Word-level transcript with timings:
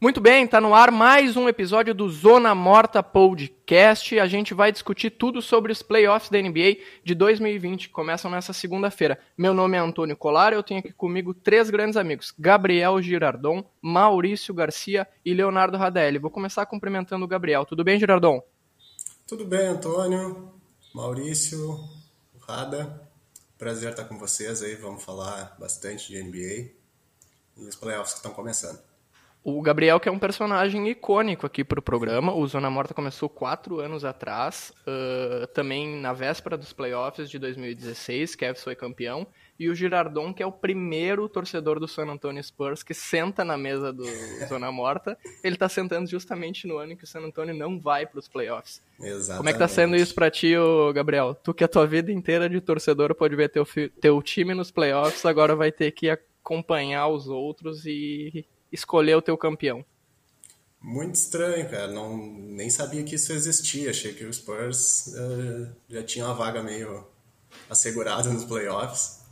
Muito 0.00 0.20
bem, 0.22 0.44
está 0.44 0.60
no 0.62 0.74
ar 0.74 0.90
mais 0.90 1.36
um 1.36 1.48
episódio 1.50 1.94
do 1.94 2.08
Zona 2.08 2.54
Morta 2.54 3.02
Podcast. 3.02 4.18
A 4.18 4.26
gente 4.26 4.54
vai 4.54 4.72
discutir 4.72 5.10
tudo 5.10 5.42
sobre 5.42 5.70
os 5.70 5.82
playoffs 5.82 6.30
da 6.30 6.40
NBA 6.40 6.76
de 7.04 7.14
2020, 7.14 7.88
que 7.88 7.92
começam 7.94 8.30
nessa 8.30 8.54
segunda-feira. 8.54 9.18
Meu 9.36 9.52
nome 9.52 9.76
é 9.76 9.80
Antônio 9.80 10.16
Colar, 10.16 10.54
eu 10.54 10.62
tenho 10.62 10.80
aqui 10.80 10.94
comigo 10.94 11.34
três 11.34 11.68
grandes 11.68 11.98
amigos: 11.98 12.34
Gabriel 12.38 13.02
Girardon, 13.02 13.64
Maurício 13.82 14.54
Garcia 14.54 15.06
e 15.24 15.34
Leonardo 15.34 15.76
Radelli. 15.76 16.18
Vou 16.18 16.30
começar 16.30 16.64
cumprimentando 16.64 17.24
o 17.24 17.28
Gabriel. 17.28 17.66
Tudo 17.66 17.84
bem, 17.84 17.98
Girardon? 17.98 18.42
Tudo 19.26 19.46
bem, 19.46 19.68
Antônio, 19.68 20.52
Maurício, 20.94 21.80
Rada. 22.46 23.08
Prazer 23.56 23.92
estar 23.92 24.04
com 24.04 24.18
vocês 24.18 24.62
aí. 24.62 24.74
Vamos 24.74 25.02
falar 25.02 25.56
bastante 25.58 26.08
de 26.08 26.22
NBA 26.22 26.72
e 27.56 27.66
os 27.66 27.74
playoffs 27.74 28.12
que 28.12 28.18
estão 28.18 28.34
começando. 28.34 28.78
O 29.42 29.62
Gabriel, 29.62 29.98
que 29.98 30.10
é 30.10 30.12
um 30.12 30.18
personagem 30.18 30.90
icônico 30.90 31.46
aqui 31.46 31.64
para 31.64 31.80
o 31.80 31.82
programa. 31.82 32.34
O 32.34 32.46
Zona 32.46 32.68
Morta 32.68 32.92
começou 32.92 33.30
quatro 33.30 33.80
anos 33.80 34.04
atrás, 34.04 34.74
uh, 34.86 35.46
também 35.54 35.96
na 35.96 36.12
véspera 36.12 36.58
dos 36.58 36.74
playoffs 36.74 37.30
de 37.30 37.38
2016, 37.38 38.34
Cavs 38.34 38.62
foi 38.62 38.76
campeão. 38.76 39.26
E 39.58 39.68
o 39.68 39.74
Girardon, 39.74 40.34
que 40.34 40.42
é 40.42 40.46
o 40.46 40.50
primeiro 40.50 41.28
torcedor 41.28 41.78
do 41.78 41.86
San 41.86 42.06
Antonio 42.06 42.42
Spurs 42.42 42.82
que 42.82 42.92
senta 42.92 43.44
na 43.44 43.56
mesa 43.56 43.92
do 43.92 44.04
Zona 44.48 44.72
Morta. 44.72 45.16
Ele 45.42 45.54
está 45.54 45.68
sentando 45.68 46.08
justamente 46.08 46.66
no 46.66 46.78
ano 46.78 46.92
em 46.92 46.96
que 46.96 47.04
o 47.04 47.06
San 47.06 47.20
Antonio 47.20 47.54
não 47.54 47.78
vai 47.78 48.04
para 48.06 48.18
os 48.18 48.26
playoffs. 48.26 48.82
Exatamente. 48.98 49.36
Como 49.36 49.48
é 49.48 49.52
que 49.52 49.58
tá 49.58 49.68
sendo 49.68 49.94
isso 49.94 50.14
para 50.14 50.30
ti, 50.30 50.54
Gabriel? 50.94 51.34
Tu 51.34 51.54
que 51.54 51.64
a 51.64 51.68
tua 51.68 51.86
vida 51.86 52.10
inteira 52.10 52.48
de 52.48 52.60
torcedor 52.60 53.14
pode 53.14 53.36
ver 53.36 53.48
teu, 53.48 53.66
teu 54.00 54.20
time 54.22 54.54
nos 54.54 54.70
playoffs, 54.70 55.24
agora 55.24 55.54
vai 55.54 55.70
ter 55.70 55.92
que 55.92 56.10
acompanhar 56.10 57.08
os 57.08 57.28
outros 57.28 57.86
e 57.86 58.44
escolher 58.72 59.14
o 59.14 59.22
teu 59.22 59.38
campeão? 59.38 59.84
Muito 60.84 61.14
estranho, 61.14 61.66
cara. 61.70 61.88
Não, 61.88 62.14
nem 62.14 62.68
sabia 62.68 63.02
que 63.02 63.14
isso 63.14 63.32
existia. 63.32 63.88
Achei 63.88 64.12
que 64.12 64.22
o 64.22 64.32
Spurs 64.32 65.14
uh, 65.16 65.74
já 65.88 66.02
tinha 66.02 66.26
uma 66.26 66.34
vaga 66.34 66.62
meio 66.62 67.06
assegurada 67.70 68.28
nos 68.28 68.44
playoffs. 68.44 69.23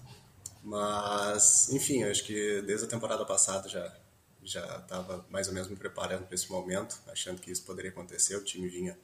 Mas, 0.62 1.70
enfim, 1.72 2.04
acho 2.04 2.24
que 2.24 2.62
desde 2.62 2.86
a 2.86 2.88
temporada 2.88 3.24
passada 3.24 3.68
já 3.68 3.92
já 4.44 4.78
estava 4.78 5.24
mais 5.30 5.46
ou 5.46 5.54
menos 5.54 5.68
me 5.68 5.76
preparando 5.76 6.26
para 6.26 6.34
esse 6.34 6.50
momento, 6.50 7.00
achando 7.06 7.40
que 7.40 7.50
isso 7.50 7.64
poderia 7.64 7.92
acontecer. 7.92 8.34
O 8.34 8.42
time 8.42 8.68
vinha 8.68 8.98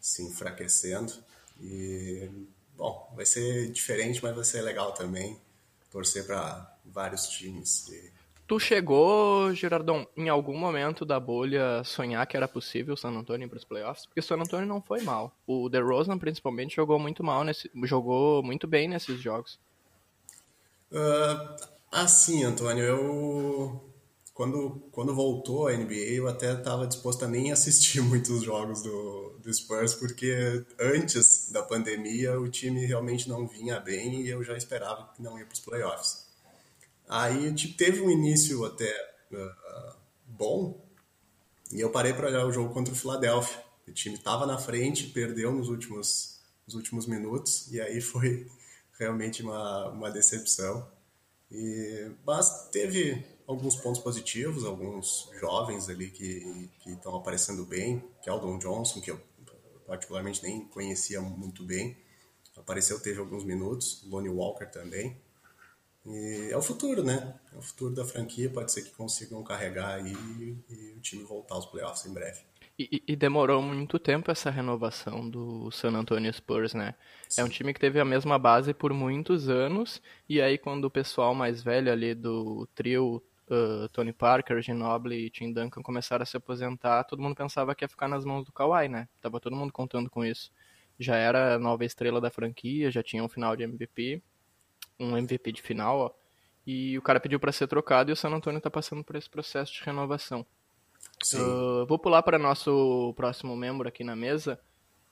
se 0.00 0.22
enfraquecendo. 0.24 1.12
E, 1.60 2.28
bom, 2.76 3.12
vai 3.14 3.24
ser 3.24 3.70
diferente, 3.70 4.20
mas 4.22 4.34
vai 4.34 4.44
ser 4.44 4.60
legal 4.62 4.92
também 4.92 5.40
torcer 5.88 6.26
para 6.26 6.76
vários 6.84 7.28
times. 7.28 7.88
E 7.88 8.12
Tu 8.52 8.58
chegou, 8.58 9.54
Girardon, 9.54 10.06
em 10.16 10.28
algum 10.28 10.54
momento 10.54 11.06
da 11.06 11.18
bolha 11.18 11.82
sonhar 11.84 12.26
que 12.26 12.36
era 12.36 12.46
possível 12.46 12.92
o 12.92 12.96
San 12.96 13.10
Antonio 13.10 13.48
para 13.48 13.56
os 13.56 13.64
playoffs? 13.64 14.04
Porque 14.04 14.20
o 14.20 14.22
San 14.22 14.36
Antonio 14.36 14.66
não 14.66 14.82
foi 14.82 15.00
mal. 15.00 15.34
O 15.46 15.68
DeRozan, 15.68 16.18
principalmente, 16.18 16.76
jogou 16.76 16.98
muito 16.98 17.24
mal 17.24 17.44
nesse, 17.44 17.70
jogou 17.84 18.42
muito 18.42 18.66
bem 18.66 18.88
nesses 18.88 19.20
jogos. 19.20 19.58
Uh, 20.92 21.56
assim, 21.90 22.44
Antônio, 22.44 22.84
eu 22.84 23.92
quando, 24.34 24.88
quando 24.90 25.14
voltou 25.14 25.68
a 25.68 25.72
NBA, 25.72 25.94
eu 25.94 26.28
até 26.28 26.52
estava 26.52 26.86
disposto 26.86 27.24
a 27.24 27.28
nem 27.28 27.52
assistir 27.52 28.00
muitos 28.02 28.42
jogos 28.42 28.82
do, 28.82 29.38
do 29.42 29.52
Spurs, 29.52 29.94
porque 29.94 30.64
antes 30.78 31.50
da 31.50 31.62
pandemia 31.62 32.38
o 32.38 32.48
time 32.48 32.84
realmente 32.84 33.28
não 33.28 33.46
vinha 33.46 33.78
bem 33.80 34.22
e 34.22 34.28
eu 34.28 34.42
já 34.42 34.56
esperava 34.56 35.10
que 35.14 35.22
não 35.22 35.38
ia 35.38 35.46
para 35.46 35.54
os 35.54 35.60
playoffs. 35.60 36.26
Aí 37.08 37.52
tipo, 37.54 37.76
teve 37.76 38.00
um 38.00 38.10
início 38.10 38.64
até 38.64 38.92
uh, 39.32 39.96
bom, 40.26 40.82
e 41.70 41.80
eu 41.80 41.90
parei 41.90 42.12
para 42.12 42.28
olhar 42.28 42.46
o 42.46 42.52
jogo 42.52 42.72
contra 42.72 42.92
o 42.92 42.96
Philadelphia. 42.96 43.62
O 43.88 43.92
time 43.92 44.14
estava 44.14 44.46
na 44.46 44.58
frente, 44.58 45.08
perdeu 45.08 45.52
nos 45.52 45.68
últimos, 45.68 46.40
nos 46.66 46.74
últimos 46.74 47.06
minutos, 47.06 47.70
e 47.72 47.80
aí 47.80 48.00
foi 48.00 48.46
realmente 49.02 49.42
uma, 49.42 49.88
uma 49.88 50.10
decepção. 50.10 50.88
E, 51.50 52.10
mas 52.24 52.68
teve 52.70 53.24
alguns 53.46 53.76
pontos 53.76 54.00
positivos, 54.00 54.64
alguns 54.64 55.28
jovens 55.38 55.88
ali 55.88 56.10
que 56.10 56.70
estão 56.86 57.14
aparecendo 57.16 57.64
bem, 57.64 58.02
Keldon 58.22 58.58
Johnson, 58.58 59.00
que 59.00 59.10
eu 59.10 59.20
particularmente 59.86 60.42
nem 60.42 60.64
conhecia 60.66 61.20
muito 61.20 61.62
bem, 61.64 61.96
apareceu, 62.56 62.98
teve 63.00 63.18
alguns 63.18 63.44
minutos, 63.44 64.02
Lonnie 64.06 64.30
Walker 64.30 64.66
também. 64.66 65.20
E 66.04 66.48
é 66.50 66.56
o 66.56 66.62
futuro, 66.62 67.04
né? 67.04 67.38
É 67.52 67.58
o 67.58 67.62
futuro 67.62 67.94
da 67.94 68.04
franquia. 68.04 68.50
Pode 68.50 68.72
ser 68.72 68.82
que 68.82 68.90
consigam 68.90 69.42
carregar 69.44 69.94
aí 69.94 70.56
e 70.68 70.94
o 70.96 71.00
time 71.00 71.22
voltar 71.22 71.54
aos 71.54 71.66
playoffs 71.66 72.04
em 72.06 72.12
breve. 72.12 72.40
E, 72.90 73.02
e, 73.06 73.16
demorou 73.16 73.62
muito 73.62 73.98
tempo 73.98 74.30
essa 74.30 74.50
renovação 74.50 75.28
do 75.28 75.70
San 75.70 75.92
Antonio 75.92 76.32
Spurs, 76.32 76.74
né? 76.74 76.94
Sim. 77.28 77.42
É 77.42 77.44
um 77.44 77.48
time 77.48 77.72
que 77.72 77.78
teve 77.78 78.00
a 78.00 78.04
mesma 78.04 78.38
base 78.38 78.72
por 78.74 78.92
muitos 78.92 79.48
anos, 79.48 80.02
e 80.28 80.40
aí 80.40 80.58
quando 80.58 80.86
o 80.86 80.90
pessoal 80.90 81.34
mais 81.34 81.62
velho 81.62 81.92
ali 81.92 82.14
do 82.14 82.66
trio, 82.74 83.22
uh, 83.48 83.88
Tony 83.90 84.12
Parker, 84.12 84.60
Ginobili 84.62 85.26
e 85.26 85.30
Tim 85.30 85.52
Duncan 85.52 85.82
começaram 85.82 86.22
a 86.22 86.26
se 86.26 86.36
aposentar, 86.36 87.04
todo 87.04 87.22
mundo 87.22 87.36
pensava 87.36 87.74
que 87.74 87.84
ia 87.84 87.88
ficar 87.88 88.08
nas 88.08 88.24
mãos 88.24 88.44
do 88.44 88.52
Kawhi, 88.52 88.88
né? 88.88 89.08
Tava 89.20 89.38
todo 89.38 89.54
mundo 89.54 89.72
contando 89.72 90.10
com 90.10 90.24
isso. 90.24 90.50
Já 90.98 91.16
era 91.16 91.54
a 91.54 91.58
nova 91.58 91.84
estrela 91.84 92.20
da 92.20 92.30
franquia, 92.30 92.90
já 92.90 93.02
tinha 93.02 93.22
um 93.22 93.28
final 93.28 93.54
de 93.54 93.64
MVP, 93.64 94.22
um 94.98 95.16
MVP 95.16 95.52
de 95.52 95.62
final, 95.62 95.98
ó, 95.98 96.10
e 96.66 96.96
o 96.96 97.02
cara 97.02 97.20
pediu 97.20 97.38
para 97.38 97.52
ser 97.52 97.66
trocado 97.66 98.10
e 98.10 98.12
o 98.12 98.16
San 98.16 98.30
Antonio 98.30 98.58
está 98.58 98.70
passando 98.70 99.04
por 99.04 99.16
esse 99.16 99.28
processo 99.28 99.72
de 99.72 99.82
renovação. 99.84 100.46
Uh, 101.34 101.86
vou 101.86 101.98
pular 101.98 102.22
para 102.22 102.38
nosso 102.38 103.12
próximo 103.16 103.56
membro 103.56 103.88
aqui 103.88 104.02
na 104.02 104.16
mesa. 104.16 104.58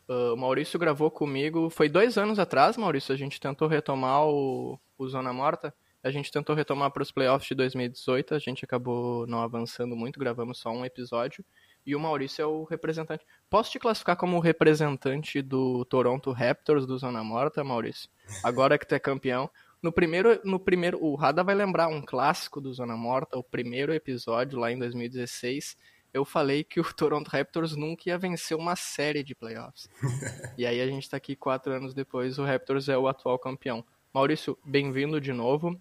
Uh, 0.09 0.35
o 0.35 0.37
Maurício 0.37 0.79
gravou 0.79 1.11
comigo, 1.11 1.71
foi 1.71 1.89
dois 1.89 2.19
anos 2.19 2.39
atrás, 2.39 2.77
Maurício, 2.77 3.15
a 3.15 3.19
gente 3.19 3.39
tentou 3.39 3.69
retomar 3.69 4.27
o, 4.27 4.79
o 4.99 5.09
Zona 5.09 5.33
Morta. 5.33 5.73
A 6.03 6.11
gente 6.11 6.33
tentou 6.33 6.57
retomar 6.57 6.91
para 6.91 7.03
os 7.03 7.13
playoffs 7.13 7.49
de 7.49 7.55
2018, 7.55 8.35
a 8.35 8.39
gente 8.39 8.65
acabou 8.65 9.27
não 9.27 9.43
avançando 9.43 9.95
muito, 9.95 10.19
gravamos 10.19 10.59
só 10.59 10.71
um 10.71 10.85
episódio. 10.85 11.45
E 11.85 11.95
o 11.95 12.01
Maurício 12.01 12.43
é 12.43 12.47
o 12.47 12.65
representante. 12.65 13.25
Posso 13.49 13.71
te 13.71 13.79
classificar 13.79 14.17
como 14.17 14.39
representante 14.39 15.43
do 15.43 15.85
Toronto 15.85 16.33
Raptors 16.33 16.87
do 16.87 16.97
Zona 16.99 17.23
Morta, 17.23 17.63
Maurício? 17.63 18.09
Agora 18.43 18.79
que 18.79 18.87
tu 18.87 18.95
é 18.95 18.99
campeão. 18.99 19.51
No 19.83 19.93
primeiro, 19.93 20.41
no 20.45 20.59
primeiro, 20.59 21.03
o 21.03 21.15
Rada 21.15 21.43
vai 21.43 21.55
lembrar 21.55 21.89
um 21.89 22.03
clássico 22.03 22.61
do 22.61 22.73
Zona 22.73 22.97
Morta, 22.97 23.39
o 23.39 23.45
primeiro 23.45 23.95
episódio 23.95 24.59
lá 24.59 24.73
em 24.73 24.79
2016. 24.79 25.77
Eu 26.13 26.25
falei 26.25 26.65
que 26.65 26.81
o 26.81 26.85
Toronto 26.95 27.29
Raptors 27.29 27.77
nunca 27.77 28.03
ia 28.07 28.19
vencer 28.19 28.57
uma 28.57 28.77
série 28.77 29.23
de 29.23 29.35
playoffs. 29.35 29.89
e 30.59 30.67
aí 30.67 30.81
a 30.81 30.87
gente 30.87 31.09
tá 31.09 31.17
aqui 31.17 31.37
quatro 31.37 31.73
anos 31.73 31.95
depois, 31.95 32.39
o 32.39 32.45
Raptors 32.45 32.89
é 32.89 32.99
o 32.99 33.09
atual 33.09 33.39
campeão. 33.39 33.85
Maurício, 34.13 34.59
bem-vindo 34.65 35.21
de 35.21 35.33
novo. 35.33 35.79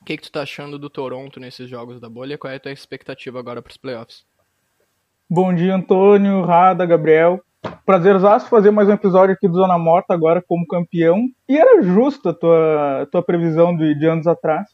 O 0.00 0.04
que, 0.04 0.16
que 0.16 0.22
tu 0.22 0.32
tá 0.32 0.42
achando 0.42 0.78
do 0.78 0.88
Toronto 0.90 1.38
nesses 1.38 1.68
jogos 1.68 2.00
da 2.00 2.08
bolha? 2.08 2.38
Qual 2.38 2.52
é 2.52 2.56
a 2.56 2.60
tua 2.60 2.72
expectativa 2.72 3.38
agora 3.38 3.60
para 3.62 3.70
os 3.70 3.76
playoffs? 3.76 4.24
Bom 5.28 5.54
dia, 5.54 5.74
Antônio, 5.74 6.42
Rada, 6.42 6.84
Gabriel. 6.84 7.40
Prazerzaço 7.84 8.48
fazer 8.48 8.70
mais 8.70 8.88
um 8.88 8.92
episódio 8.92 9.34
aqui 9.34 9.46
do 9.46 9.54
Zona 9.54 9.78
Morta 9.78 10.14
agora 10.14 10.42
como 10.42 10.66
campeão. 10.66 11.28
E 11.48 11.56
era 11.56 11.82
justa 11.82 12.30
a 12.30 12.34
tua, 12.34 13.08
tua 13.12 13.22
previsão 13.22 13.76
de, 13.76 13.94
de 13.94 14.06
anos 14.06 14.26
atrás, 14.26 14.68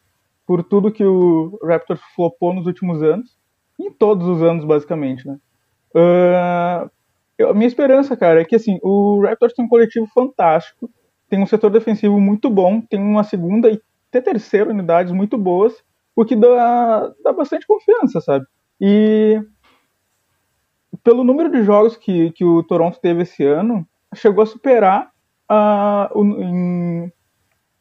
por 0.47 0.63
tudo 0.63 0.93
que 0.93 1.05
o 1.05 1.59
Raptors 1.63 2.01
flopou 2.15 2.55
nos 2.55 2.67
últimos 2.67 3.03
anos. 3.03 3.37
Em 3.79 3.91
todos 3.91 4.27
os 4.27 4.43
anos, 4.43 4.65
basicamente, 4.65 5.27
né? 5.27 5.39
Uh, 5.95 6.91
eu, 7.39 7.51
a 7.51 7.55
minha 7.55 7.67
esperança, 7.67 8.17
cara, 8.17 8.41
é 8.41 8.45
que 8.45 8.57
assim, 8.57 8.79
o 8.83 9.23
Raptors 9.23 9.53
tem 9.53 9.65
um 9.65 9.69
coletivo 9.69 10.07
fantástico, 10.07 10.91
tem 11.29 11.43
um 11.43 11.47
setor 11.47 11.71
defensivo 11.71 12.19
muito 12.21 12.49
bom, 12.49 12.81
tem 12.81 13.01
uma 13.01 13.25
segunda 13.25 13.71
e 13.71 13.81
até 14.09 14.21
terceira 14.21 14.71
unidades 14.71 15.13
muito 15.13 15.37
boas, 15.37 15.75
o 16.15 16.25
que 16.25 16.35
dá, 16.35 17.13
dá 17.23 17.33
bastante 17.33 17.67
confiança, 17.67 18.21
sabe? 18.21 18.47
E 18.81 19.43
pelo 21.05 21.25
número 21.25 21.51
de 21.51 21.63
jogos 21.63 21.97
que, 21.97 22.31
que 22.33 22.45
o 22.45 22.63
Toronto 22.63 22.99
teve 23.01 23.23
esse 23.23 23.45
ano, 23.45 23.87
chegou 24.15 24.43
a 24.43 24.47
superar 24.47 25.11
uh, 25.51 26.19
o 26.19 26.25
em 26.25 27.13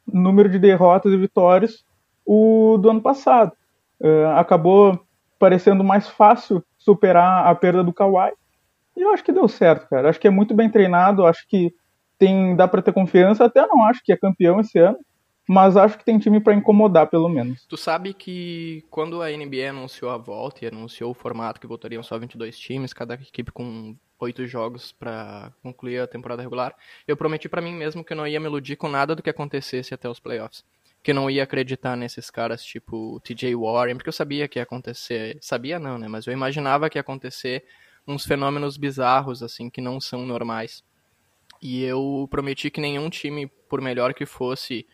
número 0.05 0.49
de 0.49 0.59
derrotas 0.59 1.11
e 1.11 1.17
vitórias 1.17 1.83
o 2.25 2.77
do 2.77 2.89
ano 2.89 3.01
passado. 3.01 3.53
Uh, 3.99 4.27
acabou 4.35 4.99
parecendo 5.39 5.83
mais 5.83 6.07
fácil 6.07 6.63
superar 6.77 7.47
a 7.47 7.55
perda 7.55 7.83
do 7.83 7.93
Kawhi. 7.93 8.31
E 8.95 9.01
eu 9.01 9.11
acho 9.11 9.23
que 9.23 9.31
deu 9.31 9.47
certo, 9.47 9.87
cara. 9.89 10.09
Acho 10.09 10.19
que 10.19 10.27
é 10.27 10.31
muito 10.31 10.53
bem 10.53 10.69
treinado, 10.69 11.25
acho 11.25 11.45
que 11.47 11.73
tem 12.17 12.55
dá 12.55 12.67
para 12.67 12.81
ter 12.81 12.93
confiança. 12.93 13.45
Até 13.45 13.65
não 13.67 13.83
acho 13.83 14.01
que 14.03 14.13
é 14.13 14.17
campeão 14.17 14.59
esse 14.59 14.79
ano, 14.79 14.97
mas 15.47 15.75
acho 15.77 15.97
que 15.97 16.05
tem 16.05 16.17
time 16.17 16.39
para 16.39 16.53
incomodar, 16.53 17.07
pelo 17.07 17.29
menos. 17.29 17.65
Tu 17.67 17.77
sabe 17.77 18.13
que 18.13 18.83
quando 18.89 19.21
a 19.21 19.29
NBA 19.29 19.69
anunciou 19.69 20.11
a 20.11 20.17
volta 20.17 20.63
e 20.63 20.67
anunciou 20.67 21.11
o 21.11 21.13
formato 21.13 21.59
que 21.59 21.67
voltariam 21.67 22.01
só 22.01 22.17
22 22.17 22.57
times, 22.57 22.93
cada 22.93 23.15
equipe 23.15 23.51
com 23.51 23.95
oito 24.19 24.47
jogos 24.47 24.93
para 24.93 25.51
concluir 25.61 25.99
a 25.99 26.07
temporada 26.07 26.41
regular, 26.41 26.73
eu 27.07 27.17
prometi 27.17 27.49
para 27.49 27.61
mim 27.61 27.73
mesmo 27.73 28.03
que 28.03 28.13
eu 28.13 28.17
não 28.17 28.25
ia 28.25 28.39
me 28.39 28.47
iludir 28.47 28.75
com 28.75 28.87
nada 28.87 29.13
do 29.13 29.21
que 29.21 29.29
acontecesse 29.29 29.93
até 29.93 30.09
os 30.09 30.19
playoffs. 30.19 30.63
Que 31.05 31.11
eu 31.11 31.15
não 31.15 31.29
ia 31.29 31.43
acreditar 31.43 31.95
nesses 31.95 32.31
caras 32.31 32.63
tipo 32.63 33.19
TJ 33.21 33.55
Warren, 33.55 33.95
porque 33.95 34.09
eu 34.09 34.13
sabia 34.13 34.47
que 34.47 34.59
ia 34.59 34.63
acontecer. 34.63 35.37
Sabia 35.39 35.79
não, 35.79 35.97
né? 35.97 36.07
Mas 36.07 36.25
eu 36.25 36.33
imaginava 36.33 36.89
que 36.89 36.97
ia 36.97 37.01
acontecer 37.01 37.63
uns 38.07 38.25
fenômenos 38.25 38.75
bizarros, 38.77 39.43
assim, 39.43 39.69
que 39.69 39.81
não 39.81 40.01
são 40.01 40.25
normais. 40.25 40.83
E 41.61 41.83
eu 41.83 42.27
prometi 42.29 42.69
que 42.69 42.81
nenhum 42.81 43.09
time, 43.09 43.47
por 43.69 43.81
melhor 43.81 44.13
que 44.13 44.25
fosse, 44.25 44.85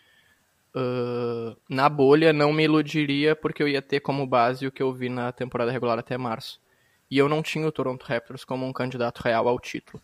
uh, 0.76 1.56
na 1.70 1.90
bolha, 1.90 2.32
não 2.34 2.54
me 2.54 2.64
iludiria, 2.64 3.36
porque 3.36 3.64
eu 3.64 3.68
ia 3.68 3.82
ter 3.82 4.02
como 4.02 4.28
base 4.28 4.68
o 4.68 4.72
que 4.72 4.84
eu 4.84 4.94
vi 4.94 5.10
na 5.10 5.32
temporada 5.32 5.72
regular 5.72 5.98
até 5.98 6.18
março 6.18 6.62
e 7.12 7.18
eu 7.18 7.28
não 7.28 7.44
tinha 7.44 7.68
o 7.68 7.72
Toronto 7.72 8.06
Raptors 8.06 8.46
como 8.46 8.66
um 8.66 8.72
candidato 8.72 9.20
real 9.20 9.46
ao 9.50 9.60
título. 9.60 10.02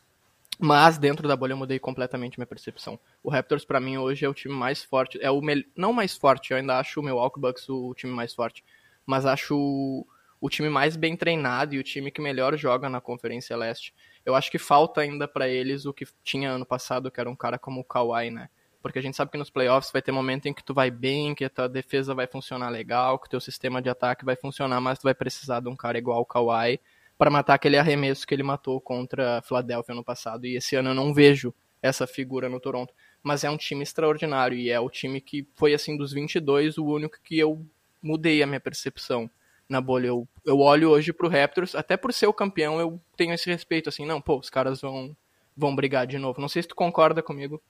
Mas 0.59 0.97
dentro 0.97 1.27
da 1.27 1.35
bolha 1.35 1.53
eu 1.53 1.57
mudei 1.57 1.77
completamente 1.77 2.39
minha 2.39 2.47
percepção. 2.47 2.99
O 3.21 3.29
Raptors 3.29 3.63
para 3.63 3.79
mim 3.79 3.97
hoje 3.97 4.25
é 4.25 4.29
o 4.29 4.33
time 4.33 4.55
mais 4.55 4.83
forte, 4.83 5.19
é 5.21 5.29
o 5.29 5.39
não 5.75 5.93
mais 5.93 6.17
forte, 6.17 6.51
eu 6.51 6.57
ainda 6.57 6.79
acho 6.79 6.99
o 6.99 7.03
Milwaukee 7.03 7.39
Bucks 7.39 7.69
o 7.69 7.93
time 7.93 8.11
mais 8.11 8.33
forte, 8.33 8.63
mas 9.05 9.25
acho 9.25 9.55
o... 9.55 10.07
o 10.41 10.49
time 10.49 10.67
mais 10.67 10.95
bem 10.95 11.15
treinado 11.15 11.75
e 11.75 11.79
o 11.79 11.83
time 11.83 12.09
que 12.09 12.19
melhor 12.19 12.57
joga 12.57 12.89
na 12.89 12.99
Conferência 12.99 13.55
Leste. 13.55 13.93
Eu 14.25 14.33
acho 14.33 14.49
que 14.49 14.57
falta 14.57 15.01
ainda 15.01 15.27
para 15.27 15.47
eles 15.47 15.85
o 15.85 15.93
que 15.93 16.05
tinha 16.23 16.49
ano 16.49 16.65
passado, 16.65 17.11
que 17.11 17.19
era 17.19 17.29
um 17.29 17.35
cara 17.35 17.59
como 17.59 17.81
o 17.81 17.83
Kawhi, 17.83 18.31
né? 18.31 18.49
Porque 18.81 18.97
a 18.97 19.01
gente 19.01 19.15
sabe 19.15 19.29
que 19.31 19.37
nos 19.37 19.49
playoffs 19.49 19.91
vai 19.91 20.01
ter 20.01 20.11
momento 20.11 20.47
em 20.47 20.53
que 20.53 20.63
tu 20.63 20.73
vai 20.73 20.89
bem, 20.89 21.35
que 21.35 21.45
a 21.45 21.49
tua 21.49 21.69
defesa 21.69 22.15
vai 22.15 22.25
funcionar 22.25 22.69
legal, 22.69 23.19
que 23.19 23.27
o 23.27 23.29
teu 23.29 23.39
sistema 23.39 23.81
de 23.81 23.89
ataque 23.89 24.25
vai 24.25 24.35
funcionar, 24.35 24.81
mas 24.81 24.97
tu 24.97 25.03
vai 25.03 25.13
precisar 25.13 25.59
de 25.59 25.69
um 25.69 25.75
cara 25.75 25.97
igual 25.97 26.21
o 26.21 26.25
Kawhi 26.25 26.79
para 27.17 27.31
matar 27.31 27.55
aquele 27.55 27.77
arremesso 27.77 28.25
que 28.27 28.33
ele 28.33 28.43
matou 28.43 28.79
contra 28.79 29.39
a 29.39 29.41
Philadelphia 29.41 29.95
no 29.95 30.03
passado. 30.03 30.45
E 30.45 30.55
esse 30.55 30.75
ano 30.75 30.89
eu 30.89 30.93
não 30.93 31.13
vejo 31.13 31.53
essa 31.81 32.05
figura 32.05 32.49
no 32.49 32.59
Toronto. 32.59 32.93
Mas 33.23 33.43
é 33.43 33.49
um 33.49 33.57
time 33.57 33.83
extraordinário 33.83 34.57
e 34.57 34.69
é 34.69 34.79
o 34.79 34.89
time 34.89 35.19
que 35.19 35.47
foi, 35.55 35.73
assim, 35.73 35.97
dos 35.97 36.13
22, 36.13 36.77
o 36.77 36.85
único 36.85 37.17
que 37.23 37.37
eu 37.37 37.65
mudei 38.01 38.41
a 38.41 38.47
minha 38.47 38.59
percepção 38.59 39.29
na 39.67 39.81
bolha. 39.81 40.07
Eu, 40.07 40.27
eu 40.45 40.59
olho 40.59 40.89
hoje 40.89 41.11
pro 41.11 41.29
Raptors, 41.29 41.75
até 41.75 41.97
por 41.97 42.13
ser 42.13 42.27
o 42.27 42.33
campeão, 42.33 42.79
eu 42.79 43.01
tenho 43.15 43.33
esse 43.33 43.49
respeito, 43.49 43.89
assim, 43.89 44.05
não, 44.05 44.21
pô, 44.21 44.37
os 44.37 44.49
caras 44.49 44.81
vão, 44.81 45.15
vão 45.55 45.75
brigar 45.75 46.07
de 46.07 46.17
novo. 46.17 46.39
Não 46.39 46.47
sei 46.47 46.61
se 46.61 46.67
tu 46.67 46.75
concorda 46.75 47.21
comigo. 47.21 47.61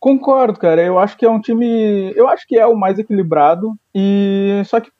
Concordo, 0.00 0.58
cara. 0.58 0.80
Eu 0.82 0.98
acho 0.98 1.16
que 1.16 1.24
é 1.24 1.30
um 1.30 1.40
time. 1.40 2.12
Eu 2.14 2.28
acho 2.28 2.46
que 2.46 2.56
é 2.56 2.64
o 2.64 2.76
mais 2.76 2.98
equilibrado. 2.98 3.76
E 3.92 4.62
só 4.64 4.80
que 4.80 4.92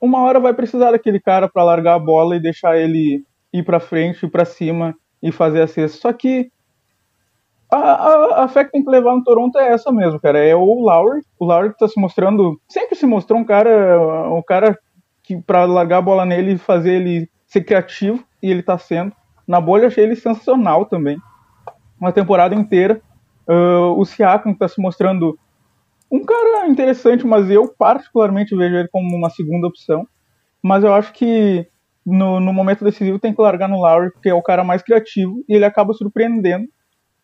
uma 0.00 0.22
hora 0.22 0.40
vai 0.40 0.54
precisar 0.54 0.90
daquele 0.90 1.20
cara 1.20 1.48
para 1.48 1.64
largar 1.64 1.94
a 1.94 1.98
bola 1.98 2.36
e 2.36 2.40
deixar 2.40 2.78
ele 2.78 3.24
ir 3.52 3.62
para 3.62 3.80
frente, 3.80 4.24
ir 4.24 4.30
para 4.30 4.44
cima 4.44 4.94
e 5.22 5.30
fazer 5.30 5.62
a 5.62 5.66
cesta. 5.66 5.98
Só 5.98 6.12
que 6.12 6.50
a, 7.70 7.76
a, 7.76 8.44
a 8.44 8.48
fé 8.48 8.64
que 8.64 8.72
tem 8.72 8.84
que 8.84 8.90
levar 8.90 9.14
no 9.14 9.22
Toronto 9.22 9.58
é 9.58 9.72
essa 9.72 9.92
mesmo, 9.92 10.20
cara. 10.20 10.38
É 10.38 10.54
o 10.54 10.80
Lowry. 10.80 11.22
O 11.38 11.44
Lowry 11.44 11.72
que 11.72 11.78
tá 11.78 11.88
se 11.88 12.00
mostrando, 12.00 12.60
sempre 12.68 12.96
se 12.96 13.06
mostrou 13.06 13.38
um 13.38 13.44
cara, 13.44 14.30
um 14.32 14.42
cara 14.42 14.78
que 15.22 15.40
para 15.40 15.64
largar 15.64 15.98
a 15.98 16.02
bola 16.02 16.26
nele 16.26 16.54
e 16.54 16.58
fazer 16.58 16.94
ele 16.94 17.30
ser 17.46 17.62
criativo, 17.62 18.24
e 18.42 18.50
ele 18.50 18.62
tá 18.62 18.78
sendo. 18.78 19.12
Na 19.46 19.60
bolha 19.60 19.88
achei 19.88 20.04
ele 20.04 20.16
sensacional 20.16 20.86
também. 20.86 21.18
Uma 22.00 22.12
temporada 22.12 22.54
inteira. 22.54 23.00
Uh, 23.48 23.98
o 23.98 24.04
Siakam 24.04 24.52
está 24.52 24.68
se 24.68 24.80
mostrando 24.80 25.38
um 26.10 26.24
cara 26.24 26.66
interessante, 26.66 27.26
mas 27.26 27.48
eu 27.50 27.68
particularmente 27.68 28.56
vejo 28.56 28.74
ele 28.74 28.88
como 28.88 29.16
uma 29.16 29.30
segunda 29.30 29.66
opção. 29.66 30.06
Mas 30.62 30.84
eu 30.84 30.92
acho 30.92 31.12
que 31.12 31.66
no, 32.04 32.40
no 32.40 32.52
momento 32.52 32.84
decisivo 32.84 33.18
tem 33.18 33.32
que 33.32 33.40
largar 33.40 33.68
no 33.68 33.80
Lowry, 33.80 34.12
porque 34.12 34.28
é 34.28 34.34
o 34.34 34.42
cara 34.42 34.64
mais 34.64 34.82
criativo 34.82 35.42
e 35.48 35.54
ele 35.54 35.64
acaba 35.64 35.92
surpreendendo. 35.92 36.68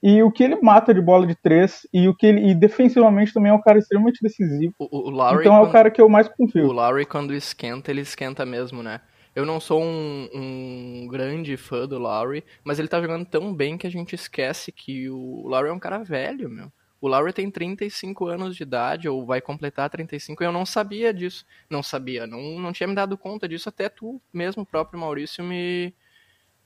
E 0.03 0.23
o 0.23 0.31
que 0.31 0.45
ele 0.45 0.57
mata 0.61 0.95
de 0.95 1.01
bola 1.01 1.27
de 1.27 1.35
três 1.35 1.87
e 1.93 2.07
o 2.07 2.15
que 2.15 2.27
ele 2.27 2.51
e 2.51 2.55
defensivamente 2.55 3.33
também 3.33 3.51
é 3.51 3.55
um 3.55 3.61
cara 3.61 3.79
extremamente 3.79 4.23
decisivo. 4.23 4.73
O, 4.79 5.09
o 5.09 5.11
Lowry, 5.11 5.41
então 5.41 5.57
é 5.57 5.61
o 5.61 5.71
cara 5.71 5.91
que 5.91 6.01
eu 6.01 6.09
mais 6.09 6.29
confio. 6.29 6.67
O 6.67 6.73
Lowry 6.73 7.07
quando 7.07 7.35
esquenta, 7.35 7.91
ele 7.91 8.03
esquenta 8.03 8.47
mesmo, 8.47 8.83
né? 8.83 9.01
Eu 9.35 9.45
não 9.45 9.61
sou 9.61 9.83
um, 9.83 10.29
um, 10.33 11.09
grande 11.09 11.57
fã 11.57 11.87
do 11.87 11.99
Lowry, 11.99 12.43
mas 12.65 12.79
ele 12.79 12.89
tá 12.89 13.01
jogando 13.01 13.27
tão 13.27 13.55
bem 13.55 13.77
que 13.77 13.87
a 13.87 13.91
gente 13.91 14.15
esquece 14.15 14.73
que 14.73 15.11
o 15.11 15.47
Lowry 15.47 15.69
é 15.69 15.73
um 15.73 15.79
cara 15.79 15.99
velho, 15.99 16.49
meu. 16.49 16.73
O 17.07 17.09
Lowry 17.09 17.33
tem 17.33 17.49
35 17.49 18.27
anos 18.27 18.57
de 18.57 18.65
idade, 18.65 19.09
ou 19.09 19.25
vai 19.25 19.41
completar 19.41 19.89
35, 19.89 20.43
e 20.43 20.47
eu 20.47 20.51
não 20.51 20.67
sabia 20.67 21.15
disso. 21.15 21.47
Não 21.71 21.81
sabia, 21.81 22.27
não, 22.27 22.59
não 22.59 22.73
tinha 22.73 22.89
me 22.89 22.97
dado 22.97 23.17
conta 23.17 23.49
disso, 23.49 23.69
até 23.69 23.89
tu 23.89 24.21
mesmo, 24.33 24.67
próprio 24.67 24.99
Maurício, 24.99 25.45
me, 25.45 25.95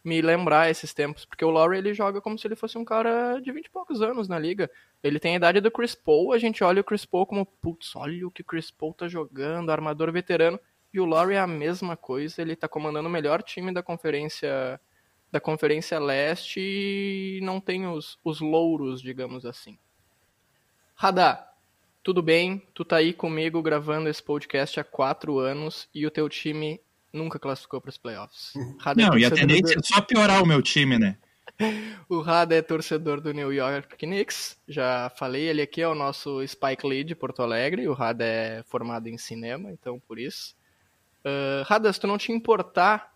me 0.02 0.22
lembrar 0.22 0.70
esses 0.70 0.94
tempos. 0.94 1.26
Porque 1.26 1.44
o 1.44 1.50
Lowry, 1.50 1.76
ele 1.76 1.92
joga 1.92 2.22
como 2.22 2.38
se 2.38 2.46
ele 2.46 2.56
fosse 2.56 2.78
um 2.78 2.86
cara 2.86 3.38
de 3.38 3.52
20 3.52 3.66
e 3.66 3.70
poucos 3.70 4.00
anos 4.00 4.28
na 4.28 4.38
liga. 4.38 4.70
Ele 5.02 5.20
tem 5.20 5.34
a 5.34 5.36
idade 5.36 5.60
do 5.60 5.70
Chris 5.70 5.94
Paul, 5.94 6.32
a 6.32 6.38
gente 6.38 6.64
olha 6.64 6.80
o 6.80 6.84
Chris 6.84 7.04
Paul 7.04 7.26
como, 7.26 7.44
putz, 7.44 7.94
olha 7.94 8.26
o 8.26 8.30
que 8.30 8.40
o 8.40 8.44
Chris 8.44 8.70
Paul 8.70 8.94
tá 8.94 9.08
jogando, 9.08 9.70
armador 9.70 10.10
veterano. 10.10 10.58
E 10.90 10.98
o 10.98 11.04
Lowry 11.04 11.34
é 11.34 11.40
a 11.40 11.46
mesma 11.46 11.98
coisa, 11.98 12.40
ele 12.40 12.56
tá 12.56 12.66
comandando 12.66 13.10
o 13.10 13.12
melhor 13.12 13.42
time 13.42 13.74
da 13.74 13.82
conferência 13.82 14.80
da 15.30 15.38
Conferência 15.38 15.98
Leste 15.98 16.60
e 16.60 17.40
não 17.42 17.60
tem 17.60 17.86
os, 17.86 18.18
os 18.24 18.40
louros, 18.40 19.00
digamos 19.02 19.46
assim. 19.46 19.78
Radar, 21.00 21.54
tudo 22.02 22.20
bem? 22.20 22.62
Tu 22.74 22.84
tá 22.84 22.96
aí 22.96 23.14
comigo 23.14 23.62
gravando 23.62 24.06
esse 24.06 24.22
podcast 24.22 24.78
há 24.78 24.84
quatro 24.84 25.38
anos 25.38 25.88
e 25.94 26.06
o 26.06 26.10
teu 26.10 26.28
time 26.28 26.78
nunca 27.10 27.38
classificou 27.38 27.80
para 27.80 27.88
os 27.88 27.96
playoffs. 27.96 28.52
Radar 28.78 29.06
Não, 29.06 29.16
é 29.16 29.20
e 29.20 29.24
a 29.24 29.30
tendência 29.30 29.76
do... 29.76 29.80
é 29.80 29.82
só 29.82 30.02
piorar 30.02 30.42
o 30.42 30.46
meu 30.46 30.60
time, 30.60 30.98
né? 30.98 31.16
o 32.06 32.20
Rada 32.20 32.54
é 32.54 32.60
torcedor 32.60 33.18
do 33.18 33.32
New 33.32 33.50
York 33.50 33.96
Knicks, 33.96 34.58
já 34.68 35.10
falei, 35.16 35.44
ele 35.44 35.62
aqui 35.62 35.80
é 35.80 35.88
o 35.88 35.94
nosso 35.94 36.46
Spike 36.46 36.86
Lee 36.86 37.02
de 37.02 37.14
Porto 37.14 37.40
Alegre, 37.40 37.88
o 37.88 37.94
Rada 37.94 38.22
é 38.22 38.62
formado 38.64 39.08
em 39.08 39.16
cinema, 39.16 39.72
então 39.72 39.98
por 40.06 40.18
isso. 40.18 40.54
Uh, 41.24 41.64
Rada, 41.64 41.90
se 41.90 41.98
tu 41.98 42.06
não 42.06 42.18
te 42.18 42.30
importar, 42.30 43.10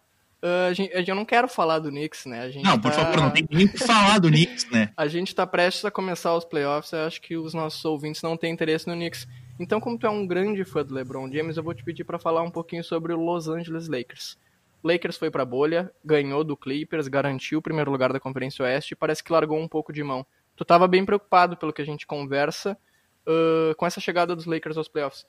Uh, 0.44 0.68
a 0.68 0.72
gente, 0.74 1.08
eu 1.08 1.14
não 1.14 1.24
quero 1.24 1.48
falar 1.48 1.78
do 1.78 1.88
Knicks, 1.88 2.26
né? 2.26 2.50
não, 2.62 2.78
por 2.78 2.90
tá... 2.90 2.98
favor, 2.98 3.16
não 3.16 3.30
tem 3.30 3.46
nem 3.50 3.66
que 3.66 3.78
falar 3.78 4.18
do 4.18 4.28
Knicks, 4.28 4.70
né? 4.70 4.92
A 4.94 5.08
gente 5.08 5.28
está 5.28 5.46
prestes 5.46 5.86
a 5.86 5.90
começar 5.90 6.36
os 6.36 6.44
playoffs, 6.44 6.92
eu 6.92 7.06
acho 7.06 7.18
que 7.22 7.34
os 7.34 7.54
nossos 7.54 7.82
ouvintes 7.82 8.20
não 8.20 8.36
têm 8.36 8.52
interesse 8.52 8.86
no 8.86 8.92
Knicks. 8.92 9.26
Então, 9.58 9.80
como 9.80 9.98
tu 9.98 10.06
é 10.06 10.10
um 10.10 10.26
grande 10.26 10.62
fã 10.62 10.84
do 10.84 10.92
LeBron 10.92 11.32
James, 11.32 11.56
eu 11.56 11.62
vou 11.62 11.72
te 11.72 11.82
pedir 11.82 12.04
para 12.04 12.18
falar 12.18 12.42
um 12.42 12.50
pouquinho 12.50 12.84
sobre 12.84 13.14
o 13.14 13.16
Los 13.16 13.48
Angeles 13.48 13.88
Lakers. 13.88 14.36
Lakers 14.84 15.16
foi 15.16 15.30
para 15.30 15.44
a 15.44 15.46
bolha, 15.46 15.90
ganhou 16.04 16.44
do 16.44 16.58
Clippers, 16.58 17.08
garantiu 17.08 17.60
o 17.60 17.62
primeiro 17.62 17.90
lugar 17.90 18.12
da 18.12 18.20
Conferência 18.20 18.66
Oeste 18.66 18.92
e 18.92 18.96
parece 18.96 19.24
que 19.24 19.32
largou 19.32 19.58
um 19.58 19.66
pouco 19.66 19.94
de 19.94 20.02
mão. 20.02 20.26
Tu 20.54 20.62
estava 20.62 20.86
bem 20.86 21.06
preocupado 21.06 21.56
pelo 21.56 21.72
que 21.72 21.80
a 21.80 21.86
gente 21.86 22.06
conversa 22.06 22.76
uh, 23.26 23.74
com 23.76 23.86
essa 23.86 23.98
chegada 23.98 24.36
dos 24.36 24.44
Lakers 24.44 24.76
aos 24.76 24.88
playoffs. 24.88 25.24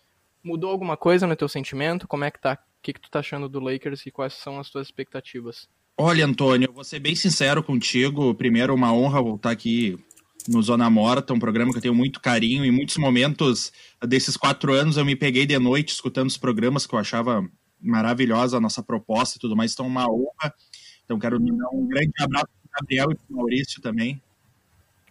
Mudou 0.45 0.69
alguma 0.69 0.95
coisa 0.95 1.25
no 1.25 1.35
teu 1.35 1.49
sentimento? 1.49 2.07
Como 2.07 2.23
é 2.23 2.29
que 2.29 2.39
tá 2.39 2.57
que, 2.85 2.93
que 2.93 3.01
tu 3.01 3.09
tá 3.09 3.19
achando 3.19 3.49
do 3.49 3.59
Lakers 3.59 4.05
e 4.05 4.11
quais 4.11 4.33
são 4.33 4.59
as 4.59 4.69
tuas 4.69 4.85
expectativas? 4.85 5.67
Olha, 5.97 6.23
Antônio, 6.23 6.67
eu 6.67 6.73
vou 6.73 6.83
ser 6.83 6.99
bem 6.99 7.15
sincero 7.15 7.63
contigo. 7.63 8.35
Primeiro, 8.35 8.75
uma 8.75 8.93
honra 8.93 9.23
voltar 9.23 9.49
aqui 9.49 9.97
no 10.47 10.61
Zona 10.61 10.87
Morta, 10.87 11.33
um 11.33 11.39
programa 11.39 11.71
que 11.71 11.77
eu 11.77 11.81
tenho 11.81 11.95
muito 11.95 12.21
carinho. 12.21 12.63
Em 12.63 12.69
muitos 12.69 12.97
momentos 12.97 13.71
desses 14.07 14.37
quatro 14.37 14.71
anos, 14.71 14.97
eu 14.97 15.05
me 15.05 15.15
peguei 15.15 15.47
de 15.47 15.57
noite 15.57 15.93
escutando 15.93 16.27
os 16.27 16.37
programas 16.37 16.85
que 16.85 16.93
eu 16.93 16.99
achava 16.99 17.43
maravilhosa 17.81 18.57
a 18.57 18.61
nossa 18.61 18.83
proposta 18.83 19.37
e 19.37 19.41
tudo 19.41 19.55
mais. 19.55 19.73
Então, 19.73 19.87
uma 19.87 20.05
honra. 20.07 20.53
Então, 21.03 21.17
quero 21.17 21.39
dar 21.39 21.69
um 21.73 21.87
grande 21.87 22.11
abraço 22.19 22.45
para 22.45 22.67
o 22.67 22.81
Gabriel 22.81 23.11
e 23.11 23.15
para 23.15 23.33
o 23.33 23.37
Maurício 23.37 23.81
também. 23.81 24.21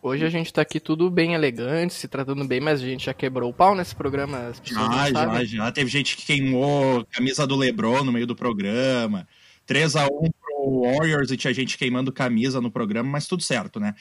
Hoje 0.04 0.22
a 0.22 0.28
gente 0.28 0.52
tá 0.52 0.60
aqui 0.60 0.78
tudo 0.78 1.10
bem 1.10 1.32
elegante, 1.32 1.94
se 1.94 2.06
tratando 2.06 2.44
bem, 2.44 2.60
mas 2.60 2.82
a 2.82 2.84
gente 2.84 3.06
já 3.06 3.14
quebrou 3.14 3.48
o 3.48 3.54
pau 3.54 3.74
nesse 3.74 3.96
programa. 3.96 4.52
Já, 4.62 5.10
já, 5.10 5.44
já. 5.46 5.72
Teve 5.72 5.88
gente 5.90 6.14
que 6.14 6.26
queimou 6.26 7.06
camisa 7.06 7.46
do 7.46 7.56
Lebron 7.56 8.04
no 8.04 8.12
meio 8.12 8.26
do 8.26 8.36
programa. 8.36 9.26
3 9.64 9.96
a 9.96 10.04
1 10.04 10.08
pro 10.08 10.82
Warriors 10.82 11.30
e 11.30 11.38
tinha 11.38 11.54
gente 11.54 11.78
queimando 11.78 12.12
camisa 12.12 12.60
no 12.60 12.70
programa, 12.70 13.08
mas 13.08 13.26
tudo 13.26 13.42
certo, 13.42 13.80
né? 13.80 13.94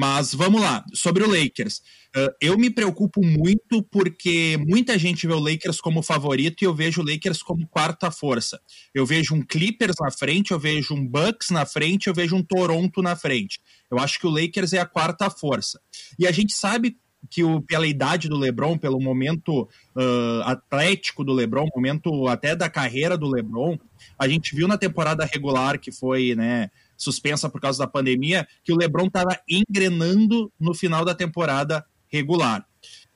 Mas 0.00 0.32
vamos 0.32 0.60
lá, 0.60 0.84
sobre 0.94 1.24
o 1.24 1.28
Lakers. 1.28 1.78
Uh, 2.16 2.30
eu 2.40 2.56
me 2.56 2.70
preocupo 2.70 3.20
muito 3.20 3.82
porque 3.82 4.56
muita 4.56 4.96
gente 4.96 5.26
vê 5.26 5.32
o 5.32 5.40
Lakers 5.40 5.80
como 5.80 6.04
favorito 6.04 6.62
e 6.62 6.66
eu 6.66 6.72
vejo 6.72 7.02
o 7.02 7.04
Lakers 7.04 7.42
como 7.42 7.66
quarta 7.66 8.08
força. 8.08 8.60
Eu 8.94 9.04
vejo 9.04 9.34
um 9.34 9.42
Clippers 9.42 9.96
na 10.00 10.12
frente, 10.12 10.52
eu 10.52 10.60
vejo 10.60 10.94
um 10.94 11.04
Bucks 11.04 11.50
na 11.50 11.66
frente, 11.66 12.06
eu 12.06 12.14
vejo 12.14 12.36
um 12.36 12.44
Toronto 12.44 13.02
na 13.02 13.16
frente. 13.16 13.58
Eu 13.90 13.98
acho 13.98 14.20
que 14.20 14.26
o 14.28 14.30
Lakers 14.30 14.72
é 14.72 14.78
a 14.78 14.86
quarta 14.86 15.28
força. 15.30 15.80
E 16.16 16.28
a 16.28 16.30
gente 16.30 16.52
sabe 16.52 16.96
que 17.28 17.42
o, 17.42 17.60
pela 17.60 17.84
idade 17.84 18.28
do 18.28 18.38
LeBron, 18.38 18.78
pelo 18.78 19.00
momento 19.00 19.62
uh, 19.96 20.42
atlético 20.44 21.24
do 21.24 21.32
LeBron, 21.32 21.66
momento 21.74 22.28
até 22.28 22.54
da 22.54 22.70
carreira 22.70 23.18
do 23.18 23.28
LeBron, 23.28 23.76
a 24.16 24.28
gente 24.28 24.54
viu 24.54 24.68
na 24.68 24.78
temporada 24.78 25.24
regular 25.24 25.80
que 25.80 25.90
foi, 25.90 26.36
né, 26.36 26.70
suspensa 26.98 27.48
por 27.48 27.60
causa 27.60 27.78
da 27.78 27.86
pandemia, 27.86 28.46
que 28.64 28.72
o 28.72 28.76
LeBron 28.76 29.06
estava 29.06 29.40
engrenando 29.48 30.52
no 30.60 30.74
final 30.74 31.04
da 31.04 31.14
temporada 31.14 31.84
regular. 32.08 32.66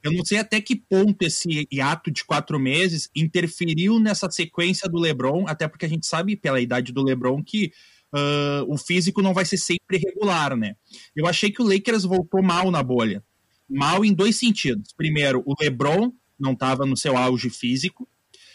Eu 0.02 0.12
não 0.12 0.24
sei 0.24 0.38
até 0.38 0.60
que 0.60 0.74
ponto 0.74 1.22
esse 1.22 1.66
hiato 1.72 2.10
de 2.10 2.24
quatro 2.24 2.58
meses 2.58 3.08
interferiu 3.14 4.00
nessa 4.00 4.30
sequência 4.30 4.88
do 4.88 4.98
LeBron, 4.98 5.46
até 5.46 5.68
porque 5.68 5.86
a 5.86 5.88
gente 5.88 6.06
sabe 6.06 6.36
pela 6.36 6.60
idade 6.60 6.92
do 6.92 7.02
LeBron 7.02 7.42
que 7.42 7.72
uh, 8.12 8.64
o 8.72 8.76
físico 8.76 9.22
não 9.22 9.32
vai 9.32 9.44
ser 9.44 9.58
sempre 9.58 9.98
regular, 9.98 10.56
né? 10.56 10.74
Eu 11.14 11.26
achei 11.26 11.50
que 11.50 11.62
o 11.62 11.68
Lakers 11.68 12.04
voltou 12.04 12.42
mal 12.42 12.70
na 12.70 12.82
bolha. 12.82 13.22
Mal 13.68 14.04
em 14.04 14.12
dois 14.12 14.36
sentidos. 14.36 14.92
Primeiro, 14.96 15.42
o 15.46 15.54
LeBron 15.60 16.12
não 16.38 16.52
estava 16.52 16.84
no 16.84 16.96
seu 16.96 17.16
auge 17.16 17.48
físico. 17.48 18.08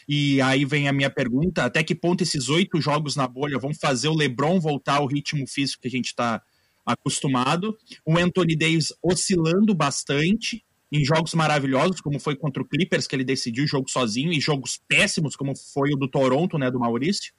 E 0.07 0.41
aí 0.41 0.63
vem 0.63 0.87
a 0.87 0.93
minha 0.93 1.09
pergunta: 1.09 1.65
até 1.65 1.83
que 1.83 1.93
ponto 1.93 2.23
esses 2.23 2.49
oito 2.49 2.79
jogos 2.79 3.15
na 3.15 3.27
bolha 3.27 3.59
vão 3.59 3.73
fazer 3.73 4.07
o 4.07 4.15
LeBron 4.15 4.59
voltar 4.59 4.97
ao 4.97 5.07
ritmo 5.07 5.45
físico 5.47 5.81
que 5.81 5.87
a 5.87 5.91
gente 5.91 6.07
está 6.07 6.41
acostumado? 6.85 7.77
O 8.05 8.17
Anthony 8.17 8.55
Davis 8.55 8.93
oscilando 9.03 9.75
bastante 9.75 10.63
em 10.89 11.03
jogos 11.03 11.33
maravilhosos, 11.33 11.99
como 11.99 12.19
foi 12.19 12.35
contra 12.35 12.63
o 12.63 12.65
Clippers, 12.65 13.07
que 13.07 13.15
ele 13.15 13.25
decidiu 13.25 13.65
o 13.65 13.67
jogo 13.67 13.89
sozinho, 13.89 14.31
e 14.31 14.39
jogos 14.39 14.79
péssimos, 14.87 15.35
como 15.35 15.53
foi 15.73 15.91
o 15.91 15.97
do 15.97 16.07
Toronto, 16.07 16.57
né, 16.57 16.71
do 16.71 16.79
Maurício. 16.79 17.33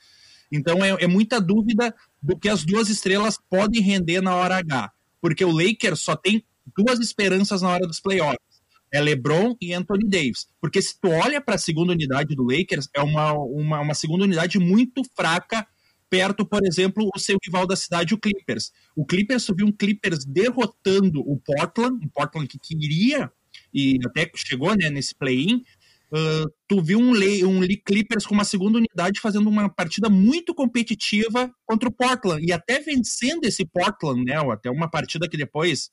Então 0.52 0.84
é, 0.84 0.90
é 1.02 1.06
muita 1.06 1.40
dúvida 1.40 1.94
do 2.22 2.38
que 2.38 2.48
as 2.48 2.64
duas 2.64 2.90
estrelas 2.90 3.38
podem 3.48 3.80
render 3.80 4.20
na 4.20 4.34
hora 4.34 4.58
H, 4.58 4.92
porque 5.20 5.44
o 5.44 5.50
Lakers 5.50 6.00
só 6.00 6.14
tem 6.14 6.44
duas 6.76 6.98
esperanças 7.00 7.62
na 7.62 7.70
hora 7.70 7.86
dos 7.86 8.00
playoffs. 8.00 8.47
É 8.92 9.00
LeBron 9.00 9.54
e 9.60 9.72
Anthony 9.72 10.08
Davis. 10.08 10.46
Porque 10.60 10.80
se 10.80 10.98
tu 11.00 11.08
olha 11.08 11.40
para 11.40 11.56
a 11.56 11.58
segunda 11.58 11.92
unidade 11.92 12.34
do 12.34 12.44
Lakers, 12.44 12.88
é 12.94 13.00
uma, 13.00 13.32
uma, 13.32 13.80
uma 13.80 13.94
segunda 13.94 14.24
unidade 14.24 14.58
muito 14.58 15.02
fraca 15.16 15.66
perto, 16.10 16.46
por 16.46 16.64
exemplo, 16.66 17.08
o 17.14 17.18
seu 17.18 17.36
rival 17.44 17.66
da 17.66 17.76
cidade, 17.76 18.14
o 18.14 18.18
Clippers. 18.18 18.72
O 18.96 19.04
Clippers 19.04 19.42
subiu 19.42 19.66
um 19.66 19.72
Clippers 19.72 20.24
derrotando 20.24 21.20
o 21.20 21.38
Portland, 21.38 22.06
o 22.06 22.10
Portland 22.10 22.48
que 22.48 22.58
queria 22.58 23.30
e 23.74 23.98
até 24.06 24.30
chegou 24.34 24.74
né, 24.74 24.88
nesse 24.88 25.14
play-in, 25.14 25.62
Uh, 26.10 26.50
tu 26.66 26.82
viu 26.82 26.98
um, 26.98 27.10
um 27.10 27.60
Lee 27.60 27.76
Clippers 27.76 28.24
com 28.24 28.32
uma 28.32 28.44
segunda 28.44 28.78
unidade 28.78 29.20
fazendo 29.20 29.46
uma 29.46 29.68
partida 29.68 30.08
muito 30.08 30.54
competitiva 30.54 31.52
contra 31.66 31.86
o 31.86 31.92
Portland 31.92 32.42
e 32.46 32.50
até 32.50 32.80
vencendo 32.80 33.44
esse 33.44 33.66
Portland, 33.66 34.24
né? 34.24 34.36
Até 34.50 34.70
uma 34.70 34.88
partida 34.88 35.28
que 35.28 35.36
depois 35.36 35.90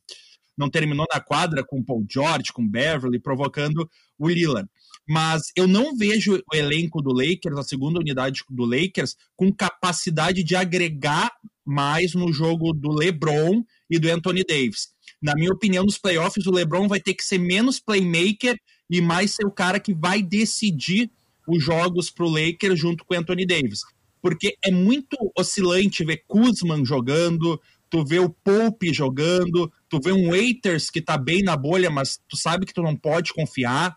não 0.57 0.69
terminou 0.69 1.05
na 1.13 1.19
quadra 1.19 1.63
com 1.63 1.83
Paul 1.83 2.05
George, 2.09 2.53
com 2.53 2.67
Beverly, 2.67 3.19
provocando 3.19 3.89
o 4.17 4.29
Lillard. 4.29 4.69
Mas 5.07 5.51
eu 5.55 5.67
não 5.67 5.95
vejo 5.95 6.41
o 6.51 6.55
elenco 6.55 7.01
do 7.01 7.13
Lakers, 7.13 7.57
a 7.57 7.63
segunda 7.63 7.99
unidade 7.99 8.41
do 8.49 8.65
Lakers, 8.65 9.15
com 9.35 9.53
capacidade 9.53 10.43
de 10.43 10.55
agregar 10.55 11.31
mais 11.65 12.13
no 12.13 12.31
jogo 12.31 12.73
do 12.73 12.91
LeBron 12.91 13.63
e 13.89 13.99
do 13.99 14.09
Anthony 14.09 14.43
Davis. 14.43 14.89
Na 15.21 15.33
minha 15.35 15.51
opinião, 15.51 15.83
nos 15.83 15.97
playoffs, 15.97 16.45
o 16.45 16.51
LeBron 16.51 16.87
vai 16.87 16.99
ter 16.99 17.13
que 17.13 17.23
ser 17.23 17.37
menos 17.37 17.79
playmaker 17.79 18.57
e 18.89 19.01
mais 19.01 19.31
ser 19.31 19.45
o 19.45 19.51
cara 19.51 19.79
que 19.79 19.93
vai 19.93 20.21
decidir 20.21 21.09
os 21.47 21.63
jogos 21.63 22.09
para 22.09 22.25
o 22.25 22.29
Lakers 22.29 22.79
junto 22.79 23.05
com 23.05 23.13
o 23.13 23.17
Anthony 23.17 23.45
Davis. 23.45 23.81
Porque 24.21 24.55
é 24.63 24.71
muito 24.71 25.17
oscilante 25.37 26.03
ver 26.03 26.23
Kuzman 26.27 26.83
jogando, 26.83 27.61
tu 27.89 28.03
vê 28.03 28.19
o 28.19 28.29
Pope 28.29 28.93
jogando, 28.93 29.71
tu 29.95 30.01
vê 30.01 30.11
um 30.11 30.29
Waiters 30.29 30.89
que 30.89 31.01
tá 31.01 31.17
bem 31.17 31.41
na 31.41 31.55
bolha, 31.55 31.89
mas 31.89 32.19
tu 32.27 32.35
sabe 32.35 32.65
que 32.65 32.73
tu 32.73 32.81
não 32.81 32.95
pode 32.95 33.33
confiar. 33.33 33.95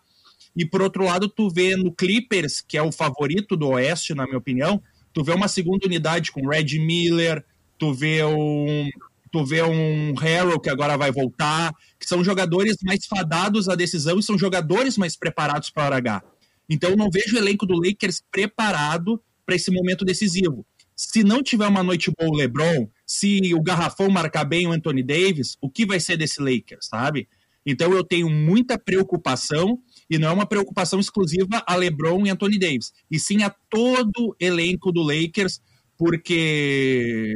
E 0.55 0.65
por 0.65 0.81
outro 0.81 1.03
lado, 1.03 1.27
tu 1.27 1.49
vê 1.49 1.75
no 1.75 1.93
Clippers, 1.93 2.61
que 2.61 2.77
é 2.77 2.81
o 2.81 2.91
favorito 2.91 3.57
do 3.57 3.69
Oeste, 3.69 4.13
na 4.13 4.25
minha 4.25 4.37
opinião, 4.37 4.81
tu 5.13 5.23
vê 5.23 5.33
uma 5.33 5.49
segunda 5.49 5.85
unidade 5.85 6.31
com 6.31 6.47
Red 6.47 6.79
Miller, 6.79 7.43
tu 7.77 7.93
vê 7.93 8.23
um, 8.23 8.89
tu 9.31 9.45
vê 9.45 9.61
um 9.61 10.13
Harrell 10.15 10.59
que 10.59 10.69
agora 10.69 10.97
vai 10.97 11.11
voltar, 11.11 11.73
que 11.99 12.07
são 12.07 12.23
jogadores 12.23 12.77
mais 12.81 13.05
fadados 13.05 13.67
à 13.67 13.75
decisão 13.75 14.17
e 14.17 14.23
são 14.23 14.37
jogadores 14.37 14.97
mais 14.97 15.17
preparados 15.17 15.69
para 15.69 15.97
H. 15.97 16.23
Então 16.69 16.91
eu 16.91 16.97
não 16.97 17.09
vejo 17.11 17.35
o 17.35 17.39
elenco 17.39 17.65
do 17.65 17.75
Lakers 17.75 18.23
preparado 18.31 19.21
para 19.45 19.55
esse 19.55 19.69
momento 19.69 20.05
decisivo. 20.05 20.65
Se 20.95 21.23
não 21.23 21.43
tiver 21.43 21.67
uma 21.67 21.83
noite 21.83 22.11
boa 22.17 22.31
o 22.31 22.35
LeBron, 22.35 22.87
se 23.09 23.55
o 23.55 23.61
garrafão 23.63 24.07
marcar 24.07 24.45
bem 24.45 24.67
o 24.67 24.71
Anthony 24.71 25.01
Davis, 25.01 25.57
o 25.59 25.67
que 25.67 25.83
vai 25.83 25.99
ser 25.99 26.15
desse 26.15 26.39
Lakers, 26.39 26.85
sabe? 26.85 27.27
Então 27.65 27.91
eu 27.91 28.03
tenho 28.03 28.29
muita 28.29 28.77
preocupação 28.77 29.79
e 30.07 30.19
não 30.19 30.29
é 30.29 30.31
uma 30.31 30.45
preocupação 30.45 30.99
exclusiva 30.99 31.63
a 31.65 31.75
LeBron 31.75 32.27
e 32.27 32.29
Anthony 32.29 32.59
Davis, 32.59 32.93
e 33.09 33.19
sim 33.19 33.41
a 33.41 33.49
todo 33.67 34.35
elenco 34.39 34.91
do 34.91 35.01
Lakers, 35.01 35.59
porque 35.97 37.33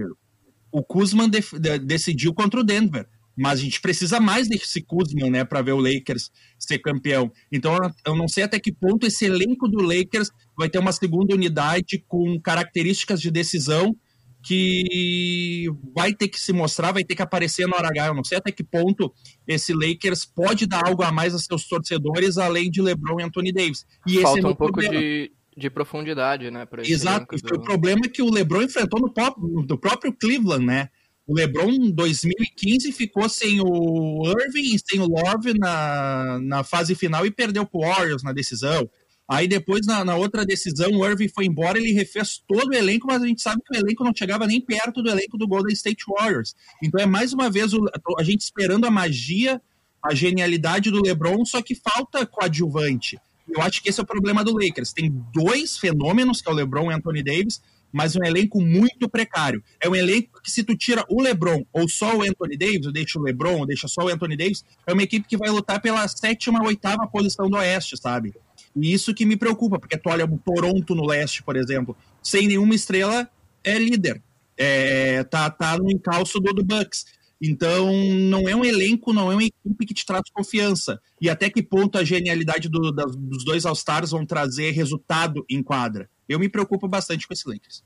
o 0.72 0.84
Kuzman 0.84 1.28
de, 1.28 1.42
decidiu 1.80 2.36
contra 2.36 2.60
o 2.60 2.64
Denver. 2.64 3.08
Mas 3.36 3.60
a 3.60 3.64
gente 3.64 3.82
precisa 3.82 4.20
mais 4.20 4.48
desse 4.48 4.80
Kuzman, 4.80 5.32
né, 5.32 5.44
para 5.44 5.64
ver 5.64 5.72
o 5.72 5.80
Lakers 5.80 6.30
ser 6.60 6.78
campeão. 6.78 7.32
Então, 7.52 7.76
eu 8.06 8.16
não 8.16 8.28
sei 8.28 8.44
até 8.44 8.60
que 8.60 8.72
ponto 8.72 9.08
esse 9.08 9.26
elenco 9.26 9.68
do 9.68 9.82
Lakers 9.82 10.30
vai 10.56 10.70
ter 10.70 10.78
uma 10.78 10.92
segunda 10.92 11.34
unidade 11.34 12.06
com 12.08 12.40
características 12.40 13.20
de 13.20 13.32
decisão 13.32 13.98
que 14.44 15.68
vai 15.96 16.14
ter 16.14 16.28
que 16.28 16.40
se 16.40 16.52
mostrar, 16.52 16.92
vai 16.92 17.04
ter 17.04 17.16
que 17.16 17.22
aparecer 17.22 17.66
no 17.66 17.76
hora 17.76 17.88
H. 17.88 18.08
Eu 18.08 18.14
não 18.14 18.24
sei 18.24 18.38
até 18.38 18.52
que 18.52 18.64
ponto 18.64 19.14
esse 19.48 19.74
Lakers 19.74 20.26
pode 20.26 20.68
dar 20.68 20.86
algo 20.86 21.02
a 21.02 21.12
mais 21.12 21.34
a 21.34 21.40
seus 21.40 21.66
torcedores, 21.66 22.38
além 22.38 22.70
de 22.70 22.82
LeBron 22.82 23.22
e 23.22 23.24
Anthony 23.24 23.54
Davis. 23.54 23.86
E 24.06 24.20
Falta 24.20 24.40
esse 24.40 24.46
é 24.46 24.50
um 24.50 24.56
pouco 24.56 24.82
de, 24.82 25.32
de 25.56 25.70
profundidade, 25.70 26.52
né? 26.52 26.68
Exato, 26.84 27.40
foi 27.40 27.58
do... 27.58 27.62
o 27.62 27.64
problema 27.64 28.02
que 28.02 28.22
o 28.22 28.30
LeBron 28.30 28.64
enfrentou 28.64 29.00
no, 29.00 29.14
próprio, 29.14 29.48
no 29.48 29.78
próprio 29.78 30.12
Cleveland, 30.12 30.66
né? 30.66 30.90
O 31.26 31.34
LeBron 31.34 31.70
em 31.70 31.92
2015 31.92 32.92
ficou 32.92 33.30
sem 33.30 33.62
o 33.62 34.24
Irving 34.28 34.76
e 34.76 34.80
sem 34.80 35.00
o 35.00 35.08
Love 35.08 35.58
na, 35.58 36.38
na 36.42 36.64
fase 36.66 36.96
final 36.96 37.26
e 37.26 37.32
perdeu 37.32 37.66
para 37.66 37.78
o 37.78 37.82
Warriors 37.82 38.24
na 38.24 38.34
decisão. 38.34 38.90
Aí 39.30 39.48
depois, 39.48 39.86
na, 39.86 40.04
na, 40.04 40.16
outra 40.16 40.46
decisão, 40.46 40.92
o 40.92 41.06
Irving 41.06 41.30
foi 41.30 41.46
embora, 41.46 41.78
ele 41.78 41.94
refez 41.94 42.42
todo 42.48 42.70
o 42.70 42.74
elenco, 42.74 43.08
mas 43.08 43.22
a 43.22 43.28
gente 43.28 43.42
sabe 43.42 43.62
que 43.66 43.76
o 43.76 43.80
elenco 43.80 44.04
não 44.04 44.14
chegava 44.16 44.46
nem 44.46 44.60
perto 44.60 45.02
do 45.02 45.10
elenco 45.10 45.38
do 45.38 45.48
Golden 45.48 45.74
State 45.74 46.04
Warriors. 46.08 46.54
Então 46.84 47.02
é 47.02 47.06
mais 47.06 47.32
uma 47.32 47.50
vez 47.50 47.74
o, 47.74 47.86
a 48.20 48.24
gente 48.24 48.42
esperando 48.42 48.86
a 48.86 48.92
magia, 48.92 49.62
a 50.04 50.14
genialidade 50.14 50.92
do 50.92 51.02
LeBron, 51.02 51.46
só 51.46 51.62
que 51.62 51.74
falta 51.74 52.26
coadjuvante. 52.26 53.18
Eu 53.48 53.62
acho 53.62 53.82
que 53.82 53.90
esse 53.90 54.00
é 54.00 54.04
o 54.04 54.06
problema 54.06 54.44
do 54.44 54.54
Lakers. 54.54 54.92
Tem 54.92 55.10
dois 55.34 55.78
fenômenos, 55.78 56.42
que 56.42 56.50
é 56.50 56.52
o 56.52 56.56
LeBron 56.56 56.92
e 56.92 56.94
Anthony 56.94 57.24
Davis, 57.24 57.62
mas 57.94 58.16
um 58.16 58.24
elenco 58.24 58.60
muito 58.60 59.08
precário. 59.08 59.64
É 59.80 59.88
um 59.88 59.96
elenco 59.96 60.42
que 60.42 60.52
se 60.52 60.64
tu 60.64 60.76
tira 60.76 61.06
o 61.08 61.22
LeBron 61.22 61.64
ou 61.72 61.88
só 61.88 62.18
o 62.18 62.24
Anthony 62.24 62.58
Davis, 62.58 62.88
ou 62.88 62.92
deixa 62.92 63.20
o 63.20 63.22
LeBron, 63.22 63.60
ou 63.60 63.66
deixa 63.66 63.88
só 63.88 64.06
o 64.06 64.10
Anthony 64.10 64.36
Davis, 64.36 64.66
é 64.88 64.94
uma 64.94 65.04
equipe 65.04 65.28
que 65.28 65.38
vai 65.38 65.50
lutar 65.50 65.80
pela 65.80 66.08
sétima, 66.08 66.64
oitava 66.66 67.08
posição 67.08 67.50
do 67.50 67.58
Oeste, 67.58 67.96
sabe? 67.96 68.34
E 68.76 68.94
isso 68.94 69.14
que 69.14 69.26
me 69.26 69.36
preocupa, 69.36 69.80
porque 69.80 69.98
tu 69.98 70.10
olha 70.10 70.26
o 70.26 70.38
Toronto 70.38 70.96
no 70.96 71.06
leste, 71.06 71.44
por 71.44 71.56
exemplo, 71.56 71.96
sem 72.22 72.48
nenhuma 72.48 72.76
estrela, 72.76 73.30
é 73.64 73.78
líder. 73.78 74.22
É, 74.58 75.24
tá, 75.24 75.50
tá 75.50 75.78
no 75.78 75.92
encalço 75.92 76.40
do, 76.40 76.54
do 76.54 76.64
Bucks. 76.64 77.06
Então, 77.46 77.92
não 77.92 78.48
é 78.48 78.56
um 78.56 78.64
elenco, 78.64 79.12
não 79.12 79.30
é 79.30 79.36
uma 79.36 79.44
equipe 79.44 79.86
que 79.86 79.94
te 79.94 80.06
traz 80.06 80.24
confiança. 80.34 81.02
E 81.20 81.30
até 81.30 81.50
que 81.50 81.62
ponto 81.62 81.98
a 81.98 82.04
genialidade 82.04 82.70
do, 82.70 82.92
da, 82.92 83.04
dos 83.04 83.44
dois 83.44 83.66
All-Stars 83.66 84.12
vão 84.12 84.26
trazer 84.26 84.72
resultado 84.72 85.46
em 85.50 85.62
quadra? 85.62 86.10
Eu 86.28 86.40
me 86.40 86.48
preocupo 86.48 86.88
bastante 86.88 87.28
com 87.28 87.34
esse 87.34 87.48
Lakers. 87.48 87.84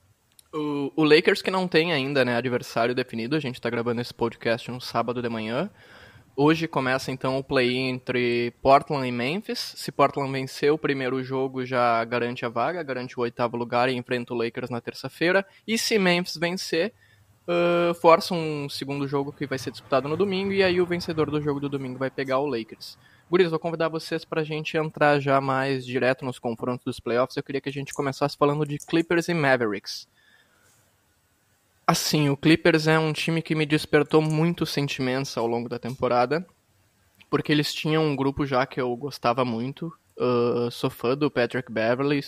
O, 0.53 0.91
o 0.95 1.03
Lakers 1.03 1.41
que 1.41 1.49
não 1.49 1.67
tem 1.67 1.91
ainda 1.91 2.23
né, 2.23 2.35
adversário 2.35 2.93
definido, 2.93 3.35
a 3.35 3.39
gente 3.39 3.55
está 3.55 3.69
gravando 3.69 3.99
esse 3.99 4.13
podcast 4.13 4.69
no 4.69 4.79
sábado 4.79 5.21
de 5.21 5.29
manhã. 5.29 5.69
Hoje 6.39 6.67
começa 6.67 7.11
então 7.11 7.35
o 7.35 7.43
play 7.43 7.75
entre 7.75 8.53
Portland 8.61 9.07
e 9.07 9.11
Memphis. 9.11 9.73
Se 9.75 9.91
Portland 9.91 10.31
vencer 10.31 10.71
o 10.71 10.77
primeiro 10.77 11.23
jogo, 11.23 11.65
já 11.65 12.05
garante 12.05 12.45
a 12.45 12.49
vaga, 12.49 12.83
garante 12.83 13.17
o 13.17 13.23
oitavo 13.23 13.57
lugar 13.57 13.89
e 13.89 13.95
enfrenta 13.95 14.35
o 14.35 14.37
Lakers 14.37 14.69
na 14.69 14.79
terça-feira. 14.79 15.43
E 15.67 15.79
se 15.79 15.97
Memphis 15.97 16.37
vencer, 16.37 16.93
uh, 17.47 17.91
força 17.95 18.35
um 18.35 18.69
segundo 18.69 19.07
jogo 19.07 19.31
que 19.31 19.47
vai 19.47 19.57
ser 19.57 19.71
disputado 19.71 20.07
no 20.07 20.15
domingo, 20.15 20.51
e 20.51 20.61
aí 20.61 20.79
o 20.79 20.85
vencedor 20.85 21.31
do 21.31 21.41
jogo 21.41 21.59
do 21.59 21.69
domingo 21.69 21.97
vai 21.97 22.11
pegar 22.11 22.37
o 22.37 22.45
Lakers. 22.45 22.99
Guris, 23.31 23.49
vou 23.49 23.57
convidar 23.57 23.89
vocês 23.89 24.23
para 24.23 24.41
a 24.41 24.45
gente 24.45 24.77
entrar 24.77 25.19
já 25.19 25.41
mais 25.41 25.83
direto 25.83 26.23
nos 26.23 26.37
confrontos 26.37 26.85
dos 26.85 26.99
playoffs. 26.99 27.35
Eu 27.35 27.41
queria 27.41 27.61
que 27.61 27.69
a 27.69 27.73
gente 27.73 27.95
começasse 27.95 28.37
falando 28.37 28.63
de 28.63 28.77
Clippers 28.77 29.27
e 29.27 29.33
Mavericks. 29.33 30.07
Assim, 31.89 32.27
o 32.27 32.35
Clippers 32.35 32.85
é 32.85 32.99
um 32.99 33.13
time 33.13 33.41
que 33.41 33.55
me 33.55 33.65
despertou 33.65 34.21
muitos 34.21 34.71
sentimentos 34.71 35.37
ao 35.37 35.47
longo 35.47 35.69
da 35.69 35.79
temporada, 35.79 36.45
porque 37.29 37.49
eles 37.49 37.73
tinham 37.73 38.03
um 38.03 38.13
grupo 38.13 38.45
já 38.45 38.65
que 38.65 38.81
eu 38.81 38.93
gostava 38.97 39.45
muito. 39.45 39.87
Uh, 40.17 40.69
sou 40.69 40.89
fã 40.89 41.15
do 41.15 41.31
Patrick 41.31 41.71
Beverly, 41.71 42.21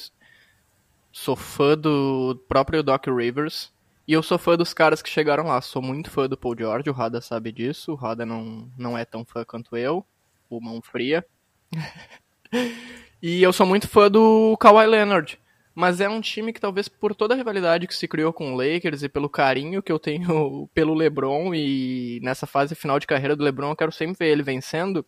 sou 1.12 1.36
fã 1.36 1.78
do 1.78 2.42
próprio 2.48 2.82
Doc 2.82 3.08
Rivers, 3.08 3.70
e 4.08 4.14
eu 4.14 4.24
sou 4.24 4.40
fã 4.40 4.56
dos 4.56 4.74
caras 4.74 5.02
que 5.02 5.10
chegaram 5.10 5.44
lá. 5.48 5.60
Sou 5.60 5.82
muito 5.82 6.10
fã 6.10 6.28
do 6.28 6.38
Paul 6.38 6.56
George, 6.58 6.90
o 6.90 6.94
Rada 6.94 7.20
sabe 7.20 7.52
disso. 7.52 7.92
O 7.92 7.96
Rada 7.96 8.26
não, 8.26 8.72
não 8.78 8.98
é 8.98 9.04
tão 9.04 9.26
fã 9.26 9.44
quanto 9.44 9.76
eu, 9.76 10.06
o 10.50 10.62
mão 10.62 10.82
fria. 10.82 11.26
e 13.22 13.44
eu 13.44 13.52
sou 13.52 13.66
muito 13.66 13.90
fã 13.90 14.10
do 14.10 14.56
Kawhi 14.58 14.88
Leonard. 14.88 15.38
Mas 15.80 16.02
é 16.02 16.10
um 16.10 16.20
time 16.20 16.52
que 16.52 16.60
talvez 16.60 16.90
por 16.90 17.16
toda 17.16 17.34
a 17.34 17.38
rivalidade 17.38 17.88
que 17.88 17.96
se 17.96 18.06
criou 18.06 18.34
com 18.34 18.54
o 18.54 18.58
Lakers 18.58 19.02
e 19.02 19.08
pelo 19.08 19.30
carinho 19.30 19.82
que 19.82 19.90
eu 19.90 19.98
tenho 19.98 20.68
pelo 20.76 20.94
LeBron 20.94 21.56
e 21.56 22.20
nessa 22.22 22.46
fase 22.46 22.76
final 22.76 23.00
de 23.00 23.08
carreira 23.08 23.34
do 23.34 23.46
LeBron, 23.46 23.70
eu 23.70 23.76
quero 23.78 23.92
sempre 23.94 24.18
ver 24.20 24.30
ele 24.30 24.44
vencendo. 24.44 25.06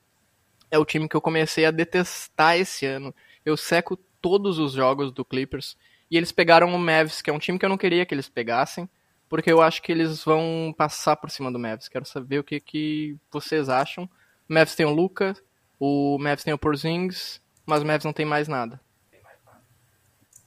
É 0.71 0.79
o 0.79 0.85
time 0.85 1.09
que 1.09 1.15
eu 1.17 1.19
comecei 1.19 1.65
a 1.65 1.71
detestar 1.71 2.55
esse 2.55 2.85
ano. 2.85 3.13
Eu 3.45 3.57
seco 3.57 3.97
todos 4.21 4.59
os 4.59 4.71
jogos 4.71 5.11
do 5.11 5.25
Clippers 5.25 5.75
e 6.09 6.15
eles 6.15 6.31
pegaram 6.31 6.73
o 6.73 6.79
Mavs, 6.79 7.21
que 7.21 7.29
é 7.29 7.33
um 7.33 7.39
time 7.39 7.59
que 7.59 7.65
eu 7.65 7.69
não 7.69 7.77
queria 7.77 8.05
que 8.05 8.15
eles 8.15 8.29
pegassem. 8.29 8.89
porque 9.27 9.51
eu 9.51 9.61
acho 9.61 9.81
que 9.81 9.91
eles 9.91 10.23
vão 10.23 10.73
passar 10.77 11.17
por 11.17 11.29
cima 11.29 11.51
do 11.51 11.59
Mavs. 11.59 11.89
Quero 11.89 12.05
saber 12.05 12.39
o 12.39 12.45
que, 12.45 12.61
que 12.61 13.17
vocês 13.29 13.67
acham. 13.67 14.05
O 14.49 14.53
Mavs 14.53 14.73
tem 14.73 14.85
o 14.85 14.93
Luca, 14.95 15.35
o 15.77 16.17
Mavs 16.17 16.45
tem 16.45 16.53
o 16.53 16.57
Porzingis, 16.57 17.41
mas 17.65 17.83
o 17.83 17.85
Mavs 17.85 18.05
não 18.05 18.13
tem 18.13 18.25
mais 18.25 18.47
nada. 18.47 18.79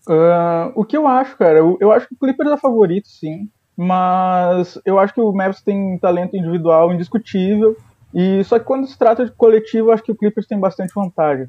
Uh, 0.08 0.72
o 0.74 0.84
que 0.84 0.96
eu 0.96 1.06
acho, 1.06 1.36
cara, 1.36 1.58
eu, 1.58 1.78
eu, 1.80 1.90
acho 1.90 2.06
que 2.06 2.14
o 2.14 2.18
Clippers 2.18 2.50
é 2.50 2.56
favorito, 2.56 3.08
sim. 3.08 3.48
Mas 3.76 4.78
eu 4.84 4.98
acho 4.98 5.12
que 5.12 5.20
o 5.20 5.32
Mavs 5.32 5.62
tem 5.62 5.98
talento 5.98 6.36
individual 6.36 6.92
indiscutível. 6.92 7.76
E 8.12 8.44
só 8.44 8.58
que 8.58 8.64
quando 8.64 8.86
se 8.86 8.96
trata 8.96 9.24
de 9.24 9.32
coletivo, 9.32 9.90
acho 9.90 10.02
que 10.02 10.12
o 10.12 10.16
Clippers 10.16 10.46
tem 10.46 10.58
bastante 10.58 10.92
vantagem. 10.94 11.48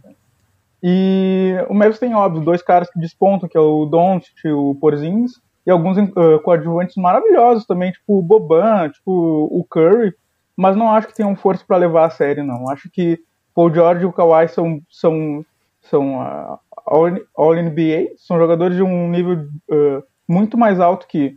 E 0.82 1.54
o 1.70 1.74
Mavs 1.74 2.00
tem, 2.00 2.16
óbvio, 2.16 2.44
dois 2.44 2.62
caras 2.62 2.90
que 2.90 3.00
despontam, 3.00 3.48
que 3.48 3.58
é 3.58 3.62
o 3.62 3.86
Doncic 3.86 4.36
e 4.44 4.52
o 4.52 4.76
Porzingis, 4.76 5.40
e 5.66 5.72
alguns 5.72 5.98
uh, 5.98 6.40
coadjuvantes 6.44 6.96
maravilhosos 6.96 7.66
também, 7.66 7.92
tipo 7.92 8.20
o 8.20 8.22
Boban, 8.22 8.90
tipo 8.90 9.12
o 9.12 9.66
Curry, 9.68 10.14
mas 10.56 10.76
não 10.76 10.92
acho 10.92 11.08
que 11.08 11.16
tenham 11.16 11.36
força 11.36 11.64
para 11.68 11.78
levar 11.78 12.06
a 12.06 12.10
sério, 12.10 12.44
não. 12.44 12.70
Acho 12.70 12.90
que 12.90 13.20
Paul 13.54 13.74
George 13.74 14.04
e 14.04 14.06
o 14.06 14.14
Kawhi 14.14 14.48
são, 14.48 14.80
são, 14.90 15.46
são 15.82 16.22
uh, 16.22 16.60
All-NBA, 16.86 18.14
são 18.18 18.38
jogadores 18.38 18.76
de 18.76 18.84
um 18.84 19.10
nível 19.10 19.48
uh, 19.70 20.04
muito 20.28 20.58
mais 20.58 20.80
alto 20.80 21.08
que. 21.08 21.36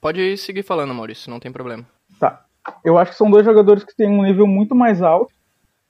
Pode 0.00 0.36
seguir 0.36 0.62
falando, 0.62 0.92
Maurício, 0.92 1.30
não 1.30 1.40
tem 1.40 1.52
problema. 1.52 1.86
Tá. 2.18 2.44
Eu 2.84 2.98
acho 2.98 3.12
que 3.12 3.16
são 3.16 3.30
dois 3.30 3.44
jogadores 3.44 3.84
que 3.84 3.94
têm 3.94 4.08
um 4.08 4.22
nível 4.22 4.46
muito 4.46 4.74
mais 4.74 5.00
alto, 5.00 5.32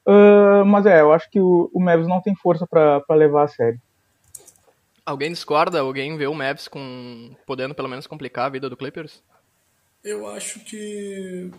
uh, 0.06 0.64
mas 0.64 0.86
é, 0.86 1.00
eu 1.00 1.12
acho 1.12 1.30
que 1.30 1.40
o, 1.40 1.70
o 1.72 1.80
Mavs 1.80 2.06
não 2.06 2.20
tem 2.20 2.34
força 2.36 2.66
para 2.66 3.02
levar 3.10 3.44
a 3.44 3.48
sério. 3.48 3.80
Alguém 5.06 5.30
discorda? 5.30 5.80
Alguém 5.80 6.16
vê 6.16 6.26
o 6.26 6.34
Mavs 6.34 6.68
com 6.68 7.34
podendo 7.46 7.74
pelo 7.74 7.88
menos 7.88 8.06
complicar 8.06 8.46
a 8.46 8.50
vida 8.50 8.70
do 8.70 8.76
Clippers? 8.76 9.22
Eu 10.02 10.26
acho 10.28 10.60
que 10.60 11.50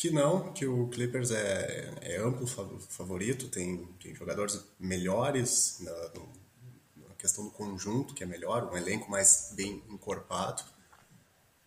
que 0.00 0.10
não, 0.10 0.50
que 0.54 0.66
o 0.66 0.88
Clippers 0.88 1.30
é, 1.30 1.92
é 2.00 2.16
amplo 2.16 2.46
favorito, 2.46 3.48
tem, 3.48 3.84
tem 4.02 4.14
jogadores 4.14 4.64
melhores 4.78 5.76
na, 5.80 7.06
na, 7.06 7.14
questão 7.18 7.44
do 7.44 7.50
conjunto, 7.50 8.14
que 8.14 8.24
é 8.24 8.26
melhor, 8.26 8.72
um 8.72 8.78
elenco 8.78 9.10
mais 9.10 9.52
bem 9.54 9.84
encorpado. 9.90 10.62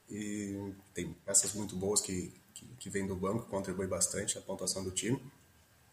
E 0.09 0.73
tem 0.95 1.13
peças 1.23 1.53
muito 1.53 1.75
boas 1.75 2.01
que, 2.01 2.33
que, 2.55 2.65
que 2.79 2.89
vêm 2.89 3.05
do 3.05 3.15
banco, 3.15 3.45
contribui 3.45 3.85
bastante 3.85 4.35
a 4.35 4.41
pontuação 4.41 4.83
do 4.83 4.89
time. 4.89 5.21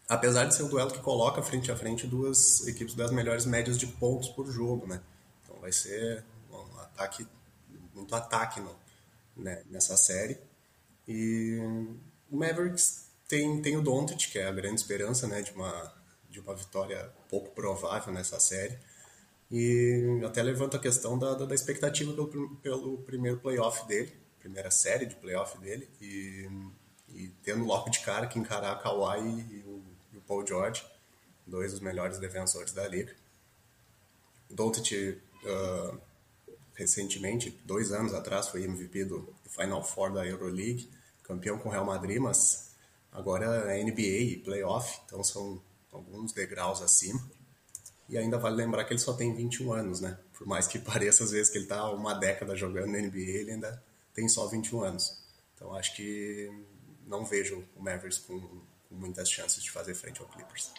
Apesar 0.09 0.45
de 0.45 0.55
ser 0.55 0.63
um 0.63 0.69
duelo 0.69 0.89
que 0.89 0.99
coloca 0.99 1.43
frente 1.43 1.71
a 1.71 1.77
frente 1.77 2.07
duas 2.07 2.67
equipes 2.67 2.95
das 2.95 3.11
melhores 3.11 3.45
médias 3.45 3.77
de 3.77 3.85
pontos 3.85 4.29
por 4.29 4.51
jogo, 4.51 4.87
né? 4.87 4.99
Então 5.43 5.59
vai 5.59 5.71
ser 5.71 6.25
um 6.51 6.79
ataque, 6.79 7.27
muito 7.93 8.15
ataque 8.15 8.59
no, 8.59 8.75
né, 9.37 9.61
nessa 9.69 9.95
série. 9.95 10.39
E 11.07 11.59
o 12.31 12.37
Mavericks 12.37 13.11
tem, 13.27 13.61
tem 13.61 13.77
o 13.77 13.81
Doncic, 13.81 14.31
que 14.31 14.39
é 14.39 14.47
a 14.47 14.51
grande 14.51 14.79
esperança 14.79 15.27
né, 15.27 15.41
de, 15.41 15.51
uma, 15.51 15.93
de 16.29 16.39
uma 16.39 16.55
vitória 16.55 17.11
pouco 17.29 17.51
provável 17.51 18.13
nessa 18.13 18.39
série. 18.39 18.77
E 19.51 20.21
até 20.25 20.41
levanta 20.41 20.77
a 20.77 20.79
questão 20.79 21.19
da, 21.19 21.33
da, 21.33 21.45
da 21.45 21.53
expectativa 21.53 22.13
pelo, 22.13 22.55
pelo 22.57 22.97
primeiro 22.99 23.37
playoff 23.39 23.85
dele, 23.85 24.13
primeira 24.39 24.71
série 24.71 25.05
de 25.05 25.15
playoff 25.15 25.57
dele, 25.59 25.89
e, 25.99 26.49
e 27.09 27.27
tendo 27.43 27.65
logo 27.65 27.89
de 27.89 27.99
cara 27.99 28.27
que 28.27 28.39
encarar 28.39 28.71
a 28.71 28.75
Kawhi 28.75 29.19
e 29.19 29.63
o, 29.67 29.83
e 30.13 30.17
o 30.17 30.21
Paul 30.21 30.47
George, 30.47 30.85
dois 31.45 31.71
dos 31.71 31.81
melhores 31.81 32.17
defensores 32.17 32.71
da 32.71 32.87
liga. 32.87 33.13
Doncic, 34.49 35.19
uh, 35.43 35.97
recentemente, 36.73 37.49
dois 37.65 37.91
anos 37.91 38.13
atrás, 38.13 38.47
foi 38.47 38.63
MVP 38.63 39.05
do 39.05 39.33
Final 39.45 39.83
Four 39.83 40.13
da 40.13 40.25
Euroleague, 40.25 40.89
campeão 41.31 41.57
com 41.57 41.69
o 41.69 41.71
Real 41.71 41.85
Madrid, 41.85 42.19
mas 42.19 42.75
agora 43.11 43.45
é 43.71 43.83
NBA 43.83 44.01
e 44.01 44.37
playoff, 44.37 44.99
então 45.05 45.23
são 45.23 45.61
alguns 45.91 46.33
degraus 46.33 46.81
acima. 46.81 47.21
E 48.09 48.17
ainda 48.17 48.37
vale 48.37 48.57
lembrar 48.57 48.83
que 48.83 48.91
ele 48.91 48.99
só 48.99 49.13
tem 49.13 49.33
21 49.33 49.71
anos, 49.71 50.01
né? 50.01 50.17
Por 50.37 50.45
mais 50.45 50.67
que 50.67 50.77
pareça 50.79 51.23
às 51.23 51.31
vezes 51.31 51.49
que 51.49 51.57
ele 51.57 51.65
está 51.65 51.89
uma 51.89 52.13
década 52.13 52.55
jogando 52.55 52.91
na 52.91 52.99
NBA, 52.99 53.19
ele 53.19 53.51
ainda 53.51 53.81
tem 54.13 54.27
só 54.27 54.47
21 54.47 54.83
anos. 54.83 55.21
Então 55.55 55.73
acho 55.73 55.95
que 55.95 56.51
não 57.07 57.23
vejo 57.23 57.63
o 57.75 57.81
Mavericks 57.81 58.19
com, 58.19 58.39
com 58.39 58.95
muitas 58.95 59.29
chances 59.29 59.63
de 59.63 59.71
fazer 59.71 59.93
frente 59.93 60.19
ao 60.21 60.27
Clippers. 60.27 60.71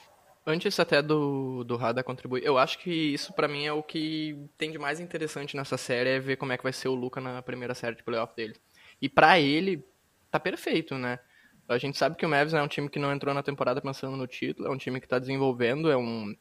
Antes 0.45 0.79
até 0.81 1.01
do, 1.01 1.63
do 1.63 1.77
Rada 1.77 2.03
contribuir, 2.03 2.45
eu 2.45 2.59
acho 2.59 2.81
que 2.81 2.91
isso 2.91 3.33
para 3.33 3.47
mim 3.47 3.65
é 3.65 3.73
o 3.73 3.83
que 3.83 4.37
tem 4.59 4.73
de 4.73 4.79
mais 4.79 4.99
interessante 4.99 5.57
nessa 5.57 5.79
série, 5.79 6.11
é 6.11 6.21
ver 6.21 6.37
como 6.37 6.53
é 6.53 6.57
que 6.57 6.65
vai 6.65 6.73
ser 6.73 6.89
o 6.89 6.95
Luca 6.95 7.21
na 7.21 7.41
primeira 7.41 7.75
série 7.75 7.95
de 7.95 8.03
playoff 8.03 8.35
dele. 8.35 8.57
E 9.01 9.09
para 9.09 9.39
ele, 9.39 9.85
tá 10.33 10.41
perfeito, 10.41 10.97
né? 10.97 11.19
A 11.69 11.79
gente 11.79 11.97
sabe 11.97 12.17
que 12.17 12.27
o 12.27 12.29
Mavs 12.29 12.55
é 12.55 12.63
um 12.63 12.67
time 12.67 12.89
que 12.89 12.99
não 12.99 13.13
entrou 13.13 13.33
na 13.35 13.43
temporada 13.43 13.81
pensando 13.81 14.17
no 14.17 14.27
título, 14.27 14.67
é 14.67 14.71
um 14.71 14.79
time 14.79 14.99
que 14.99 15.07
está 15.07 15.19
desenvolvendo, 15.19 15.91
é 15.91 15.97
um, 15.97 16.35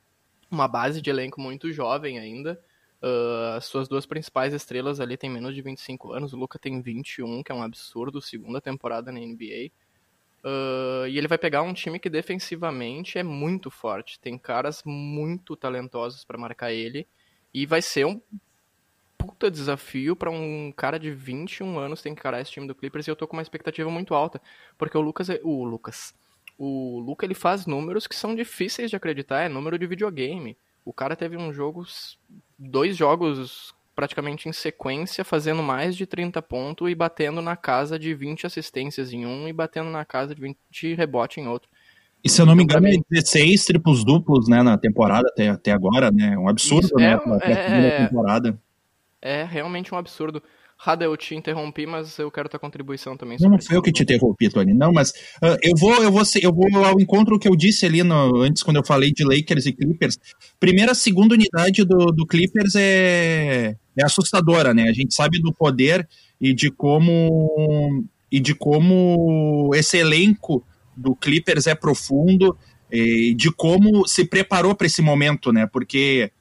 uma 0.49 0.67
base 0.67 1.01
de 1.01 1.09
elenco 1.09 1.39
muito 1.39 1.71
jovem 1.71 2.17
ainda. 2.17 2.59
Uh, 3.03 3.57
as 3.57 3.65
suas 3.65 3.87
duas 3.87 4.05
principais 4.05 4.53
estrelas 4.53 4.99
ali 4.99 5.17
têm 5.17 5.29
menos 5.29 5.53
de 5.53 5.61
25 5.61 6.13
anos, 6.13 6.33
o 6.33 6.37
Luca 6.37 6.57
tem 6.57 6.81
21, 6.81 7.43
que 7.43 7.51
é 7.51 7.55
um 7.55 7.63
absurdo, 7.63 8.21
segunda 8.21 8.61
temporada 8.61 9.11
na 9.11 9.19
NBA. 9.19 9.71
Uh, 10.43 11.07
e 11.07 11.17
ele 11.17 11.27
vai 11.27 11.37
pegar 11.37 11.61
um 11.61 11.73
time 11.73 11.99
que 11.99 12.09
defensivamente 12.09 13.17
é 13.17 13.23
muito 13.23 13.69
forte, 13.69 14.19
tem 14.19 14.37
caras 14.37 14.81
muito 14.85 15.55
talentosos 15.55 16.23
para 16.23 16.37
marcar 16.37 16.71
ele, 16.71 17.07
e 17.53 17.65
vai 17.65 17.81
ser 17.81 18.05
um 18.05 18.21
puta 19.21 19.51
desafio 19.51 20.15
para 20.15 20.31
um 20.31 20.73
cara 20.75 20.99
de 20.99 21.11
21 21.11 21.77
anos 21.77 22.01
tem 22.01 22.13
que 22.13 22.19
encarar 22.19 22.41
esse 22.41 22.51
time 22.51 22.67
do 22.67 22.75
Clippers 22.75 23.07
e 23.07 23.11
eu 23.11 23.15
tô 23.15 23.27
com 23.27 23.35
uma 23.35 23.41
expectativa 23.41 23.89
muito 23.89 24.13
alta, 24.13 24.41
porque 24.77 24.97
o 24.97 25.01
Lucas, 25.01 25.29
é, 25.29 25.39
o 25.43 25.63
Lucas, 25.63 26.13
o 26.57 26.99
Luca 26.99 27.25
ele 27.25 27.33
faz 27.33 27.65
números 27.65 28.07
que 28.07 28.15
são 28.15 28.35
difíceis 28.35 28.89
de 28.89 28.95
acreditar, 28.95 29.41
é 29.41 29.49
número 29.49 29.77
de 29.77 29.87
videogame. 29.87 30.57
O 30.83 30.91
cara 30.91 31.15
teve 31.15 31.37
um 31.37 31.53
jogo, 31.53 31.85
dois 32.57 32.97
jogos 32.97 33.73
praticamente 33.95 34.49
em 34.49 34.53
sequência, 34.53 35.23
fazendo 35.23 35.61
mais 35.61 35.95
de 35.95 36.05
30 36.05 36.41
pontos 36.41 36.89
e 36.89 36.95
batendo 36.95 37.41
na 37.41 37.55
casa 37.55 37.99
de 37.99 38.13
20 38.13 38.47
assistências 38.47 39.13
em 39.13 39.25
um 39.25 39.47
e 39.47 39.53
batendo 39.53 39.89
na 39.89 40.03
casa 40.03 40.33
de 40.33 40.41
20 40.41 40.95
rebote 40.95 41.39
em 41.39 41.47
outro. 41.47 41.69
E 42.23 42.29
se 42.29 42.41
eu 42.41 42.45
não 42.45 42.55
me 42.55 42.63
engano, 42.63 42.87
é 42.87 42.93
16 43.09 43.65
triplos 43.65 44.03
duplos, 44.03 44.47
né, 44.47 44.61
na 44.61 44.77
temporada 44.77 45.27
até, 45.27 45.49
até 45.49 45.71
agora, 45.71 46.11
né? 46.11 46.37
Um 46.37 46.47
absurdo, 46.47 46.85
Isso 46.85 46.95
né? 46.95 47.19
É, 47.41 47.51
é, 47.51 48.07
temporada. 48.07 48.59
É 49.21 49.43
realmente 49.43 49.93
um 49.93 49.97
absurdo. 49.97 50.41
Rada, 50.83 51.05
eu 51.05 51.15
te 51.15 51.35
interrompi, 51.35 51.85
mas 51.85 52.17
eu 52.17 52.31
quero 52.31 52.49
tua 52.49 52.59
contribuição 52.59 53.15
também. 53.15 53.37
Não, 53.39 53.51
não 53.51 53.61
foi 53.61 53.77
eu 53.77 53.83
que 53.83 53.91
te 53.91 54.01
interrompi, 54.01 54.49
Tony. 54.49 54.73
Não, 54.73 54.91
mas 54.91 55.11
uh, 55.11 55.55
eu 55.61 55.75
vou, 55.77 55.93
eu 56.01 56.11
vou, 56.11 56.23
eu 56.41 56.51
vou 56.51 56.83
ao 56.83 56.99
encontro 56.99 57.37
que 57.37 57.47
eu 57.47 57.55
disse 57.55 57.85
ali 57.85 58.01
no, 58.01 58.41
antes, 58.41 58.63
quando 58.63 58.77
eu 58.77 58.85
falei 58.85 59.11
de 59.11 59.23
Lakers 59.23 59.67
e 59.67 59.73
Clippers. 59.73 60.17
Primeira, 60.59 60.95
segunda 60.95 61.35
unidade 61.35 61.85
do, 61.85 62.07
do 62.07 62.25
Clippers 62.25 62.73
é, 62.75 63.75
é 63.95 64.03
assustadora, 64.03 64.73
né? 64.73 64.89
A 64.89 64.93
gente 64.93 65.13
sabe 65.13 65.39
do 65.39 65.53
poder 65.53 66.09
e 66.39 66.51
de 66.51 66.71
como 66.71 68.03
e 68.31 68.39
de 68.39 68.55
como 68.55 69.69
esse 69.75 69.97
elenco 69.97 70.65
do 70.97 71.15
Clippers 71.15 71.67
é 71.67 71.75
profundo 71.75 72.57
e 72.91 73.35
de 73.35 73.51
como 73.51 74.07
se 74.07 74.25
preparou 74.25 74.73
para 74.73 74.87
esse 74.87 75.01
momento, 75.01 75.53
né? 75.53 75.67
Porque 75.67 76.31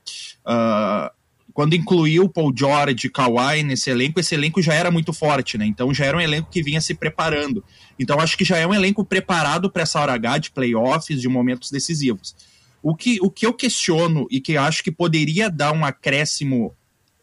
uh, 0.46 1.10
quando 1.52 1.74
incluiu 1.74 2.28
Paul 2.28 2.52
George 2.56 3.06
e 3.06 3.10
Kawhi 3.10 3.62
nesse 3.62 3.90
elenco, 3.90 4.20
esse 4.20 4.34
elenco 4.34 4.60
já 4.62 4.74
era 4.74 4.90
muito 4.90 5.12
forte, 5.12 5.56
né? 5.56 5.66
Então 5.66 5.92
já 5.92 6.04
era 6.04 6.16
um 6.16 6.20
elenco 6.20 6.50
que 6.50 6.62
vinha 6.62 6.80
se 6.80 6.94
preparando. 6.94 7.64
Então 7.98 8.18
acho 8.20 8.36
que 8.36 8.44
já 8.44 8.56
é 8.56 8.66
um 8.66 8.74
elenco 8.74 9.04
preparado 9.04 9.70
para 9.70 9.82
essa 9.82 10.00
hora 10.00 10.14
H 10.14 10.38
de 10.38 10.50
playoffs, 10.50 11.20
de 11.20 11.28
momentos 11.28 11.70
decisivos. 11.70 12.34
O 12.82 12.94
que, 12.94 13.18
o 13.20 13.30
que 13.30 13.46
eu 13.46 13.52
questiono 13.52 14.26
e 14.30 14.40
que 14.40 14.56
acho 14.56 14.82
que 14.82 14.90
poderia 14.90 15.50
dar 15.50 15.72
um 15.72 15.84
acréscimo 15.84 16.74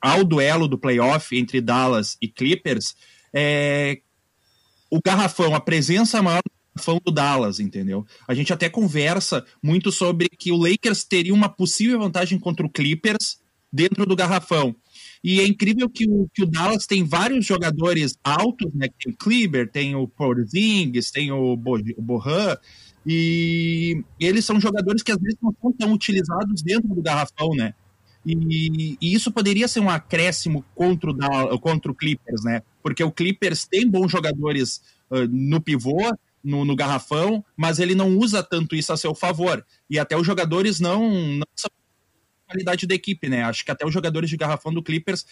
ao 0.02 0.24
duelo 0.24 0.68
do 0.68 0.78
playoff 0.78 1.36
entre 1.36 1.60
Dallas 1.60 2.18
e 2.22 2.28
Clippers 2.28 2.96
é 3.34 4.00
o 4.90 5.00
garrafão, 5.04 5.54
a 5.54 5.60
presença 5.60 6.22
maior 6.22 6.42
garrafão 6.76 7.02
do 7.04 7.12
Dallas, 7.12 7.60
entendeu? 7.60 8.06
A 8.28 8.34
gente 8.34 8.54
até 8.54 8.70
conversa 8.70 9.46
muito 9.62 9.92
sobre 9.92 10.30
que 10.30 10.52
o 10.52 10.58
Lakers 10.58 11.04
teria 11.04 11.34
uma 11.34 11.50
possível 11.50 12.00
vantagem 12.00 12.40
contra 12.40 12.66
o 12.66 12.70
Clippers 12.70 13.40
dentro 13.78 14.08
do 14.08 14.16
garrafão. 14.16 14.76
E 15.24 15.40
é 15.40 15.48
incrível 15.48 15.88
que 15.88 16.10
o, 16.10 16.28
que 16.34 16.44
o 16.44 16.48
Dallas 16.48 16.88
tem 16.88 17.04
vários 17.04 17.46
jogadores 17.46 18.18
altos, 18.24 18.74
né? 18.74 18.88
Tem 19.00 19.13
o 19.13 19.16
Kleber, 19.16 19.70
tem 19.72 19.96
o 19.96 20.08
Porzingis, 20.08 21.12
tem 21.12 21.32
o, 21.32 21.56
Bo, 21.56 21.78
o 21.96 22.02
Bohan, 22.02 22.58
e, 23.06 24.04
eles 24.20 24.44
são 24.44 24.60
jogadores 24.60 25.04
que 25.04 25.12
às 25.12 25.20
vezes 25.20 25.38
não 25.42 25.56
são 25.62 25.72
tão 25.72 25.94
utilizados 25.94 26.62
dentro 26.63 26.90
do 26.90 27.02
garrafão, 27.02 27.52
né? 27.56 27.74
E, 28.26 28.98
e, 29.00 29.13
isso 29.13 29.32
poderia 29.32 29.68
ser 29.68 29.80
um 29.80 29.90
acréscimo 29.90 30.66
contra 30.74 31.12
o, 31.12 31.60
contra 31.60 31.92
o 31.92 31.96
Clippers, 31.96 32.44
né? 32.44 32.63
Porque 32.82 33.04
o 33.04 33.12
Clippers 33.12 33.66
tem 33.66 33.88
bons 33.88 34.12
jogadores 34.12 34.82
uh, 35.12 35.28
no 35.30 35.62
pivô, 35.62 36.12
no, 36.44 36.66
no, 36.66 36.76
garrafão, 36.76 37.44
mas 37.56 37.80
ele 37.80 37.94
não 37.96 38.18
usa 38.18 38.42
tanto 38.42 38.76
isso 38.76 38.92
a 38.92 38.98
seu 38.98 39.13
favor. 39.13 39.63
E 39.90 40.00
até 40.00 40.18
os 40.18 40.26
jogadores 40.26 40.80
não, 40.80 41.10
não 41.38 41.48
são 41.56 41.70
qualidade 42.48 42.88
da 42.88 42.96
equipe, 42.96 43.28
né? 43.28 43.44
Acho 43.44 43.64
que 43.66 43.72
até 43.72 43.86
os 43.86 43.94
jogadores 43.94 44.30
de 44.30 44.38
garrafão 44.38 44.74
do 44.74 44.82
Clippers 44.82 45.26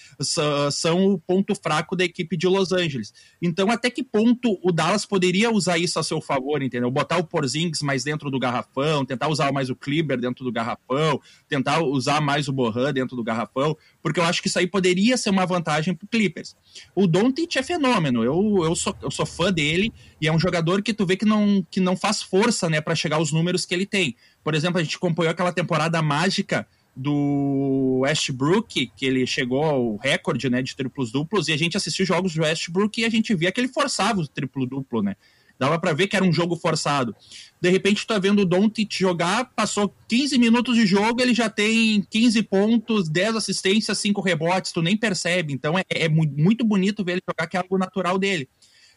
são 0.71 1.13
o 1.13 1.17
ponto 1.17 1.55
fraco 1.55 1.95
da 1.95 2.03
equipe 2.03 2.35
de 2.35 2.47
Los 2.47 2.71
Angeles. 2.71 3.13
Então, 3.41 3.71
até 3.71 3.89
que 3.89 4.03
ponto 4.03 4.59
o 4.61 4.71
Dallas 4.71 5.05
poderia 5.05 5.49
usar 5.49 5.77
isso 5.77 5.97
a 5.97 6.03
seu 6.03 6.19
favor, 6.19 6.61
entendeu? 6.61 6.91
Botar 6.91 7.17
o 7.17 7.23
Porzingis 7.23 7.81
mais 7.81 8.03
dentro 8.03 8.29
do 8.29 8.37
garrafão, 8.37 9.05
tentar 9.05 9.29
usar 9.29 9.51
mais 9.51 9.69
o 9.69 9.75
Kleber 9.75 10.19
dentro 10.19 10.43
do 10.43 10.51
garrafão, 10.51 11.21
tentar 11.47 11.81
usar 11.81 12.19
mais 12.19 12.47
o 12.47 12.53
Bohan 12.53 12.93
dentro 12.93 13.15
do 13.15 13.23
garrafão, 13.23 13.77
porque 14.01 14.19
eu 14.19 14.23
acho 14.23 14.41
que 14.41 14.47
isso 14.47 14.59
aí 14.59 14.67
poderia 14.67 15.17
ser 15.17 15.29
uma 15.29 15.45
vantagem 15.45 15.93
pro 15.93 16.07
Clippers. 16.07 16.55
O 16.93 17.07
Doncic 17.07 17.55
é 17.55 17.63
fenômeno, 17.63 18.23
eu, 18.23 18.63
eu, 18.63 18.75
sou, 18.75 18.95
eu 19.01 19.09
sou 19.09 19.25
fã 19.25 19.51
dele 19.51 19.93
e 20.19 20.27
é 20.27 20.31
um 20.31 20.39
jogador 20.39 20.81
que 20.81 20.93
tu 20.93 21.05
vê 21.05 21.15
que 21.15 21.25
não, 21.25 21.65
que 21.69 21.79
não 21.79 21.95
faz 21.95 22.21
força, 22.21 22.69
né, 22.69 22.81
para 22.81 22.95
chegar 22.95 23.17
aos 23.17 23.31
números 23.31 23.65
que 23.65 23.73
ele 23.73 23.85
tem. 23.85 24.15
Por 24.43 24.53
exemplo, 24.53 24.79
a 24.79 24.83
gente 24.83 24.97
acompanhou 24.97 25.31
aquela 25.31 25.51
temporada 25.51 26.01
mágica 26.01 26.67
do 26.95 27.99
Westbrook, 28.01 28.91
que 28.95 29.05
ele 29.05 29.27
chegou 29.27 29.63
ao 29.63 29.97
recorde 29.97 30.49
né, 30.49 30.61
de 30.61 30.75
triplos 30.75 31.11
duplos, 31.11 31.47
e 31.47 31.53
a 31.53 31.57
gente 31.57 31.75
assistiu 31.75 32.05
jogos 32.05 32.33
do 32.33 32.41
Westbrook 32.41 33.01
e 33.01 33.05
a 33.05 33.09
gente 33.09 33.35
via 33.35 33.51
que 33.51 33.59
ele 33.59 33.67
forçava 33.67 34.21
o 34.21 34.27
triplo 34.27 34.65
duplo, 34.65 35.01
né? 35.01 35.15
Dava 35.57 35.79
para 35.79 35.93
ver 35.93 36.07
que 36.07 36.15
era 36.15 36.25
um 36.25 36.33
jogo 36.33 36.55
forçado. 36.55 37.15
De 37.61 37.69
repente, 37.69 38.01
tu 38.01 38.07
tá 38.07 38.19
vendo 38.19 38.41
o 38.41 38.45
Doncic 38.45 38.91
jogar, 38.91 39.45
passou 39.55 39.93
15 40.07 40.37
minutos 40.37 40.75
de 40.75 40.85
jogo, 40.85 41.21
ele 41.21 41.33
já 41.33 41.49
tem 41.49 42.01
15 42.09 42.43
pontos, 42.43 43.09
10 43.09 43.37
assistências, 43.37 43.97
5 43.99 44.19
rebotes, 44.21 44.73
tu 44.73 44.81
nem 44.81 44.97
percebe. 44.97 45.53
Então 45.53 45.79
é, 45.79 45.83
é 45.89 46.09
muito 46.09 46.65
bonito 46.65 47.05
ver 47.05 47.13
ele 47.13 47.21
jogar, 47.27 47.47
que 47.47 47.55
é 47.55 47.61
algo 47.61 47.77
natural 47.77 48.17
dele. 48.17 48.49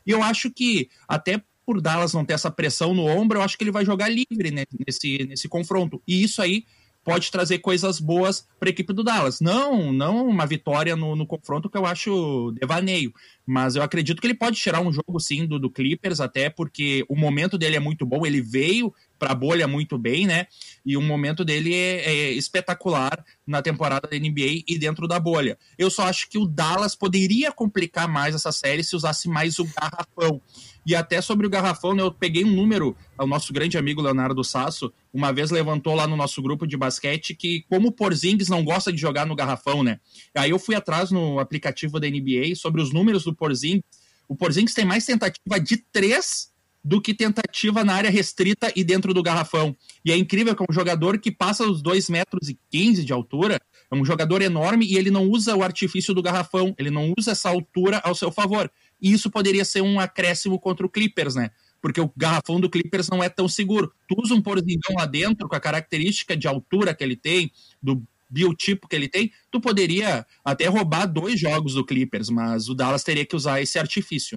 E 0.04 0.11
eu 0.11 0.22
acho 0.22 0.50
que, 0.50 0.88
até 1.06 1.40
por 1.64 1.80
Dallas 1.80 2.14
não 2.14 2.24
ter 2.24 2.32
essa 2.32 2.50
pressão 2.50 2.92
no 2.94 3.04
ombro, 3.04 3.38
eu 3.38 3.42
acho 3.42 3.56
que 3.56 3.62
ele 3.62 3.70
vai 3.70 3.84
jogar 3.84 4.08
livre 4.08 4.50
né, 4.50 4.64
nesse, 4.87 5.26
nesse 5.28 5.48
confronto. 5.48 6.02
E 6.08 6.22
isso 6.22 6.42
aí 6.42 6.64
pode 7.08 7.30
trazer 7.30 7.58
coisas 7.60 7.98
boas 7.98 8.46
para 8.60 8.68
a 8.68 8.70
equipe 8.70 8.92
do 8.92 9.02
Dallas. 9.02 9.40
Não, 9.40 9.90
não 9.92 10.28
uma 10.28 10.46
vitória 10.46 10.94
no, 10.94 11.16
no, 11.16 11.26
confronto 11.26 11.70
que 11.70 11.78
eu 11.78 11.86
acho 11.86 12.52
devaneio, 12.60 13.12
mas 13.46 13.76
eu 13.76 13.82
acredito 13.82 14.20
que 14.20 14.26
ele 14.26 14.34
pode 14.34 14.60
tirar 14.60 14.80
um 14.80 14.92
jogo 14.92 15.18
sim 15.18 15.46
do, 15.46 15.58
do 15.58 15.70
Clippers, 15.70 16.20
até 16.20 16.50
porque 16.50 17.06
o 17.08 17.16
momento 17.16 17.56
dele 17.56 17.76
é 17.76 17.80
muito 17.80 18.04
bom. 18.04 18.26
Ele 18.26 18.42
veio 18.42 18.92
para 19.18 19.32
a 19.32 19.34
bolha 19.34 19.66
muito 19.66 19.96
bem, 19.96 20.26
né? 20.26 20.46
E 20.84 20.96
o 20.96 21.02
momento 21.02 21.44
dele 21.44 21.74
é, 21.74 22.04
é, 22.04 22.32
espetacular 22.32 23.24
na 23.46 23.62
temporada 23.62 24.06
da 24.06 24.16
NBA 24.16 24.64
e 24.68 24.78
dentro 24.78 25.08
da 25.08 25.18
bolha. 25.18 25.58
Eu 25.78 25.90
só 25.90 26.04
acho 26.04 26.28
que 26.28 26.38
o 26.38 26.46
Dallas 26.46 26.94
poderia 26.94 27.50
complicar 27.50 28.06
mais 28.06 28.34
essa 28.34 28.52
série 28.52 28.84
se 28.84 28.94
usasse 28.94 29.28
mais 29.28 29.58
o 29.58 29.64
garrafão. 29.64 30.40
E 30.88 30.94
até 30.94 31.20
sobre 31.20 31.46
o 31.46 31.51
garrafão, 31.51 31.94
né, 31.94 32.03
eu 32.03 32.11
peguei 32.11 32.46
um 32.46 32.51
número, 32.51 32.96
o 33.18 33.27
nosso 33.27 33.53
grande 33.53 33.77
amigo 33.77 34.01
Leonardo 34.01 34.42
Sasso, 34.42 34.90
uma 35.12 35.31
vez 35.31 35.51
levantou 35.51 35.94
lá 35.94 36.07
no 36.07 36.16
nosso 36.16 36.40
grupo 36.40 36.66
de 36.66 36.79
basquete 36.79 37.35
que 37.35 37.62
como 37.68 37.88
o 37.88 37.92
Porzingis 37.92 38.48
não 38.48 38.64
gosta 38.64 38.90
de 38.90 38.98
jogar 38.98 39.27
no 39.27 39.37
garrafão, 39.37 39.83
né? 39.83 40.01
Aí 40.35 40.48
eu 40.48 40.59
fui 40.59 40.74
atrás 40.74 41.11
no 41.11 41.40
aplicativo 41.40 42.01
da 42.01 42.09
NBA 42.09 42.55
sobre 42.57 42.81
os 42.81 42.90
números 42.90 43.22
do 43.22 43.35
Porzingis. 43.35 43.83
O 44.27 44.35
Porzingis 44.35 44.72
tem 44.72 44.87
mais 44.87 45.05
tentativa 45.05 45.61
de 45.61 45.77
três 45.92 46.51
do 46.83 47.03
que 47.03 47.12
tentativa 47.12 47.85
na 47.85 47.94
área 47.94 48.11
restrita 48.11 48.72
e 48.74 48.83
dentro 48.83 49.12
do 49.12 49.22
garrafão. 49.22 49.77
E 50.03 50.11
é 50.11 50.16
incrível 50.16 50.57
que 50.57 50.62
é 50.62 50.66
um 50.70 50.72
jogador 50.72 51.18
que 51.18 51.31
passa 51.31 51.64
os 51.64 51.83
2 51.83 52.09
metros 52.09 52.48
e 52.48 52.59
15 52.70 53.05
de 53.05 53.12
altura, 53.12 53.61
é 53.90 53.94
um 53.94 54.05
jogador 54.07 54.40
enorme 54.40 54.87
e 54.87 54.96
ele 54.96 55.11
não 55.11 55.29
usa 55.29 55.55
o 55.55 55.62
artifício 55.62 56.14
do 56.14 56.22
garrafão, 56.22 56.74
ele 56.79 56.90
não 56.90 57.12
usa 57.18 57.33
essa 57.33 57.51
altura 57.51 58.01
ao 58.03 58.14
seu 58.14 58.33
favor. 58.33 58.70
E 59.00 59.12
isso 59.12 59.30
poderia 59.30 59.64
ser 59.64 59.82
um 59.82 60.00
acréscimo 60.00 60.58
contra 60.58 60.84
o 60.84 60.88
Clippers, 60.88 61.34
né? 61.34 61.50
Porque 61.80 62.00
o 62.00 62.12
garrafão 62.16 62.61
do 62.61 62.68
Clippers 62.68 63.08
não 63.08 63.22
é 63.22 63.28
tão 63.28 63.48
seguro. 63.48 63.92
Tu 64.08 64.16
usa 64.20 64.34
um 64.34 64.42
porzingão 64.42 64.96
lá 64.96 65.06
dentro, 65.06 65.48
com 65.48 65.54
a 65.54 65.61
característica 65.61 66.37
de 66.37 66.48
altura 66.48 66.94
que 66.94 67.04
ele 67.04 67.16
tem, 67.16 67.52
do 67.82 68.02
biotipo 68.28 68.87
que 68.87 68.94
ele 68.94 69.08
tem, 69.08 69.32
tu 69.50 69.61
poderia 69.61 70.26
até 70.44 70.66
roubar 70.66 71.06
dois 71.06 71.40
jogos 71.40 71.74
do 71.74 71.84
Clippers, 71.84 72.28
mas 72.28 72.68
o 72.68 72.74
Dallas 72.74 73.02
teria 73.02 73.24
que 73.24 73.34
usar 73.34 73.61
esse 73.61 73.78
artifício. 73.78 74.37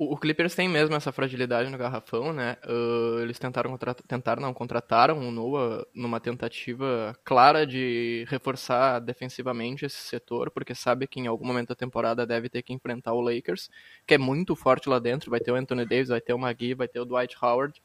O, 0.00 0.16
Clippers 0.16 0.54
tem 0.54 0.68
mesmo 0.68 0.94
essa 0.94 1.10
fragilidade 1.10 1.68
no 1.70 1.76
garrafão, 1.76 2.32
né? 2.32 2.56
Uh, 2.64 3.18
eles 3.18 3.36
tentaram 3.36 3.76
tentaram 4.06 4.40
não, 4.40 4.54
contrataram 4.54 5.18
o 5.18 5.32
Noah 5.32 5.84
numa 5.92 6.20
tentativa 6.20 7.18
clara 7.24 7.66
de 7.66 8.24
reforçar 8.28 9.00
defensivamente 9.00 9.84
esse 9.84 9.96
setor, 9.96 10.52
porque 10.52 10.72
sabe 10.72 11.08
que 11.08 11.18
em 11.18 11.26
algum 11.26 11.44
momento 11.44 11.70
da 11.70 11.74
temporada 11.74 12.24
deve 12.24 12.48
ter 12.48 12.62
que 12.62 12.72
enfrentar 12.72 13.12
o 13.12 13.20
Lakers, 13.20 13.68
que 14.06 14.14
é 14.14 14.18
muito 14.18 14.54
forte 14.54 14.88
lá 14.88 15.00
dentro, 15.00 15.32
vai 15.32 15.40
ter 15.40 15.50
o 15.50 15.56
Anthony 15.56 15.84
Davis, 15.84 16.10
vai 16.10 16.20
ter 16.20 16.32
o 16.32 16.38
Magui, 16.38 16.74
vai 16.74 16.86
ter 16.86 17.00
o 17.00 17.04
Dwight 17.04 17.36
Howard. 17.42 17.82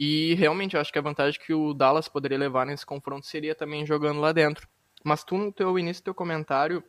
E 0.00 0.32
realmente 0.34 0.76
eu 0.76 0.80
acho 0.80 0.90
que 0.90 0.98
a 0.98 1.02
vantagem 1.02 1.38
que 1.38 1.52
o 1.52 1.74
Dallas 1.74 2.08
poderia 2.08 2.38
levar 2.38 2.64
nesse 2.64 2.86
confronto 2.86 3.26
seria 3.26 3.54
também 3.54 3.84
jogando 3.84 4.18
lá 4.18 4.32
dentro. 4.32 4.66
Mas 5.04 5.24
tu 5.24 5.36
no 5.36 5.52
teu 5.52 5.78
início 5.78 6.02
do 6.02 6.06
teu 6.06 6.14
comentário 6.14 6.82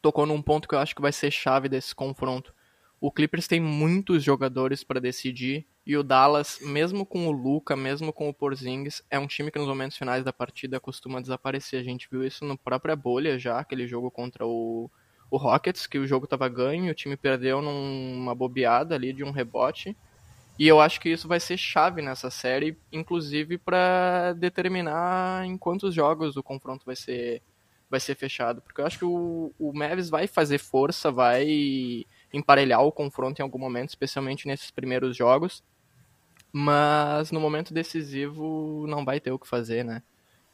tocou 0.00 0.24
num 0.24 0.40
ponto 0.40 0.66
que 0.66 0.74
eu 0.74 0.78
acho 0.78 0.94
que 0.94 1.02
vai 1.02 1.12
ser 1.12 1.30
chave 1.30 1.68
desse 1.68 1.94
confronto 1.94 2.55
o 3.06 3.12
Clippers 3.12 3.46
tem 3.46 3.60
muitos 3.60 4.24
jogadores 4.24 4.82
para 4.82 4.98
decidir 4.98 5.64
e 5.86 5.96
o 5.96 6.02
Dallas, 6.02 6.58
mesmo 6.60 7.06
com 7.06 7.28
o 7.28 7.30
Luca, 7.30 7.76
mesmo 7.76 8.12
com 8.12 8.28
o 8.28 8.34
Porzingis, 8.34 9.00
é 9.08 9.16
um 9.16 9.28
time 9.28 9.48
que 9.48 9.60
nos 9.60 9.68
momentos 9.68 9.96
finais 9.96 10.24
da 10.24 10.32
partida 10.32 10.80
costuma 10.80 11.20
desaparecer. 11.20 11.78
A 11.78 11.84
gente 11.84 12.08
viu 12.10 12.24
isso 12.24 12.44
na 12.44 12.56
própria 12.56 12.96
bolha 12.96 13.38
já, 13.38 13.60
aquele 13.60 13.86
jogo 13.86 14.10
contra 14.10 14.44
o, 14.44 14.90
o 15.30 15.36
Rockets, 15.36 15.86
que 15.86 16.00
o 16.00 16.06
jogo 16.06 16.24
estava 16.24 16.48
ganho 16.48 16.90
o 16.90 16.94
time 16.96 17.16
perdeu 17.16 17.62
numa 17.62 18.34
bobeada 18.34 18.96
ali 18.96 19.12
de 19.12 19.22
um 19.22 19.30
rebote. 19.30 19.96
E 20.58 20.66
eu 20.66 20.80
acho 20.80 21.00
que 21.00 21.08
isso 21.08 21.28
vai 21.28 21.38
ser 21.38 21.56
chave 21.56 22.02
nessa 22.02 22.28
série, 22.28 22.76
inclusive 22.90 23.56
para 23.56 24.32
determinar 24.32 25.46
em 25.46 25.56
quantos 25.56 25.94
jogos 25.94 26.36
o 26.36 26.42
confronto 26.42 26.84
vai 26.84 26.96
ser 26.96 27.40
vai 27.88 28.00
ser 28.00 28.16
fechado, 28.16 28.60
porque 28.62 28.80
eu 28.80 28.84
acho 28.84 28.98
que 28.98 29.04
o, 29.04 29.52
o 29.60 29.72
Mavis 29.72 30.10
vai 30.10 30.26
fazer 30.26 30.58
força, 30.58 31.12
vai 31.12 32.04
emparelhar 32.36 32.82
o 32.82 32.92
confronto 32.92 33.40
em 33.40 33.42
algum 33.42 33.58
momento, 33.58 33.88
especialmente 33.88 34.46
nesses 34.46 34.70
primeiros 34.70 35.16
jogos. 35.16 35.64
Mas 36.52 37.30
no 37.30 37.40
momento 37.40 37.74
decisivo 37.74 38.86
não 38.88 39.04
vai 39.04 39.20
ter 39.20 39.32
o 39.32 39.38
que 39.38 39.48
fazer, 39.48 39.84
né? 39.84 40.02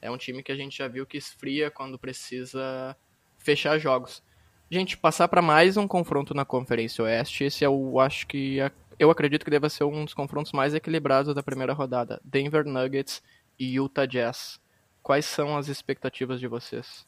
É 0.00 0.10
um 0.10 0.16
time 0.16 0.42
que 0.42 0.50
a 0.50 0.56
gente 0.56 0.76
já 0.76 0.88
viu 0.88 1.06
que 1.06 1.16
esfria 1.16 1.70
quando 1.70 1.98
precisa 1.98 2.96
fechar 3.38 3.78
jogos. 3.78 4.22
Gente, 4.70 4.96
passar 4.96 5.28
para 5.28 5.42
mais 5.42 5.76
um 5.76 5.86
confronto 5.86 6.34
na 6.34 6.44
Conferência 6.44 7.04
Oeste, 7.04 7.44
esse 7.44 7.62
eu 7.62 8.00
acho 8.00 8.26
que 8.26 8.58
eu 8.98 9.10
acredito 9.10 9.44
que 9.44 9.50
deva 9.50 9.68
ser 9.68 9.84
um 9.84 10.04
dos 10.04 10.14
confrontos 10.14 10.52
mais 10.52 10.74
equilibrados 10.74 11.34
da 11.34 11.42
primeira 11.42 11.72
rodada. 11.72 12.20
Denver 12.24 12.64
Nuggets 12.64 13.22
e 13.58 13.74
Utah 13.74 14.06
Jazz. 14.06 14.60
Quais 15.02 15.26
são 15.26 15.56
as 15.56 15.68
expectativas 15.68 16.40
de 16.40 16.46
vocês? 16.46 17.06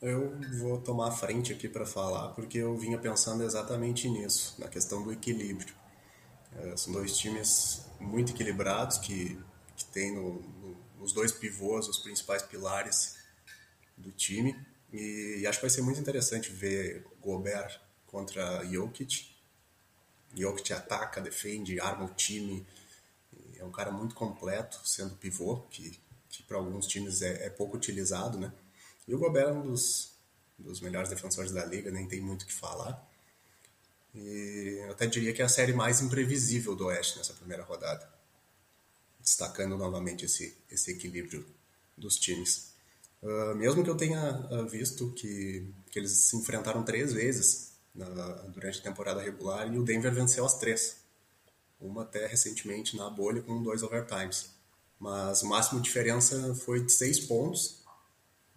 Eu 0.00 0.38
vou 0.60 0.80
tomar 0.80 1.08
a 1.08 1.10
frente 1.10 1.52
aqui 1.52 1.68
para 1.68 1.84
falar, 1.84 2.28
porque 2.28 2.58
eu 2.58 2.76
vinha 2.76 2.96
pensando 2.96 3.42
exatamente 3.42 4.08
nisso, 4.08 4.54
na 4.56 4.68
questão 4.68 5.02
do 5.02 5.12
equilíbrio. 5.12 5.74
É, 6.54 6.76
são 6.76 6.92
dois 6.92 7.18
times 7.18 7.84
muito 7.98 8.30
equilibrados, 8.32 8.98
que, 8.98 9.36
que 9.76 9.84
tem 9.86 10.14
no, 10.14 10.40
no, 10.40 10.76
nos 11.00 11.12
dois 11.12 11.32
pivôs 11.32 11.88
os 11.88 11.98
principais 11.98 12.42
pilares 12.42 13.16
do 13.96 14.12
time, 14.12 14.56
e, 14.92 15.38
e, 15.40 15.46
acho 15.48 15.58
que 15.58 15.64
vai 15.64 15.70
ser 15.70 15.82
muito 15.82 16.00
interessante 16.00 16.50
ver 16.50 17.04
Gobert 17.20 17.80
contra 18.06 18.64
Jokic. 18.64 19.36
Jokic 20.32 20.72
ataca, 20.72 21.20
defende, 21.20 21.80
arma 21.80 22.04
o 22.04 22.14
time, 22.14 22.64
é 23.58 23.64
um 23.64 23.72
cara 23.72 23.90
muito 23.90 24.14
completo, 24.14 24.80
sendo 24.84 25.16
pivô, 25.16 25.56
que, 25.70 25.98
que 26.28 26.44
para 26.44 26.56
alguns 26.56 26.86
times 26.86 27.20
é, 27.20 27.46
é 27.46 27.50
pouco 27.50 27.76
utilizado, 27.76 28.38
né? 28.38 28.52
E 29.08 29.14
o 29.14 29.18
Gobert 29.18 29.48
é 29.48 29.52
um 29.52 29.62
dos, 29.62 30.12
dos 30.58 30.82
melhores 30.82 31.08
defensores 31.08 31.50
da 31.50 31.64
liga, 31.64 31.90
nem 31.90 32.06
tem 32.06 32.20
muito 32.20 32.42
o 32.42 32.46
que 32.46 32.52
falar. 32.52 33.02
E 34.14 34.80
eu 34.84 34.90
até 34.90 35.06
diria 35.06 35.32
que 35.32 35.40
é 35.40 35.46
a 35.46 35.48
série 35.48 35.72
mais 35.72 36.02
imprevisível 36.02 36.76
do 36.76 36.86
Oeste 36.86 37.16
nessa 37.16 37.32
primeira 37.32 37.64
rodada. 37.64 38.06
Destacando 39.18 39.78
novamente 39.78 40.26
esse, 40.26 40.54
esse 40.70 40.90
equilíbrio 40.90 41.46
dos 41.96 42.18
times. 42.18 42.74
Uh, 43.22 43.54
mesmo 43.54 43.82
que 43.82 43.88
eu 43.88 43.96
tenha 43.96 44.46
uh, 44.50 44.68
visto 44.68 45.10
que, 45.12 45.66
que 45.90 45.98
eles 45.98 46.12
se 46.12 46.36
enfrentaram 46.36 46.84
três 46.84 47.12
vezes 47.12 47.72
na, 47.94 48.04
durante 48.48 48.78
a 48.78 48.82
temporada 48.82 49.22
regular 49.22 49.72
e 49.72 49.78
o 49.78 49.84
Denver 49.84 50.12
venceu 50.12 50.44
as 50.44 50.58
três. 50.58 50.98
Uma 51.80 52.02
até 52.02 52.26
recentemente 52.26 52.94
na 52.94 53.08
bolha 53.08 53.40
com 53.40 53.62
dois 53.62 53.82
overtimes. 53.82 54.50
Mas 55.00 55.42
o 55.42 55.46
máximo 55.46 55.80
de 55.80 55.86
diferença 55.86 56.54
foi 56.54 56.84
de 56.84 56.92
seis 56.92 57.20
pontos 57.20 57.78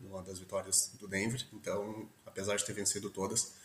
numa 0.01 0.21
das 0.21 0.39
vitórias 0.39 0.95
do 0.99 1.07
Denver. 1.07 1.45
Então, 1.53 2.09
apesar 2.25 2.55
de 2.55 2.65
ter 2.65 2.73
vencido 2.73 3.09
todas, 3.09 3.55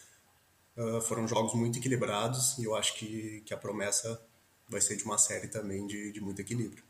uh, 0.77 1.01
foram 1.03 1.27
jogos 1.27 1.55
muito 1.55 1.79
equilibrados 1.79 2.59
e 2.59 2.65
eu 2.65 2.75
acho 2.75 2.95
que, 2.95 3.43
que 3.45 3.55
a 3.55 3.57
promessa 3.57 4.21
vai 4.69 4.81
ser 4.81 4.97
de 4.97 5.05
uma 5.05 5.19
série 5.19 5.49
também 5.49 5.87
de, 5.87 6.13
de 6.13 6.21
muito 6.21 6.41
equilíbrio. 6.41 6.85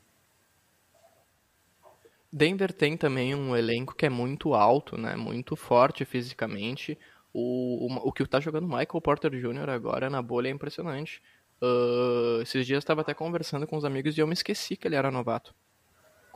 Denver 2.33 2.73
tem 2.73 2.97
também 2.97 3.35
um 3.35 3.57
elenco 3.57 3.95
que 3.95 4.05
é 4.05 4.11
muito 4.11 4.53
alto, 4.53 4.99
né? 4.99 5.17
Muito 5.17 5.57
forte 5.57 6.05
fisicamente. 6.05 6.99
O, 7.33 7.87
o, 7.87 8.09
o 8.09 8.13
que 8.13 8.23
está 8.23 8.41
jogando 8.41 8.67
Michael 8.67 9.01
Porter 9.01 9.31
Jr. 9.31 9.71
agora 9.71 10.11
na 10.11 10.21
bolha 10.21 10.49
é 10.49 10.51
impressionante. 10.51 11.23
Uh, 11.63 12.43
esses 12.43 12.67
dias 12.67 12.79
estava 12.79 13.01
até 13.01 13.15
conversando 13.15 13.67
com 13.67 13.77
os 13.77 13.85
amigos 13.85 14.17
e 14.17 14.21
eu 14.21 14.27
me 14.27 14.35
esqueci 14.35 14.77
que 14.77 14.87
ele 14.87 14.97
era 14.97 15.11
novato 15.11 15.55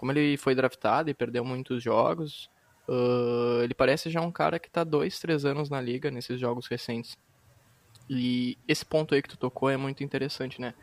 como 0.00 0.12
ele 0.12 0.38
foi 0.38 0.54
draftado 0.54 1.10
e 1.10 1.14
perdeu 1.14 1.44
muitos 1.44 1.82
jogos, 1.82 2.48
uh, 2.90 3.62
ele 3.62 3.72
parece 3.72 4.11
já 4.11 4.20
um 4.20 4.33
cara 4.33 4.59
que 4.59 4.66
está 4.66 4.83
dois, 4.83 5.18
três 5.20 5.44
anos 5.44 5.70
na 5.70 5.81
liga 5.81 6.11
nesses 6.11 6.38
jogos 6.40 6.66
recentes. 6.66 7.16
E 8.09 8.59
esse 8.66 8.85
ponto 8.85 9.14
aí 9.14 9.22
que 9.22 9.29
tu 9.29 9.37
tocou 9.37 9.70
é 9.70 9.76
muito 9.76 10.03
interessante, 10.03 10.61
né? 10.61 10.74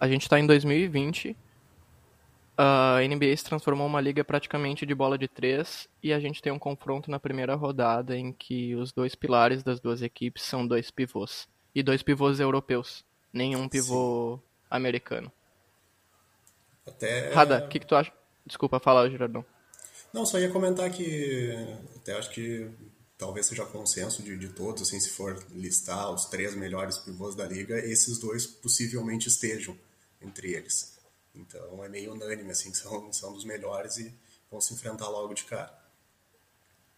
A 0.00 0.08
gente 0.08 0.22
está 0.22 0.38
em 0.38 0.46
2020, 0.46 1.36
a 2.56 2.98
NBA 3.02 3.36
se 3.36 3.44
transformou 3.44 3.86
uma 3.86 4.00
liga 4.00 4.24
praticamente 4.24 4.84
de 4.84 4.94
bola 4.94 5.16
de 5.16 5.28
três 5.28 5.88
e 6.02 6.12
a 6.12 6.18
gente 6.18 6.42
tem 6.42 6.52
um 6.52 6.58
confronto 6.58 7.10
na 7.10 7.20
primeira 7.20 7.54
rodada 7.54 8.16
em 8.16 8.32
que 8.32 8.74
os 8.74 8.92
dois 8.92 9.14
pilares 9.14 9.62
das 9.62 9.78
duas 9.78 10.02
equipes 10.02 10.42
são 10.42 10.66
dois 10.66 10.90
pivôs 10.90 11.48
e 11.72 11.82
dois 11.82 12.02
pivôs 12.02 12.40
europeus, 12.40 13.04
nenhum 13.32 13.68
pivô 13.68 14.36
Sim. 14.36 14.42
americano. 14.68 15.30
Até... 16.84 17.32
Rada, 17.32 17.64
o 17.64 17.68
que, 17.68 17.78
que 17.78 17.86
tu 17.86 17.94
acha? 17.94 18.12
Desculpa, 18.44 18.80
fala, 18.80 19.08
Girardão. 19.08 19.44
Não, 20.12 20.24
só 20.24 20.38
ia 20.38 20.50
comentar 20.50 20.90
que 20.90 21.52
até 21.96 22.12
acho 22.12 22.30
que 22.30 22.70
talvez 23.18 23.46
seja 23.46 23.66
consenso 23.66 24.22
de, 24.22 24.36
de 24.36 24.48
todos, 24.50 24.82
assim, 24.82 25.00
se 25.00 25.10
for 25.10 25.44
listar 25.50 26.10
os 26.10 26.26
três 26.26 26.54
melhores 26.54 26.98
pivôs 26.98 27.34
da 27.34 27.44
liga, 27.44 27.78
esses 27.78 28.18
dois 28.18 28.46
possivelmente 28.46 29.28
estejam 29.28 29.76
entre 30.20 30.54
eles. 30.54 30.98
Então 31.34 31.84
é 31.84 31.88
meio 31.88 32.12
unânime, 32.12 32.50
assim, 32.50 32.72
são, 32.74 33.12
são 33.12 33.32
dos 33.32 33.44
melhores 33.44 33.98
e 33.98 34.14
vão 34.50 34.60
se 34.60 34.72
enfrentar 34.72 35.08
logo 35.08 35.34
de 35.34 35.44
cara. 35.44 35.76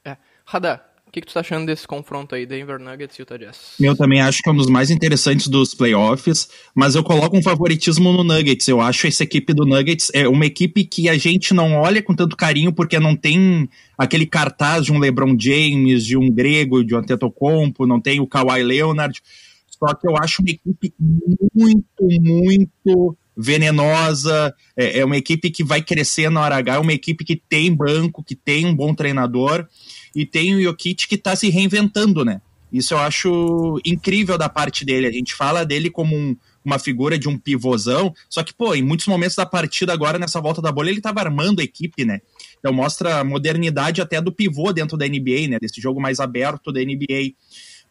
É. 0.05 0.17
Radar, 0.45 0.90
o 1.11 1.13
que, 1.13 1.21
que 1.23 1.27
tu 1.27 1.35
tá 1.35 1.41
achando 1.41 1.67
desse 1.67 1.89
confronto 1.89 2.37
aí, 2.37 2.47
Denver 2.47 2.79
Nuggets 2.79 3.19
e 3.19 3.23
Utah 3.23 3.37
Jazz? 3.37 3.75
Eu 3.81 3.97
também 3.97 4.21
acho 4.21 4.41
que 4.41 4.49
é 4.49 4.53
um 4.53 4.57
dos 4.57 4.69
mais 4.69 4.93
interessantes 4.93 5.49
dos 5.49 5.75
playoffs, 5.75 6.49
mas 6.73 6.95
eu 6.95 7.03
coloco 7.03 7.37
um 7.37 7.43
favoritismo 7.43 8.13
no 8.13 8.23
Nuggets. 8.23 8.69
Eu 8.69 8.81
acho 8.81 9.09
essa 9.09 9.25
equipe 9.25 9.53
do 9.53 9.67
Nuggets 9.67 10.13
é 10.15 10.29
uma 10.29 10.47
equipe 10.47 10.85
que 10.85 11.09
a 11.09 11.19
gente 11.19 11.53
não 11.53 11.75
olha 11.75 12.01
com 12.01 12.15
tanto 12.15 12.37
carinho 12.37 12.73
porque 12.73 13.01
não 13.01 13.17
tem 13.17 13.69
aquele 13.99 14.25
cartaz 14.25 14.85
de 14.85 14.93
um 14.93 15.01
LeBron 15.01 15.37
James, 15.37 16.07
de 16.07 16.17
um 16.17 16.31
grego, 16.31 16.85
de 16.85 16.95
um 16.95 16.99
Antetokounmpo, 16.99 17.89
não 17.89 18.01
tem 18.01 18.21
o 18.21 18.27
Kawhi 18.29 18.63
Leonard. 18.63 19.21
Só 19.69 19.93
que 19.93 20.07
eu 20.07 20.17
acho 20.17 20.43
uma 20.43 20.51
equipe 20.51 20.95
muito, 21.53 22.07
muito 22.21 23.19
venenosa, 23.37 24.55
é, 24.77 25.01
é 25.01 25.05
uma 25.05 25.17
equipe 25.17 25.51
que 25.51 25.65
vai 25.65 25.83
crescer 25.83 26.31
na 26.31 26.41
hora 26.41 26.57
H, 26.57 26.75
é 26.75 26.79
uma 26.79 26.93
equipe 26.93 27.25
que 27.25 27.35
tem 27.35 27.75
banco, 27.75 28.23
que 28.23 28.37
tem 28.37 28.65
um 28.65 28.77
bom 28.77 28.95
treinador 28.95 29.67
e 30.15 30.27
tem 30.27 30.55
o 30.55 30.63
Jokic 30.63 31.07
que 31.07 31.15
está 31.15 31.35
se 31.37 31.49
reinventando, 31.49 32.25
né? 32.25 32.41
Isso 32.73 32.95
eu 32.95 32.99
acho 32.99 33.81
incrível 33.85 34.39
da 34.39 34.49
parte 34.49 34.85
dele. 34.85 35.07
A 35.07 35.13
gente 35.13 35.35
fala 35.35 35.65
dele 35.65 35.91
como 35.91 36.17
um, 36.17 36.37
uma 36.65 36.79
figura 36.79 37.19
de 37.19 37.29
um 37.29 37.37
pivôzão, 37.37 38.15
só 38.29 38.43
que, 38.43 38.55
pô, 38.55 38.75
em 38.75 38.83
muitos 38.83 39.07
momentos 39.07 39.35
da 39.35 39.45
partida 39.45 39.93
agora, 39.93 40.19
nessa 40.19 40.41
volta 40.41 40.63
da 40.63 40.71
bolha, 40.71 40.91
ele 40.91 40.99
estava 40.99 41.21
armando 41.21 41.61
a 41.61 41.65
equipe, 41.65 42.05
né? 42.05 42.21
Então 42.59 42.73
mostra 42.73 43.21
a 43.21 43.25
modernidade 43.25 44.01
até 44.01 44.21
do 44.21 44.31
pivô 44.31 44.73
dentro 44.73 44.97
da 44.97 45.07
NBA, 45.07 45.49
né? 45.49 45.59
Desse 45.61 45.81
jogo 45.81 46.01
mais 46.01 46.21
aberto 46.21 46.73
da 46.73 46.81
NBA. 46.81 47.35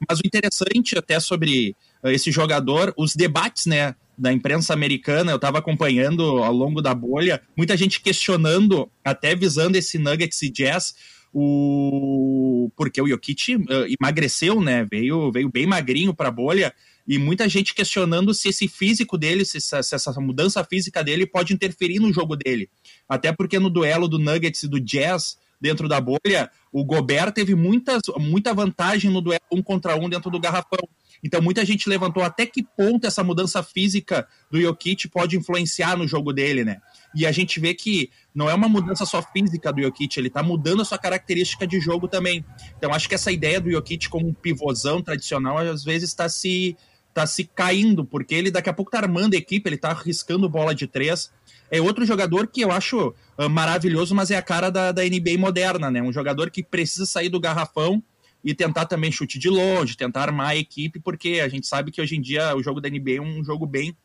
Mas 0.07 0.19
o 0.19 0.21
interessante 0.25 0.97
até 0.97 1.19
sobre 1.19 1.75
uh, 2.03 2.09
esse 2.09 2.31
jogador, 2.31 2.93
os 2.97 3.15
debates, 3.15 3.65
né? 3.65 3.95
Da 4.17 4.33
imprensa 4.33 4.73
americana, 4.73 5.31
eu 5.31 5.37
estava 5.37 5.59
acompanhando 5.59 6.23
ao 6.43 6.51
longo 6.51 6.81
da 6.81 6.93
bolha, 6.93 7.41
muita 7.55 7.77
gente 7.77 8.01
questionando, 8.01 8.91
até 9.03 9.33
visando 9.33 9.77
esse 9.77 9.97
Nuggets 9.97 10.41
e 10.41 10.49
Jazz, 10.49 10.93
o 11.33 12.71
porque 12.75 13.01
o 13.01 13.07
Jokic 13.07 13.55
uh, 13.55 13.63
emagreceu, 13.99 14.61
né? 14.61 14.85
Veio, 14.89 15.31
veio 15.31 15.49
bem 15.49 15.65
magrinho 15.65 16.13
para 16.13 16.29
a 16.29 16.31
bolha 16.31 16.73
e 17.07 17.17
muita 17.17 17.49
gente 17.49 17.73
questionando 17.73 18.33
se 18.33 18.49
esse 18.49 18.67
físico 18.67 19.17
dele, 19.17 19.43
se 19.43 19.57
essa, 19.57 19.81
se 19.81 19.95
essa, 19.95 20.21
mudança 20.21 20.63
física 20.63 21.03
dele 21.03 21.25
pode 21.25 21.53
interferir 21.53 21.99
no 21.99 22.13
jogo 22.13 22.35
dele. 22.35 22.69
Até 23.07 23.31
porque 23.31 23.57
no 23.57 23.69
duelo 23.69 24.07
do 24.07 24.19
Nuggets 24.19 24.63
e 24.63 24.67
do 24.67 24.79
Jazz 24.79 25.37
dentro 25.59 25.87
da 25.87 25.99
bolha, 25.99 26.49
o 26.71 26.85
Gobert 26.85 27.33
teve 27.33 27.55
muitas, 27.55 28.01
muita 28.17 28.53
vantagem 28.53 29.11
no 29.11 29.21
duelo 29.21 29.41
um 29.51 29.61
contra 29.61 29.95
um 29.95 30.07
dentro 30.07 30.29
do 30.29 30.39
garrafão. 30.39 30.87
Então 31.23 31.41
muita 31.41 31.65
gente 31.65 31.89
levantou 31.89 32.23
até 32.23 32.45
que 32.45 32.63
ponto 32.63 33.05
essa 33.05 33.23
mudança 33.23 33.61
física 33.61 34.27
do 34.49 34.61
Jokic 34.61 35.07
pode 35.09 35.35
influenciar 35.35 35.97
no 35.97 36.07
jogo 36.07 36.31
dele, 36.31 36.63
né? 36.63 36.79
E 37.15 37.25
a 37.25 37.31
gente 37.31 37.59
vê 37.59 37.73
que 37.73 38.09
não 38.33 38.49
é 38.49 38.53
uma 38.53 38.69
mudança 38.69 39.05
só 39.05 39.21
física 39.21 39.73
do 39.73 39.81
Jokic, 39.81 40.17
ele 40.17 40.29
tá 40.29 40.43
mudando 40.43 40.81
a 40.81 40.85
sua 40.85 40.97
característica 40.97 41.65
de 41.65 41.79
jogo 41.79 42.07
também. 42.07 42.45
Então 42.77 42.93
acho 42.93 43.09
que 43.09 43.15
essa 43.15 43.31
ideia 43.31 43.59
do 43.59 43.71
Jokic 43.71 44.09
como 44.09 44.27
um 44.27 44.33
pivôzão 44.33 45.01
tradicional 45.01 45.57
às 45.57 45.83
vezes 45.83 46.09
está 46.09 46.29
se 46.29 46.77
tá 47.13 47.25
se 47.25 47.43
caindo, 47.43 48.05
porque 48.05 48.35
ele 48.35 48.51
daqui 48.51 48.69
a 48.69 48.73
pouco 48.73 48.91
tá 48.91 48.99
armando 48.99 49.33
a 49.33 49.37
equipe, 49.37 49.67
ele 49.67 49.77
tá 49.77 49.89
arriscando 49.89 50.47
bola 50.47 50.75
de 50.75 50.87
três. 50.87 51.31
É 51.71 51.81
outro 51.81 52.05
jogador 52.05 52.47
que 52.47 52.61
eu 52.61 52.71
acho 52.71 53.13
uh, 53.37 53.49
maravilhoso, 53.49 54.13
mas 54.15 54.31
é 54.31 54.37
a 54.37 54.41
cara 54.41 54.69
da, 54.69 54.91
da 54.91 55.03
NBA 55.03 55.37
moderna, 55.37 55.89
né? 55.89 56.01
Um 56.01 56.13
jogador 56.13 56.49
que 56.49 56.63
precisa 56.63 57.05
sair 57.05 57.29
do 57.29 57.39
garrafão 57.39 58.01
e 58.43 58.53
tentar 58.53 58.85
também 58.85 59.11
chute 59.11 59.37
de 59.37 59.49
longe, 59.49 59.97
tentar 59.97 60.21
armar 60.21 60.49
a 60.49 60.55
equipe, 60.55 60.99
porque 60.99 61.41
a 61.43 61.49
gente 61.49 61.67
sabe 61.67 61.91
que 61.91 62.01
hoje 62.01 62.15
em 62.15 62.21
dia 62.21 62.55
o 62.55 62.63
jogo 62.63 62.79
da 62.79 62.89
NBA 62.89 63.17
é 63.17 63.21
um 63.21 63.43
jogo 63.43 63.65
bem 63.65 63.95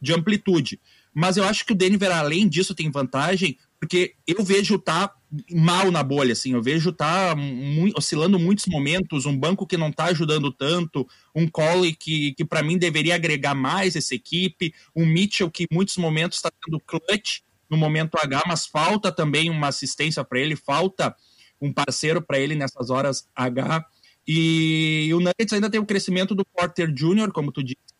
de 0.00 0.12
amplitude. 0.12 0.80
Mas 1.14 1.36
eu 1.36 1.44
acho 1.44 1.64
que 1.64 1.72
o 1.72 1.76
Denver, 1.76 2.10
além 2.10 2.48
disso, 2.48 2.74
tem 2.74 2.90
vantagem, 2.90 3.56
porque 3.78 4.14
eu 4.26 4.42
vejo 4.42 4.78
tá 4.78 5.14
mal 5.50 5.90
na 5.90 6.02
bolha, 6.02 6.32
assim, 6.32 6.52
eu 6.52 6.62
vejo 6.62 6.92
tá 6.92 7.34
muito, 7.36 7.96
oscilando 7.96 8.38
muitos 8.38 8.66
momentos, 8.66 9.26
um 9.26 9.36
banco 9.36 9.66
que 9.66 9.76
não 9.76 9.92
tá 9.92 10.06
ajudando 10.06 10.50
tanto, 10.52 11.06
um 11.34 11.46
Cole 11.46 11.94
que, 11.94 12.34
que 12.34 12.44
para 12.44 12.62
mim 12.62 12.78
deveria 12.78 13.14
agregar 13.14 13.54
mais 13.54 13.96
essa 13.96 14.14
equipe, 14.14 14.74
um 14.94 15.04
Mitchell 15.06 15.50
que 15.50 15.64
em 15.64 15.74
muitos 15.74 15.96
momentos 15.96 16.38
está 16.38 16.50
tendo 16.64 16.80
clutch 16.80 17.40
no 17.68 17.76
momento 17.76 18.16
H, 18.18 18.42
mas 18.46 18.66
falta 18.66 19.12
também 19.12 19.50
uma 19.50 19.68
assistência 19.68 20.24
para 20.24 20.40
ele, 20.40 20.56
falta 20.56 21.14
um 21.60 21.72
parceiro 21.72 22.22
para 22.22 22.38
ele 22.38 22.54
nessas 22.54 22.90
horas 22.90 23.28
H. 23.34 23.86
E, 24.26 25.10
o 25.12 25.20
Nuggets 25.20 25.52
ainda 25.52 25.70
tem 25.70 25.80
o 25.80 25.86
crescimento 25.86 26.34
do 26.34 26.44
Porter 26.44 26.90
Jr., 26.90 27.30
como 27.32 27.52
tu 27.52 27.62
disse, 27.62 27.93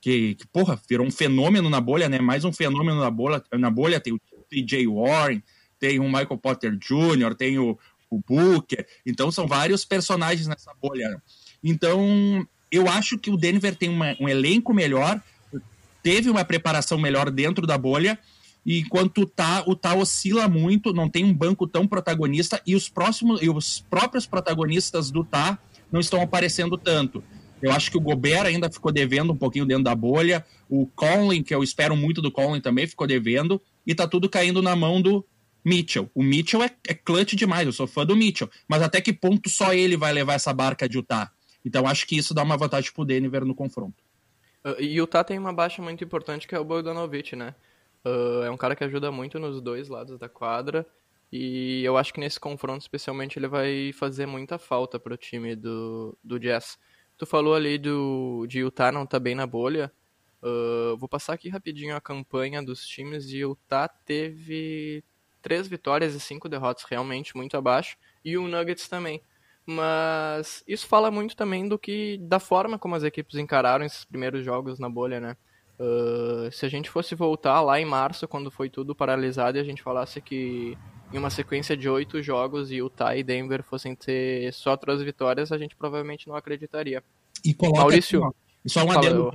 que, 0.00 0.34
que, 0.34 0.46
porra, 0.46 0.80
virou 0.88 1.06
um 1.06 1.10
fenômeno 1.10 1.68
na 1.68 1.80
bolha, 1.80 2.08
né? 2.08 2.18
Mais 2.18 2.44
um 2.44 2.52
fenômeno 2.52 3.00
na 3.00 3.10
bolha. 3.10 3.42
Na 3.52 3.70
bolha 3.70 4.00
tem 4.00 4.12
o 4.12 4.20
TJ 4.48 4.86
Warren, 4.86 5.42
tem 5.78 5.98
o 5.98 6.04
Michael 6.04 6.38
Porter 6.38 6.76
Jr., 6.76 7.34
tem 7.36 7.58
o, 7.58 7.78
o 8.08 8.18
Booker. 8.18 8.86
Então 9.04 9.30
são 9.30 9.46
vários 9.46 9.84
personagens 9.84 10.46
nessa 10.46 10.72
bolha. 10.80 11.20
Então 11.62 12.46
eu 12.70 12.88
acho 12.88 13.18
que 13.18 13.30
o 13.30 13.36
Denver 13.36 13.74
tem 13.74 13.88
uma, 13.88 14.16
um 14.20 14.28
elenco 14.28 14.72
melhor, 14.72 15.20
teve 16.02 16.30
uma 16.30 16.44
preparação 16.44 16.98
melhor 16.98 17.30
dentro 17.30 17.66
da 17.66 17.76
bolha 17.76 18.18
e 18.64 18.80
enquanto 18.80 19.26
Tá, 19.26 19.64
o 19.66 19.74
Tá 19.74 19.94
oscila 19.94 20.48
muito, 20.48 20.92
não 20.92 21.08
tem 21.08 21.24
um 21.24 21.34
banco 21.34 21.66
tão 21.66 21.86
protagonista 21.86 22.60
e 22.66 22.74
os 22.74 22.88
próximos 22.88 23.42
e 23.42 23.48
os 23.48 23.80
próprios 23.90 24.26
protagonistas 24.26 25.10
do 25.10 25.24
Tá 25.24 25.58
não 25.90 26.00
estão 26.00 26.20
aparecendo 26.22 26.78
tanto. 26.78 27.22
Eu 27.62 27.72
acho 27.72 27.90
que 27.90 27.96
o 27.96 28.00
Gobert 28.00 28.46
ainda 28.46 28.70
ficou 28.70 28.90
devendo 28.90 29.32
um 29.32 29.36
pouquinho 29.36 29.66
dentro 29.66 29.84
da 29.84 29.94
bolha, 29.94 30.44
o 30.68 30.86
Conley, 30.86 31.42
que 31.42 31.54
eu 31.54 31.62
espero 31.62 31.96
muito 31.96 32.22
do 32.22 32.30
Conley 32.30 32.60
também, 32.60 32.86
ficou 32.86 33.06
devendo, 33.06 33.60
e 33.86 33.94
tá 33.94 34.06
tudo 34.06 34.28
caindo 34.28 34.62
na 34.62 34.74
mão 34.74 35.00
do 35.00 35.24
Mitchell. 35.64 36.10
O 36.14 36.22
Mitchell 36.22 36.62
é, 36.62 36.70
é 36.88 36.94
clutch 36.94 37.34
demais, 37.34 37.66
eu 37.66 37.72
sou 37.72 37.86
fã 37.86 38.06
do 38.06 38.16
Mitchell, 38.16 38.50
mas 38.66 38.82
até 38.82 39.00
que 39.00 39.12
ponto 39.12 39.48
só 39.50 39.74
ele 39.74 39.96
vai 39.96 40.12
levar 40.12 40.34
essa 40.34 40.52
barca 40.52 40.88
de 40.88 40.96
Utah? 40.96 41.30
Então 41.64 41.86
acho 41.86 42.06
que 42.06 42.16
isso 42.16 42.32
dá 42.32 42.42
uma 42.42 42.56
vantagem 42.56 42.90
pro 42.92 43.04
Denver 43.04 43.44
no 43.44 43.54
confronto. 43.54 44.02
Uh, 44.64 44.80
e 44.80 44.96
Utah 44.96 45.24
tem 45.24 45.38
uma 45.38 45.52
baixa 45.52 45.82
muito 45.82 46.02
importante 46.04 46.46
que 46.46 46.54
é 46.54 46.58
o 46.58 46.64
Bogdanovich, 46.64 47.36
né? 47.36 47.54
Uh, 48.04 48.42
é 48.44 48.50
um 48.50 48.56
cara 48.56 48.74
que 48.74 48.84
ajuda 48.84 49.10
muito 49.10 49.38
nos 49.38 49.60
dois 49.60 49.88
lados 49.88 50.18
da 50.18 50.28
quadra. 50.28 50.86
E 51.32 51.84
eu 51.84 51.96
acho 51.96 52.12
que 52.12 52.20
nesse 52.20 52.40
confronto, 52.40 52.80
especialmente, 52.80 53.38
ele 53.38 53.46
vai 53.46 53.92
fazer 53.92 54.26
muita 54.26 54.58
falta 54.58 54.98
pro 54.98 55.16
time 55.16 55.54
do, 55.54 56.18
do 56.24 56.40
Jazz. 56.40 56.76
Tu 57.20 57.26
falou 57.26 57.54
ali 57.54 57.76
do, 57.76 58.46
de 58.48 58.60
Utah 58.60 58.90
não 58.90 59.04
tá 59.04 59.20
bem 59.20 59.34
na 59.34 59.46
bolha. 59.46 59.92
Uh, 60.42 60.96
vou 60.96 61.06
passar 61.06 61.34
aqui 61.34 61.50
rapidinho 61.50 61.94
a 61.94 62.00
campanha 62.00 62.62
dos 62.62 62.86
times 62.86 63.28
de 63.28 63.40
Utah 63.40 63.88
teve 63.88 65.04
três 65.42 65.68
vitórias 65.68 66.14
e 66.14 66.20
cinco 66.20 66.48
derrotas, 66.48 66.84
realmente 66.84 67.36
muito 67.36 67.58
abaixo. 67.58 67.98
E 68.24 68.38
o 68.38 68.48
Nuggets 68.48 68.88
também. 68.88 69.20
Mas 69.66 70.64
isso 70.66 70.86
fala 70.86 71.10
muito 71.10 71.36
também 71.36 71.68
do 71.68 71.78
que 71.78 72.16
da 72.22 72.40
forma 72.40 72.78
como 72.78 72.94
as 72.94 73.04
equipes 73.04 73.36
encararam 73.36 73.84
esses 73.84 74.02
primeiros 74.02 74.42
jogos 74.42 74.78
na 74.78 74.88
bolha, 74.88 75.20
né? 75.20 75.36
Uh, 75.78 76.50
se 76.50 76.64
a 76.64 76.70
gente 76.70 76.88
fosse 76.88 77.14
voltar 77.14 77.60
lá 77.60 77.78
em 77.78 77.84
março, 77.84 78.26
quando 78.26 78.50
foi 78.50 78.70
tudo 78.70 78.94
paralisado, 78.94 79.58
e 79.58 79.60
a 79.60 79.64
gente 79.64 79.82
falasse 79.82 80.22
que 80.22 80.74
em 81.12 81.18
uma 81.18 81.30
sequência 81.30 81.76
de 81.76 81.88
oito 81.88 82.22
jogos 82.22 82.70
Utah 82.70 83.16
e 83.16 83.22
Denver 83.22 83.62
fossem 83.62 83.94
ter 83.94 84.52
só 84.52 84.76
três 84.76 85.02
vitórias, 85.02 85.50
a 85.50 85.58
gente 85.58 85.74
provavelmente 85.76 86.28
não 86.28 86.36
acreditaria. 86.36 87.02
E 87.44 87.52
coloca 87.54 87.80
Maurício, 87.80 88.24
aqui, 88.24 88.36
só 88.66 88.84
um 88.84 88.90
adendo, 88.90 89.30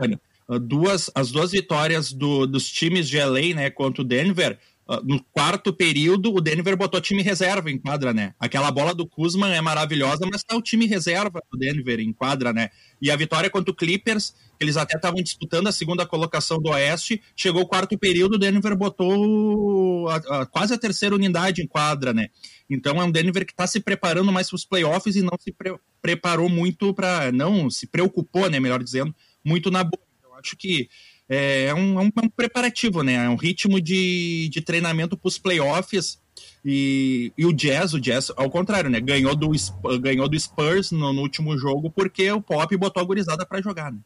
Duas, 0.61 1.09
as 1.15 1.31
duas 1.31 1.51
vitórias 1.51 2.13
do, 2.13 2.45
dos 2.45 2.69
times 2.71 3.09
de 3.09 3.17
LA, 3.19 3.55
né, 3.55 3.71
contra 3.71 4.03
o 4.03 4.05
Denver, 4.05 4.59
no 5.03 5.23
quarto 5.31 5.73
período, 5.73 6.31
o 6.31 6.39
Denver 6.39 6.77
botou 6.77 7.01
time 7.01 7.23
reserva 7.23 7.71
em 7.71 7.77
quadra, 7.77 8.13
né? 8.13 8.35
Aquela 8.39 8.69
bola 8.69 8.93
do 8.93 9.07
Kuzman 9.07 9.51
é 9.51 9.59
maravilhosa, 9.59 10.27
mas 10.31 10.43
tá 10.43 10.55
o 10.55 10.61
time 10.61 10.85
reserva 10.85 11.41
do 11.51 11.57
Denver 11.57 11.99
em 11.99 12.13
quadra, 12.13 12.53
né? 12.53 12.69
E 13.01 13.09
a 13.09 13.15
vitória 13.15 13.49
contra 13.49 13.71
o 13.71 13.75
Clippers, 13.75 14.35
eles 14.59 14.77
até 14.77 14.95
estavam 14.95 15.23
disputando 15.23 15.67
a 15.67 15.71
segunda 15.71 16.05
colocação 16.05 16.61
do 16.61 16.69
Oeste, 16.69 17.19
chegou 17.35 17.63
o 17.63 17.67
quarto 17.67 17.97
período, 17.97 18.35
o 18.35 18.37
Denver 18.37 18.75
botou 18.75 20.07
a, 20.07 20.15
a, 20.41 20.45
quase 20.45 20.73
a 20.75 20.77
terceira 20.77 21.15
unidade 21.15 21.63
em 21.63 21.67
quadra, 21.67 22.13
né? 22.13 22.27
Então 22.69 23.01
é 23.01 23.03
um 23.03 23.11
Denver 23.11 23.43
que 23.43 23.53
está 23.53 23.65
se 23.65 23.79
preparando 23.79 24.31
mais 24.31 24.49
para 24.49 24.55
os 24.55 24.65
playoffs 24.65 25.15
e 25.15 25.23
não 25.23 25.37
se 25.39 25.51
pre 25.51 25.75
preparou 25.99 26.47
muito 26.47 26.93
para. 26.93 27.31
não 27.31 27.71
se 27.71 27.87
preocupou, 27.87 28.47
né? 28.51 28.59
Melhor 28.59 28.83
dizendo, 28.83 29.15
muito 29.43 29.71
na 29.71 29.83
boa. 29.83 30.03
Eu 30.23 30.35
acho 30.35 30.55
que 30.55 30.87
é, 31.27 31.65
é 31.65 31.73
um, 31.73 31.99
é 31.99 32.03
um, 32.03 32.07
é 32.07 32.25
um 32.25 32.29
preparativo, 32.29 33.03
né? 33.03 33.13
É 33.13 33.29
um 33.29 33.35
ritmo 33.35 33.81
de, 33.81 34.49
de 34.49 34.61
treinamento 34.61 35.17
para 35.17 35.27
os 35.27 35.37
playoffs. 35.37 36.21
E, 36.63 37.31
e, 37.37 37.45
o 37.45 37.53
Jazz, 37.53 37.93
o 37.93 38.01
Jazz, 38.01 38.31
ao 38.35 38.49
contrário, 38.49 38.89
né? 38.89 38.99
Ganhou 38.99 39.35
do, 39.35 39.51
ganhou 39.99 40.27
do 40.27 40.39
Spurs 40.39 40.91
no, 40.91 41.13
no 41.13 41.21
último 41.21 41.57
jogo 41.57 41.89
porque 41.89 42.31
o 42.31 42.41
Pop 42.41 42.75
botou 42.77 43.01
a 43.01 43.05
gurizada 43.05 43.45
para 43.45 43.61
jogar, 43.61 43.91
né? 43.91 43.99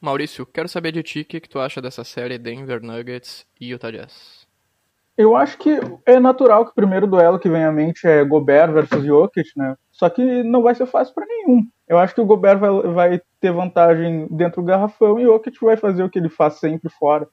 Maurício, 0.00 0.44
quero 0.44 0.68
saber 0.68 0.92
de 0.92 1.02
ti 1.02 1.20
o 1.20 1.24
que, 1.24 1.40
que 1.40 1.48
tu 1.48 1.58
acha 1.58 1.80
dessa 1.80 2.04
série 2.04 2.36
Denver 2.36 2.82
Nuggets 2.82 3.46
e 3.58 3.70
Utah 3.70 3.90
Jazz. 3.90 4.44
Eu 5.16 5.36
acho 5.36 5.56
que 5.56 5.70
é 6.04 6.18
natural 6.18 6.64
que 6.64 6.72
o 6.72 6.74
primeiro 6.74 7.06
duelo 7.06 7.38
que 7.38 7.48
vem 7.48 7.64
à 7.64 7.72
mente 7.72 8.06
é 8.06 8.24
Gobert 8.24 8.72
versus 8.72 9.04
Jokic, 9.04 9.48
né? 9.56 9.76
Só 9.92 10.10
que 10.10 10.42
não 10.42 10.60
vai 10.60 10.74
ser 10.74 10.86
fácil 10.86 11.14
para 11.14 11.24
nenhum. 11.24 11.66
Eu 11.88 11.98
acho 11.98 12.14
que 12.14 12.20
o 12.20 12.26
Gobert 12.26 12.58
vai, 12.58 12.70
vai, 12.92 13.20
ter 13.40 13.52
vantagem 13.52 14.26
dentro 14.30 14.62
do 14.62 14.66
garrafão 14.66 15.18
e 15.20 15.26
o 15.26 15.32
Jokic 15.32 15.58
vai 15.62 15.76
fazer 15.76 16.02
o 16.02 16.08
que 16.08 16.18
ele 16.18 16.30
faz 16.30 16.54
sempre 16.54 16.88
fora. 16.88 17.28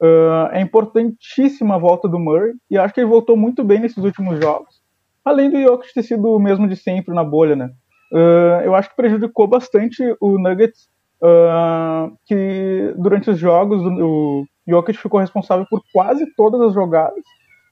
Uh, 0.00 0.52
é 0.52 0.60
importantíssima 0.60 1.76
a 1.76 1.78
volta 1.78 2.06
do 2.06 2.18
Murray 2.18 2.52
e 2.70 2.76
acho 2.76 2.92
que 2.92 3.00
ele 3.00 3.08
voltou 3.08 3.36
muito 3.36 3.64
bem 3.64 3.80
nesses 3.80 4.04
últimos 4.04 4.38
jogos. 4.38 4.82
Além 5.24 5.50
do 5.50 5.60
Jokic 5.60 5.94
ter 5.94 6.02
sido 6.02 6.28
o 6.28 6.38
mesmo 6.38 6.68
de 6.68 6.76
sempre 6.76 7.14
na 7.14 7.24
bolha, 7.24 7.56
né? 7.56 7.70
Uh, 8.12 8.62
eu 8.64 8.74
acho 8.74 8.90
que 8.90 8.96
prejudicou 8.96 9.46
bastante 9.46 10.02
o 10.20 10.38
Nuggets, 10.38 10.88
uh, 11.22 12.14
que 12.26 12.94
durante 12.98 13.30
os 13.30 13.38
jogos 13.38 13.82
o 13.82 14.44
Jokic 14.68 14.98
ficou 14.98 15.20
responsável 15.20 15.66
por 15.70 15.80
quase 15.92 16.26
todas 16.36 16.60
as 16.60 16.74
jogadas 16.74 17.24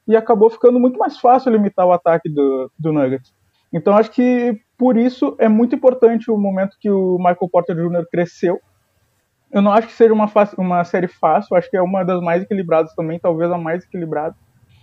e 0.09 0.17
acabou 0.17 0.51
ficando 0.51 0.81
muito 0.81 0.99
mais 0.99 1.19
fácil 1.19 1.53
limitar 1.53 1.87
o 1.87 1.93
ataque 1.93 2.29
do, 2.29 2.71
do 2.79 2.93
Nuggets. 2.93 3.33
Então 3.73 3.97
acho 3.97 4.11
que 4.11 4.59
por 4.85 4.99
isso 4.99 5.35
é 5.39 5.49
muito 5.49 5.75
importante 5.75 6.31
o 6.31 6.37
momento 6.37 6.77
que 6.79 6.91
o 6.91 7.17
Michael 7.17 7.49
Porter 7.51 7.75
Jr. 7.75 8.07
cresceu. 8.11 8.61
Eu 9.51 9.63
não 9.63 9.73
acho 9.73 9.87
que 9.87 9.95
seja 9.95 10.13
uma, 10.13 10.31
uma 10.59 10.85
série 10.85 11.09
fácil, 11.09 11.57
acho 11.57 11.71
que 11.71 11.77
é 11.79 11.81
uma 11.81 12.05
das 12.05 12.21
mais 12.21 12.43
equilibradas 12.43 12.95
também, 12.95 13.19
talvez 13.19 13.51
a 13.51 13.57
mais 13.57 13.83
equilibrada. 13.83 14.37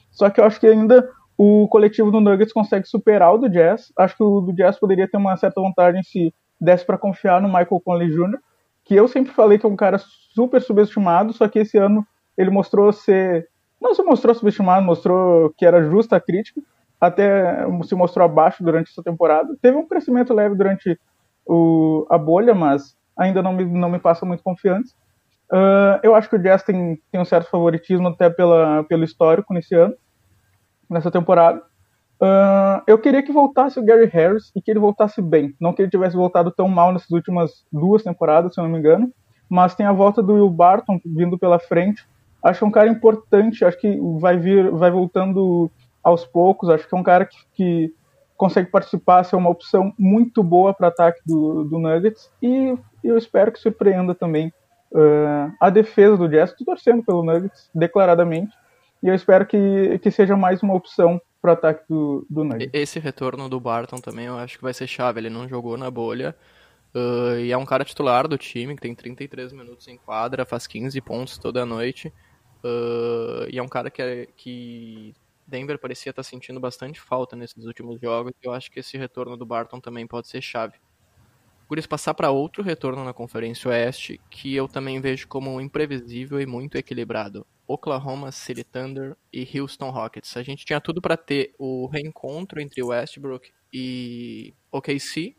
Só 0.10 0.28
que 0.32 0.42
eu 0.42 0.46
acho 0.46 0.60
que 0.60 0.66
ainda 0.66 1.08
o 1.38 1.68
coletivo 1.68 2.10
do 2.10 2.20
Nuggets 2.20 2.52
consegue 2.52 2.88
superar 2.88 3.36
o 3.36 3.38
do 3.38 3.48
Jazz. 3.48 3.94
Acho 3.96 4.18
que 4.18 4.24
o 4.24 4.42
do 4.42 4.52
Jazz 4.54 4.80
poderia 4.80 5.08
ter 5.08 5.18
uma 5.18 5.38
certa 5.38 5.62
vantagem 5.62 6.02
se 6.02 6.34
desse 6.60 6.84
para 6.84 6.98
confiar 6.98 7.40
no 7.40 7.48
Michael 7.48 7.80
Conley 7.86 8.10
Jr., 8.10 8.40
que 8.84 8.96
eu 8.96 9.08
sempre 9.08 9.32
falei 9.32 9.60
que 9.60 9.68
é 9.68 9.70
um 9.70 9.76
cara 9.76 10.00
super 10.34 10.60
subestimado, 10.64 11.32
só 11.32 11.48
que 11.48 11.60
esse 11.60 11.78
ano 11.78 12.04
ele 12.36 12.50
mostrou 12.50 12.92
ser. 12.92 13.48
Não 13.80 13.94
se 13.94 14.02
mostrou 14.02 14.34
subestimado, 14.34 14.84
mostrou 14.84 15.54
que 15.56 15.64
era 15.64 15.88
justa 15.88 16.16
a 16.16 16.20
crítica 16.20 16.60
até 17.02 17.66
se 17.84 17.96
mostrou 17.96 18.24
abaixo 18.24 18.64
durante 18.64 18.92
essa 18.92 19.02
temporada. 19.02 19.58
Teve 19.60 19.76
um 19.76 19.88
crescimento 19.88 20.34
leve 20.36 20.54
durante 20.54 21.00
o, 21.46 22.06
a 22.10 22.18
bolha, 22.18 22.54
mas 22.54 22.96
ainda 23.18 23.42
não 23.42 23.54
me, 23.54 23.66
não 23.66 23.90
me 23.90 23.98
passa 23.98 24.24
muito 24.24 24.44
confiança. 24.44 24.94
Uh, 25.52 26.00
eu 26.04 26.14
acho 26.16 26.30
que 26.30 26.36
o 26.36 26.40
Jazz 26.40 26.64
tem, 26.64 27.02
tem 27.12 27.20
um 27.20 27.26
certo 27.26 27.50
favoritismo 27.50 28.08
até 28.08 28.30
pela, 28.30 28.84
pelo 28.84 29.04
histórico 29.04 29.54
nesse 29.54 29.74
ano, 29.74 29.96
nessa 30.88 31.10
temporada. 31.10 31.60
Uh, 32.22 32.84
eu 32.86 33.00
queria 33.00 33.24
que 33.24 33.32
voltasse 33.32 33.80
o 33.80 33.84
Gary 33.84 34.06
Harris 34.06 34.52
e 34.56 34.62
que 34.62 34.70
ele 34.70 34.80
voltasse 34.80 35.22
bem. 35.24 35.56
Não 35.60 35.74
que 35.74 35.82
ele 35.82 35.90
tivesse 35.90 36.16
voltado 36.16 36.52
tão 36.52 36.68
mal 36.68 36.94
nessas 36.94 37.10
últimas 37.10 37.66
duas 37.74 38.04
temporadas, 38.04 38.54
se 38.54 38.62
eu 38.62 38.64
não 38.64 38.72
me 38.72 38.78
engano. 38.78 39.12
Mas 39.50 39.74
tem 39.74 39.88
a 39.88 39.92
volta 39.92 40.22
do 40.22 40.36
Will 40.36 40.50
Barton 40.50 41.00
vindo 41.04 41.38
pela 41.38 41.58
frente. 41.58 42.08
Acho 42.44 42.64
é 42.64 42.68
um 42.68 42.72
cara 42.72 42.88
importante. 42.88 43.66
Acho 43.66 43.78
que 43.80 44.00
vai 44.20 44.38
vir, 44.38 44.70
vai 44.70 44.92
voltando 44.92 45.70
aos 46.04 46.26
poucos. 46.26 46.70
Acho 46.70 46.88
que 46.88 46.96
é 46.96 46.98
um 46.98 47.04
cara 47.04 47.26
que, 47.26 47.38
que 47.54 47.94
consegue 48.38 48.70
participar, 48.70 49.24
ser 49.24 49.36
uma 49.36 49.50
opção 49.50 49.94
muito 49.98 50.44
boa 50.44 50.74
para 50.74 50.88
ataque 50.88 51.22
do, 51.26 51.64
do 51.64 51.78
Nuggets. 51.78 52.32
E 52.42 52.76
eu 53.04 53.18
espero 53.18 53.52
que 53.52 53.60
surpreenda 53.60 54.16
também 54.16 54.52
uh, 54.92 55.54
a 55.60 55.70
defesa 55.70 56.18
do 56.18 56.28
Jazz. 56.28 56.52
Estou 56.52 56.66
torcendo 56.66 57.04
pelo 57.04 57.24
Nuggets, 57.24 57.70
declaradamente. 57.74 58.52
E 59.04 59.08
eu 59.08 59.16
espero 59.16 59.46
que, 59.46 60.00
que 60.00 60.12
seja 60.12 60.36
mais 60.36 60.62
uma 60.62 60.74
opção 60.74 61.22
para 61.42 61.54
ataque 61.54 61.84
do, 61.90 62.26
do 62.30 62.44
Nuggets. 62.44 62.72
Esse 62.74 63.00
retorno 63.00 63.50
do 63.50 63.60
Barton 63.60 63.98
também 63.98 64.26
eu 64.26 64.38
acho 64.38 64.58
que 64.58 64.64
vai 64.64 64.74
ser 64.74 64.88
chave. 64.88 65.20
Ele 65.20 65.30
não 65.30 65.48
jogou 65.48 65.78
na 65.78 65.90
bolha. 65.90 66.36
Uh, 66.94 67.40
e 67.40 67.52
é 67.52 67.58
um 67.58 67.66
cara 67.66 67.86
titular 67.86 68.28
do 68.28 68.38
time, 68.38 68.76
que 68.76 68.82
tem 68.82 68.94
33 68.94 69.54
minutos 69.54 69.88
em 69.88 69.98
quadra, 69.98 70.46
faz 70.46 70.68
15 70.68 71.00
pontos 71.02 71.38
toda 71.38 71.66
noite. 71.66 72.14
Uh, 72.64 73.48
e 73.50 73.58
é 73.58 73.64
um 73.64 73.68
cara 73.68 73.90
que, 73.90 74.02
é, 74.02 74.28
que 74.36 75.14
Denver 75.52 75.78
parecia 75.78 76.10
estar 76.10 76.24
sentindo 76.24 76.60
bastante 76.60 77.00
falta 77.00 77.36
nesses 77.36 77.66
últimos 77.66 78.00
jogos. 78.00 78.32
Eu 78.42 78.54
acho 78.54 78.72
que 78.72 78.80
esse 78.80 78.98
retorno 78.98 79.36
do 79.38 79.46
Barton 79.46 79.80
também 79.80 80.08
pode 80.08 80.28
ser 80.28 80.42
chave. 80.42 80.80
Por 81.68 81.78
isso, 81.78 81.88
passar 81.88 82.14
para 82.14 82.32
outro 82.32 82.64
retorno 82.64 83.04
na 83.06 83.14
Conferência 83.14 83.70
Oeste, 83.70 84.20
que 84.30 84.56
eu 84.56 84.68
também 84.68 85.00
vejo 85.00 85.28
como 85.28 85.62
imprevisível 85.62 86.42
e 86.42 86.46
muito 86.46 86.78
equilibrado. 86.78 87.46
Oklahoma 87.68 88.32
City 88.32 88.64
Thunder 88.64 89.16
e 89.32 89.48
Houston 89.58 89.90
Rockets. 89.90 90.36
A 90.36 90.44
gente 90.44 90.66
tinha 90.66 90.82
tudo 90.82 91.02
para 91.02 91.16
ter 91.16 91.54
o 91.58 91.88
reencontro 91.88 92.60
entre 92.60 92.84
Westbrook 92.84 93.52
e 93.72 94.54
OKC, 94.72 95.36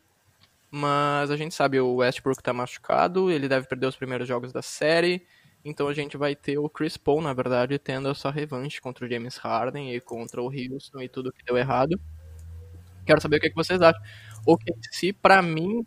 mas 0.70 1.30
a 1.30 1.36
gente 1.36 1.54
sabe 1.54 1.78
o 1.80 1.96
Westbrook 1.96 2.40
está 2.40 2.52
machucado, 2.52 3.30
ele 3.30 3.48
deve 3.48 3.66
perder 3.66 3.86
os 3.86 3.96
primeiros 3.96 4.26
jogos 4.26 4.52
da 4.52 4.62
série. 4.62 5.26
Então 5.64 5.88
a 5.88 5.94
gente 5.94 6.16
vai 6.16 6.34
ter 6.34 6.58
o 6.58 6.68
Chris 6.68 6.96
Paul, 6.96 7.20
na 7.20 7.32
verdade, 7.32 7.78
tendo 7.78 8.08
a 8.08 8.14
sua 8.14 8.30
revanche 8.30 8.80
contra 8.80 9.04
o 9.04 9.08
James 9.08 9.36
Harden 9.36 9.94
e 9.94 10.00
contra 10.00 10.42
o 10.42 10.46
Houston 10.46 11.00
e 11.00 11.08
tudo 11.08 11.32
que 11.32 11.44
deu 11.44 11.56
errado. 11.56 12.00
Quero 13.06 13.20
saber 13.20 13.36
o 13.36 13.40
que, 13.40 13.46
é 13.46 13.50
que 13.50 13.56
vocês 13.56 13.80
acham. 13.80 14.00
O 14.46 14.56
KC, 14.56 15.12
para 15.12 15.40
mim, 15.40 15.86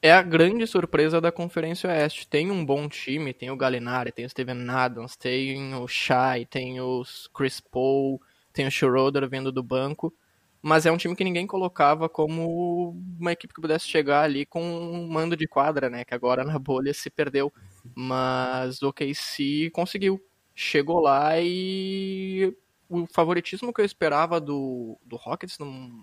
é 0.00 0.12
a 0.12 0.22
grande 0.22 0.66
surpresa 0.66 1.20
da 1.20 1.32
Conferência 1.32 1.90
Oeste. 1.90 2.26
Tem 2.26 2.50
um 2.50 2.64
bom 2.64 2.88
time, 2.88 3.34
tem 3.34 3.50
o 3.50 3.56
Gallinari, 3.56 4.12
tem 4.12 4.24
o 4.24 4.30
Steven 4.30 4.68
Adams, 4.68 5.16
tem 5.16 5.74
o 5.74 5.86
Shai, 5.88 6.44
tem 6.44 6.80
o 6.80 7.02
Chris 7.34 7.60
Paul, 7.60 8.20
tem 8.52 8.66
o 8.66 8.70
Schroeder 8.70 9.28
vindo 9.28 9.50
do 9.50 9.62
banco 9.62 10.14
mas 10.62 10.84
é 10.84 10.92
um 10.92 10.96
time 10.96 11.16
que 11.16 11.24
ninguém 11.24 11.46
colocava 11.46 12.08
como 12.08 12.90
uma 13.18 13.32
equipe 13.32 13.54
que 13.54 13.60
pudesse 13.60 13.88
chegar 13.88 14.22
ali 14.22 14.44
com 14.44 14.62
um 14.62 15.08
mando 15.08 15.36
de 15.36 15.46
quadra, 15.46 15.88
né? 15.88 16.04
Que 16.04 16.14
agora 16.14 16.44
na 16.44 16.58
bolha 16.58 16.92
se 16.92 17.08
perdeu. 17.08 17.52
Mas 17.94 18.82
o 18.82 18.92
KC 18.92 19.70
conseguiu. 19.72 20.20
Chegou 20.54 21.00
lá 21.00 21.40
e 21.40 22.54
o 22.88 23.06
favoritismo 23.06 23.72
que 23.72 23.80
eu 23.80 23.84
esperava 23.84 24.40
do, 24.40 24.98
do 25.04 25.16
Rockets 25.16 25.58
num, 25.58 26.02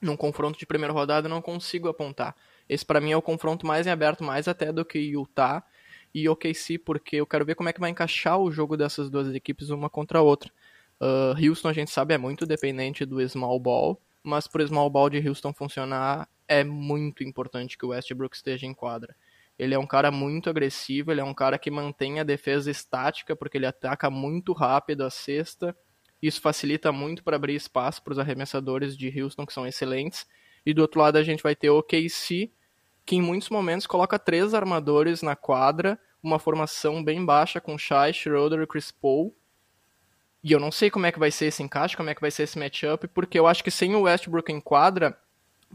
num 0.00 0.16
confronto 0.16 0.58
de 0.58 0.64
primeira 0.64 0.92
rodada 0.92 1.26
eu 1.26 1.30
não 1.30 1.42
consigo 1.42 1.88
apontar. 1.88 2.34
Esse 2.68 2.86
para 2.86 3.00
mim 3.00 3.10
é 3.10 3.16
o 3.16 3.22
confronto 3.22 3.66
mais 3.66 3.86
em 3.86 3.90
aberto, 3.90 4.24
mais 4.24 4.48
até 4.48 4.72
do 4.72 4.84
que 4.84 4.98
Utah 4.98 5.64
e 6.14 6.28
OKC, 6.28 6.78
porque 6.78 7.16
eu 7.16 7.26
quero 7.26 7.44
ver 7.44 7.54
como 7.54 7.68
é 7.68 7.72
que 7.72 7.80
vai 7.80 7.90
encaixar 7.90 8.38
o 8.38 8.50
jogo 8.50 8.76
dessas 8.76 9.10
duas 9.10 9.34
equipes 9.34 9.70
uma 9.70 9.90
contra 9.90 10.18
a 10.18 10.22
outra. 10.22 10.52
Uh, 11.00 11.34
Houston, 11.48 11.68
a 11.68 11.72
gente 11.72 11.90
sabe, 11.90 12.14
é 12.14 12.18
muito 12.18 12.46
dependente 12.46 13.04
do 13.04 13.26
small 13.28 13.58
ball, 13.58 14.00
mas 14.22 14.46
para 14.46 14.62
o 14.62 14.66
small 14.66 14.88
ball 14.88 15.10
de 15.10 15.26
Houston 15.26 15.52
funcionar, 15.52 16.28
é 16.46 16.62
muito 16.62 17.24
importante 17.24 17.76
que 17.76 17.84
o 17.84 17.88
Westbrook 17.88 18.36
esteja 18.36 18.66
em 18.66 18.74
quadra. 18.74 19.16
Ele 19.58 19.74
é 19.74 19.78
um 19.78 19.86
cara 19.86 20.10
muito 20.10 20.50
agressivo, 20.50 21.12
ele 21.12 21.20
é 21.20 21.24
um 21.24 21.34
cara 21.34 21.58
que 21.58 21.70
mantém 21.70 22.20
a 22.20 22.24
defesa 22.24 22.70
estática, 22.70 23.36
porque 23.36 23.58
ele 23.58 23.66
ataca 23.66 24.10
muito 24.10 24.52
rápido 24.52 25.02
a 25.02 25.10
cesta. 25.10 25.76
Isso 26.20 26.40
facilita 26.40 26.90
muito 26.92 27.22
para 27.22 27.36
abrir 27.36 27.54
espaço 27.54 28.02
para 28.02 28.12
os 28.12 28.18
arremessadores 28.18 28.96
de 28.96 29.20
Houston, 29.20 29.46
que 29.46 29.52
são 29.52 29.66
excelentes. 29.66 30.26
E 30.64 30.72
do 30.72 30.82
outro 30.82 31.00
lado 31.00 31.16
a 31.16 31.22
gente 31.22 31.42
vai 31.42 31.54
ter 31.54 31.70
o 31.70 31.82
KC, 31.82 32.50
que 33.04 33.16
em 33.16 33.22
muitos 33.22 33.50
momentos 33.50 33.86
coloca 33.86 34.18
três 34.18 34.54
armadores 34.54 35.22
na 35.22 35.36
quadra, 35.36 35.98
uma 36.22 36.38
formação 36.38 37.02
bem 37.02 37.24
baixa 37.24 37.60
com 37.60 37.76
Shai, 37.76 38.12
Schroeder 38.12 38.60
e 38.60 38.66
Chris 38.66 38.92
Paul, 38.92 39.34
e 40.44 40.50
eu 40.50 40.58
não 40.58 40.72
sei 40.72 40.90
como 40.90 41.06
é 41.06 41.12
que 41.12 41.20
vai 41.20 41.30
ser 41.30 41.46
esse 41.46 41.62
encaixe, 41.62 41.96
como 41.96 42.10
é 42.10 42.14
que 42.14 42.20
vai 42.20 42.30
ser 42.30 42.42
esse 42.42 42.58
matchup, 42.58 43.06
porque 43.08 43.38
eu 43.38 43.46
acho 43.46 43.62
que 43.62 43.70
sem 43.70 43.94
o 43.94 44.02
Westbrook 44.02 44.50
em 44.50 44.60
quadra, 44.60 45.16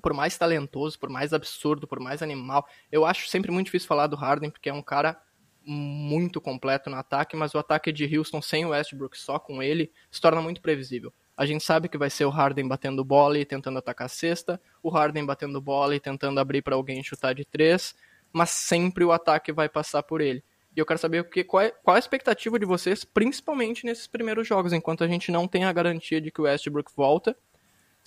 por 0.02 0.14
mais 0.14 0.38
talentoso, 0.38 0.98
por 1.00 1.10
mais 1.10 1.34
absurdo, 1.34 1.88
por 1.88 2.00
mais 2.00 2.22
animal, 2.22 2.68
eu 2.92 3.06
acho 3.06 3.28
sempre 3.28 3.52
muito 3.52 3.66
difícil 3.66 3.88
falar 3.88 4.08
do 4.08 4.16
Harden, 4.16 4.50
porque 4.50 4.70
é 4.70 4.74
um 4.74 4.82
cara 4.82 5.20
muito 5.66 6.40
completo 6.40 6.90
no 6.90 6.96
ataque, 6.96 7.36
mas 7.36 7.54
o 7.54 7.60
ataque 7.60 7.92
de 7.92 8.18
Houston 8.18 8.42
sem 8.42 8.66
o 8.66 8.70
Westbrook 8.70 9.18
só 9.18 9.38
com 9.38 9.62
ele 9.62 9.92
se 10.10 10.22
torna 10.22 10.42
muito 10.42 10.62
previsível. 10.62 11.12
A 11.36 11.46
gente 11.46 11.64
sabe 11.64 11.90
que 11.90 11.98
vai 11.98 12.10
ser 12.10 12.26
o 12.26 12.30
Harden 12.30 12.68
batendo 12.68 13.04
bola 13.04 13.38
e 13.38 13.46
tentando 13.46 13.78
atacar 13.78 14.06
a 14.06 14.10
cesta, 14.10 14.60
o 14.82 14.90
Harden 14.90 15.26
batendo 15.26 15.62
bola 15.62 15.96
e 15.96 16.00
tentando 16.00 16.40
abrir 16.40 16.62
para 16.62 16.76
alguém 16.76 17.04
chutar 17.04 17.36
de 17.36 17.44
três, 17.44 17.94
mas 18.32 18.50
sempre 18.50 19.04
o 19.04 19.12
ataque 19.12 19.52
vai 19.52 19.68
passar 19.68 20.02
por 20.04 20.22
ele. 20.22 20.44
E 20.76 20.80
eu 20.80 20.86
quero 20.86 21.00
saber 21.00 21.22
o 21.22 21.26
que, 21.26 21.44
qual, 21.44 21.64
é, 21.64 21.72
qual 21.72 21.96
a 21.96 22.00
expectativa 22.00 22.58
de 22.60 22.66
vocês, 22.66 23.04
principalmente 23.04 23.86
nesses 23.86 24.08
primeiros 24.08 24.48
jogos, 24.48 24.72
enquanto 24.72 25.04
a 25.04 25.08
gente 25.08 25.32
não 25.32 25.48
tem 25.48 25.66
a 25.66 25.74
garantia 25.74 26.22
de 26.22 26.32
que 26.32 26.40
o 26.40 26.44
Westbrook 26.44 26.92
volta. 26.96 27.36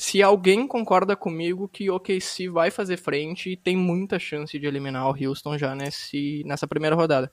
Se 0.01 0.23
alguém 0.23 0.67
concorda 0.67 1.15
comigo 1.15 1.69
que 1.69 1.91
o 1.91 1.97
OKC 1.97 2.49
vai 2.49 2.71
fazer 2.71 2.97
frente 2.97 3.51
e 3.51 3.57
tem 3.57 3.77
muita 3.77 4.19
chance 4.19 4.59
de 4.59 4.67
eliminar 4.67 5.07
o 5.07 5.15
Houston 5.15 5.59
já 5.59 5.75
nesse, 5.75 6.43
nessa 6.47 6.67
primeira 6.67 6.97
rodada. 6.97 7.31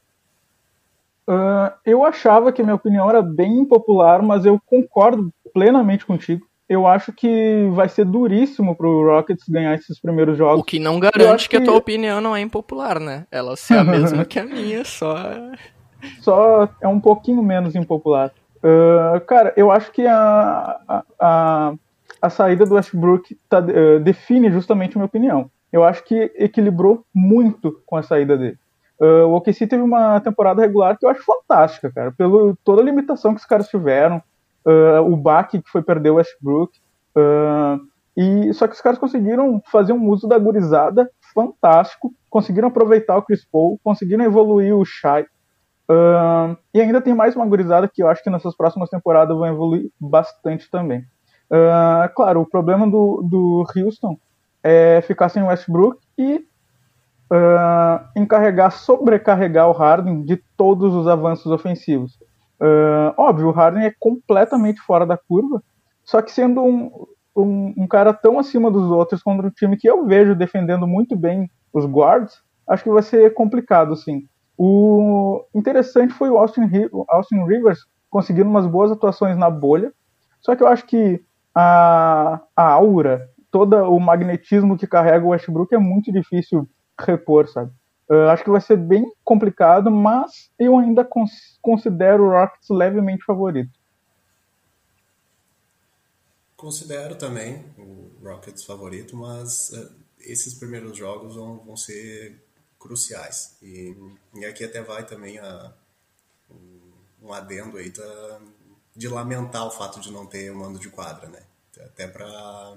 Uh, 1.26 1.72
eu 1.86 2.04
achava 2.04 2.52
que 2.52 2.62
minha 2.62 2.76
opinião 2.76 3.10
era 3.10 3.22
bem 3.22 3.60
impopular, 3.60 4.22
mas 4.22 4.46
eu 4.46 4.60
concordo 4.66 5.32
plenamente 5.54 6.06
contigo. 6.06 6.46
Eu 6.68 6.86
acho 6.86 7.14
que 7.14 7.70
vai 7.72 7.88
ser 7.88 8.04
duríssimo 8.04 8.76
pro 8.76 9.16
Rockets 9.16 9.48
ganhar 9.48 9.74
esses 9.74 9.98
primeiros 10.02 10.38
jogos. 10.38 10.60
O 10.60 10.66
que 10.66 10.78
não 10.78 11.00
garante 11.00 11.48
que, 11.48 11.56
que 11.56 11.64
a 11.64 11.66
tua 11.66 11.78
opinião 11.78 12.20
não 12.20 12.36
é 12.36 12.42
impopular, 12.42 13.00
né? 13.00 13.26
Ela 13.32 13.54
é 13.72 13.78
a 13.78 13.84
mesma 13.86 14.26
que 14.28 14.40
a 14.40 14.46
minha, 14.46 14.84
só. 14.84 15.16
Só 16.20 16.68
é 16.82 16.88
um 16.88 17.00
pouquinho 17.00 17.42
menos 17.42 17.76
impopular. 17.76 18.32
Uh, 18.58 19.20
cara, 19.22 19.54
eu 19.56 19.72
acho 19.72 19.90
que 19.92 20.06
a, 20.06 20.80
a, 20.88 21.04
a, 21.20 21.74
a 22.22 22.30
saída 22.30 22.66
do 22.66 22.76
Westbrook 22.76 23.38
tá, 23.50 23.60
uh, 23.60 24.00
define 24.00 24.52
justamente 24.52 24.96
a 24.96 25.00
minha 25.00 25.06
opinião. 25.06 25.50
Eu 25.72 25.84
acho 25.84 26.04
que 26.04 26.32
equilibrou 26.36 27.06
muito 27.14 27.82
com 27.86 27.96
a 27.96 28.04
saída 28.04 28.38
dele. 28.38 28.58
Uh, 29.00 29.28
o 29.28 29.36
OKC 29.36 29.68
teve 29.68 29.84
uma 29.84 30.20
temporada 30.20 30.62
regular 30.62 30.98
que 30.98 31.06
eu 31.06 31.10
acho 31.10 31.24
fantástica, 31.24 31.92
cara, 31.92 32.12
pelo 32.12 32.58
toda 32.64 32.82
a 32.82 32.86
limitação 32.86 33.34
que 33.34 33.40
os 33.40 33.46
caras 33.46 33.68
tiveram, 33.68 34.22
uh, 34.66 35.02
o 35.02 35.16
baque 35.16 35.62
que 35.62 35.70
foi 35.70 35.84
perder 35.84 36.10
o 36.10 36.16
Westbrook, 36.16 36.80
e 38.16 38.54
só 38.54 38.68
que 38.68 38.74
os 38.74 38.82
caras 38.82 39.00
conseguiram 39.00 39.62
fazer 39.72 39.94
um 39.94 40.08
uso 40.10 40.28
da 40.28 40.38
gurizada 40.38 41.10
fantástico, 41.34 42.14
conseguiram 42.30 42.68
aproveitar 42.68 43.18
o 43.18 43.22
Chris 43.22 43.46
Paul, 43.46 43.80
conseguiram 43.84 44.24
evoluir 44.24 44.76
o 44.76 44.86
Shai, 44.86 45.26
e 46.74 46.82
ainda 46.82 47.02
tem 47.02 47.14
mais 47.16 47.36
uma 47.36 47.46
gurizada 47.46 47.88
que 47.88 48.02
eu 48.04 48.08
acho 48.08 48.24
que 48.24 48.30
nessas 48.30 48.56
próximas 48.56 48.90
temporadas 48.90 49.36
vão 49.36 49.48
evoluir 49.48 49.90
bastante 50.00 50.70
também. 50.70 51.06
Claro, 52.16 52.42
o 52.42 52.46
problema 52.46 52.90
do, 52.90 53.22
do 53.24 53.66
Houston 53.76 54.18
é 54.64 55.02
ficar 55.02 55.30
sem 55.30 55.44
Westbrook 55.44 56.00
e 56.18 56.46
uh, 57.32 58.06
encarregar, 58.16 58.72
sobrecarregar 58.72 59.70
o 59.70 59.74
Harden 59.74 60.24
de 60.24 60.38
todos 60.56 60.94
os 60.94 61.08
avanços 61.08 61.52
ofensivos. 61.52 62.20
Uh, 62.60 63.14
óbvio, 63.18 63.48
o 63.48 63.52
Harden 63.52 63.86
é 63.86 63.94
completamente 64.00 64.82
fora 64.82 65.06
da 65.06 65.18
curva, 65.18 65.62
só 66.04 66.22
que 66.22 66.32
sendo 66.32 66.62
um, 66.64 66.92
um, 67.36 67.74
um, 67.78 67.88
cara 67.88 68.14
tão 68.14 68.40
acima 68.40 68.72
dos 68.72 68.90
outros 68.90 69.22
contra 69.22 69.48
um 69.48 69.52
time 69.52 69.78
que 69.78 69.88
eu 69.88 70.06
vejo 70.06 70.36
defendendo 70.36 70.88
muito 70.88 71.16
bem 71.16 71.50
os 71.72 71.86
guards, 71.86 72.42
acho 72.68 72.84
que 72.84 72.90
vai 72.90 73.04
ser 73.04 73.34
complicado, 73.34 73.96
sim. 73.96 74.24
O 74.58 75.46
interessante 75.54 76.14
foi 76.14 76.30
o 76.30 76.38
Austin, 76.38 76.62
Austin 77.10 77.46
Rivers 77.46 77.86
conseguindo 78.10 78.50
umas 78.50 78.66
boas 78.66 78.92
atuações 78.92 79.38
na 79.38 79.50
bolha, 79.50 79.94
só 80.42 80.56
que 80.56 80.64
eu 80.64 80.68
acho 80.68 80.86
que 80.88 81.22
a, 81.60 82.40
a 82.56 82.64
aura, 82.64 83.28
todo 83.50 83.76
o 83.76 84.00
magnetismo 84.00 84.78
que 84.78 84.86
carrega 84.86 85.26
o 85.26 85.30
Westbrook 85.30 85.74
é 85.74 85.80
muito 85.80 86.12
difícil 86.12 86.70
repor, 87.00 87.48
sabe? 87.48 87.72
Uh, 88.08 88.30
acho 88.30 88.44
que 88.44 88.52
vai 88.52 88.62
ser 88.62 88.78
bem 88.78 89.12
complicado, 89.24 89.90
mas 89.90 90.52
eu 90.60 90.78
ainda 90.78 91.04
cons 91.04 91.58
considero 91.60 92.26
o 92.26 92.30
Rockets 92.30 92.70
levemente 92.70 93.26
favorito. 93.26 93.72
Considero 96.56 97.16
também 97.16 97.66
o 97.78 98.12
Rockets 98.24 98.64
favorito, 98.64 99.18
mas 99.18 99.70
uh, 99.72 99.96
esses 100.20 100.54
primeiros 100.54 100.96
jogos 100.96 101.36
vão, 101.36 101.58
vão 101.66 101.76
ser 101.76 102.42
cruciais. 102.80 103.58
E, 103.64 103.96
e, 104.36 104.46
aqui 104.46 104.64
até 104.64 104.82
vai 104.82 105.06
também 105.06 105.40
a, 105.40 105.74
um, 107.22 107.34
adendo 107.34 107.78
aí 107.78 107.90
da, 107.90 108.40
de 108.98 109.08
lamentar 109.08 109.68
o 109.68 109.72
fato 109.72 110.00
de 110.00 110.12
não 110.12 110.26
ter 110.26 110.52
o 110.52 110.56
mando 110.56 110.80
de 110.80 110.90
quadra, 110.90 111.30
né? 111.30 111.44
Até 111.80 112.08
para 112.08 112.76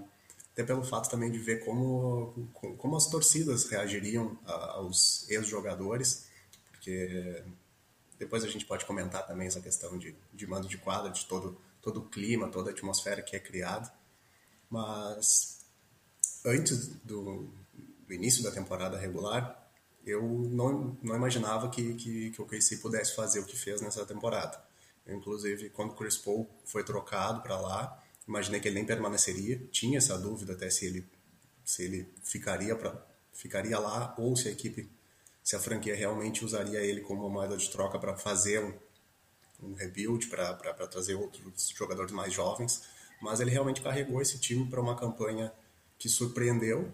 até 0.52 0.64
pelo 0.64 0.84
fato 0.84 1.08
também 1.08 1.30
de 1.30 1.38
ver 1.38 1.64
como, 1.64 2.50
como 2.76 2.96
as 2.96 3.06
torcidas 3.06 3.64
reagiriam 3.70 4.36
aos 4.44 5.28
ex-jogadores, 5.30 6.26
porque 6.70 7.42
depois 8.18 8.44
a 8.44 8.48
gente 8.48 8.66
pode 8.66 8.84
comentar 8.84 9.26
também 9.26 9.46
essa 9.46 9.60
questão 9.60 9.96
de, 9.96 10.14
de 10.34 10.46
mando 10.46 10.68
de 10.68 10.76
quadra, 10.76 11.10
de 11.10 11.24
todo, 11.24 11.56
todo 11.80 12.00
o 12.00 12.08
clima, 12.10 12.48
toda 12.48 12.68
a 12.68 12.72
atmosfera 12.72 13.22
que 13.22 13.34
é 13.34 13.40
criada. 13.40 13.90
Mas 14.68 15.60
antes 16.44 16.88
do, 17.04 17.48
do 18.06 18.12
início 18.12 18.42
da 18.42 18.50
temporada 18.50 18.98
regular, 18.98 19.56
eu 20.04 20.22
não, 20.22 20.98
não 21.02 21.16
imaginava 21.16 21.70
que, 21.70 21.94
que, 21.94 22.30
que 22.32 22.42
o 22.42 22.44
KC 22.44 22.78
pudesse 22.78 23.14
fazer 23.14 23.40
o 23.40 23.46
que 23.46 23.56
fez 23.56 23.80
nessa 23.80 24.04
temporada. 24.04 24.62
Inclusive, 25.14 25.70
quando 25.70 25.94
Chris 25.94 26.16
Paul 26.16 26.48
foi 26.64 26.84
trocado 26.84 27.42
para 27.42 27.58
lá, 27.58 28.02
imaginei 28.26 28.60
que 28.60 28.68
ele 28.68 28.76
nem 28.76 28.86
permaneceria. 28.86 29.58
Tinha 29.70 29.98
essa 29.98 30.18
dúvida 30.18 30.52
até 30.52 30.70
se 30.70 30.86
ele 30.86 31.06
se 31.64 31.84
ele 31.84 32.08
ficaria 32.24 32.74
para 32.74 33.06
ficaria 33.32 33.78
lá 33.78 34.14
ou 34.18 34.34
se 34.36 34.48
a 34.48 34.50
equipe 34.50 34.90
se 35.42 35.56
a 35.56 35.60
franquia 35.60 35.94
realmente 35.94 36.44
usaria 36.44 36.80
ele 36.80 37.00
como 37.00 37.28
moeda 37.28 37.56
de 37.56 37.70
troca 37.70 37.98
para 37.98 38.16
fazer 38.16 38.62
um, 38.62 38.72
um 39.62 39.74
rebuild, 39.74 40.26
para 40.28 40.54
trazer 40.86 41.14
outros 41.14 41.68
jogadores 41.76 42.12
mais 42.12 42.32
jovens. 42.32 42.82
Mas 43.20 43.40
ele 43.40 43.50
realmente 43.50 43.80
carregou 43.80 44.20
esse 44.20 44.38
time 44.38 44.68
para 44.68 44.80
uma 44.80 44.96
campanha 44.96 45.52
que 45.98 46.08
surpreendeu 46.08 46.90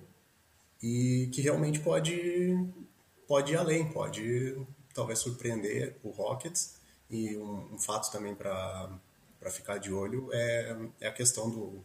e 0.83 1.29
que 1.33 1.41
realmente 1.41 1.81
pode, 1.81 2.57
pode 3.27 3.53
ir 3.53 3.57
além, 3.57 3.91
pode 3.91 4.57
talvez 4.93 5.19
surpreender 5.19 5.97
o 6.03 6.11
Rockets. 6.11 6.76
E 7.11 7.37
um, 7.37 7.75
um 7.75 7.79
fato 7.79 8.11
também 8.11 8.35
para 8.35 9.01
ficar 9.51 9.79
de 9.79 9.93
olho 9.93 10.29
é, 10.33 10.77
é 11.01 11.09
a 11.09 11.13
questão 11.13 11.51
do 11.51 11.85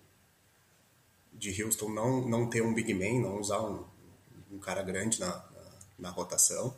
de 1.34 1.64
Houston 1.64 1.90
não, 1.90 2.28
não 2.28 2.50
ter 2.50 2.62
um 2.62 2.74
big 2.74 2.94
man, 2.94 3.22
não 3.22 3.40
usar 3.40 3.62
um, 3.62 3.86
um 4.52 4.60
cara 4.60 4.84
grande 4.84 5.20
na, 5.20 5.28
na, 5.28 5.44
na 6.00 6.10
rotação. 6.10 6.76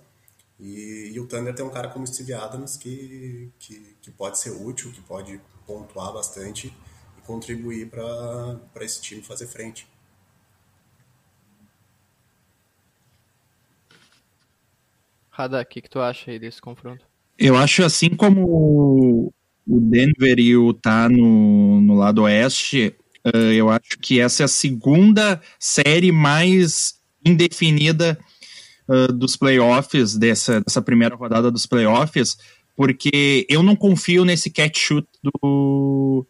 E, 0.60 1.12
e, 1.14 1.20
o 1.20 1.28
Thunder 1.28 1.54
tem 1.54 1.66
um 1.66 1.70
cara 1.70 1.90
como 1.90 2.06
Steve 2.08 2.34
Adams 2.34 2.78
que, 2.78 3.52
que, 3.60 3.98
que 4.02 4.12
pode 4.12 4.38
ser 4.38 4.52
útil, 4.52 4.92
que 4.92 5.02
pode 5.02 5.42
pontuar 5.66 6.14
bastante 6.14 6.74
e 7.18 7.22
contribuir 7.22 7.90
para 7.90 8.86
esse 8.86 9.02
time 9.02 9.22
fazer 9.24 9.48
frente. 9.48 9.88
Rada, 15.30 15.60
o 15.62 15.66
que, 15.66 15.82
que 15.82 15.90
tu 15.90 16.00
acha 16.00 16.30
aí 16.30 16.38
desse 16.38 16.62
confronto? 16.62 17.13
Eu 17.44 17.58
acho 17.58 17.84
assim 17.84 18.08
como 18.08 19.34
o 19.68 19.80
Denver 19.82 20.40
e 20.40 20.56
o 20.56 20.68
Utah 20.68 21.10
no, 21.10 21.82
no 21.82 21.94
lado 21.94 22.22
oeste, 22.22 22.96
uh, 23.28 23.52
eu 23.52 23.70
acho 23.70 24.00
que 24.02 24.22
essa 24.22 24.44
é 24.44 24.46
a 24.46 24.48
segunda 24.48 25.42
série 25.60 26.10
mais 26.10 26.94
indefinida 27.26 28.18
uh, 28.88 29.12
dos 29.12 29.36
playoffs, 29.36 30.16
dessa, 30.18 30.62
dessa 30.62 30.82
primeira 30.82 31.18
rodada 31.18 31.52
dos 31.52 31.66
playoffs, 31.66 32.38
porque 32.78 33.46
eu 33.50 33.62
não 33.62 33.76
confio 33.76 34.24
nesse 34.24 34.50
catch 34.50 34.78
shoot 34.78 35.06
do, 35.22 36.26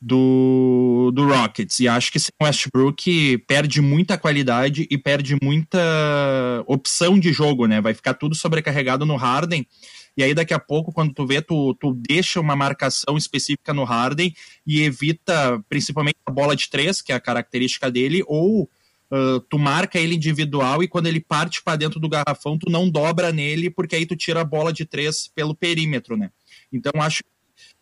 do, 0.00 1.10
do 1.12 1.26
Rockets. 1.26 1.80
E 1.80 1.88
acho 1.88 2.12
que 2.12 2.20
sem 2.20 2.30
Westbrook 2.40 3.38
perde 3.38 3.80
muita 3.80 4.16
qualidade 4.16 4.86
e 4.88 4.96
perde 4.96 5.36
muita 5.42 5.80
opção 6.68 7.18
de 7.18 7.32
jogo, 7.32 7.66
né? 7.66 7.80
Vai 7.80 7.92
ficar 7.92 8.14
tudo 8.14 8.36
sobrecarregado 8.36 9.04
no 9.04 9.16
Harden 9.16 9.66
e 10.16 10.22
aí 10.22 10.34
daqui 10.34 10.54
a 10.54 10.58
pouco, 10.58 10.92
quando 10.92 11.12
tu 11.12 11.26
vê, 11.26 11.42
tu, 11.42 11.74
tu 11.74 11.92
deixa 11.92 12.40
uma 12.40 12.54
marcação 12.54 13.16
específica 13.16 13.74
no 13.74 13.84
Harden 13.84 14.34
e 14.66 14.82
evita 14.82 15.62
principalmente 15.68 16.16
a 16.24 16.30
bola 16.30 16.54
de 16.54 16.70
três, 16.70 17.02
que 17.02 17.12
é 17.12 17.16
a 17.16 17.20
característica 17.20 17.90
dele, 17.90 18.22
ou 18.26 18.62
uh, 19.10 19.40
tu 19.48 19.58
marca 19.58 19.98
ele 19.98 20.14
individual 20.14 20.82
e 20.82 20.88
quando 20.88 21.06
ele 21.06 21.20
parte 21.20 21.62
para 21.62 21.76
dentro 21.76 21.98
do 21.98 22.08
garrafão, 22.08 22.56
tu 22.56 22.70
não 22.70 22.88
dobra 22.88 23.32
nele, 23.32 23.70
porque 23.70 23.96
aí 23.96 24.06
tu 24.06 24.14
tira 24.14 24.42
a 24.42 24.44
bola 24.44 24.72
de 24.72 24.84
três 24.84 25.28
pelo 25.34 25.54
perímetro, 25.54 26.16
né? 26.16 26.30
Então 26.72 26.92
acho 27.02 27.22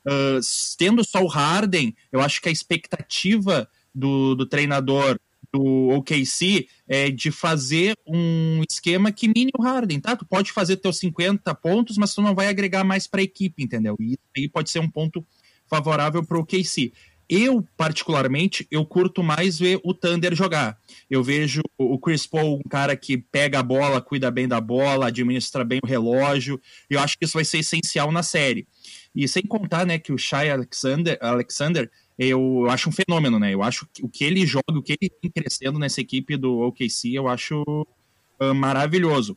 uh, 0.07 0.41
tendo 0.79 1.05
só 1.05 1.23
o 1.23 1.29
Harden, 1.29 1.95
eu 2.11 2.21
acho 2.21 2.41
que 2.41 2.49
a 2.49 2.53
expectativa 2.53 3.69
do, 3.95 4.35
do 4.35 4.47
treinador 4.47 5.19
do 5.53 5.89
OKC 5.91 6.67
é 6.89 7.11
de 7.11 7.31
fazer 7.31 7.97
um 8.07 8.63
esquema 8.69 9.13
que 9.13 9.29
mine 9.29 9.51
o 9.59 9.63
Harden, 9.63 10.01
tá? 10.01 10.17
Tu 10.17 10.25
pode 10.25 10.51
fazer 10.53 10.77
teus 10.77 10.99
50 10.99 11.55
pontos, 11.57 11.97
mas 11.99 12.15
tu 12.15 12.23
não 12.23 12.35
vai 12.35 12.49
agregar 12.49 12.85
mais 12.85 13.07
para 13.07 13.21
a 13.21 13.25
equipe, 13.25 13.63
entendeu? 13.63 13.97
E 14.01 14.13
isso 14.13 14.19
aí 14.37 14.49
pode 14.49 14.71
ser 14.71 14.79
um 14.79 14.89
ponto 14.89 15.25
favorável 15.69 16.25
para 16.25 16.39
o 16.39 16.41
OKC. 16.41 16.93
Eu, 17.35 17.67
particularmente, 17.79 18.67
eu 18.71 18.85
curto 18.85 19.23
mais 19.23 19.59
ver 19.59 19.81
o 19.83 19.95
Thunder 19.95 20.35
jogar. 20.35 20.77
Eu 21.09 21.23
vejo 21.23 21.63
o 21.79 21.99
Chris 21.99 22.27
Paul, 22.27 22.59
um 22.59 22.69
cara 22.69 22.95
que 22.95 23.17
pega 23.17 23.59
a 23.59 23.63
bola, 23.63 24.03
cuida 24.03 24.31
bem 24.31 24.47
da 24.47 24.61
bola, 24.61 25.07
administra 25.07 25.65
bem 25.65 25.81
o 25.83 25.87
relógio. 25.87 26.61
Eu 26.91 27.01
acho 27.01 27.17
que 27.19 27.25
isso 27.25 27.35
vai 27.35 27.45
ser 27.45 27.61
essencial 27.61 28.13
na 28.13 28.23
série. 28.23 28.67
E 29.15 29.27
sem 29.27 29.43
contar, 29.43 29.87
né, 29.87 29.99
que 29.99 30.13
o 30.13 30.19
Shai 30.19 30.51
Alexander, 30.51 31.17
Alexander 31.23 31.91
eu 32.19 32.67
acho 32.69 32.89
um 32.89 32.93
fenômeno, 32.93 33.39
né? 33.39 33.53
Eu 33.55 33.63
acho 33.63 33.87
que 33.93 34.05
o 34.05 34.09
que 34.09 34.25
ele 34.25 34.47
joga, 34.47 34.79
o 34.79 34.83
que 34.83 34.97
ele 35.01 35.11
vem 35.23 35.31
crescendo 35.31 35.79
nessa 35.79 36.01
equipe 36.01 36.37
do 36.37 36.61
OKC, 36.61 37.13
eu 37.15 37.29
acho 37.29 37.63
uh, 37.63 38.55
maravilhoso. 38.55 39.37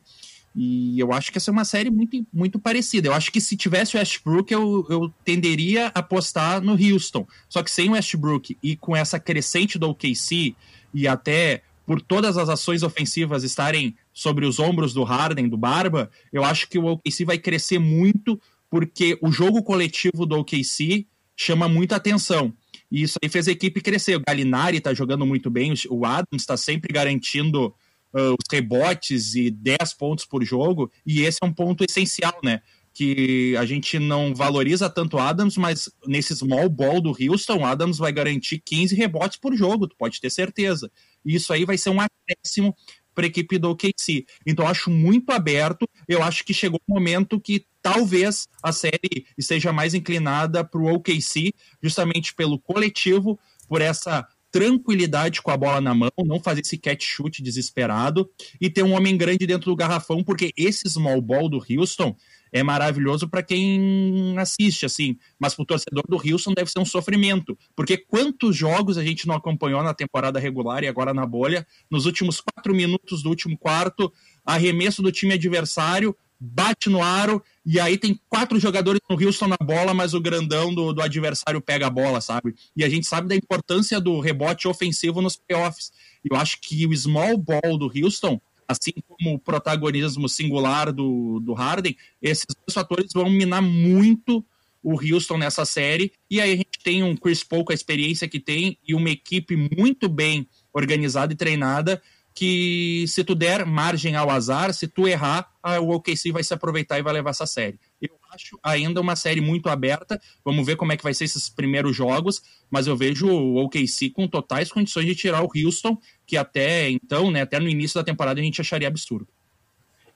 E 0.58 0.98
eu 0.98 1.12
acho 1.12 1.30
que 1.30 1.36
essa 1.36 1.50
é 1.50 1.52
uma 1.52 1.66
série 1.66 1.90
muito, 1.90 2.26
muito 2.32 2.58
parecida. 2.58 3.08
Eu 3.08 3.12
acho 3.12 3.30
que 3.30 3.42
se 3.42 3.58
tivesse 3.58 3.94
o 3.94 3.98
Westbrook, 3.98 4.50
eu, 4.50 4.86
eu 4.88 5.12
tenderia 5.22 5.88
a 5.88 5.98
apostar 5.98 6.62
no 6.62 6.72
Houston. 6.72 7.26
Só 7.46 7.62
que 7.62 7.70
sem 7.70 7.90
o 7.90 7.92
Westbrook 7.92 8.56
e 8.62 8.74
com 8.74 8.96
essa 8.96 9.20
crescente 9.20 9.78
do 9.78 9.90
OKC 9.90 10.56
e 10.94 11.06
até 11.06 11.62
por 11.84 12.00
todas 12.00 12.38
as 12.38 12.48
ações 12.48 12.82
ofensivas 12.82 13.44
estarem 13.44 13.94
sobre 14.14 14.46
os 14.46 14.58
ombros 14.58 14.94
do 14.94 15.04
Harden, 15.04 15.46
do 15.46 15.58
Barba, 15.58 16.10
eu 16.32 16.42
acho 16.42 16.68
que 16.68 16.78
o 16.78 16.86
OKC 16.86 17.24
vai 17.26 17.38
crescer 17.38 17.78
muito 17.78 18.40
porque 18.70 19.16
o 19.20 19.30
jogo 19.30 19.62
coletivo 19.62 20.24
do 20.24 20.38
OKC 20.38 21.06
chama 21.36 21.68
muita 21.68 21.96
atenção. 21.96 22.52
E 22.90 23.02
isso 23.02 23.18
aí 23.22 23.28
fez 23.28 23.48
a 23.48 23.52
equipe 23.52 23.80
crescer. 23.80 24.16
O 24.16 24.22
Galinari 24.26 24.78
está 24.78 24.94
jogando 24.94 25.26
muito 25.26 25.50
bem, 25.50 25.74
o 25.90 26.04
Adams 26.04 26.42
está 26.42 26.56
sempre 26.56 26.92
garantindo 26.92 27.74
uh, 28.14 28.32
os 28.38 28.44
rebotes 28.50 29.34
e 29.34 29.50
10 29.50 29.94
pontos 29.94 30.24
por 30.24 30.44
jogo, 30.44 30.90
e 31.04 31.22
esse 31.22 31.38
é 31.42 31.46
um 31.46 31.52
ponto 31.52 31.84
essencial, 31.84 32.38
né? 32.42 32.60
Que 32.94 33.54
a 33.56 33.66
gente 33.66 33.98
não 33.98 34.34
valoriza 34.34 34.88
tanto 34.88 35.18
Adams, 35.18 35.58
mas 35.58 35.90
nesse 36.06 36.34
small 36.34 36.68
ball 36.68 37.00
do 37.00 37.10
Houston, 37.10 37.64
Adams 37.64 37.98
vai 37.98 38.10
garantir 38.10 38.58
15 38.58 38.94
rebotes 38.94 39.36
por 39.36 39.54
jogo, 39.54 39.86
tu 39.86 39.96
pode 39.96 40.18
ter 40.18 40.30
certeza. 40.30 40.90
E 41.24 41.34
isso 41.34 41.52
aí 41.52 41.66
vai 41.66 41.76
ser 41.76 41.90
um 41.90 42.00
acréscimo 42.00 42.74
para 43.16 43.24
a 43.24 43.28
equipe 43.28 43.58
do 43.58 43.70
OKC. 43.70 44.26
Então, 44.46 44.68
acho 44.68 44.90
muito 44.90 45.30
aberto. 45.30 45.88
Eu 46.06 46.22
acho 46.22 46.44
que 46.44 46.52
chegou 46.52 46.78
o 46.86 46.94
momento 46.94 47.40
que 47.40 47.64
talvez 47.80 48.46
a 48.62 48.72
série 48.72 49.26
esteja 49.38 49.72
mais 49.72 49.94
inclinada 49.94 50.62
para 50.62 50.80
o 50.80 50.94
OKC, 50.94 51.54
justamente 51.82 52.34
pelo 52.34 52.58
coletivo, 52.58 53.40
por 53.66 53.80
essa 53.80 54.28
tranquilidade 54.50 55.42
com 55.42 55.50
a 55.50 55.56
bola 55.56 55.80
na 55.80 55.94
mão, 55.94 56.10
não 56.24 56.40
fazer 56.40 56.60
esse 56.60 56.78
catch 56.78 57.04
shoot 57.04 57.42
desesperado 57.42 58.30
e 58.60 58.70
ter 58.70 58.82
um 58.82 58.92
homem 58.92 59.16
grande 59.16 59.46
dentro 59.46 59.70
do 59.70 59.76
garrafão, 59.76 60.22
porque 60.22 60.52
esse 60.56 60.88
small 60.88 61.20
ball 61.20 61.48
do 61.48 61.58
Houston 61.58 62.14
é 62.52 62.62
maravilhoso 62.62 63.28
para 63.28 63.42
quem 63.42 64.34
assiste, 64.38 64.86
assim, 64.86 65.16
mas 65.38 65.54
para 65.54 65.62
o 65.62 65.66
torcedor 65.66 66.04
do 66.08 66.16
Houston 66.16 66.54
deve 66.54 66.70
ser 66.70 66.78
um 66.78 66.84
sofrimento, 66.84 67.58
porque 67.74 67.96
quantos 67.96 68.56
jogos 68.56 68.98
a 68.98 69.04
gente 69.04 69.26
não 69.26 69.34
acompanhou 69.34 69.82
na 69.82 69.94
temporada 69.94 70.38
regular 70.38 70.82
e 70.82 70.88
agora 70.88 71.12
na 71.12 71.26
bolha, 71.26 71.66
nos 71.90 72.06
últimos 72.06 72.40
quatro 72.40 72.74
minutos 72.74 73.22
do 73.22 73.28
último 73.28 73.56
quarto, 73.58 74.12
arremesso 74.44 75.02
do 75.02 75.12
time 75.12 75.34
adversário, 75.34 76.16
bate 76.38 76.88
no 76.88 77.02
aro, 77.02 77.42
e 77.64 77.80
aí 77.80 77.96
tem 77.96 78.18
quatro 78.28 78.58
jogadores 78.60 79.00
no 79.08 79.16
Houston 79.20 79.48
na 79.48 79.56
bola, 79.56 79.94
mas 79.94 80.14
o 80.14 80.20
grandão 80.20 80.74
do, 80.74 80.92
do 80.92 81.02
adversário 81.02 81.60
pega 81.60 81.86
a 81.86 81.90
bola, 81.90 82.20
sabe? 82.20 82.54
E 82.76 82.84
a 82.84 82.88
gente 82.88 83.06
sabe 83.06 83.28
da 83.28 83.34
importância 83.34 84.00
do 84.00 84.20
rebote 84.20 84.68
ofensivo 84.68 85.22
nos 85.22 85.36
playoffs. 85.36 85.90
Eu 86.28 86.36
acho 86.36 86.60
que 86.60 86.86
o 86.86 86.96
small 86.96 87.36
ball 87.38 87.78
do 87.78 87.90
Houston, 87.94 88.40
assim 88.68 88.92
como 89.06 89.34
o 89.34 89.38
protagonismo 89.38 90.28
singular 90.28 90.92
do, 90.92 91.40
do 91.40 91.52
Harden, 91.52 91.96
esses 92.20 92.46
dois 92.46 92.74
fatores 92.74 93.12
vão 93.14 93.30
minar 93.30 93.62
muito 93.62 94.44
o 94.82 94.92
Houston 94.92 95.38
nessa 95.38 95.64
série. 95.64 96.12
E 96.30 96.40
aí 96.40 96.52
a 96.52 96.56
gente 96.56 96.78
tem 96.82 97.02
um 97.02 97.16
Chris 97.16 97.42
Paul 97.42 97.64
com 97.64 97.72
a 97.72 97.74
experiência 97.74 98.28
que 98.28 98.38
tem 98.38 98.78
e 98.86 98.94
uma 98.94 99.10
equipe 99.10 99.56
muito 99.56 100.08
bem 100.08 100.46
organizada 100.72 101.32
e 101.32 101.36
treinada 101.36 102.00
que 102.36 103.06
se 103.08 103.24
tu 103.24 103.34
der 103.34 103.64
margem 103.64 104.14
ao 104.14 104.28
azar, 104.28 104.72
se 104.74 104.86
tu 104.86 105.08
errar, 105.08 105.50
o 105.80 105.94
OKC 105.94 106.30
vai 106.30 106.44
se 106.44 106.52
aproveitar 106.52 106.98
e 106.98 107.02
vai 107.02 107.14
levar 107.14 107.30
essa 107.30 107.46
série. 107.46 107.80
Eu 108.00 108.10
acho 108.30 108.58
ainda 108.62 109.00
uma 109.00 109.16
série 109.16 109.40
muito 109.40 109.68
aberta, 109.68 110.20
vamos 110.44 110.66
ver 110.66 110.76
como 110.76 110.92
é 110.92 110.96
que 110.96 111.02
vai 111.02 111.14
ser 111.14 111.24
esses 111.24 111.48
primeiros 111.48 111.96
jogos, 111.96 112.42
mas 112.70 112.86
eu 112.86 112.96
vejo 112.96 113.26
o 113.28 113.56
OKC 113.64 114.10
com 114.10 114.28
totais 114.28 114.70
condições 114.70 115.06
de 115.06 115.14
tirar 115.14 115.42
o 115.42 115.48
Houston, 115.54 115.96
que 116.26 116.36
até 116.36 116.90
então, 116.90 117.30
né, 117.30 117.42
até 117.42 117.58
no 117.58 117.68
início 117.68 117.98
da 117.98 118.04
temporada 118.04 118.40
a 118.40 118.42
gente 118.44 118.60
acharia 118.60 118.88
absurdo. 118.88 119.28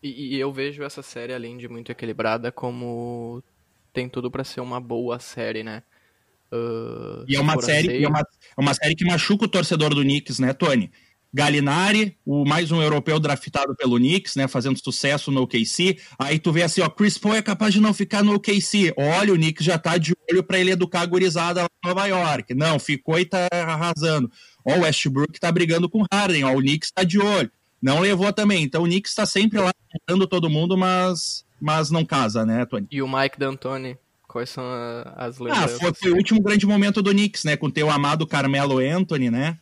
E, 0.02 0.36
e 0.36 0.40
eu 0.40 0.52
vejo 0.52 0.82
essa 0.82 1.02
série, 1.02 1.32
além 1.32 1.56
de 1.56 1.68
muito 1.68 1.90
equilibrada, 1.90 2.52
como 2.52 3.42
tem 3.92 4.08
tudo 4.08 4.30
para 4.30 4.44
ser 4.44 4.60
uma 4.60 4.80
boa 4.80 5.18
série, 5.18 5.62
né? 5.62 5.82
Uh, 6.52 7.24
e 7.28 7.36
é 7.36 7.40
uma 7.40 7.60
série, 7.60 8.02
é 8.02 8.08
uma, 8.08 8.20
é 8.20 8.60
uma 8.60 8.74
série 8.74 8.96
que 8.96 9.04
machuca 9.04 9.44
o 9.44 9.48
torcedor 9.48 9.94
do 9.94 10.02
Knicks, 10.02 10.38
né, 10.38 10.52
Tony? 10.52 10.90
Galinari, 11.32 12.16
o 12.26 12.44
mais 12.44 12.72
um 12.72 12.82
europeu 12.82 13.20
draftado 13.20 13.74
pelo 13.76 13.96
Knicks, 13.96 14.34
né, 14.34 14.48
fazendo 14.48 14.82
sucesso 14.82 15.30
no 15.30 15.42
OKC. 15.42 15.98
Aí 16.18 16.38
tu 16.38 16.52
vê 16.52 16.62
assim, 16.62 16.80
ó, 16.80 16.88
Chris 16.88 17.16
Paul 17.16 17.36
é 17.36 17.42
capaz 17.42 17.72
de 17.72 17.80
não 17.80 17.94
ficar 17.94 18.24
no 18.24 18.34
OKC. 18.34 18.92
Olha, 18.96 19.32
o 19.32 19.36
Knicks 19.36 19.64
já 19.64 19.78
tá 19.78 19.96
de 19.96 20.12
olho 20.30 20.42
para 20.42 20.58
ele 20.58 20.72
educar 20.72 21.02
a 21.02 21.06
gurizada 21.06 21.62
lá 21.62 21.68
em 21.84 21.88
Nova 21.88 22.06
York. 22.06 22.54
Não, 22.54 22.78
ficou 22.78 23.18
e 23.18 23.24
tá 23.24 23.46
arrasando. 23.52 24.30
Ó, 24.64 24.76
o 24.76 24.80
Westbrook 24.80 25.38
tá 25.38 25.52
brigando 25.52 25.88
com 25.88 26.02
o 26.02 26.06
Harden, 26.12 26.44
ó, 26.44 26.52
o 26.52 26.60
Knicks 26.60 26.90
tá 26.90 27.04
de 27.04 27.18
olho. 27.18 27.50
Não 27.80 28.00
levou 28.00 28.32
também. 28.32 28.64
Então 28.64 28.82
o 28.82 28.86
Knicks 28.86 29.14
tá 29.14 29.24
sempre 29.24 29.58
lá 29.58 29.72
tentando 29.90 30.26
todo 30.26 30.50
mundo, 30.50 30.76
mas 30.76 31.44
mas 31.60 31.90
não 31.90 32.04
casa, 32.04 32.44
né, 32.46 32.64
Tony? 32.64 32.86
E 32.90 33.02
o 33.02 33.08
Mike 33.08 33.38
D'Antoni, 33.38 33.98
quais 34.26 34.48
são 34.48 34.64
as 35.14 35.38
lembranças? 35.38 35.74
Ah, 35.74 35.78
foi, 35.78 35.92
foi 35.94 36.10
o 36.10 36.16
último 36.16 36.40
grande 36.40 36.66
momento 36.66 37.02
do 37.02 37.10
Knicks, 37.10 37.44
né, 37.44 37.56
com 37.56 37.70
teu 37.70 37.90
amado 37.90 38.26
Carmelo 38.26 38.78
Anthony, 38.78 39.30
né? 39.30 39.58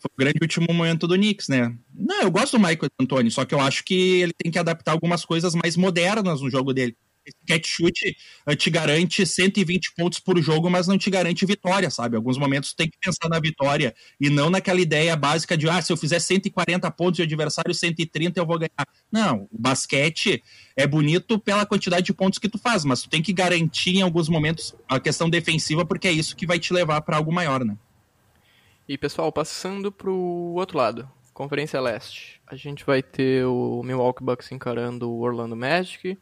Foi 0.00 0.10
o 0.14 0.18
grande 0.18 0.38
último 0.40 0.66
momento 0.72 1.06
do 1.06 1.14
Knicks, 1.14 1.48
né? 1.48 1.76
Não, 1.94 2.22
eu 2.22 2.30
gosto 2.30 2.52
do 2.56 2.58
Michael 2.58 2.90
Antônio, 2.98 3.30
só 3.30 3.44
que 3.44 3.54
eu 3.54 3.60
acho 3.60 3.84
que 3.84 4.20
ele 4.22 4.32
tem 4.32 4.50
que 4.50 4.58
adaptar 4.58 4.92
algumas 4.92 5.24
coisas 5.24 5.54
mais 5.54 5.76
modernas 5.76 6.40
no 6.40 6.50
jogo 6.50 6.72
dele. 6.72 6.96
Esse 7.26 7.36
catch 7.46 7.66
shoot 7.66 8.16
eh, 8.46 8.56
te 8.56 8.70
garante 8.70 9.26
120 9.26 9.92
pontos 9.94 10.18
por 10.18 10.40
jogo, 10.40 10.70
mas 10.70 10.86
não 10.86 10.96
te 10.96 11.10
garante 11.10 11.44
vitória, 11.44 11.90
sabe? 11.90 12.16
Alguns 12.16 12.38
momentos 12.38 12.72
tem 12.72 12.88
que 12.88 12.96
pensar 12.98 13.28
na 13.28 13.38
vitória 13.38 13.94
e 14.18 14.30
não 14.30 14.48
naquela 14.48 14.80
ideia 14.80 15.14
básica 15.16 15.54
de, 15.54 15.68
ah, 15.68 15.82
se 15.82 15.92
eu 15.92 15.98
fizer 15.98 16.18
140 16.18 16.90
pontos 16.90 17.18
e 17.18 17.22
o 17.22 17.24
adversário 17.26 17.74
130, 17.74 18.40
eu 18.40 18.46
vou 18.46 18.58
ganhar. 18.58 18.88
Não, 19.12 19.46
o 19.52 19.60
basquete 19.60 20.42
é 20.74 20.86
bonito 20.86 21.38
pela 21.38 21.66
quantidade 21.66 22.06
de 22.06 22.14
pontos 22.14 22.38
que 22.38 22.48
tu 22.48 22.58
faz, 22.58 22.86
mas 22.86 23.02
tu 23.02 23.10
tem 23.10 23.20
que 23.20 23.34
garantir 23.34 23.96
em 23.96 24.02
alguns 24.02 24.30
momentos 24.30 24.74
a 24.88 24.98
questão 24.98 25.28
defensiva, 25.28 25.84
porque 25.84 26.08
é 26.08 26.12
isso 26.12 26.34
que 26.34 26.46
vai 26.46 26.58
te 26.58 26.72
levar 26.72 27.02
para 27.02 27.18
algo 27.18 27.30
maior, 27.30 27.62
né? 27.64 27.76
E 28.90 28.98
pessoal, 28.98 29.30
passando 29.30 29.92
pro 29.92 30.12
outro 30.12 30.76
lado, 30.76 31.08
Conferência 31.32 31.80
Leste. 31.80 32.42
A 32.44 32.56
gente 32.56 32.84
vai 32.84 33.00
ter 33.00 33.44
o 33.44 33.84
Milwaukee 33.84 34.24
Bucks 34.24 34.50
encarando 34.50 35.08
o 35.08 35.20
Orlando 35.20 35.54
Magic, 35.54 36.18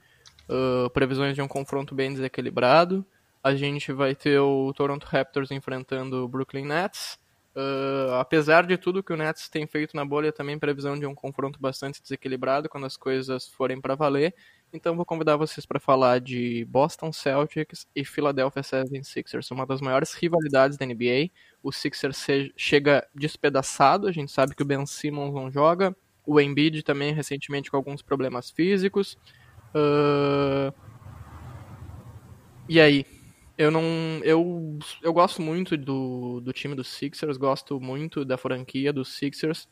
uh, 0.46 0.90
previsões 0.90 1.34
de 1.34 1.40
um 1.40 1.48
confronto 1.48 1.94
bem 1.94 2.12
desequilibrado. 2.12 3.06
A 3.42 3.54
gente 3.54 3.90
vai 3.90 4.14
ter 4.14 4.38
o 4.38 4.70
Toronto 4.74 5.04
Raptors 5.04 5.50
enfrentando 5.50 6.22
o 6.22 6.28
Brooklyn 6.28 6.66
Nets. 6.66 7.18
Uh, 7.56 8.12
apesar 8.20 8.66
de 8.66 8.76
tudo 8.76 9.02
que 9.02 9.14
o 9.14 9.16
Nets 9.16 9.48
tem 9.48 9.66
feito 9.66 9.96
na 9.96 10.04
bolha, 10.04 10.30
também 10.30 10.58
previsão 10.58 10.98
de 10.98 11.06
um 11.06 11.14
confronto 11.14 11.58
bastante 11.58 12.02
desequilibrado 12.02 12.68
quando 12.68 12.84
as 12.84 12.98
coisas 12.98 13.48
forem 13.48 13.80
para 13.80 13.94
valer. 13.94 14.34
Então 14.72 14.94
vou 14.94 15.04
convidar 15.04 15.36
vocês 15.36 15.64
para 15.64 15.80
falar 15.80 16.20
de 16.20 16.64
Boston 16.66 17.10
Celtics 17.10 17.86
e 17.96 18.04
Philadelphia 18.04 18.62
76ers, 18.62 19.50
uma 19.50 19.64
das 19.64 19.80
maiores 19.80 20.12
rivalidades 20.12 20.76
da 20.76 20.84
NBA. 20.84 21.30
O 21.62 21.72
Sixers 21.72 22.26
chega 22.56 23.08
despedaçado, 23.14 24.06
a 24.06 24.12
gente 24.12 24.30
sabe 24.30 24.54
que 24.54 24.62
o 24.62 24.66
Ben 24.66 24.84
Simmons 24.84 25.34
não 25.34 25.50
joga, 25.50 25.96
o 26.26 26.38
Embiid 26.38 26.82
também 26.82 27.14
recentemente 27.14 27.70
com 27.70 27.76
alguns 27.78 28.02
problemas 28.02 28.50
físicos. 28.50 29.16
Uh... 29.74 30.72
E 32.68 32.78
aí? 32.78 33.06
Eu 33.56 33.70
não. 33.70 33.82
Eu, 34.22 34.78
eu 35.02 35.12
gosto 35.12 35.40
muito 35.42 35.76
do, 35.76 36.40
do 36.40 36.52
time 36.52 36.74
dos 36.74 36.88
Sixers, 36.88 37.36
gosto 37.36 37.80
muito 37.80 38.24
da 38.24 38.36
franquia 38.36 38.92
dos 38.92 39.08
Sixers, 39.08 39.66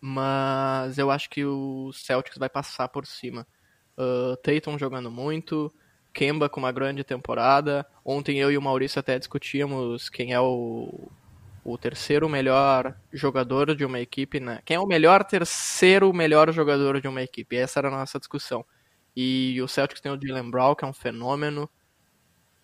mas 0.00 0.98
eu 0.98 1.10
acho 1.10 1.28
que 1.30 1.44
o 1.44 1.92
Celtics 1.92 2.38
vai 2.38 2.48
passar 2.48 2.88
por 2.88 3.06
cima. 3.06 3.46
Uh, 3.96 4.36
Tatum 4.36 4.78
jogando 4.78 5.10
muito, 5.10 5.72
Kemba 6.12 6.48
com 6.48 6.60
uma 6.60 6.72
grande 6.72 7.04
temporada. 7.04 7.86
Ontem 8.04 8.38
eu 8.38 8.50
e 8.50 8.58
o 8.58 8.62
Maurício 8.62 8.98
até 8.98 9.18
discutíamos 9.18 10.08
quem 10.08 10.32
é 10.32 10.40
o, 10.40 11.08
o 11.64 11.76
terceiro 11.76 12.28
melhor 12.28 12.96
jogador 13.12 13.74
de 13.74 13.84
uma 13.84 14.00
equipe, 14.00 14.40
né? 14.40 14.60
Quem 14.64 14.76
é 14.76 14.80
o 14.80 14.86
melhor 14.86 15.24
terceiro 15.24 16.12
melhor 16.12 16.52
jogador 16.52 17.00
de 17.00 17.08
uma 17.08 17.22
equipe? 17.22 17.56
Essa 17.56 17.80
era 17.80 17.88
a 17.88 17.90
nossa 17.90 18.18
discussão. 18.18 18.64
E 19.16 19.60
o 19.62 19.68
Celtics 19.68 20.00
tem 20.00 20.12
o 20.12 20.20
Jalen 20.20 20.50
Brown, 20.50 20.74
que 20.74 20.84
é 20.84 20.88
um 20.88 20.92
fenômeno. 20.92 21.68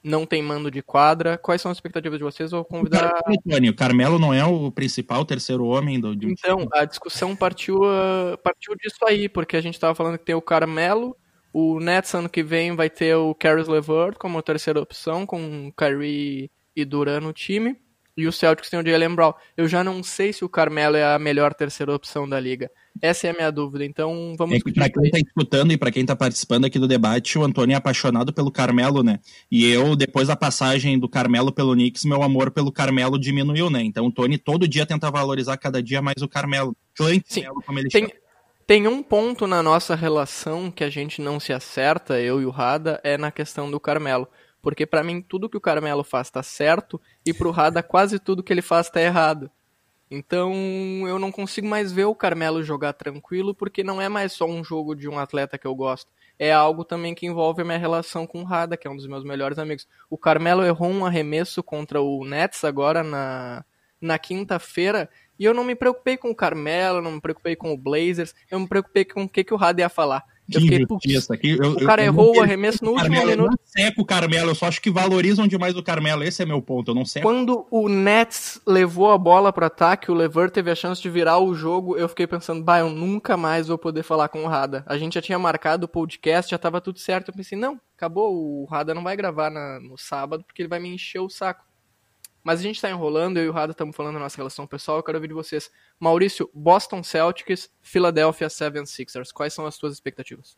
Não 0.03 0.27
tem 0.27 0.43
mando 0.43 0.71
de 0.71 0.83
quadra. 0.83 1.39
Quais 1.39 1.63
são 1.63 1.71
as 1.71 1.77
expectativas 1.77 2.19
de 2.19 2.25
vocês? 2.25 2.51
Vou 2.51 2.65
convidar. 2.65 3.13
O 3.37 3.75
Carmelo 3.75 4.19
não 4.19 4.35
é 4.35 4.45
o 4.45 4.71
principal 4.71 5.25
terceiro 5.25 5.65
homem 5.67 6.01
do. 6.01 6.13
Então, 6.29 6.69
a 6.73 6.85
discussão 6.85 7.37
partiu, 7.37 7.77
uh, 7.77 8.37
partiu 8.43 8.75
disso 8.75 8.99
aí, 9.07 9.29
porque 9.29 9.57
a 9.57 9.61
gente 9.61 9.75
estava 9.75 9.95
falando 9.95 10.19
que 10.19 10.25
tem 10.25 10.35
o 10.35 10.43
Carmelo, 10.43 11.17
o 11.53 11.79
Nets 11.79 12.15
ano 12.15 12.29
que 12.29 12.43
vem 12.43 12.75
vai 12.75 12.89
ter 12.89 13.15
o 13.15 13.35
Caris 13.35 13.69
LeVert 13.69 14.17
como 14.19 14.43
terceira 14.43 14.81
opção, 14.81 15.25
com 15.27 15.73
Kyrie 15.77 16.51
e 16.75 16.85
Duran 16.85 17.21
no 17.21 17.33
time. 17.33 17.77
E 18.17 18.27
o 18.27 18.33
Celtics 18.33 18.69
tem 18.69 18.79
o 18.79 18.87
Jalen 18.87 19.15
Brown. 19.15 19.33
Eu 19.57 19.67
já 19.67 19.83
não 19.83 20.03
sei 20.03 20.33
se 20.33 20.45
o 20.45 20.49
Carmelo 20.49 20.97
é 20.97 21.15
a 21.15 21.19
melhor 21.19 21.55
terceira 21.55 21.95
opção 21.95 22.29
da 22.29 22.39
liga. 22.39 22.71
Essa 23.01 23.27
é 23.27 23.31
a 23.31 23.33
minha 23.33 23.51
dúvida. 23.51 23.85
Então 23.87 24.35
vamos. 24.37 24.57
É 24.57 24.73
para 24.73 24.91
quem 24.91 25.05
está 25.05 25.19
escutando 25.19 25.73
e 25.73 25.79
para 25.79 25.91
quem 25.91 26.03
está 26.03 26.15
participando 26.15 26.67
aqui 26.67 26.79
do 26.79 26.87
debate, 26.87 27.39
o 27.39 27.43
Antônio 27.43 27.73
é 27.73 27.77
apaixonado 27.77 28.33
pelo 28.33 28.51
Carmelo, 28.51 29.03
né? 29.03 29.19
E 29.51 29.65
eu, 29.65 29.97
depois 29.97 30.29
da 30.29 30.37
passagem 30.37 30.99
do 30.99 31.09
Carmelo 31.09 31.51
pelo 31.51 31.73
Knicks, 31.73 32.05
meu 32.05 32.23
amor 32.23 32.51
pelo 32.51 32.71
Carmelo 32.71 33.19
diminuiu, 33.19 33.71
né? 33.71 33.83
Então 33.83 34.07
o 34.07 34.13
Tony 34.13 34.37
todo 34.37 34.69
dia 34.69 34.85
tenta 34.85 35.11
valorizar 35.11 35.57
cada 35.57 35.83
dia 35.83 36.03
mais 36.03 36.21
o 36.21 36.29
Carmelo. 36.29 36.77
Sim, 37.25 37.45
como 37.65 37.79
ele 37.79 37.89
tem, 37.89 38.03
chama 38.03 38.15
Tem 38.67 38.87
um 38.87 39.03
ponto 39.03 39.47
na 39.47 39.63
nossa 39.63 39.95
relação 39.95 40.71
que 40.71 40.85
a 40.85 40.91
gente 40.91 41.23
não 41.23 41.41
se 41.41 41.55
acerta, 41.55 42.21
eu 42.21 42.43
e 42.43 42.45
o 42.45 42.51
Rada, 42.51 43.01
é 43.03 43.17
na 43.17 43.31
questão 43.31 43.71
do 43.71 43.81
Carmelo. 43.81 44.29
Porque 44.63 44.87
para 44.87 45.03
mim 45.03 45.21
tudo 45.21 45.49
que 45.49 45.57
o 45.57 45.61
Carmelo 45.61 46.05
faz 46.05 46.31
tá 46.31 46.43
certo 46.43 47.01
e 47.27 47.35
pro 47.35 47.51
Rada 47.51 47.83
quase 47.83 48.19
tudo 48.19 48.43
que 48.43 48.53
ele 48.53 48.63
faz 48.63 48.89
tá 48.89 49.03
errado. 49.03 49.51
Então 50.11 50.53
eu 51.09 51.19
não 51.19 51.33
consigo 51.33 51.67
mais 51.67 51.91
ver 51.91 52.05
o 52.05 52.15
Carmelo 52.15 52.63
jogar 52.63 52.93
tranquilo 52.93 53.55
porque 53.55 53.83
não 53.83 54.01
é 54.01 54.09
mais 54.09 54.33
só 54.33 54.47
um 54.47 54.63
jogo 54.63 54.95
de 54.95 55.09
um 55.09 55.19
atleta 55.19 55.59
que 55.59 55.67
eu 55.67 55.75
gosto. 55.75 56.11
É 56.39 56.53
algo 56.53 56.85
também 56.85 57.15
que 57.15 57.27
envolve 57.27 57.63
a 57.63 57.65
minha 57.65 57.79
relação 57.79 58.27
com 58.27 58.41
o 58.41 58.45
Rada, 58.45 58.77
que 58.77 58.87
é 58.87 58.91
um 58.91 58.97
dos 58.97 59.07
meus 59.07 59.25
melhores 59.25 59.59
amigos. 59.59 59.87
O 60.09 60.17
Carmelo 60.17 60.65
errou 60.65 60.91
um 60.91 61.05
arremesso 61.05 61.63
contra 61.63 62.01
o 62.01 62.25
Nets 62.25 62.65
agora 62.65 63.03
na, 63.03 63.65
na 64.01 64.19
quinta-feira 64.19 65.09
e 65.39 65.45
eu 65.45 65.55
não 65.55 65.65
me 65.65 65.75
preocupei 65.75 66.17
com 66.17 66.31
o 66.31 66.35
Carmelo, 66.35 67.01
não 67.01 67.13
me 67.13 67.21
preocupei 67.21 67.57
com 67.57 67.73
o 67.73 67.77
Blazers, 67.77 68.35
eu 68.51 68.61
me 68.61 68.69
preocupei 68.69 69.05
com 69.05 69.25
o 69.25 69.29
que, 69.29 69.43
que 69.43 69.55
o 69.55 69.57
Rada 69.57 69.81
ia 69.81 69.89
falar. 69.89 70.25
Eu 70.57 70.61
fiquei, 70.61 71.17
aqui. 71.31 71.59
Eu, 71.63 71.73
o 71.73 71.87
cara 71.87 72.03
eu, 72.03 72.07
errou 72.07 72.37
o 72.37 72.41
arremesso 72.41 72.85
no 72.85 72.93
último 72.93 73.09
Carmelo, 73.09 73.31
minuto. 73.31 73.47
Eu 73.47 73.51
não 73.51 73.59
seco 73.65 74.03
o 74.03 74.05
Carmelo, 74.05 74.51
eu 74.51 74.55
só 74.55 74.67
acho 74.67 74.81
que 74.81 74.91
valorizam 74.91 75.47
demais 75.47 75.77
o 75.77 75.83
Carmelo. 75.83 76.23
Esse 76.23 76.43
é 76.43 76.47
meu 76.47 76.61
ponto, 76.61 76.91
eu 76.91 76.95
não 76.95 77.05
sei. 77.05 77.23
Quando 77.23 77.67
o 77.71 77.89
Nets 77.89 78.61
levou 78.67 79.11
a 79.11 79.19
bola 79.19 79.53
para 79.53 79.67
ataque, 79.67 80.11
o 80.11 80.15
Lever 80.15 80.51
teve 80.51 80.71
a 80.71 80.75
chance 80.75 81.01
de 81.01 81.09
virar 81.11 81.39
o 81.39 81.55
jogo, 81.55 81.97
eu 81.97 82.09
fiquei 82.09 82.27
pensando, 82.27 82.63
bah, 82.63 82.81
eu 82.81 82.91
nunca 82.91 83.37
mais 83.37 83.69
vou 83.69 83.79
poder 83.79 84.03
falar 84.03 84.29
com 84.29 84.45
o 84.45 84.49
Rada. 84.49 84.85
A 84.87 84.99
gente 84.99 85.15
já 85.15 85.23
tinha 85.23 85.39
marcado 85.39 85.87
o 85.87 85.89
podcast, 85.89 86.51
já 86.51 86.59
tava 86.59 86.81
tudo 86.81 86.99
certo. 86.99 87.29
Eu 87.29 87.35
pensei, 87.35 87.57
não, 87.59 87.81
acabou, 87.97 88.35
o 88.35 88.65
Rada 88.67 88.95
não 88.95 89.03
vai 89.03 89.17
gravar 89.17 89.51
na, 89.51 89.81
no 89.81 89.97
sábado 89.97 90.45
porque 90.45 90.63
ele 90.63 90.69
vai 90.69 90.81
me 90.81 90.89
encher 90.89 91.21
o 91.21 91.29
saco. 91.29 91.65
Mas 92.43 92.61
a 92.61 92.63
gente 92.63 92.77
está 92.77 92.91
enrolando, 92.91 93.39
eu 93.39 93.45
e 93.45 93.49
o 93.49 93.53
Rada 93.53 93.73
estamos 93.73 93.95
falando 93.95 94.15
da 94.15 94.21
nossa 94.21 94.37
relação 94.37 94.67
pessoal, 94.67 94.99
eu 94.99 95.03
quero 95.03 95.19
ouvir 95.19 95.29
de 95.29 95.35
vocês. 95.35 95.71
Maurício, 95.99 96.51
Boston 96.53 97.03
Celtics, 97.03 97.71
Philadelphia 97.81 98.49
76ers, 98.49 99.33
quais 99.33 99.53
são 99.53 99.65
as 99.65 99.75
suas 99.77 99.93
expectativas? 99.93 100.57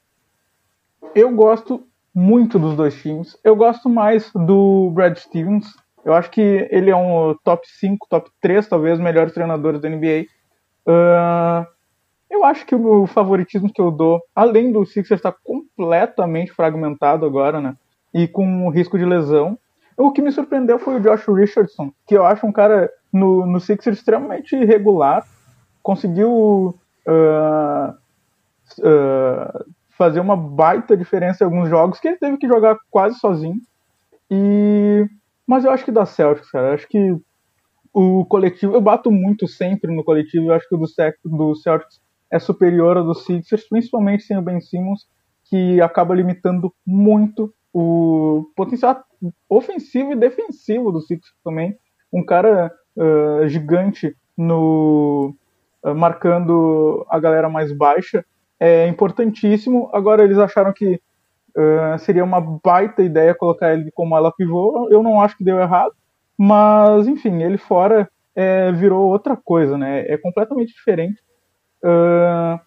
Eu 1.14 1.30
gosto 1.30 1.86
muito 2.14 2.58
dos 2.58 2.76
dois 2.76 2.94
times. 3.00 3.36
Eu 3.42 3.56
gosto 3.56 3.88
mais 3.88 4.30
do 4.32 4.90
Brad 4.92 5.16
Stevens. 5.16 5.66
Eu 6.04 6.14
acho 6.14 6.30
que 6.30 6.68
ele 6.70 6.90
é 6.90 6.96
um 6.96 7.34
top 7.42 7.66
5, 7.66 8.06
top 8.08 8.30
3, 8.40 8.68
talvez, 8.68 8.98
melhores 9.00 9.32
treinadores 9.32 9.80
da 9.80 9.88
NBA. 9.88 10.26
Uh, 10.86 11.66
eu 12.30 12.44
acho 12.44 12.66
que 12.66 12.74
o 12.74 13.06
favoritismo 13.06 13.72
que 13.72 13.80
eu 13.80 13.90
dou, 13.90 14.20
além 14.34 14.70
do 14.70 14.84
Sixers 14.84 15.18
estar 15.18 15.34
completamente 15.42 16.52
fragmentado 16.52 17.24
agora, 17.24 17.60
né? 17.60 17.76
E 18.12 18.28
com 18.28 18.68
risco 18.70 18.98
de 18.98 19.04
lesão. 19.04 19.58
O 19.96 20.10
que 20.10 20.22
me 20.22 20.32
surpreendeu 20.32 20.78
foi 20.78 20.96
o 20.96 21.00
Josh 21.00 21.26
Richardson, 21.28 21.92
que 22.06 22.16
eu 22.16 22.24
acho 22.24 22.46
um 22.46 22.52
cara 22.52 22.90
no, 23.12 23.46
no 23.46 23.60
Sixers 23.60 23.98
extremamente 23.98 24.56
irregular. 24.56 25.26
Conseguiu 25.82 26.78
uh, 27.06 27.94
uh, 28.80 29.64
fazer 29.90 30.20
uma 30.20 30.36
baita 30.36 30.96
diferença 30.96 31.44
em 31.44 31.46
alguns 31.46 31.68
jogos 31.68 32.00
que 32.00 32.08
ele 32.08 32.16
teve 32.16 32.36
que 32.36 32.48
jogar 32.48 32.76
quase 32.90 33.18
sozinho. 33.18 33.60
E 34.30 35.06
mas 35.46 35.64
eu 35.64 35.70
acho 35.70 35.84
que 35.84 35.92
dá 35.92 36.06
Celtics, 36.06 36.50
cara. 36.50 36.68
Eu 36.68 36.74
acho 36.74 36.88
que 36.88 37.16
o 37.92 38.24
coletivo, 38.24 38.74
eu 38.74 38.80
bato 38.80 39.10
muito 39.10 39.46
sempre 39.46 39.94
no 39.94 40.02
coletivo. 40.02 40.46
Eu 40.46 40.54
acho 40.54 40.68
que 40.68 40.74
o 40.74 40.78
do, 40.78 40.86
do 41.24 41.54
Celtics 41.54 42.00
é 42.30 42.38
superior 42.38 42.96
ao 42.96 43.04
do 43.04 43.14
Sixers, 43.14 43.68
principalmente 43.68 44.24
sem 44.24 44.36
o 44.36 44.42
Ben 44.42 44.60
Simmons, 44.60 45.06
que 45.44 45.80
acaba 45.80 46.14
limitando 46.14 46.74
muito 46.84 47.54
o 47.74 48.52
potencial 48.54 49.04
ofensivo 49.48 50.12
e 50.12 50.16
defensivo 50.16 50.92
do 50.92 51.00
Sixers 51.00 51.34
também. 51.42 51.76
Um 52.12 52.24
cara 52.24 52.72
uh, 52.96 53.48
gigante 53.48 54.16
no 54.38 55.34
uh, 55.82 55.92
marcando 55.92 57.04
a 57.10 57.18
galera 57.18 57.48
mais 57.48 57.76
baixa 57.76 58.24
é 58.60 58.86
importantíssimo. 58.86 59.90
Agora 59.92 60.22
eles 60.22 60.38
acharam 60.38 60.72
que 60.72 61.00
uh, 61.56 61.98
seria 61.98 62.22
uma 62.22 62.40
baita 62.40 63.02
ideia 63.02 63.34
colocar 63.34 63.72
ele 63.72 63.90
como 63.90 64.16
ela 64.16 64.30
pivô. 64.30 64.88
Eu 64.88 65.02
não 65.02 65.20
acho 65.20 65.36
que 65.36 65.42
deu 65.42 65.58
errado, 65.58 65.92
mas 66.38 67.08
enfim, 67.08 67.42
ele 67.42 67.58
fora 67.58 68.08
é, 68.36 68.70
virou 68.70 69.08
outra 69.08 69.36
coisa, 69.36 69.76
né? 69.76 70.06
É 70.06 70.16
completamente 70.16 70.72
diferente. 70.72 71.20
Uh, 71.82 72.58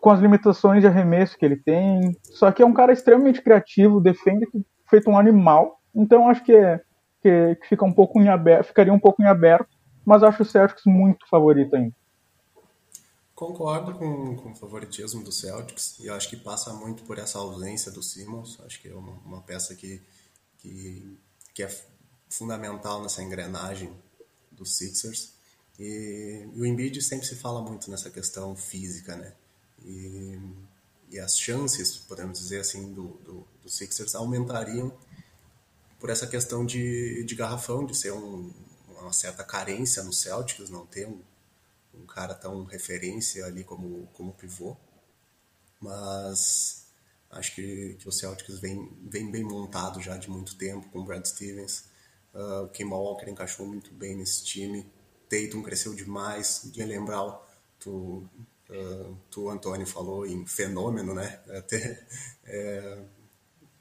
com 0.00 0.10
as 0.10 0.20
limitações 0.20 0.80
de 0.80 0.86
arremesso 0.86 1.36
que 1.36 1.44
ele 1.44 1.56
tem. 1.56 2.16
Só 2.22 2.50
que 2.50 2.62
é 2.62 2.66
um 2.66 2.72
cara 2.72 2.92
extremamente 2.92 3.42
criativo, 3.42 4.00
defende 4.00 4.46
feito 4.88 5.10
um 5.10 5.18
animal. 5.18 5.80
Então 5.94 6.28
acho 6.28 6.42
que, 6.42 6.52
é, 6.52 6.80
que, 7.22 7.56
que 7.56 7.68
fica 7.68 7.84
um 7.84 7.92
pouco 7.92 8.20
em 8.20 8.28
aberto, 8.28 8.68
ficaria 8.68 8.92
um 8.92 8.98
pouco 8.98 9.22
em 9.22 9.26
aberto, 9.26 9.68
mas 10.04 10.22
acho 10.22 10.42
o 10.42 10.46
Celtics 10.46 10.84
muito 10.86 11.28
favorito 11.28 11.76
ainda. 11.76 11.94
Concordo 13.34 13.94
com, 13.94 14.36
com 14.36 14.50
o 14.50 14.54
favoritismo 14.54 15.24
do 15.24 15.32
Celtics 15.32 15.98
e 16.00 16.10
acho 16.10 16.28
que 16.28 16.36
passa 16.36 16.74
muito 16.74 17.04
por 17.04 17.18
essa 17.18 17.38
ausência 17.38 17.90
do 17.90 18.02
Simmons. 18.02 18.60
Acho 18.66 18.80
que 18.82 18.88
é 18.88 18.94
uma, 18.94 19.12
uma 19.24 19.40
peça 19.40 19.74
que, 19.74 20.02
que, 20.58 21.18
que, 21.54 21.62
é 21.62 21.74
fundamental 22.28 23.02
nessa 23.02 23.22
engrenagem 23.22 23.90
dos 24.52 24.76
Sixers. 24.76 25.32
E, 25.78 26.46
e, 26.52 26.60
o 26.60 26.66
Embiid 26.66 27.00
sempre 27.00 27.26
se 27.26 27.34
fala 27.34 27.62
muito 27.62 27.90
nessa 27.90 28.10
questão 28.10 28.54
física, 28.54 29.16
né? 29.16 29.32
E, 29.84 30.38
e 31.10 31.18
as 31.18 31.38
chances, 31.38 31.96
podemos 31.96 32.38
dizer 32.38 32.60
assim, 32.60 32.92
do, 32.92 33.08
do, 33.24 33.46
do, 33.62 33.68
Sixers 33.68 34.14
aumentariam 34.14 34.92
por 35.98 36.10
essa 36.10 36.26
questão 36.26 36.64
de, 36.64 37.24
de 37.24 37.34
garrafão, 37.34 37.84
de 37.84 37.96
ser 37.96 38.12
um, 38.12 38.52
uma 38.88 39.12
certa 39.12 39.44
carência 39.44 40.02
no 40.02 40.12
Celtics, 40.12 40.70
não 40.70 40.86
ter 40.86 41.06
um 41.06 41.20
um 41.94 42.06
cara 42.06 42.34
tão 42.34 42.64
referência 42.64 43.44
ali 43.44 43.64
como, 43.64 44.08
como 44.14 44.32
pivô. 44.32 44.76
Mas 45.80 46.86
acho 47.30 47.54
que, 47.54 47.96
que 47.98 48.08
o 48.08 48.12
Celtics 48.12 48.58
vem, 48.58 48.90
vem 49.02 49.30
bem 49.30 49.44
montado 49.44 50.00
já 50.00 50.16
de 50.16 50.28
muito 50.28 50.56
tempo 50.56 50.88
com 50.90 51.00
o 51.00 51.04
Brad 51.04 51.24
Stevens. 51.24 51.84
Uh, 52.34 52.64
o 52.64 52.68
Kemba 52.68 52.96
Walker 52.96 53.28
encaixou 53.28 53.66
muito 53.66 53.92
bem 53.92 54.16
nesse 54.16 54.44
time. 54.44 54.90
Tatum 55.28 55.62
cresceu 55.62 55.94
demais. 55.94 56.70
Jalen 56.72 57.04
Brown, 57.04 57.38
tu, 57.78 58.28
uh, 58.70 59.16
tu, 59.30 59.48
Antônio, 59.48 59.86
falou 59.86 60.26
em 60.26 60.46
fenômeno, 60.46 61.14
né? 61.14 61.40
Até 61.48 62.06
é, 62.44 63.02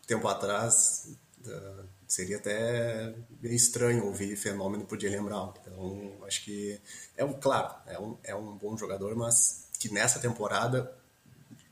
tempo 0.06 0.28
atrás, 0.28 1.10
uh, 1.46 1.86
seria 2.08 2.38
até 2.38 3.16
meio 3.42 3.56
estranho 3.56 4.06
ouvir 4.06 4.36
fenômeno 4.36 4.86
por 4.86 5.00
Jalen 5.00 5.24
Brown. 5.24 5.54
Então, 5.62 6.18
acho 6.26 6.44
que 6.44 6.80
é 7.16 7.24
um, 7.24 7.34
claro, 7.34 7.74
é 7.86 8.00
um, 8.00 8.18
é 8.24 8.36
um 8.36 8.58
bom 8.58 8.78
jogador, 8.78 9.16
mas 9.16 9.68
que 9.80 9.94
nessa 9.94 10.20
temporada 10.20 10.94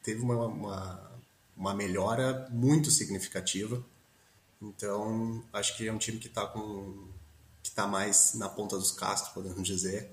teve 0.03 0.21
uma, 0.21 0.45
uma, 0.45 1.11
uma 1.55 1.73
melhora 1.73 2.47
muito 2.49 2.89
significativa. 2.91 3.83
Então, 4.61 5.43
acho 5.51 5.75
que 5.75 5.87
é 5.87 5.91
um 5.91 5.97
time 5.97 6.19
que 6.19 6.27
está 6.27 6.45
com 6.47 7.07
que 7.61 7.69
está 7.71 7.85
mais 7.85 8.33
na 8.35 8.47
ponta 8.47 8.77
dos 8.77 8.91
castos, 8.91 9.33
podemos 9.33 9.67
dizer, 9.67 10.09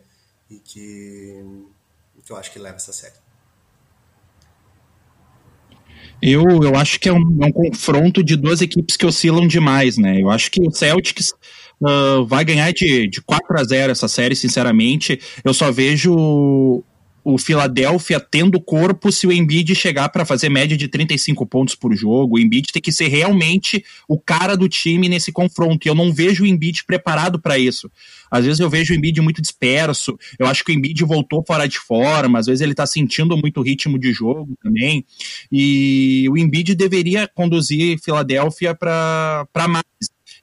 e 0.51 0.59
que, 0.59 1.41
que 2.23 2.33
eu 2.33 2.37
acho 2.37 2.51
que 2.51 2.59
leva 2.59 2.77
essa 2.77 2.93
série. 2.93 3.15
Eu, 6.23 6.43
eu 6.63 6.75
acho 6.77 6.99
que 6.99 7.09
é 7.09 7.13
um, 7.13 7.39
é 7.43 7.47
um, 7.47 7.53
confronto 7.53 8.23
de 8.23 8.37
duas 8.37 8.63
equipes 8.63 8.97
que 8.97 9.05
oscilam 9.05 9.47
demais, 9.47 9.99
né? 9.99 10.21
Eu 10.21 10.31
acho 10.31 10.51
que 10.51 10.61
o 10.63 10.71
Celtics 10.71 11.35
uh, 11.83 12.25
vai 12.27 12.45
ganhar 12.45 12.73
de, 12.73 13.09
de 13.09 13.21
4 13.21 13.59
a 13.59 13.65
0 13.65 13.93
essa 13.93 14.09
série, 14.09 14.35
sinceramente. 14.35 15.21
Eu 15.45 15.53
só 15.53 15.71
vejo 15.71 16.83
o 17.25 17.39
Philadelphia 17.39 18.21
tendo 18.21 18.61
corpo 18.61 19.11
se 19.11 19.27
o 19.27 19.33
Embiid 19.33 19.75
chegar 19.75 20.11
para 20.11 20.27
fazer 20.27 20.51
média 20.51 20.77
de 20.77 20.87
35 20.87 21.47
pontos 21.47 21.75
por 21.75 21.95
jogo. 21.97 22.37
O 22.37 22.39
Embiid 22.39 22.71
tem 22.71 22.83
que 22.83 22.93
ser 22.93 23.09
realmente 23.09 23.83
o 24.07 24.21
cara 24.21 24.55
do 24.55 24.69
time 24.69 25.09
nesse 25.09 25.33
confronto. 25.33 25.87
E 25.87 25.89
eu 25.89 25.95
não 25.95 26.13
vejo 26.13 26.45
o 26.45 26.47
Embiid 26.47 26.85
preparado 26.85 27.41
para 27.41 27.59
isso. 27.59 27.91
Às 28.31 28.45
vezes 28.45 28.61
eu 28.61 28.69
vejo 28.69 28.93
o 28.93 28.97
Embiid 28.97 29.23
muito 29.23 29.41
disperso. 29.41 30.19
Eu 30.39 30.47
acho 30.47 30.63
que 30.63 30.71
o 30.71 30.75
Embiid 30.75 31.03
voltou 31.05 31.43
fora 31.47 31.67
de 31.67 31.79
forma. 31.79 32.39
Às 32.39 32.47
vezes 32.47 32.61
ele 32.61 32.75
tá 32.75 32.85
sentindo 32.85 33.37
muito 33.39 33.63
ritmo 33.63 33.99
de 33.99 34.13
jogo 34.13 34.55
também. 34.63 35.05
E 35.51 36.27
o 36.31 36.37
Embiid 36.37 36.75
deveria 36.75 37.27
conduzir 37.27 37.99
Philadelphia 38.03 38.75
para 38.75 39.47
mais. 39.67 39.85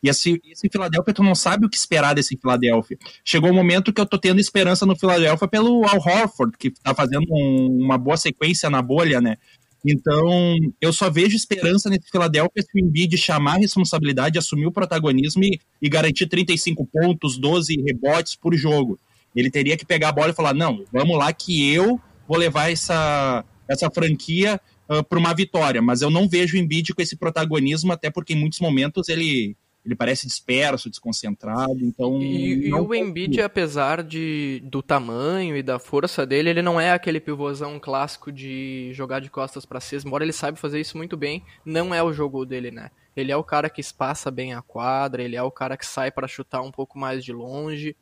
E 0.03 0.09
esse, 0.09 0.41
esse 0.45 0.67
Philadelphia, 0.69 1.13
tu 1.13 1.23
não 1.23 1.35
sabe 1.35 1.65
o 1.65 1.69
que 1.69 1.77
esperar 1.77 2.15
desse 2.15 2.35
Philadelphia. 2.35 2.97
Chegou 3.23 3.49
o 3.49 3.53
um 3.53 3.55
momento 3.55 3.93
que 3.93 4.01
eu 4.01 4.05
tô 4.05 4.17
tendo 4.17 4.39
esperança 4.39 4.85
no 4.85 4.97
Philadelphia 4.97 5.47
pelo 5.47 5.85
Al 5.87 5.97
Horford, 5.97 6.57
que 6.57 6.71
tá 6.71 6.95
fazendo 6.95 7.25
um, 7.29 7.83
uma 7.83 7.97
boa 7.97 8.17
sequência 8.17 8.69
na 8.69 8.81
bolha, 8.81 9.21
né? 9.21 9.37
Então, 9.85 10.55
eu 10.79 10.93
só 10.93 11.09
vejo 11.09 11.35
esperança 11.35 11.89
nesse 11.89 12.09
Philadelphia 12.09 12.61
se 12.61 12.69
o 12.75 12.79
Embiid 12.79 13.17
chamar 13.17 13.55
a 13.55 13.59
responsabilidade, 13.59 14.37
assumir 14.37 14.67
o 14.67 14.71
protagonismo 14.71 15.43
e, 15.43 15.59
e 15.81 15.89
garantir 15.89 16.27
35 16.27 16.85
pontos, 16.85 17.37
12 17.37 17.81
rebotes 17.81 18.35
por 18.35 18.55
jogo. 18.55 18.99
Ele 19.35 19.49
teria 19.49 19.77
que 19.77 19.85
pegar 19.85 20.09
a 20.09 20.11
bola 20.11 20.31
e 20.31 20.35
falar: 20.35 20.53
não, 20.53 20.83
vamos 20.91 21.17
lá 21.17 21.31
que 21.33 21.73
eu 21.73 21.99
vou 22.27 22.37
levar 22.37 22.71
essa, 22.71 23.43
essa 23.67 23.89
franquia 23.89 24.59
uh, 24.89 25.03
para 25.03 25.17
uma 25.17 25.33
vitória. 25.33 25.81
Mas 25.81 26.01
eu 26.01 26.09
não 26.09 26.27
vejo 26.27 26.55
o 26.55 26.59
Embiid 26.59 26.93
com 26.93 27.01
esse 27.01 27.15
protagonismo, 27.15 27.91
até 27.91 28.09
porque 28.11 28.33
em 28.33 28.39
muitos 28.39 28.59
momentos 28.59 29.09
ele 29.09 29.55
Ele 29.83 29.95
parece 29.95 30.27
disperso, 30.27 30.89
desconcentrado, 30.89 31.79
então... 31.81 32.21
E, 32.21 32.67
e 32.67 32.73
o 32.73 32.93
Embiid, 32.93 33.41
apesar 33.41 34.03
de, 34.03 34.61
do 34.63 34.83
tamanho 34.83 35.57
e 35.57 35.63
da 35.63 35.79
força 35.79 36.23
dele, 36.23 36.51
ele 36.51 36.61
não 36.61 36.79
é 36.79 36.91
aquele 36.91 37.19
pivôzão 37.19 37.79
clássico 37.79 38.31
de 38.31 38.91
jogar 38.93 39.21
de 39.21 39.29
costas 39.29 39.65
para 39.65 39.79
cima, 39.79 40.03
embora 40.05 40.23
ele 40.23 40.33
saiba 40.33 40.55
fazer 40.55 40.79
isso 40.79 40.97
muito 40.97 41.17
bem, 41.17 41.43
não 41.65 41.95
é 41.95 42.03
o 42.03 42.13
jogo 42.13 42.45
dele, 42.45 42.69
né? 42.69 42.91
Ele 43.15 43.31
é 43.31 43.35
o 43.35 43.43
cara 43.43 43.71
que 43.71 43.81
espaça 43.81 44.29
bem 44.29 44.53
a 44.53 44.61
quadra, 44.61 45.23
ele 45.23 45.35
é 45.35 45.41
o 45.41 45.51
cara 45.51 45.75
que 45.75 45.85
sai 45.85 46.11
para 46.11 46.27
chutar 46.27 46.61
um 46.61 46.71
pouco 46.71 46.99
mais 46.99 47.25
de 47.25 47.33
longe, 47.33 47.95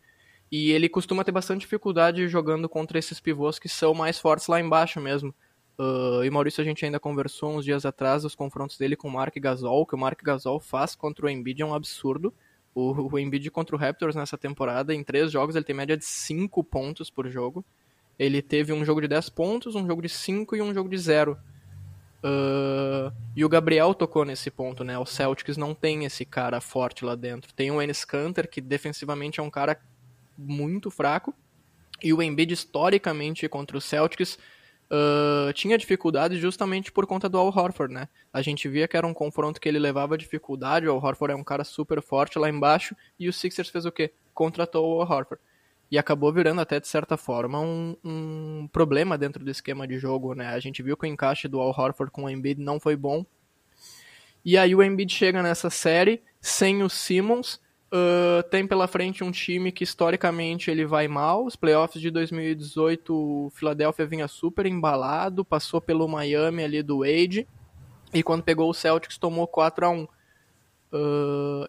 e 0.52 0.72
ele 0.72 0.90
costuma 0.90 1.24
ter 1.24 1.32
bastante 1.32 1.62
dificuldade 1.62 2.28
jogando 2.28 2.68
contra 2.68 3.00
esses 3.00 3.20
pivôs 3.20 3.58
que 3.58 3.70
são 3.70 3.94
mais 3.94 4.20
fortes 4.20 4.48
lá 4.48 4.60
embaixo 4.60 5.00
mesmo. 5.00 5.34
Uh, 5.80 6.26
e 6.26 6.30
Maurício, 6.30 6.62
a 6.62 6.66
gente 6.66 6.84
ainda 6.84 7.00
conversou 7.00 7.56
uns 7.56 7.64
dias 7.64 7.86
atrás 7.86 8.24
dos 8.24 8.36
confrontos 8.36 8.78
dele 8.78 8.98
com 8.98 9.08
o 9.08 9.12
Mark 9.12 9.34
Gasol, 9.38 9.86
que 9.86 9.96
o 9.96 9.98
Mark 9.98 10.22
Gasol 10.22 10.60
faz 10.60 10.94
contra 10.94 11.26
o 11.26 11.30
Embiid 11.30 11.62
é 11.62 11.66
um 11.66 11.74
absurdo. 11.74 12.34
O, 12.76 13.14
o 13.14 13.18
Embiid 13.18 13.50
contra 13.50 13.76
o 13.76 13.80
Raptors 13.80 14.14
nessa 14.14 14.38
temporada, 14.38 14.94
em 14.94 15.02
três 15.06 15.32
jogos, 15.32 15.56
ele 15.56 15.64
tem 15.64 15.74
média 15.74 15.96
de 15.96 16.04
5 16.04 16.62
pontos 16.66 17.10
por 17.10 17.30
jogo. 17.30 17.64
Ele 18.18 18.42
teve 18.42 18.74
um 18.74 18.84
jogo 18.84 19.00
de 19.00 19.08
10 19.08 19.30
pontos, 19.30 19.74
um 19.74 19.88
jogo 19.88 20.02
de 20.02 20.10
5 20.10 20.58
e 20.58 20.62
um 20.62 20.74
jogo 20.74 20.90
de 20.90 20.98
0. 20.98 21.38
Uh, 22.22 23.16
e 23.34 23.46
o 23.46 23.50
Gabriel 23.50 23.94
tocou 23.94 24.26
nesse 24.26 24.52
ponto, 24.52 24.84
né? 24.84 25.00
O 25.00 25.06
Celtics 25.06 25.56
não 25.56 25.74
tem 25.74 26.04
esse 26.04 26.26
cara 26.26 26.60
forte 26.60 27.06
lá 27.06 27.16
dentro. 27.16 27.54
Tem 27.54 27.72
o 27.72 27.82
Enes 27.82 28.04
Kanter, 28.04 28.50
que 28.50 28.60
defensivamente 28.60 29.40
é 29.40 29.44
um 29.44 29.50
cara 29.50 29.80
muito 30.38 30.92
fraco. 30.92 31.34
E 32.04 32.14
o 32.14 32.22
Embiid, 32.22 32.54
historicamente, 32.54 33.48
contra 33.48 33.78
o 33.78 33.82
Celtics, 33.82 34.38
uh, 34.92 35.54
tinha 35.54 35.78
dificuldade 35.78 36.38
justamente 36.38 36.92
por 36.92 37.06
conta 37.06 37.30
do 37.30 37.38
Al 37.38 37.48
Horford, 37.48 37.94
né? 37.94 38.08
A 38.34 38.42
gente 38.42 38.68
via 38.68 38.88
que 38.88 38.98
era 38.98 39.08
um 39.08 39.14
confronto 39.14 39.60
que 39.60 39.70
ele 39.70 39.80
levava 39.80 40.18
dificuldade, 40.18 40.88
o 40.88 40.92
Al 40.92 41.04
Horford 41.04 41.34
é 41.34 41.36
um 41.36 41.44
cara 41.44 41.64
super 41.64 42.02
forte 42.02 42.40
lá 42.40 42.50
embaixo, 42.50 42.96
e 43.20 43.30
o 43.30 43.34
Sixers 43.34 43.70
fez 43.70 43.86
o 43.86 43.92
quê? 43.92 44.12
Contratou 44.34 44.86
o 44.86 45.02
Al 45.02 45.10
Horford. 45.10 45.42
E 45.92 45.98
acabou 45.98 46.32
virando 46.32 46.62
até, 46.62 46.80
de 46.80 46.88
certa 46.88 47.18
forma, 47.18 47.60
um, 47.60 47.96
um 48.04 48.70
problema 48.72 49.18
dentro 49.18 49.44
do 49.44 49.50
esquema 49.50 49.88
de 49.88 49.98
jogo, 49.98 50.36
né? 50.36 50.50
A 50.50 50.60
gente 50.60 50.84
viu 50.84 50.96
que 50.96 51.06
o 51.06 51.08
encaixe 51.08 51.48
do 51.48 51.60
Al 51.60 51.70
Horford 51.70 52.12
com 52.12 52.26
o 52.26 52.30
Embiid 52.30 52.62
não 52.62 52.80
foi 52.80 52.96
bom. 52.96 53.26
E 54.46 54.58
aí 54.58 54.76
o 54.76 54.84
Embiid 54.84 55.12
chega 55.12 55.42
nessa 55.42 55.70
série 55.70 56.22
sem 56.40 56.84
o 56.84 56.90
Simmons, 56.90 57.60
Uh, 57.92 58.44
tem 58.52 58.68
pela 58.68 58.88
frente 58.88 59.24
um 59.24 59.32
time 59.32 59.72
que 59.72 59.84
historicamente 59.84 60.70
ele 60.70 60.86
vai 60.86 61.08
mal. 61.08 61.44
Os 61.46 61.56
playoffs 61.56 62.00
de 62.00 62.12
2018, 62.12 63.14
o 63.14 63.50
Philadelphia 63.50 64.06
vinha 64.06 64.28
super 64.28 64.68
embalado, 64.68 65.44
passou 65.44 65.82
pelo 65.82 66.08
Miami 66.08 66.64
ali 66.64 66.84
do 66.84 67.00
Wade, 67.00 67.48
e 68.14 68.22
quando 68.22 68.44
pegou 68.44 68.70
o 68.70 68.74
Celtics 68.74 69.18
tomou 69.18 69.48
4 69.48 69.86
a 69.86 69.90
1 69.90 70.04
uh, 70.04 70.10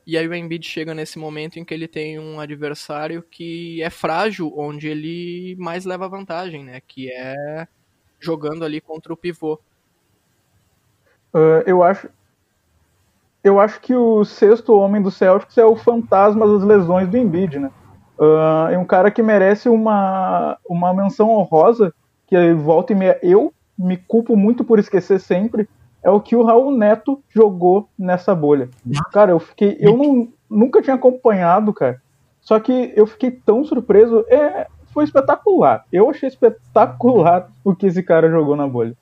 E 0.07 0.19
aí 0.19 0.29
o 0.29 0.35
Embiid 0.35 0.67
chega 0.67 0.93
nesse 0.95 1.19
momento 1.19 1.59
em 1.59 1.65
que 1.65 1.73
ele 1.73 1.89
tem 1.89 2.19
um 2.19 2.39
adversário 2.39 3.23
que 3.23 3.83
é 3.83 3.89
frágil, 3.89 4.53
onde 4.55 4.89
ele 4.89 5.57
mais 5.59 5.87
leva 5.87 6.07
vantagem, 6.07 6.65
né? 6.65 6.83
Que 6.87 7.11
é 7.11 7.67
jogando 8.19 8.63
ali 8.63 8.79
contra 8.79 9.11
o 9.11 9.17
pivô. 9.17 9.59
Uh, 11.33 11.63
eu 11.65 11.83
acho, 11.83 12.11
eu 13.43 13.59
acho 13.59 13.81
que 13.81 13.95
o 13.95 14.25
sexto 14.25 14.75
homem 14.75 15.01
do 15.01 15.11
Celtics 15.11 15.57
é 15.57 15.65
o 15.65 15.77
fantasma 15.77 16.47
das 16.47 16.63
lesões 16.63 17.09
do 17.09 17.17
Embiid, 17.17 17.59
né? 17.59 17.71
Uh, 18.19 18.69
é 18.71 18.79
um 18.79 18.85
cara 18.85 19.11
que 19.11 19.23
merece 19.23 19.69
uma, 19.69 20.59
uma 20.69 20.93
menção 20.93 21.31
honrosa, 21.31 21.93
que 22.27 22.53
volta 22.53 22.93
e 22.93 22.97
meia 22.97 23.19
eu 23.23 23.53
me 23.79 23.97
culpo 23.97 24.37
muito 24.37 24.63
por 24.63 24.79
esquecer 24.79 25.19
sempre, 25.19 25.67
é 26.03 26.11
o 26.11 26.21
que 26.21 26.37
o 26.37 26.45
Raul 26.45 26.71
Neto 26.71 27.23
jogou 27.31 27.89
nessa 27.99 28.35
bolha. 28.35 28.69
Cara, 29.13 29.33
eu 29.33 29.39
fiquei. 29.39 29.77
Eu 29.81 29.97
não, 29.97 30.29
nunca 30.49 30.83
tinha 30.83 30.97
acompanhado, 30.97 31.73
cara. 31.73 32.01
Só 32.41 32.59
que 32.59 32.93
eu 32.97 33.07
fiquei 33.07 33.31
tão 33.31 33.65
surpreso. 33.65 34.25
É, 34.29 34.67
foi 34.93 35.05
espetacular. 35.05 35.85
Eu 35.93 36.09
achei 36.09 36.29
espetacular 36.29 37.51
o 37.65 37.75
que 37.75 37.87
esse 37.87 38.03
cara 38.03 38.31
jogou 38.31 38.57
na 38.57 38.67
bolha. 38.67 38.97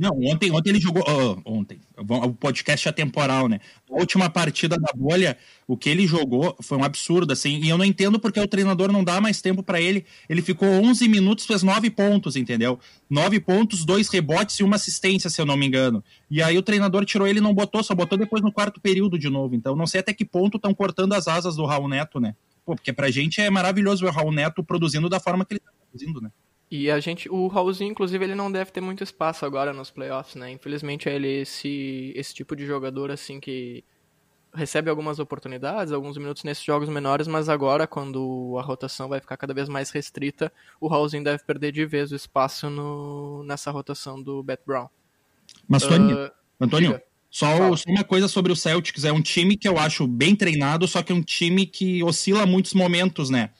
Não, 0.00 0.18
ontem, 0.18 0.50
ontem 0.50 0.70
ele 0.70 0.80
jogou. 0.80 1.02
Uh, 1.02 1.42
ontem. 1.44 1.78
O 1.98 2.32
podcast 2.32 2.88
é 2.88 2.92
temporal, 2.92 3.48
né? 3.48 3.60
A 3.90 4.00
última 4.00 4.30
partida 4.30 4.78
da 4.78 4.90
bolha, 4.96 5.36
o 5.68 5.76
que 5.76 5.90
ele 5.90 6.06
jogou 6.06 6.56
foi 6.62 6.78
um 6.78 6.84
absurdo, 6.84 7.34
assim. 7.34 7.60
E 7.60 7.68
eu 7.68 7.76
não 7.76 7.84
entendo 7.84 8.18
porque 8.18 8.40
o 8.40 8.48
treinador 8.48 8.90
não 8.90 9.04
dá 9.04 9.20
mais 9.20 9.42
tempo 9.42 9.62
para 9.62 9.78
ele. 9.78 10.06
Ele 10.26 10.40
ficou 10.40 10.66
11 10.66 11.06
minutos, 11.06 11.44
fez 11.44 11.62
9 11.62 11.90
pontos, 11.90 12.34
entendeu? 12.34 12.80
9 13.10 13.40
pontos, 13.40 13.84
dois 13.84 14.08
rebotes 14.08 14.58
e 14.58 14.62
uma 14.62 14.76
assistência, 14.76 15.28
se 15.28 15.38
eu 15.38 15.44
não 15.44 15.54
me 15.54 15.66
engano. 15.66 16.02
E 16.30 16.42
aí 16.42 16.56
o 16.56 16.62
treinador 16.62 17.04
tirou 17.04 17.28
ele 17.28 17.38
não 17.38 17.52
botou, 17.52 17.82
só 17.82 17.94
botou 17.94 18.16
depois 18.16 18.42
no 18.42 18.50
quarto 18.50 18.80
período 18.80 19.18
de 19.18 19.28
novo. 19.28 19.54
Então 19.54 19.76
não 19.76 19.86
sei 19.86 20.00
até 20.00 20.14
que 20.14 20.24
ponto 20.24 20.56
estão 20.56 20.72
cortando 20.72 21.12
as 21.12 21.28
asas 21.28 21.56
do 21.56 21.66
Raul 21.66 21.88
Neto, 21.88 22.18
né? 22.18 22.34
Pô, 22.64 22.74
porque 22.74 22.90
pra 22.90 23.10
gente 23.10 23.38
é 23.42 23.50
maravilhoso 23.50 24.02
ver 24.02 24.10
o 24.10 24.14
Raul 24.14 24.32
Neto 24.32 24.64
produzindo 24.64 25.10
da 25.10 25.20
forma 25.20 25.44
que 25.44 25.52
ele 25.52 25.60
tá 25.60 25.72
produzindo, 25.90 26.22
né? 26.22 26.30
E 26.70 26.88
a 26.88 27.00
gente, 27.00 27.28
o 27.28 27.48
Raulzinho, 27.48 27.90
inclusive, 27.90 28.24
ele 28.24 28.34
não 28.34 28.50
deve 28.50 28.70
ter 28.70 28.80
muito 28.80 29.02
espaço 29.02 29.44
agora 29.44 29.72
nos 29.72 29.90
playoffs, 29.90 30.36
né? 30.36 30.52
Infelizmente, 30.52 31.08
ele 31.08 31.26
é 31.26 31.40
esse, 31.40 32.12
esse 32.14 32.32
tipo 32.32 32.54
de 32.54 32.64
jogador, 32.64 33.10
assim, 33.10 33.40
que 33.40 33.82
recebe 34.54 34.88
algumas 34.88 35.18
oportunidades, 35.18 35.92
alguns 35.92 36.16
minutos 36.16 36.44
nesses 36.44 36.62
jogos 36.62 36.88
menores, 36.88 37.26
mas 37.26 37.48
agora, 37.48 37.86
quando 37.88 38.56
a 38.58 38.62
rotação 38.62 39.08
vai 39.08 39.20
ficar 39.20 39.36
cada 39.36 39.52
vez 39.52 39.68
mais 39.68 39.90
restrita, 39.90 40.52
o 40.80 40.86
Raulzinho 40.86 41.24
deve 41.24 41.42
perder 41.44 41.72
de 41.72 41.84
vez 41.84 42.12
o 42.12 42.16
espaço 42.16 42.70
no, 42.70 43.42
nessa 43.44 43.72
rotação 43.72 44.22
do 44.22 44.42
Bet 44.42 44.62
Brown. 44.64 44.88
Mas, 45.68 45.82
Tony, 45.82 46.12
uh, 46.12 46.30
Antônio, 46.60 47.00
só, 47.30 47.76
só, 47.76 47.90
uma 47.90 48.04
coisa 48.04 48.28
sobre 48.28 48.52
o 48.52 48.56
Celtics, 48.56 49.04
é 49.04 49.12
um 49.12 49.22
time 49.22 49.56
que 49.56 49.68
eu 49.68 49.76
acho 49.76 50.06
bem 50.06 50.36
treinado, 50.36 50.86
só 50.86 51.02
que 51.02 51.12
é 51.12 51.14
um 51.14 51.22
time 51.22 51.66
que 51.66 52.02
oscila 52.02 52.46
muitos 52.46 52.74
momentos, 52.74 53.28
né? 53.28 53.50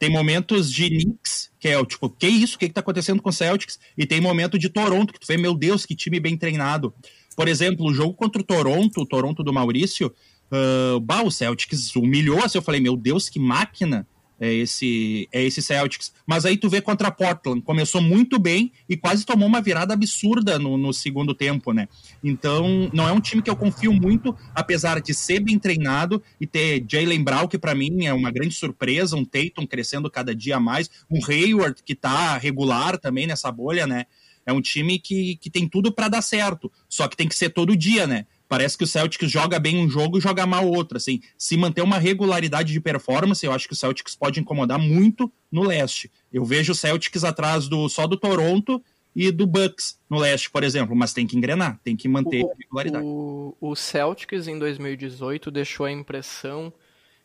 Tem 0.00 0.08
momentos 0.08 0.72
de 0.72 0.88
Knicks, 0.88 1.50
que 1.58 1.68
é 1.68 1.78
o 1.78 1.84
tipo, 1.84 2.08
que 2.08 2.26
isso? 2.26 2.56
O 2.56 2.58
que, 2.58 2.68
que 2.68 2.72
tá 2.72 2.80
acontecendo 2.80 3.20
com 3.20 3.28
o 3.28 3.32
Celtics? 3.32 3.78
E 3.98 4.06
tem 4.06 4.18
momento 4.18 4.58
de 4.58 4.70
Toronto, 4.70 5.12
que 5.12 5.20
tu 5.20 5.26
vê, 5.26 5.36
meu 5.36 5.54
Deus, 5.54 5.84
que 5.84 5.94
time 5.94 6.18
bem 6.18 6.38
treinado. 6.38 6.94
Por 7.36 7.46
exemplo, 7.46 7.84
o 7.84 7.92
jogo 7.92 8.14
contra 8.14 8.40
o 8.40 8.44
Toronto, 8.44 9.02
o 9.02 9.06
Toronto 9.06 9.42
do 9.44 9.52
Maurício, 9.52 10.10
uh, 10.50 10.98
bah, 11.00 11.22
o 11.22 11.30
Celtics 11.30 11.94
humilhou 11.94 12.42
assim, 12.42 12.56
eu 12.56 12.62
falei, 12.62 12.80
meu 12.80 12.96
Deus, 12.96 13.28
que 13.28 13.38
máquina 13.38 14.08
é 14.40 14.52
esse, 14.52 15.28
é 15.30 15.44
esse 15.44 15.60
Celtics. 15.60 16.12
Mas 16.26 16.46
aí 16.46 16.56
tu 16.56 16.68
vê 16.70 16.80
contra 16.80 17.10
Portland, 17.10 17.60
começou 17.60 18.00
muito 18.00 18.38
bem 18.38 18.72
e 18.88 18.96
quase 18.96 19.26
tomou 19.26 19.46
uma 19.46 19.60
virada 19.60 19.92
absurda 19.92 20.58
no, 20.58 20.78
no 20.78 20.94
segundo 20.94 21.34
tempo, 21.34 21.74
né? 21.74 21.86
Então, 22.24 22.90
não 22.92 23.06
é 23.06 23.12
um 23.12 23.20
time 23.20 23.42
que 23.42 23.50
eu 23.50 23.56
confio 23.56 23.92
muito, 23.92 24.34
apesar 24.54 25.00
de 25.00 25.12
ser 25.12 25.40
bem 25.40 25.58
treinado 25.58 26.22
e 26.40 26.46
ter 26.46 26.82
Jalen 26.88 27.22
Brown, 27.22 27.46
que 27.46 27.58
para 27.58 27.74
mim 27.74 28.06
é 28.06 28.14
uma 28.14 28.30
grande 28.30 28.54
surpresa, 28.54 29.14
um 29.14 29.24
Tatum 29.24 29.66
crescendo 29.66 30.10
cada 30.10 30.34
dia 30.34 30.58
mais, 30.58 30.90
um 31.10 31.20
Hayward 31.22 31.82
que 31.84 31.94
tá 31.94 32.38
regular 32.38 32.96
também 32.98 33.26
nessa 33.26 33.52
bolha, 33.52 33.86
né? 33.86 34.06
É 34.46 34.52
um 34.52 34.60
time 34.60 34.98
que, 34.98 35.36
que 35.36 35.50
tem 35.50 35.68
tudo 35.68 35.92
para 35.92 36.08
dar 36.08 36.22
certo, 36.22 36.72
só 36.88 37.06
que 37.06 37.16
tem 37.16 37.28
que 37.28 37.36
ser 37.36 37.50
todo 37.50 37.76
dia, 37.76 38.06
né? 38.06 38.24
Parece 38.50 38.76
que 38.76 38.82
o 38.82 38.86
Celtics 38.86 39.30
joga 39.30 39.60
bem 39.60 39.78
um 39.78 39.88
jogo 39.88 40.18
e 40.18 40.20
joga 40.20 40.44
mal 40.44 40.68
outro. 40.68 40.96
Assim, 40.96 41.20
se 41.38 41.56
manter 41.56 41.82
uma 41.82 41.98
regularidade 41.98 42.72
de 42.72 42.80
performance, 42.80 43.46
eu 43.46 43.52
acho 43.52 43.68
que 43.68 43.74
o 43.74 43.76
Celtics 43.76 44.16
pode 44.16 44.40
incomodar 44.40 44.76
muito 44.76 45.32
no 45.52 45.62
leste. 45.62 46.10
Eu 46.32 46.44
vejo 46.44 46.72
o 46.72 46.74
Celtics 46.74 47.22
atrás 47.22 47.68
do 47.68 47.88
só 47.88 48.08
do 48.08 48.16
Toronto 48.16 48.82
e 49.14 49.30
do 49.30 49.46
Bucks 49.46 50.00
no 50.10 50.18
leste, 50.18 50.50
por 50.50 50.64
exemplo, 50.64 50.96
mas 50.96 51.12
tem 51.12 51.28
que 51.28 51.36
engrenar, 51.36 51.78
tem 51.84 51.94
que 51.94 52.08
manter 52.08 52.42
o, 52.42 52.52
regularidade. 52.58 53.04
O, 53.06 53.56
o 53.60 53.76
Celtics 53.76 54.48
em 54.48 54.58
2018 54.58 55.48
deixou 55.48 55.86
a 55.86 55.92
impressão 55.92 56.72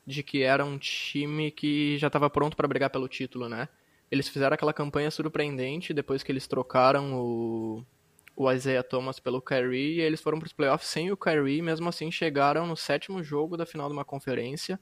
de 0.06 0.22
que 0.22 0.44
era 0.44 0.64
um 0.64 0.78
time 0.78 1.50
que 1.50 1.98
já 1.98 2.06
estava 2.06 2.30
pronto 2.30 2.56
para 2.56 2.68
brigar 2.68 2.92
pelo 2.92 3.08
título, 3.08 3.50
né? 3.50 3.68
Eles 4.12 4.30
fizeram 4.30 4.54
aquela 4.54 4.74
campanha 4.74 5.10
surpreendente 5.10 5.92
depois 5.92 6.22
que 6.22 6.32
eles 6.32 6.46
trocaram 6.46 7.16
o 7.16 7.84
o 8.36 8.52
Isaiah 8.52 8.84
Thomas 8.84 9.20
pelo 9.20 9.42
Kyrie 9.42 9.98
e 9.98 10.02
eles 10.02 10.22
foram 10.22 10.38
para 10.38 10.48
os 10.48 10.54
playoffs 10.54 10.90
sem 10.90 11.12
o 11.12 11.18
Kyrie, 11.18 11.62
mesmo 11.62 11.88
assim 11.88 12.12
chegaram 12.12 12.68
no 12.68 12.76
sétimo 12.76 13.24
jogo 13.24 13.56
da 13.56 13.66
final 13.66 13.88
de 13.88 13.94
uma 13.94 14.04
conferência. 14.04 14.80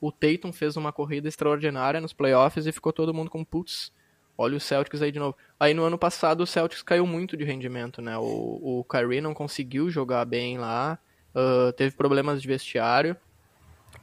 O 0.00 0.10
Tatum 0.10 0.52
fez 0.52 0.76
uma 0.76 0.92
corrida 0.92 1.28
extraordinária 1.28 2.00
nos 2.00 2.12
playoffs 2.12 2.66
e 2.66 2.72
ficou 2.72 2.92
todo 2.92 3.12
mundo 3.12 3.30
com 3.30 3.44
putz. 3.44 3.92
Olha 4.38 4.56
o 4.56 4.60
Celtics 4.60 5.00
aí 5.00 5.10
de 5.10 5.18
novo. 5.18 5.36
Aí 5.58 5.72
no 5.72 5.84
ano 5.84 5.98
passado 5.98 6.42
o 6.42 6.46
Celtics 6.46 6.82
caiu 6.82 7.06
muito 7.06 7.36
de 7.36 7.44
rendimento, 7.44 8.02
né? 8.02 8.16
O, 8.18 8.80
o 8.80 8.84
Kyrie 8.84 9.20
não 9.20 9.34
conseguiu 9.34 9.90
jogar 9.90 10.24
bem 10.24 10.58
lá, 10.58 10.98
uh, 11.34 11.72
teve 11.72 11.96
problemas 11.96 12.40
de 12.40 12.48
vestiário. 12.48 13.16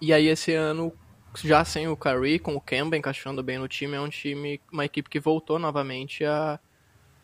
E 0.02 0.12
aí 0.12 0.28
esse 0.28 0.54
ano, 0.54 0.92
já 1.44 1.64
sem 1.64 1.88
o 1.88 1.96
Kyrie, 1.96 2.40
com 2.40 2.56
o 2.56 2.62
Kemba 2.62 2.98
encaixando 2.98 3.44
bem 3.44 3.60
no 3.60 3.68
time, 3.68 3.96
é 3.96 4.02
um 4.02 4.10
time, 4.10 4.60
uma 4.72 4.86
equipe 4.86 5.10
que 5.10 5.20
voltou 5.20 5.60
novamente 5.60 6.26
a, 6.26 6.60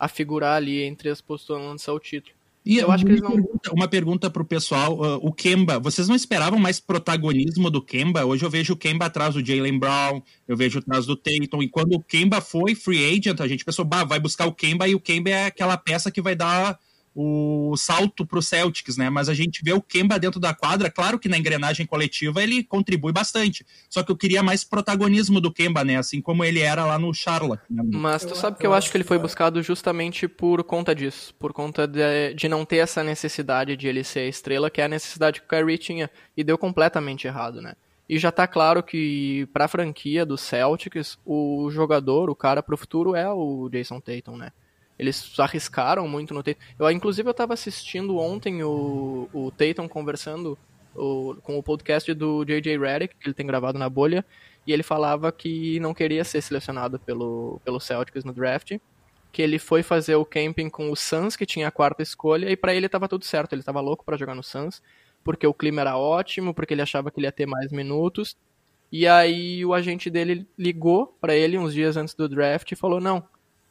a 0.00 0.08
figurar 0.08 0.56
ali 0.56 0.82
entre 0.82 1.10
as 1.10 1.20
postulantes 1.20 1.86
ao 1.86 2.00
título. 2.00 2.34
E 2.64 2.78
eu 2.78 2.90
acho 2.90 3.04
que 3.04 3.12
eles 3.12 3.22
não... 3.22 3.32
pergunta, 3.32 3.72
uma 3.72 3.88
pergunta 3.88 4.30
para 4.30 4.42
o 4.42 4.44
pessoal, 4.44 4.98
uh, 4.98 5.16
o 5.26 5.32
Kemba, 5.32 5.78
vocês 5.78 6.08
não 6.08 6.16
esperavam 6.16 6.58
mais 6.58 6.80
protagonismo 6.80 7.70
do 7.70 7.80
Kemba? 7.80 8.24
Hoje 8.24 8.44
eu 8.44 8.50
vejo 8.50 8.74
o 8.74 8.76
Kemba 8.76 9.06
atrás 9.06 9.34
do 9.34 9.44
Jalen 9.44 9.78
Brown, 9.78 10.22
eu 10.48 10.56
vejo 10.56 10.78
atrás 10.78 11.06
do 11.06 11.16
Tatum, 11.16 11.62
e 11.62 11.68
quando 11.68 11.94
o 11.94 12.02
Kemba 12.02 12.40
foi 12.40 12.74
free 12.74 13.14
agent, 13.14 13.40
a 13.40 13.48
gente 13.48 13.64
pensou, 13.64 13.84
bah, 13.84 14.04
vai 14.04 14.20
buscar 14.20 14.46
o 14.46 14.52
Kemba, 14.52 14.88
e 14.88 14.94
o 14.94 15.00
Kemba 15.00 15.30
é 15.30 15.46
aquela 15.46 15.76
peça 15.76 16.10
que 16.10 16.20
vai 16.20 16.34
dar 16.34 16.78
o 17.14 17.74
salto 17.76 18.24
para 18.24 18.38
o 18.38 18.42
Celtics, 18.42 18.96
né? 18.96 19.10
Mas 19.10 19.28
a 19.28 19.34
gente 19.34 19.62
vê 19.64 19.72
o 19.72 19.82
Kemba 19.82 20.18
dentro 20.18 20.38
da 20.38 20.54
quadra, 20.54 20.90
claro 20.90 21.18
que 21.18 21.28
na 21.28 21.36
engrenagem 21.36 21.86
coletiva 21.86 22.42
ele 22.42 22.62
contribui 22.62 23.12
bastante. 23.12 23.66
Só 23.88 24.02
que 24.02 24.12
eu 24.12 24.16
queria 24.16 24.42
mais 24.42 24.62
protagonismo 24.62 25.40
do 25.40 25.52
Kemba, 25.52 25.84
né? 25.84 25.96
Assim 25.96 26.20
como 26.20 26.44
ele 26.44 26.60
era 26.60 26.84
lá 26.84 26.98
no 26.98 27.12
Charlotte. 27.12 27.62
Né? 27.68 27.82
Mas 27.92 28.24
tu 28.24 28.36
sabe 28.36 28.58
que 28.58 28.66
eu 28.66 28.72
acho 28.72 28.90
que 28.90 28.96
ele 28.96 29.04
foi 29.04 29.18
buscado 29.18 29.62
justamente 29.62 30.28
por 30.28 30.62
conta 30.62 30.94
disso, 30.94 31.34
por 31.38 31.52
conta 31.52 31.86
de, 31.86 32.34
de 32.34 32.48
não 32.48 32.64
ter 32.64 32.76
essa 32.76 33.02
necessidade 33.02 33.76
de 33.76 33.88
ele 33.88 34.04
ser 34.04 34.20
a 34.20 34.28
estrela, 34.28 34.70
que 34.70 34.80
é 34.80 34.84
a 34.84 34.88
necessidade 34.88 35.40
que 35.40 35.46
o 35.46 35.48
Kyrie 35.48 35.78
tinha, 35.78 36.10
e 36.36 36.44
deu 36.44 36.56
completamente 36.56 37.26
errado, 37.26 37.60
né? 37.60 37.74
E 38.08 38.18
já 38.18 38.32
tá 38.32 38.46
claro 38.46 38.82
que 38.82 39.46
para 39.52 39.66
a 39.66 39.68
franquia 39.68 40.26
do 40.26 40.36
Celtics, 40.36 41.16
o 41.24 41.70
jogador, 41.70 42.28
o 42.28 42.34
cara 42.34 42.60
pro 42.60 42.76
futuro 42.76 43.14
é 43.14 43.28
o 43.30 43.68
Jason 43.68 44.00
Tatum, 44.00 44.36
né? 44.36 44.50
Eles 45.00 45.32
arriscaram 45.40 46.06
muito 46.06 46.34
no 46.34 46.42
Tatum. 46.42 46.60
Eu, 46.78 46.90
inclusive, 46.90 47.26
eu 47.26 47.30
estava 47.30 47.54
assistindo 47.54 48.18
ontem 48.18 48.62
o, 48.62 49.30
o 49.32 49.50
Tatum 49.50 49.88
conversando 49.88 50.58
o, 50.94 51.36
com 51.42 51.58
o 51.58 51.62
podcast 51.62 52.12
do 52.12 52.44
J.J. 52.44 52.76
Redick, 52.76 53.16
que 53.16 53.26
ele 53.26 53.34
tem 53.34 53.46
gravado 53.46 53.78
na 53.78 53.88
bolha, 53.88 54.22
e 54.66 54.74
ele 54.74 54.82
falava 54.82 55.32
que 55.32 55.80
não 55.80 55.94
queria 55.94 56.22
ser 56.22 56.42
selecionado 56.42 56.98
pelo, 56.98 57.62
pelo 57.64 57.80
Celtics 57.80 58.24
no 58.24 58.34
draft, 58.34 58.76
que 59.32 59.40
ele 59.40 59.58
foi 59.58 59.82
fazer 59.82 60.16
o 60.16 60.24
camping 60.24 60.68
com 60.68 60.90
o 60.90 60.96
Suns, 60.96 61.34
que 61.34 61.46
tinha 61.46 61.68
a 61.68 61.72
quarta 61.72 62.02
escolha, 62.02 62.50
e 62.50 62.54
para 62.56 62.74
ele 62.74 62.84
estava 62.84 63.08
tudo 63.08 63.24
certo, 63.24 63.54
ele 63.54 63.62
estava 63.62 63.80
louco 63.80 64.04
para 64.04 64.18
jogar 64.18 64.34
no 64.34 64.42
Suns, 64.42 64.82
porque 65.24 65.46
o 65.46 65.54
clima 65.54 65.80
era 65.80 65.96
ótimo, 65.96 66.52
porque 66.52 66.74
ele 66.74 66.82
achava 66.82 67.10
que 67.10 67.18
ele 67.18 67.26
ia 67.26 67.32
ter 67.32 67.46
mais 67.46 67.72
minutos, 67.72 68.36
e 68.92 69.06
aí 69.06 69.64
o 69.64 69.72
agente 69.72 70.10
dele 70.10 70.46
ligou 70.58 71.16
para 71.22 71.34
ele 71.34 71.56
uns 71.56 71.72
dias 71.72 71.96
antes 71.96 72.12
do 72.12 72.28
draft 72.28 72.70
e 72.70 72.76
falou: 72.76 73.00
"Não, 73.00 73.24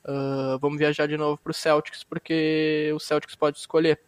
uh, 0.06 0.58
vamos 0.60 0.78
viajar 0.78 1.08
de 1.08 1.18
novo 1.18 1.40
pro 1.44 1.54
Celtics 1.54 2.04
porque 2.04 2.92
o 2.94 3.00
Celtics 3.00 3.36
pode 3.36 3.58
escolher. 3.58 4.00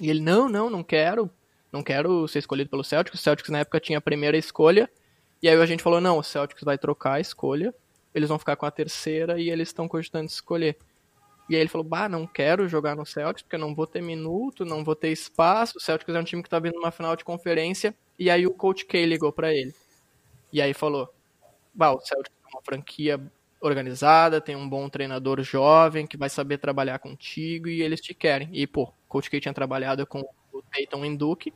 E 0.00 0.08
ele, 0.08 0.20
não, 0.20 0.48
não, 0.48 0.70
não 0.70 0.82
quero, 0.82 1.30
não 1.72 1.82
quero 1.82 2.26
ser 2.26 2.38
escolhido 2.38 2.70
pelo 2.70 2.84
Celtics. 2.84 3.20
O 3.20 3.22
Celtics 3.22 3.50
na 3.50 3.60
época 3.60 3.80
tinha 3.80 3.98
a 3.98 4.02
primeira 4.02 4.36
escolha. 4.36 4.88
E 5.42 5.48
aí 5.48 5.56
a 5.56 5.66
gente 5.66 5.82
falou, 5.82 6.00
não, 6.00 6.18
o 6.18 6.22
Celtics 6.22 6.62
vai 6.62 6.76
trocar 6.76 7.14
a 7.14 7.20
escolha, 7.20 7.74
eles 8.14 8.28
vão 8.28 8.38
ficar 8.38 8.56
com 8.56 8.66
a 8.66 8.70
terceira 8.70 9.40
e 9.40 9.48
eles 9.48 9.68
estão 9.68 9.88
cogitando 9.88 10.26
escolher. 10.26 10.76
E 11.48 11.54
aí 11.54 11.62
ele 11.62 11.68
falou, 11.68 11.86
bah, 11.86 12.08
não 12.08 12.26
quero 12.26 12.68
jogar 12.68 12.94
no 12.94 13.04
Celtics 13.04 13.42
porque 13.42 13.56
não 13.56 13.74
vou 13.74 13.86
ter 13.86 14.02
minuto, 14.02 14.64
não 14.64 14.84
vou 14.84 14.94
ter 14.94 15.10
espaço. 15.10 15.78
O 15.78 15.80
Celtics 15.80 16.14
é 16.14 16.20
um 16.20 16.24
time 16.24 16.42
que 16.42 16.48
tá 16.48 16.58
vindo 16.58 16.74
numa 16.74 16.90
final 16.90 17.16
de 17.16 17.24
conferência. 17.24 17.94
E 18.18 18.30
aí 18.30 18.46
o 18.46 18.52
Coach 18.52 18.84
K 18.84 19.04
ligou 19.04 19.32
para 19.32 19.52
ele. 19.52 19.74
E 20.52 20.60
aí 20.60 20.74
falou, 20.74 21.12
bah, 21.74 21.92
o 21.92 22.00
Celtics 22.00 22.36
é 22.44 22.48
uma 22.54 22.62
franquia 22.62 23.20
organizada, 23.60 24.40
tem 24.40 24.56
um 24.56 24.68
bom 24.68 24.88
treinador 24.88 25.42
jovem 25.42 26.06
que 26.06 26.16
vai 26.16 26.30
saber 26.30 26.58
trabalhar 26.58 26.98
contigo 26.98 27.68
e 27.68 27.82
eles 27.82 28.00
te 28.00 28.14
querem. 28.14 28.48
E, 28.52 28.66
pô, 28.66 28.84
o 28.84 28.92
Coach 29.08 29.30
K 29.30 29.40
tinha 29.40 29.54
trabalhado 29.54 30.06
com 30.06 30.20
o 30.52 30.62
Peyton 30.70 31.14
Duke 31.16 31.52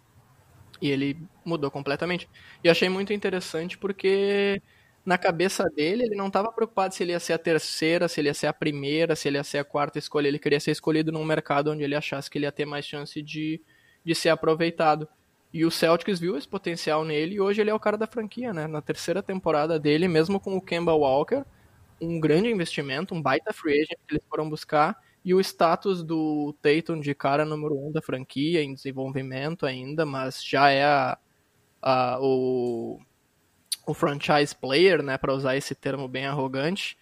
e 0.81 0.91
ele 0.91 1.17
mudou 1.45 1.71
completamente. 1.71 2.29
E 2.63 2.69
achei 2.69 2.89
muito 2.89 3.13
interessante 3.13 3.79
porque 3.79 4.61
na 5.05 5.19
cabeça 5.19 5.65
dele 5.65 6.05
ele 6.05 6.17
não 6.17 6.29
estava 6.29 6.51
preocupado 6.53 6.95
se 6.95 7.03
ele 7.03 7.13
ia 7.13 7.21
ser 7.21 7.35
a 7.35 7.39
terceira, 7.39 8.09
se 8.09 8.21
ele 8.21 8.29
ia 8.29 8.35
ser 8.35 8.47
a 8.47 8.53
primeira, 8.53 9.17
se 9.17 9.29
ele 9.29 9.39
ia 9.39 9.45
ser 9.45 9.59
a 9.59 9.65
quarta 9.65 9.99
escolha. 9.99 10.29
Ele 10.29 10.39
queria 10.39 10.61
ser 10.61 10.73
escolhido 10.73 11.13
num 11.13 11.25
mercado 11.25 11.71
onde 11.71 11.83
ele 11.83 11.95
achasse 11.95 12.31
que 12.31 12.39
ele 12.39 12.47
ia 12.47 12.53
ter 12.53 12.67
mais 12.67 12.85
chance 12.85 13.21
de, 13.23 13.61
de 14.05 14.15
ser 14.15 14.31
aproveitado. 14.31 15.09
E 15.53 15.65
o 15.65 15.71
Celtics 15.71 16.19
viu 16.19 16.37
esse 16.37 16.49
potencial 16.49 17.05
nele 17.05 17.37
e 17.37 17.41
hoje 17.41 17.61
ele 17.61 17.71
é 17.71 17.75
o 17.75 17.79
cara 17.79 17.97
da 17.97 18.07
franquia, 18.09 18.53
né? 18.53 18.67
Na 18.67 18.83
terceira 18.83 19.23
temporada 19.23 19.79
dele, 19.79 20.09
mesmo 20.09 20.41
com 20.41 20.57
o 20.57 20.61
Kemba 20.61 20.93
Walker, 20.93 21.45
um 22.01 22.21
grande 22.21 22.49
investimento, 22.49 23.15
um 23.15 23.23
baita 23.23 23.53
free 23.53 23.75
agent 23.75 23.99
que 24.07 24.15
eles 24.15 24.25
foram 24.29 24.49
buscar, 24.49 24.97
e 25.25 25.33
o 25.33 25.41
status 25.41 26.03
do 26.03 26.55
Tatum 26.61 27.01
de 27.01 27.15
cara 27.15 27.45
número 27.45 27.75
um 27.75 27.91
da 27.91 28.03
franquia, 28.03 28.63
em 28.63 28.75
desenvolvimento 28.75 29.65
ainda, 29.65 30.05
mas 30.05 30.45
já 30.45 30.71
é 30.71 30.85
a, 30.85 31.19
a, 31.81 32.19
o, 32.21 33.01
o 33.87 33.95
franchise 33.95 34.55
player, 34.55 35.03
né, 35.03 35.17
para 35.17 35.33
usar 35.33 35.57
esse 35.57 35.75
termo 35.75 36.07
bem 36.07 36.27
arrogante, 36.27 36.99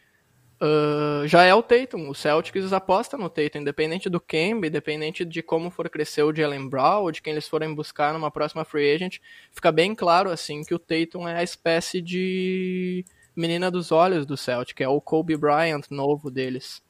uh, 0.61 1.27
já 1.27 1.43
é 1.43 1.53
o 1.53 1.65
Tatum. 1.65 2.09
O 2.09 2.15
Celtics 2.15 2.73
aposta 2.73 3.19
no 3.19 3.29
Tatum, 3.29 3.59
independente 3.59 4.09
do 4.09 4.21
Kemba, 4.21 4.69
independente 4.69 5.25
de 5.25 5.43
como 5.43 5.69
for 5.69 5.91
crescer 5.91 6.23
o 6.23 6.35
Jalen 6.35 6.69
Brown, 6.69 7.11
de 7.11 7.21
quem 7.21 7.33
eles 7.33 7.49
forem 7.49 7.75
buscar 7.75 8.13
numa 8.13 8.31
próxima 8.31 8.65
free 8.65 8.95
agent, 8.95 9.19
fica 9.51 9.73
bem 9.73 9.97
claro 9.97 10.31
assim 10.31 10.63
que 10.63 10.75
o 10.75 10.79
Tatum 10.79 11.27
é 11.27 11.39
a 11.39 11.43
espécie 11.43 12.01
de 12.01 13.05
menina 13.37 13.71
dos 13.71 13.93
olhos 13.93 14.27
do 14.27 14.37
Celtic, 14.37 14.81
é 14.81 14.89
o 14.89 15.01
Kobe 15.01 15.37
Bryant 15.37 15.83
novo 15.91 16.31
deles. 16.31 16.83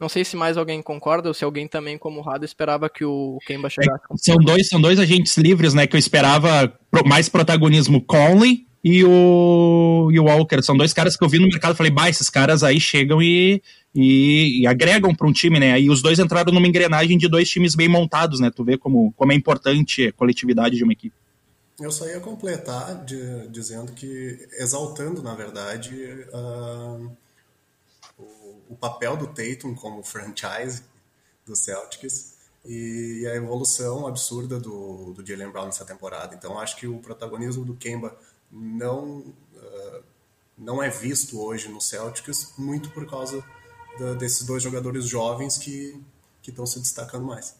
Não 0.00 0.08
sei 0.08 0.24
se 0.24 0.36
mais 0.36 0.56
alguém 0.56 0.80
concorda 0.80 1.28
ou 1.28 1.34
se 1.34 1.44
alguém 1.44 1.66
também, 1.66 1.98
como 1.98 2.20
o 2.20 2.22
Rado, 2.22 2.44
esperava 2.44 2.88
que 2.88 3.04
o 3.04 3.38
Kemba 3.44 3.68
chegasse. 3.68 4.04
É, 4.10 4.16
são, 4.16 4.36
dois, 4.36 4.68
são 4.68 4.80
dois 4.80 4.98
agentes 4.98 5.36
livres, 5.36 5.74
né? 5.74 5.88
Que 5.88 5.96
eu 5.96 5.98
esperava 5.98 6.72
mais 7.04 7.28
protagonismo 7.28 8.00
Conley 8.00 8.64
e 8.84 9.04
o, 9.04 10.08
e 10.12 10.20
o 10.20 10.24
Walker. 10.24 10.62
São 10.62 10.76
dois 10.76 10.92
caras 10.92 11.16
que 11.16 11.24
eu 11.24 11.28
vi 11.28 11.40
no 11.40 11.48
mercado 11.48 11.74
e 11.74 11.76
falei, 11.76 11.90
bah, 11.90 12.08
esses 12.08 12.30
caras 12.30 12.62
aí 12.62 12.78
chegam 12.78 13.20
e, 13.20 13.60
e, 13.92 14.60
e 14.60 14.66
agregam 14.68 15.12
para 15.12 15.26
um 15.26 15.32
time, 15.32 15.58
né? 15.58 15.72
Aí 15.72 15.90
os 15.90 16.00
dois 16.00 16.20
entraram 16.20 16.52
numa 16.52 16.68
engrenagem 16.68 17.18
de 17.18 17.26
dois 17.26 17.50
times 17.50 17.74
bem 17.74 17.88
montados, 17.88 18.38
né? 18.38 18.52
Tu 18.54 18.62
vê 18.62 18.78
como, 18.78 19.12
como 19.16 19.32
é 19.32 19.34
importante 19.34 20.06
a 20.06 20.12
coletividade 20.12 20.76
de 20.76 20.84
uma 20.84 20.92
equipe. 20.92 21.16
Eu 21.80 21.92
só 21.92 22.08
ia 22.08 22.18
completar 22.18 23.04
de, 23.04 23.46
dizendo 23.48 23.92
que, 23.92 24.48
exaltando, 24.54 25.22
na 25.22 25.32
verdade, 25.34 25.94
uh, 26.32 27.16
o, 28.18 28.62
o, 28.70 28.76
papel 28.76 29.16
do 29.16 29.28
Tatum 29.28 29.76
como 29.76 30.02
franchise 30.02 30.82
do 31.46 31.54
Celtics 31.54 32.36
e 32.64 33.24
a 33.30 33.36
evolução 33.36 34.08
absurda 34.08 34.58
do, 34.58 35.12
do 35.12 35.24
Jalen 35.24 35.52
Brown 35.52 35.66
nessa 35.66 35.84
temporada. 35.84 36.34
Então, 36.34 36.58
acho 36.58 36.76
que 36.76 36.88
o 36.88 36.98
protagonismo 36.98 37.64
do 37.64 37.76
Kemba 37.76 38.18
não, 38.50 39.18
uh, 39.18 40.02
não 40.58 40.82
é 40.82 40.90
visto 40.90 41.40
hoje 41.40 41.68
no 41.68 41.80
Celtics, 41.80 42.54
muito 42.58 42.90
por 42.90 43.08
causa 43.08 43.44
da, 44.00 44.14
desses 44.14 44.44
dois 44.44 44.64
jogadores 44.64 45.04
jovens 45.04 45.56
que 45.56 46.02
estão 46.44 46.66
se 46.66 46.80
destacando 46.80 47.24
mais. 47.24 47.54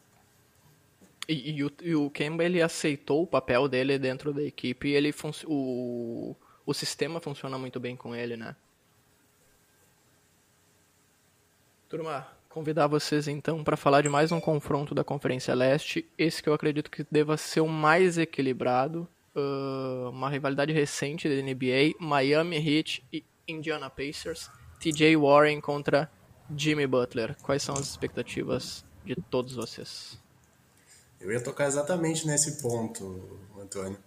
E, 1.28 1.52
e, 1.52 1.64
o, 1.64 1.70
e 1.82 1.94
o 1.94 2.08
Kemba 2.08 2.42
ele 2.42 2.62
aceitou 2.62 3.22
o 3.22 3.26
papel 3.26 3.68
dele 3.68 3.98
dentro 3.98 4.32
da 4.32 4.42
equipe 4.42 4.88
e 4.88 4.94
ele 4.94 5.14
o, 5.46 6.34
o 6.64 6.74
sistema 6.74 7.20
funciona 7.20 7.58
muito 7.58 7.78
bem 7.78 7.94
com 7.94 8.16
ele, 8.16 8.34
né? 8.34 8.56
Turma, 11.86 12.26
convidar 12.48 12.86
vocês 12.86 13.28
então 13.28 13.62
para 13.62 13.76
falar 13.76 14.02
de 14.02 14.08
mais 14.08 14.32
um 14.32 14.40
confronto 14.40 14.94
da 14.94 15.04
Conferência 15.04 15.54
Leste. 15.54 16.06
Esse 16.16 16.42
que 16.42 16.48
eu 16.48 16.54
acredito 16.54 16.90
que 16.90 17.06
deva 17.10 17.36
ser 17.36 17.60
o 17.60 17.68
mais 17.68 18.18
equilibrado. 18.18 19.08
Uh, 19.36 20.10
uma 20.10 20.28
rivalidade 20.28 20.72
recente 20.72 21.28
da 21.28 21.34
NBA: 21.34 21.94
Miami 22.00 22.56
Heat 22.56 23.04
e 23.12 23.24
Indiana 23.46 23.88
Pacers. 23.88 24.50
TJ 24.80 25.16
Warren 25.16 25.60
contra 25.60 26.10
Jimmy 26.56 26.86
Butler. 26.86 27.36
Quais 27.42 27.62
são 27.62 27.74
as 27.74 27.88
expectativas 27.88 28.84
de 29.04 29.14
todos 29.30 29.54
vocês? 29.54 30.18
Eu 31.20 31.32
ia 31.32 31.40
tocar 31.40 31.66
exatamente 31.66 32.26
nesse 32.26 32.60
ponto, 32.62 33.40
Antônio. 33.58 33.98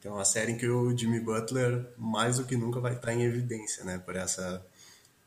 Que 0.00 0.08
é 0.08 0.10
uma 0.10 0.24
série 0.24 0.52
em 0.52 0.58
que 0.58 0.68
o 0.68 0.96
Jimmy 0.96 1.20
Butler, 1.20 1.86
mais 1.96 2.36
do 2.36 2.44
que 2.44 2.56
nunca, 2.56 2.80
vai 2.80 2.94
estar 2.94 3.12
em 3.12 3.22
evidência, 3.22 3.84
né? 3.84 3.98
Por 3.98 4.16
essa, 4.16 4.64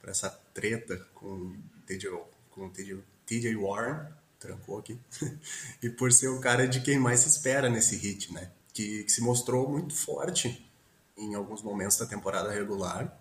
por 0.01 0.09
essa 0.09 0.29
treta 0.53 0.97
com 1.13 1.55
TJ, 1.85 2.09
com 2.51 2.69
TJ, 2.69 3.01
TJ 3.25 3.55
Warren, 3.55 4.05
trancou 4.39 4.79
aqui, 4.79 4.99
e 5.81 5.89
por 5.89 6.11
ser 6.11 6.27
o 6.27 6.39
cara 6.39 6.67
de 6.67 6.81
quem 6.81 6.99
mais 6.99 7.21
se 7.21 7.29
espera 7.29 7.69
nesse 7.69 7.95
hit, 7.95 8.33
né? 8.33 8.51
Que, 8.73 9.03
que 9.03 9.11
se 9.11 9.21
mostrou 9.21 9.69
muito 9.69 9.95
forte 9.95 10.69
em 11.17 11.35
alguns 11.35 11.61
momentos 11.61 11.97
da 11.97 12.05
temporada 12.05 12.51
regular, 12.51 13.17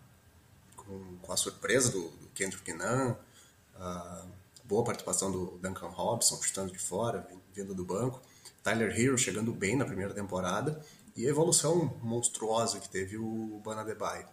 com, 0.76 1.16
com 1.22 1.32
a 1.32 1.36
surpresa 1.36 1.90
do, 1.90 2.08
do 2.08 2.28
Kendrick 2.34 2.72
Nunn, 2.72 3.14
a 3.76 4.26
boa 4.64 4.84
participação 4.84 5.30
do 5.30 5.58
Duncan 5.58 5.88
Robson, 5.88 6.40
chutando 6.42 6.72
de 6.72 6.78
fora, 6.78 7.26
vindo 7.54 7.74
do 7.74 7.84
banco. 7.84 8.20
Tyler 8.62 8.98
Hero 8.98 9.16
chegando 9.16 9.52
bem 9.52 9.76
na 9.76 9.84
primeira 9.84 10.12
temporada. 10.12 10.82
E 11.16 11.26
a 11.26 11.30
evolução 11.30 11.96
monstruosa 12.02 12.80
que 12.80 12.88
teve 12.88 13.16
o 13.16 13.60
Bana 13.64 13.84
Debye. 13.84 14.26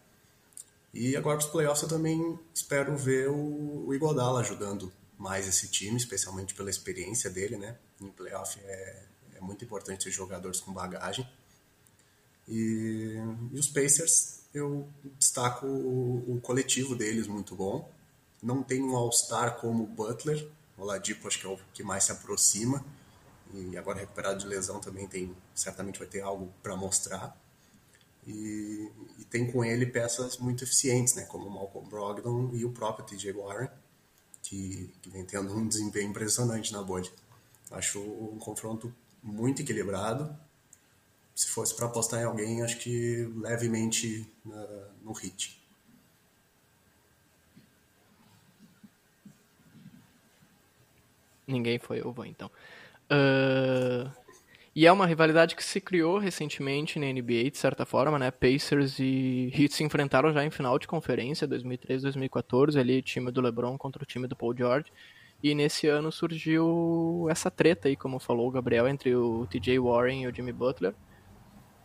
E 0.93 1.15
agora 1.15 1.37
para 1.37 1.45
os 1.45 1.51
playoffs 1.51 1.83
eu 1.83 1.89
também 1.89 2.39
espero 2.53 2.97
ver 2.97 3.29
o, 3.29 3.85
o 3.87 3.93
Igodala 3.93 4.39
ajudando 4.39 4.91
mais 5.17 5.47
esse 5.47 5.67
time, 5.67 5.95
especialmente 5.95 6.55
pela 6.55 6.69
experiência 6.69 7.29
dele, 7.29 7.55
né? 7.55 7.77
Em 8.01 8.09
playoff 8.09 8.59
é, 8.63 9.03
é 9.35 9.39
muito 9.39 9.63
importante 9.63 10.05
ter 10.05 10.11
jogadores 10.11 10.59
com 10.59 10.73
bagagem. 10.73 11.27
E, 12.47 13.15
e 13.51 13.59
os 13.59 13.67
Pacers, 13.67 14.41
eu 14.53 14.89
destaco 15.19 15.67
o, 15.67 16.35
o, 16.35 16.41
coletivo 16.41 16.95
deles 16.95 17.27
muito 17.27 17.55
bom. 17.55 17.89
Não 18.41 18.63
tem 18.63 18.81
um 18.81 18.95
All-Star 18.95 19.57
como 19.59 19.83
o 19.83 19.87
Butler, 19.87 20.49
o 20.77 20.83
Ladipo 20.83 21.27
acho 21.27 21.39
que 21.39 21.45
é 21.45 21.49
o 21.49 21.59
que 21.73 21.83
mais 21.83 22.05
se 22.05 22.11
aproxima 22.11 22.83
e 23.53 23.77
agora 23.77 23.99
recuperado 23.99 24.39
de 24.39 24.47
lesão 24.47 24.79
também 24.79 25.07
tem 25.07 25.35
certamente 25.53 25.99
vai 25.99 26.07
ter 26.07 26.21
algo 26.21 26.53
para 26.61 26.75
mostrar 26.75 27.35
e, 28.25 28.89
e, 29.17 29.25
tem 29.25 29.51
com 29.51 29.65
ele 29.65 29.85
peças 29.85 30.37
muito 30.37 30.63
eficientes 30.63 31.15
né 31.15 31.25
como 31.25 31.47
o 31.47 31.51
Malcolm 31.51 31.89
Brogdon 31.89 32.51
e 32.53 32.63
o 32.63 32.71
próprio 32.71 33.05
TJ 33.05 33.31
Warren 33.33 33.69
que, 34.43 34.91
que 35.01 35.09
vem 35.09 35.25
tendo 35.25 35.53
um 35.55 35.67
desempenho 35.67 36.09
impressionante 36.09 36.71
na 36.71 36.81
bolha 36.81 37.11
Acho 37.71 38.01
um 38.01 38.37
confronto 38.37 38.93
muito 39.23 39.61
equilibrado. 39.61 40.37
Se 41.33 41.47
fosse 41.47 41.73
para 41.73 41.85
apostar 41.85 42.19
em 42.19 42.25
alguém, 42.25 42.61
acho 42.61 42.77
que 42.77 43.31
levemente 43.37 44.27
no 45.01 45.13
hit. 45.13 45.57
Ninguém 51.47 51.79
foi, 51.79 52.01
eu 52.01 52.11
vou 52.11 52.25
então. 52.25 52.51
Uh, 53.11 54.09
e 54.73 54.87
é 54.87 54.91
uma 54.91 55.05
rivalidade 55.05 55.53
que 55.53 55.63
se 55.63 55.81
criou 55.81 56.17
recentemente 56.17 56.97
na 56.97 57.07
NBA, 57.07 57.51
de 57.51 57.57
certa 57.57 57.85
forma, 57.85 58.17
né? 58.17 58.31
Pacers 58.31 58.99
e 58.99 59.51
Heat 59.53 59.73
se 59.73 59.83
enfrentaram 59.83 60.31
já 60.31 60.45
em 60.45 60.49
final 60.49 60.79
de 60.79 60.87
conferência, 60.87 61.45
2013-2014, 61.45 62.79
ali 62.79 63.01
time 63.01 63.29
do 63.31 63.41
LeBron 63.41 63.77
contra 63.77 64.01
o 64.01 64.05
time 64.05 64.27
do 64.27 64.35
Paul 64.35 64.55
George. 64.55 64.91
E 65.43 65.53
nesse 65.53 65.87
ano 65.87 66.09
surgiu 66.09 67.27
essa 67.29 67.51
treta 67.51 67.89
aí, 67.89 67.97
como 67.97 68.17
falou 68.17 68.47
o 68.47 68.51
Gabriel, 68.51 68.87
entre 68.87 69.13
o 69.13 69.45
TJ 69.47 69.77
Warren 69.79 70.23
e 70.23 70.27
o 70.27 70.33
Jimmy 70.33 70.53
Butler, 70.53 70.93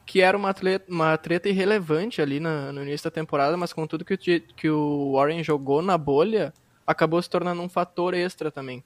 que 0.05 0.21
era 0.21 0.37
uma, 0.37 0.51
atleta, 0.51 0.85
uma 0.89 1.17
treta 1.17 1.49
irrelevante 1.49 2.23
ali 2.23 2.39
na, 2.39 2.71
no 2.71 2.83
início 2.83 3.11
da 3.11 3.11
temporada, 3.11 3.57
mas 3.57 3.73
com 3.73 3.85
tudo 3.87 4.05
que 4.05 4.15
o, 4.15 4.19
que 4.19 4.71
o 4.71 5.15
Warren 5.15 5.43
jogou 5.43 5.83
na 5.83 5.99
bolha, 5.99 6.55
acabou 6.87 7.21
se 7.21 7.29
tornando 7.29 7.61
um 7.63 7.69
fator 7.69 8.15
extra 8.15 8.49
também. 8.53 8.85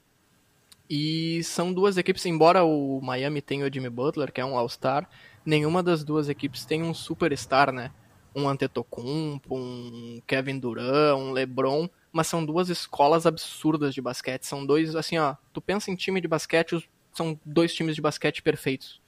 E 0.91 1.41
são 1.45 1.73
duas 1.73 1.97
equipes, 1.97 2.27
embora 2.27 2.65
o 2.65 3.01
Miami 3.01 3.41
tenha 3.41 3.65
o 3.65 3.73
Jimmy 3.73 3.89
Butler, 3.89 4.33
que 4.33 4.41
é 4.41 4.45
um 4.45 4.59
All-Star, 4.59 5.09
nenhuma 5.47 5.85
das 5.85 6.03
duas 6.03 6.29
equipes 6.29 6.65
tem 6.65 6.83
um 6.83 6.93
superstar, 6.93 7.73
né? 7.73 7.93
Um 8.35 8.49
Antetokounmpo, 8.49 9.55
um 9.55 10.21
Kevin 10.27 10.59
Durant, 10.59 11.17
um 11.17 11.31
LeBron, 11.31 11.89
mas 12.11 12.27
são 12.27 12.45
duas 12.45 12.69
escolas 12.69 13.25
absurdas 13.25 13.95
de 13.95 14.03
basquete. 14.03 14.43
São 14.43 14.67
dois, 14.67 14.97
assim, 14.97 15.17
ó, 15.17 15.37
tu 15.53 15.61
pensa 15.61 15.93
em 15.93 15.95
time 15.95 16.21
de 16.21 16.27
basquete, 16.27 16.89
são 17.13 17.39
dois 17.45 17.73
times 17.73 17.95
de 17.95 18.03
basquete 18.03 18.43
perfeitos. 18.43 19.01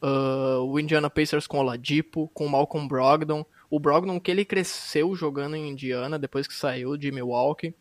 Uh, 0.00 0.62
o 0.62 0.78
Indiana 0.78 1.10
Pacers 1.10 1.48
com 1.48 1.58
o 1.58 1.62
Ladipo, 1.64 2.30
com 2.32 2.46
o 2.46 2.50
Malcolm 2.50 2.86
Brogdon. 2.86 3.44
O 3.68 3.80
Brogdon 3.80 4.20
que 4.20 4.30
ele 4.30 4.44
cresceu 4.44 5.16
jogando 5.16 5.56
em 5.56 5.68
Indiana 5.68 6.16
depois 6.16 6.46
que 6.46 6.54
saiu 6.54 6.96
de 6.96 7.10
Milwaukee. 7.10 7.74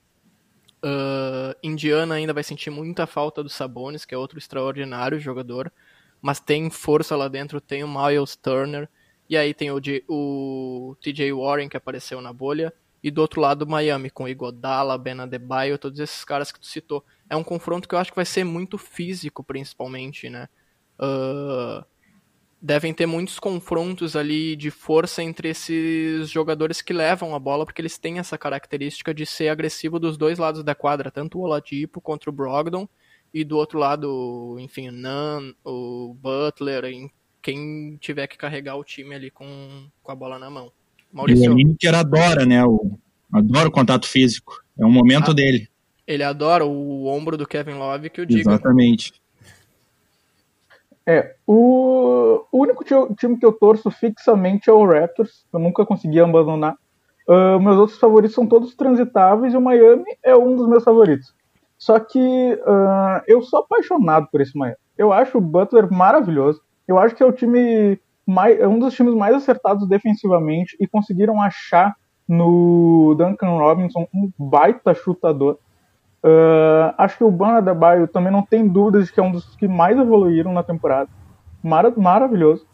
Uh, 0.87 1.53
Indiana 1.61 2.15
ainda 2.15 2.33
vai 2.33 2.43
sentir 2.43 2.69
muita 2.69 3.05
falta 3.05 3.43
do 3.43 3.49
Sabonis, 3.49 4.05
que 4.05 4.15
é 4.15 4.17
outro 4.17 4.37
extraordinário 4.37 5.19
jogador, 5.19 5.71
mas 6.21 6.39
tem 6.39 6.69
força 6.69 7.15
lá 7.15 7.27
dentro, 7.27 7.59
tem 7.59 7.83
o 7.83 7.87
Miles 7.87 8.37
Turner, 8.37 8.87
e 9.29 9.35
aí 9.35 9.53
tem 9.53 9.69
o, 9.69 9.81
o 10.07 10.95
TJ 11.01 11.33
Warren 11.33 11.67
que 11.67 11.75
apareceu 11.75 12.21
na 12.21 12.31
bolha, 12.31 12.73
e 13.03 13.11
do 13.11 13.21
outro 13.21 13.41
lado 13.41 13.67
Miami, 13.67 14.09
com 14.09 14.29
Igodala, 14.29 14.97
Ben 14.97 15.19
Adebayo, 15.19 15.77
todos 15.77 15.99
esses 15.99 16.23
caras 16.23 16.51
que 16.51 16.59
tu 16.59 16.65
citou. 16.65 17.03
É 17.29 17.35
um 17.35 17.43
confronto 17.43 17.87
que 17.87 17.93
eu 17.93 17.99
acho 17.99 18.11
que 18.11 18.15
vai 18.15 18.25
ser 18.25 18.43
muito 18.43 18.77
físico, 18.77 19.43
principalmente, 19.43 20.29
né? 20.29 20.47
Uh, 20.99 21.85
devem 22.61 22.93
ter 22.93 23.05
muitos 23.05 23.39
confrontos 23.39 24.15
ali 24.15 24.55
de 24.55 24.71
força 24.71 25.21
entre 25.21 25.49
esses 25.49 26.29
jogadores 26.29 26.81
que 26.81 26.93
levam 26.93 27.35
a 27.35 27.39
bola, 27.39 27.65
porque 27.65 27.81
eles 27.81 27.97
têm 27.97 28.19
essa 28.19 28.37
característica 28.37 29.13
de 29.13 29.25
ser 29.25 29.49
agressivo 29.49 29.99
dos 29.99 30.17
dois 30.17 30.39
lados 30.39 30.63
da 30.63 30.73
quadra, 30.73 31.11
tanto 31.11 31.37
o 31.37 31.41
Oladipo 31.41 32.01
contra 32.01 32.29
o 32.29 32.33
Brogdon, 32.33 32.87
e 33.33 33.43
do 33.43 33.57
outro 33.57 33.77
lado, 33.77 34.57
enfim, 34.59 34.89
o 34.89 34.91
Nan, 34.91 35.53
o 35.63 36.15
Butler, 36.19 36.83
quem 37.41 37.97
tiver 37.99 38.27
que 38.27 38.37
carregar 38.37 38.75
o 38.75 38.83
time 38.83 39.15
ali 39.15 39.29
com, 39.29 39.87
com 40.01 40.11
a 40.11 40.15
bola 40.15 40.39
na 40.39 40.49
mão. 40.49 40.71
Maurício. 41.11 41.53
o 41.53 41.59
Inter 41.59 41.95
adora, 41.95 42.45
né? 42.45 42.63
O, 42.65 42.97
adora 43.31 43.69
o 43.69 43.71
contato 43.71 44.07
físico. 44.07 44.63
É 44.77 44.85
um 44.85 44.91
momento 44.91 45.31
ah, 45.31 45.33
dele. 45.33 45.69
Ele 46.05 46.23
adora 46.23 46.65
o 46.65 47.05
ombro 47.05 47.37
do 47.37 47.47
Kevin 47.47 47.73
Love 47.73 48.09
que 48.09 48.21
eu 48.21 48.25
digo. 48.25 48.41
Exatamente. 48.41 49.13
É, 51.09 51.35
o, 51.47 52.43
o 52.51 52.61
único 52.61 52.83
time 52.83 53.37
que 53.37 53.45
eu 53.45 53.53
torço 53.53 53.89
fixamente 53.89 54.69
é 54.69 54.73
o 54.73 54.85
Raptors, 54.85 55.45
eu 55.53 55.59
nunca 55.59 55.85
consegui 55.85 56.19
abandonar. 56.19 56.75
Uh, 57.25 57.57
meus 57.61 57.77
outros 57.77 57.97
favoritos 57.97 58.35
são 58.35 58.45
todos 58.45 58.75
transitáveis 58.75 59.53
e 59.53 59.57
o 59.57 59.61
Miami 59.61 60.17
é 60.21 60.35
um 60.35 60.53
dos 60.57 60.67
meus 60.67 60.83
favoritos. 60.83 61.33
Só 61.77 61.97
que 61.97 62.19
uh, 62.19 63.21
eu 63.25 63.41
sou 63.41 63.59
apaixonado 63.59 64.27
por 64.29 64.41
esse 64.41 64.57
Miami. 64.57 64.77
Eu 64.97 65.13
acho 65.13 65.37
o 65.37 65.41
Butler 65.41 65.89
maravilhoso. 65.91 66.61
Eu 66.85 66.99
acho 66.99 67.15
que 67.15 67.23
é 67.23 67.25
o 67.25 67.31
time 67.31 67.97
mais, 68.25 68.59
é 68.59 68.67
um 68.67 68.77
dos 68.77 68.93
times 68.93 69.13
mais 69.13 69.33
acertados 69.33 69.87
defensivamente 69.87 70.75
e 70.77 70.87
conseguiram 70.87 71.41
achar 71.41 71.95
no 72.27 73.15
Duncan 73.17 73.57
Robinson 73.57 74.05
um 74.13 74.29
baita 74.37 74.93
chutador. 74.93 75.57
Uh, 76.23 76.93
acho 76.97 77.17
que 77.17 77.23
o 77.23 77.31
Ban 77.31 77.57
Adebayo 77.57 78.07
também 78.07 78.31
não 78.31 78.41
tem 78.43 78.67
dúvidas 78.67 79.05
de 79.05 79.13
que 79.13 79.19
é 79.19 79.23
um 79.23 79.31
dos 79.31 79.55
que 79.55 79.67
mais 79.67 79.97
evoluíram 79.97 80.53
na 80.53 80.63
temporada. 80.63 81.09
Mara 81.63 81.93
maravilhoso. 81.95 82.65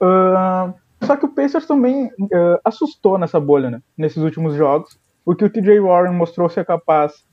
Uh, 0.00 0.72
só 1.04 1.16
que 1.16 1.24
o 1.24 1.28
Pacers 1.28 1.66
também 1.66 2.06
uh, 2.06 2.58
assustou 2.64 3.18
nessa 3.18 3.38
bolha, 3.38 3.70
né? 3.70 3.82
Nesses 3.96 4.22
últimos 4.22 4.54
jogos. 4.54 4.98
O 5.24 5.34
que 5.34 5.44
o 5.44 5.50
TJ 5.50 5.78
Warren 5.80 6.14
mostrou 6.14 6.48
ser 6.48 6.64
capaz 6.64 7.26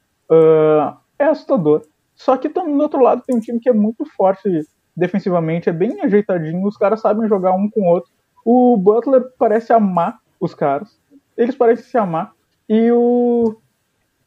é 1.18 1.26
assustador. 1.26 1.84
Só 2.16 2.36
que 2.36 2.50
do 2.50 2.62
outro 2.82 3.02
lado 3.02 3.24
tem 3.26 3.36
um 3.36 3.40
time 3.40 3.60
que 3.60 3.70
é 3.70 3.74
muito 3.74 4.06
forte 4.06 4.62
defensivamente, 4.96 5.70
é 5.70 5.74
bem 5.74 6.02
ajeitadinho, 6.02 6.66
os 6.66 6.78
caras 6.78 7.02
sabem 7.02 7.28
jogar 7.28 7.54
um 7.54 7.70
com 7.70 7.82
o 7.82 7.86
outro. 7.86 8.10
O 8.44 8.78
Butler 8.78 9.24
parece 9.38 9.74
amar 9.74 10.20
os 10.40 10.54
caras. 10.54 11.00
Eles 11.38 11.56
parecem 11.56 11.86
se 11.86 11.98
amar. 11.98 12.34
E 12.70 12.92
o 12.92 13.56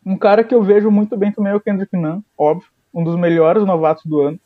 um 0.05 0.17
cara 0.17 0.45
que 0.45 0.55
eu 0.55 0.63
vejo 0.63 0.91
muito 0.91 1.17
bem 1.17 1.33
também 1.33 1.53
é 1.53 1.57
o 1.57 1.61
Kendrick 1.61 1.97
Nunn, 1.97 2.23
óbvio, 2.37 2.69
um 2.93 3.05
dos 3.05 3.17
melhores 3.17 3.65
novatos 3.65 4.05
do 4.05 4.21
ano. 4.21 4.41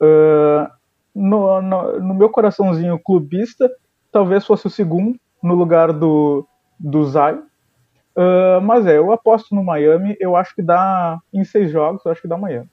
Uh, 0.00 0.70
no, 1.14 1.62
no, 1.62 2.00
no, 2.00 2.14
meu 2.14 2.28
coraçãozinho 2.28 2.98
clubista, 2.98 3.70
talvez 4.12 4.44
fosse 4.44 4.66
o 4.66 4.70
segundo, 4.70 5.18
no 5.42 5.54
lugar 5.54 5.92
do, 5.92 6.46
do 6.78 7.04
Zion. 7.04 7.42
Uh, 8.16 8.60
mas 8.62 8.86
é, 8.86 8.96
eu 8.96 9.12
aposto 9.12 9.54
no 9.54 9.62
Miami, 9.62 10.16
eu 10.18 10.36
acho 10.36 10.54
que 10.54 10.62
dá, 10.62 11.18
em 11.32 11.44
seis 11.44 11.70
jogos, 11.70 12.04
eu 12.04 12.12
acho 12.12 12.22
que 12.22 12.28
dá 12.28 12.36
Miami. 12.36 12.68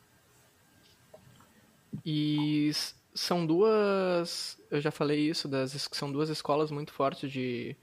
E 2.06 2.72
são 3.14 3.46
duas, 3.46 4.58
eu 4.72 4.82
já 4.82 4.92
falei 4.92 5.20
isso, 5.20 5.48
das, 5.48 5.90
são 5.92 6.12
duas 6.12 6.30
escolas 6.30 6.72
muito 6.72 6.92
fortes 6.92 7.32
de, 7.32 7.76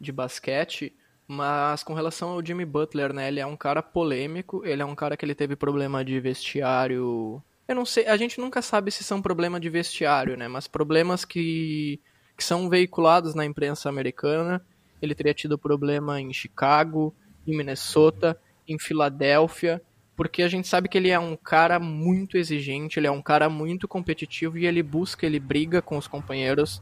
de 0.00 0.12
basquete, 0.12 0.94
mas 1.28 1.82
com 1.82 1.94
relação 1.94 2.30
ao 2.30 2.44
Jimmy 2.44 2.64
Butler, 2.64 3.12
né, 3.12 3.28
ele 3.28 3.40
é 3.40 3.46
um 3.46 3.56
cara 3.56 3.82
polêmico, 3.82 4.64
ele 4.64 4.82
é 4.82 4.84
um 4.84 4.94
cara 4.94 5.16
que 5.16 5.24
ele 5.24 5.34
teve 5.34 5.56
problema 5.56 6.04
de 6.04 6.18
vestiário. 6.20 7.42
Eu 7.66 7.74
não 7.74 7.84
sei, 7.84 8.06
a 8.06 8.16
gente 8.16 8.40
nunca 8.40 8.62
sabe 8.62 8.90
se 8.90 9.02
são 9.02 9.20
problema 9.20 9.58
de 9.58 9.68
vestiário, 9.68 10.36
né, 10.36 10.46
mas 10.46 10.68
problemas 10.68 11.24
que, 11.24 12.00
que 12.36 12.44
são 12.44 12.68
veiculados 12.68 13.34
na 13.34 13.44
imprensa 13.44 13.88
americana. 13.88 14.64
Ele 15.02 15.14
teria 15.14 15.34
tido 15.34 15.58
problema 15.58 16.20
em 16.20 16.32
Chicago, 16.32 17.14
em 17.46 17.56
Minnesota, 17.56 18.40
em 18.66 18.78
Filadélfia, 18.78 19.82
porque 20.16 20.42
a 20.42 20.48
gente 20.48 20.66
sabe 20.66 20.88
que 20.88 20.96
ele 20.96 21.10
é 21.10 21.18
um 21.18 21.36
cara 21.36 21.78
muito 21.78 22.38
exigente, 22.38 22.98
ele 22.98 23.06
é 23.06 23.10
um 23.10 23.20
cara 23.20 23.50
muito 23.50 23.86
competitivo 23.86 24.56
e 24.56 24.66
ele 24.66 24.82
busca, 24.82 25.26
ele 25.26 25.38
briga 25.38 25.82
com 25.82 25.98
os 25.98 26.08
companheiros 26.08 26.80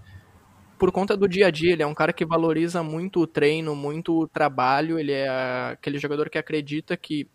por 0.79 0.93
conta 0.93 1.17
do 1.17 1.29
dia 1.29 1.47
a 1.47 1.51
dia. 1.51 1.73
Ele 1.73 1.83
é 1.83 1.87
um 1.87 1.95
cara 1.95 2.13
que 2.13 2.25
valoriza 2.25 2.83
muito 2.83 3.21
o 3.21 3.27
treino, 3.27 3.75
muito 3.75 4.19
o 4.19 4.29
trabalho. 4.29 4.99
Ele 4.99 5.13
é 5.13 5.29
aquele 5.73 5.99
jogador 5.99 6.29
que 6.29 6.39
acredita 6.39 6.97
que 6.97 7.29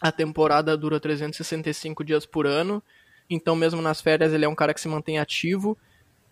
a 0.00 0.12
temporada 0.12 0.76
dura 0.76 1.00
365 1.00 2.04
dias 2.04 2.26
por 2.26 2.46
ano. 2.46 2.82
Então, 3.28 3.56
mesmo 3.56 3.80
nas 3.80 4.00
férias, 4.00 4.32
ele 4.32 4.44
é 4.44 4.48
um 4.48 4.54
cara 4.54 4.74
que 4.74 4.80
se 4.80 4.88
mantém 4.88 5.18
ativo. 5.18 5.78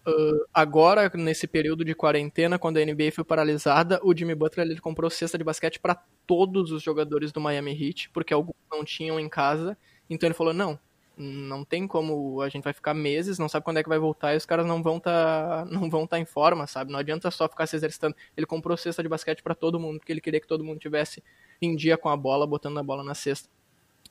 Uh, 0.06 0.44
agora, 0.52 1.10
nesse 1.14 1.46
período 1.46 1.84
de 1.84 1.94
quarentena, 1.94 2.58
quando 2.58 2.76
a 2.76 2.84
NBA 2.84 3.12
foi 3.14 3.24
paralisada, 3.24 4.00
o 4.02 4.14
Jimmy 4.16 4.34
Butler 4.34 4.66
ele 4.66 4.80
comprou 4.80 5.08
cesta 5.08 5.38
de 5.38 5.44
basquete 5.44 5.78
para 5.78 5.94
todos 6.26 6.72
os 6.72 6.82
jogadores 6.82 7.30
do 7.30 7.40
Miami 7.40 7.72
Heat, 7.72 8.10
porque 8.10 8.34
alguns 8.34 8.56
não 8.70 8.84
tinham 8.84 9.18
em 9.18 9.28
casa. 9.28 9.76
Então 10.10 10.26
ele 10.26 10.34
falou: 10.34 10.52
não, 10.52 10.78
não 11.22 11.64
tem 11.64 11.86
como 11.86 12.40
a 12.40 12.48
gente 12.48 12.64
vai 12.64 12.72
ficar 12.72 12.94
meses, 12.94 13.38
não 13.38 13.48
sabe 13.48 13.64
quando 13.64 13.78
é 13.78 13.82
que 13.82 13.88
vai 13.88 13.98
voltar 13.98 14.34
e 14.34 14.36
os 14.36 14.44
caras 14.46 14.66
não 14.66 14.82
vão 14.82 14.98
tá 15.00 15.64
não 15.70 15.88
vão 15.88 16.04
estar 16.04 16.16
tá 16.16 16.20
em 16.20 16.24
forma, 16.24 16.66
sabe? 16.66 16.92
Não 16.92 16.98
adianta 16.98 17.30
só 17.30 17.48
ficar 17.48 17.66
se 17.66 17.76
exercitando. 17.76 18.16
Ele 18.36 18.46
comprou 18.46 18.76
cesta 18.76 19.02
de 19.02 19.08
basquete 19.08 19.42
para 19.42 19.54
todo 19.54 19.80
mundo, 19.80 19.98
porque 19.98 20.12
ele 20.12 20.20
queria 20.20 20.40
que 20.40 20.46
todo 20.46 20.64
mundo 20.64 20.78
tivesse 20.78 21.22
em 21.60 21.76
dia 21.76 21.96
com 21.96 22.08
a 22.08 22.16
bola, 22.16 22.46
botando 22.46 22.78
a 22.78 22.82
bola 22.82 23.04
na 23.04 23.14
cesta. 23.14 23.48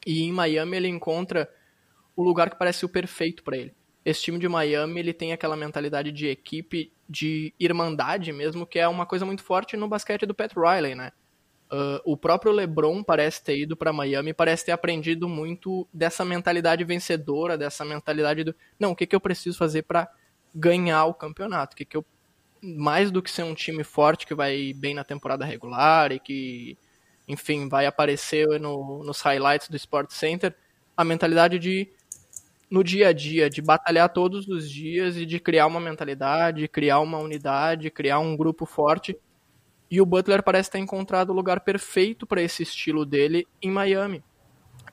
E 0.05 0.24
em 0.24 0.32
Miami 0.32 0.78
ele 0.78 0.88
encontra 0.88 1.49
o 2.16 2.24
lugar 2.24 2.49
que 2.49 2.57
parece 2.57 2.86
o 2.86 2.89
perfeito 2.89 3.43
para 3.43 3.57
ele. 3.57 3.74
Esse 4.03 4.24
time 4.24 4.39
de 4.39 4.49
Miami, 4.49 4.99
ele 4.99 5.14
tem 5.14 5.32
aquela 5.32 5.55
mentalidade 5.55 6.12
de 6.12 6.28
equipe, 6.28 6.91
de 7.07 7.53
irmandade 7.59 8.34
mesmo, 8.34 8.66
que 8.66 8.80
é 8.80 8.88
uma 8.88 9.05
coisa 9.05 9.26
muito 9.26 9.43
forte 9.43 9.78
no 9.78 9.88
basquete 9.88 10.26
do 10.26 10.34
Pat 10.34 10.53
Riley, 10.55 10.95
né? 10.95 11.12
Uh, 11.72 12.01
o 12.03 12.17
próprio 12.17 12.51
LeBron 12.51 13.01
parece 13.01 13.41
ter 13.41 13.57
ido 13.57 13.78
para 13.78 13.93
Miami, 13.93 14.34
parece 14.34 14.65
ter 14.65 14.74
aprendido 14.74 15.30
muito 15.30 15.88
dessa 15.93 16.26
mentalidade 16.26 16.84
vencedora, 16.84 17.57
dessa 17.57 17.86
mentalidade 17.86 18.43
do 18.43 18.53
não, 18.78 18.91
o 18.91 18.95
que, 18.95 19.07
que 19.07 19.15
eu 19.15 19.22
preciso 19.22 19.57
fazer 19.57 19.84
para 19.84 20.09
ganhar 20.53 21.05
o 21.05 21.13
campeonato? 21.13 21.74
O 21.74 21.78
que, 21.78 21.86
que 21.86 21.95
eu 21.95 22.05
mais 22.61 23.09
do 23.09 23.22
que 23.22 23.32
ser 23.32 23.43
um 23.43 23.55
time 23.55 23.84
forte 23.84 24.28
que 24.28 24.36
vai 24.36 24.74
bem 24.74 24.93
na 24.93 25.03
temporada 25.03 25.45
regular 25.45 26.11
e 26.11 26.19
que, 26.19 26.78
enfim, 27.28 27.67
vai 27.67 27.86
aparecer 27.86 28.47
no, 28.59 29.03
nos 29.03 29.22
highlights 29.22 29.67
do 29.67 29.76
Sport 29.76 30.11
Center, 30.11 30.53
a 30.95 31.03
mentalidade 31.03 31.57
de 31.57 31.89
no 32.69 32.84
dia 32.84 33.09
a 33.09 33.13
dia, 33.13 33.49
de 33.49 33.61
batalhar 33.61 34.07
todos 34.09 34.47
os 34.47 34.69
dias 34.69 35.17
e 35.17 35.26
de 35.26 35.39
criar 35.39 35.67
uma 35.67 35.80
mentalidade, 35.80 36.67
criar 36.69 36.99
uma 36.99 37.17
unidade, 37.17 37.91
criar 37.91 38.19
um 38.19 38.38
grupo 38.38 38.65
forte. 38.65 39.17
E 39.92 40.00
o 40.00 40.06
Butler 40.06 40.42
parece 40.42 40.72
ter 40.72 40.80
encontrado 40.80 41.32
o 41.32 41.34
lugar 41.34 41.60
perfeito 41.60 42.26
para 42.26 42.42
esse 42.42 42.64
estilo 42.64 43.06
dele 43.06 43.46
em 43.62 43.70
Miami. 43.70 44.24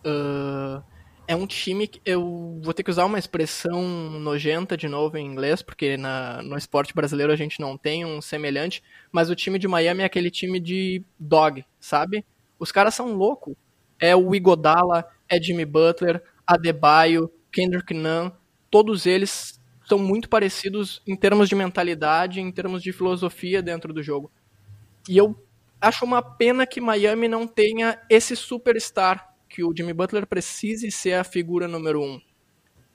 Uh, 0.05 0.82
é 1.28 1.36
um 1.36 1.46
time 1.46 1.86
que 1.86 2.01
eu 2.05 2.59
vou 2.62 2.74
ter 2.74 2.82
que 2.82 2.90
usar 2.90 3.05
uma 3.05 3.18
expressão 3.18 3.80
nojenta 4.18 4.76
de 4.76 4.88
novo 4.88 5.16
em 5.16 5.24
inglês, 5.24 5.62
porque 5.62 5.96
na, 5.96 6.42
no 6.42 6.57
esporte 6.57 6.92
brasileiro 6.92 7.32
a 7.32 7.36
gente 7.36 7.61
não 7.61 7.76
tem 7.76 8.05
um 8.05 8.20
semelhante, 8.20 8.82
mas 9.12 9.30
o 9.30 9.36
time 9.36 9.59
de 9.59 9.68
Miami 9.68 10.03
é 10.03 10.07
aquele 10.07 10.30
time 10.32 10.59
de 10.59 11.05
dog, 11.16 11.64
sabe? 11.78 12.24
Os 12.59 12.72
caras 12.72 12.94
são 12.94 13.14
loucos. 13.14 13.55
É 14.01 14.16
o 14.16 14.34
Igodala, 14.34 15.05
é 15.28 15.40
Jimmy 15.40 15.64
Butler, 15.64 16.22
Adebayo, 16.46 17.30
Kendrick 17.53 17.94
Nunn, 17.94 18.30
todos 18.70 19.07
eles 19.07 19.61
são 19.86 19.99
muito 19.99 20.28
parecidos 20.28 21.03
em 21.07 21.14
termos 21.14 21.49
de 21.49 21.55
mentalidade, 21.55 22.40
em 22.40 22.51
termos 22.51 22.82
de 22.82 22.92
filosofia 22.92 23.62
dentro 23.62 23.92
do 23.92 24.03
jogo. 24.03 24.30
E 25.09 25.16
eu 25.16 25.34
acho 25.80 26.04
uma 26.04 26.22
pena 26.22 26.66
que 26.66 26.80
Miami 26.80 27.28
não 27.28 27.46
tenha 27.46 28.00
esse 28.11 28.36
superstar, 28.36 29.34
que 29.48 29.64
o 29.64 29.72
Jimmy 29.76 29.92
Butler 29.92 30.26
precise 30.26 30.90
ser 30.90 31.14
a 31.14 31.24
figura 31.24 31.66
número 31.66 32.02
um. 32.02 32.20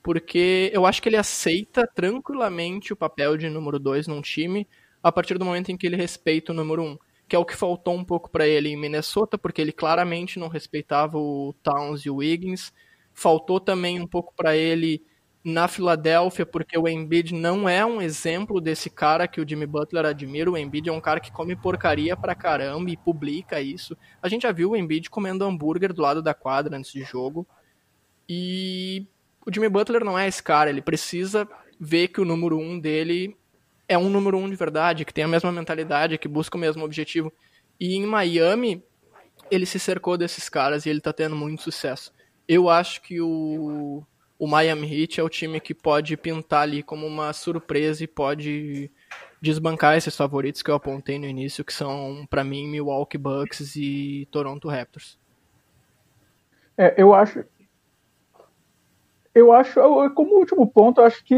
Porque 0.02 0.70
eu 0.72 0.86
acho 0.86 1.02
que 1.02 1.08
ele 1.08 1.16
aceita 1.16 1.86
tranquilamente 1.94 2.92
o 2.92 2.96
papel 2.96 3.36
de 3.36 3.48
número 3.48 3.78
dois 3.78 4.06
num 4.06 4.20
time 4.20 4.68
a 5.02 5.10
partir 5.10 5.38
do 5.38 5.44
momento 5.44 5.70
em 5.70 5.76
que 5.76 5.86
ele 5.86 5.96
respeita 5.96 6.52
o 6.52 6.54
número 6.54 6.82
um. 6.82 6.98
Que 7.26 7.34
é 7.34 7.38
o 7.38 7.44
que 7.44 7.56
faltou 7.56 7.94
um 7.94 8.04
pouco 8.04 8.30
para 8.30 8.46
ele 8.46 8.68
em 8.68 8.76
Minnesota, 8.76 9.38
porque 9.38 9.60
ele 9.60 9.72
claramente 9.72 10.38
não 10.38 10.48
respeitava 10.48 11.18
o 11.18 11.54
Towns 11.62 12.04
e 12.04 12.10
o 12.10 12.16
Wiggins 12.16 12.72
Faltou 13.14 13.60
também 13.60 14.00
um 14.00 14.08
pouco 14.08 14.34
para 14.34 14.56
ele 14.56 15.00
na 15.44 15.68
Filadélfia, 15.68 16.46
porque 16.46 16.78
o 16.78 16.88
Embiid 16.88 17.34
não 17.34 17.68
é 17.68 17.84
um 17.84 18.00
exemplo 18.00 18.62
desse 18.62 18.88
cara 18.88 19.28
que 19.28 19.40
o 19.40 19.48
Jimmy 19.48 19.66
Butler 19.66 20.06
admira. 20.06 20.50
O 20.50 20.56
Embiid 20.56 20.88
é 20.88 20.92
um 20.92 21.00
cara 21.00 21.20
que 21.20 21.30
come 21.30 21.54
porcaria 21.54 22.16
pra 22.16 22.34
caramba 22.34 22.90
e 22.90 22.96
publica 22.96 23.60
isso. 23.60 23.94
A 24.22 24.28
gente 24.28 24.42
já 24.42 24.52
viu 24.52 24.70
o 24.70 24.76
Embiid 24.76 25.10
comendo 25.10 25.44
hambúrguer 25.44 25.92
do 25.92 26.00
lado 26.00 26.22
da 26.22 26.32
quadra 26.32 26.76
antes 26.76 26.90
de 26.90 27.02
jogo. 27.02 27.46
E 28.26 29.06
o 29.46 29.52
Jimmy 29.52 29.68
Butler 29.68 30.02
não 30.02 30.18
é 30.18 30.26
esse 30.26 30.42
cara, 30.42 30.70
ele 30.70 30.80
precisa 30.80 31.46
ver 31.78 32.08
que 32.08 32.22
o 32.22 32.24
número 32.24 32.58
um 32.58 32.80
dele 32.80 33.36
é 33.86 33.98
um 33.98 34.08
número 34.08 34.38
um 34.38 34.48
de 34.48 34.56
verdade, 34.56 35.04
que 35.04 35.12
tem 35.12 35.24
a 35.24 35.28
mesma 35.28 35.52
mentalidade, 35.52 36.16
que 36.16 36.26
busca 36.26 36.56
o 36.56 36.60
mesmo 36.60 36.82
objetivo. 36.82 37.30
E 37.78 37.96
em 37.96 38.06
Miami, 38.06 38.82
ele 39.50 39.66
se 39.66 39.78
cercou 39.78 40.16
desses 40.16 40.48
caras 40.48 40.86
e 40.86 40.88
ele 40.88 41.02
tá 41.02 41.12
tendo 41.12 41.36
muito 41.36 41.62
sucesso 41.62 42.14
eu 42.46 42.68
acho 42.68 43.00
que 43.02 43.20
o, 43.20 44.04
o 44.38 44.46
Miami 44.46 45.02
Heat 45.02 45.20
é 45.20 45.22
o 45.22 45.28
time 45.28 45.60
que 45.60 45.74
pode 45.74 46.16
pintar 46.16 46.62
ali 46.62 46.82
como 46.82 47.06
uma 47.06 47.32
surpresa 47.32 48.02
e 48.04 48.06
pode 48.06 48.90
desbancar 49.40 49.96
esses 49.96 50.16
favoritos 50.16 50.62
que 50.62 50.70
eu 50.70 50.74
apontei 50.74 51.18
no 51.18 51.26
início, 51.26 51.64
que 51.64 51.72
são, 51.72 52.26
para 52.28 52.42
mim, 52.42 52.66
Milwaukee 52.68 53.18
Bucks 53.18 53.76
e 53.76 54.26
Toronto 54.30 54.68
Raptors. 54.68 55.18
É, 56.76 56.94
eu 56.96 57.14
acho. 57.14 57.44
Eu 59.34 59.52
acho, 59.52 59.80
como 60.14 60.38
último 60.38 60.66
ponto, 60.66 61.00
acho 61.00 61.24
que 61.24 61.34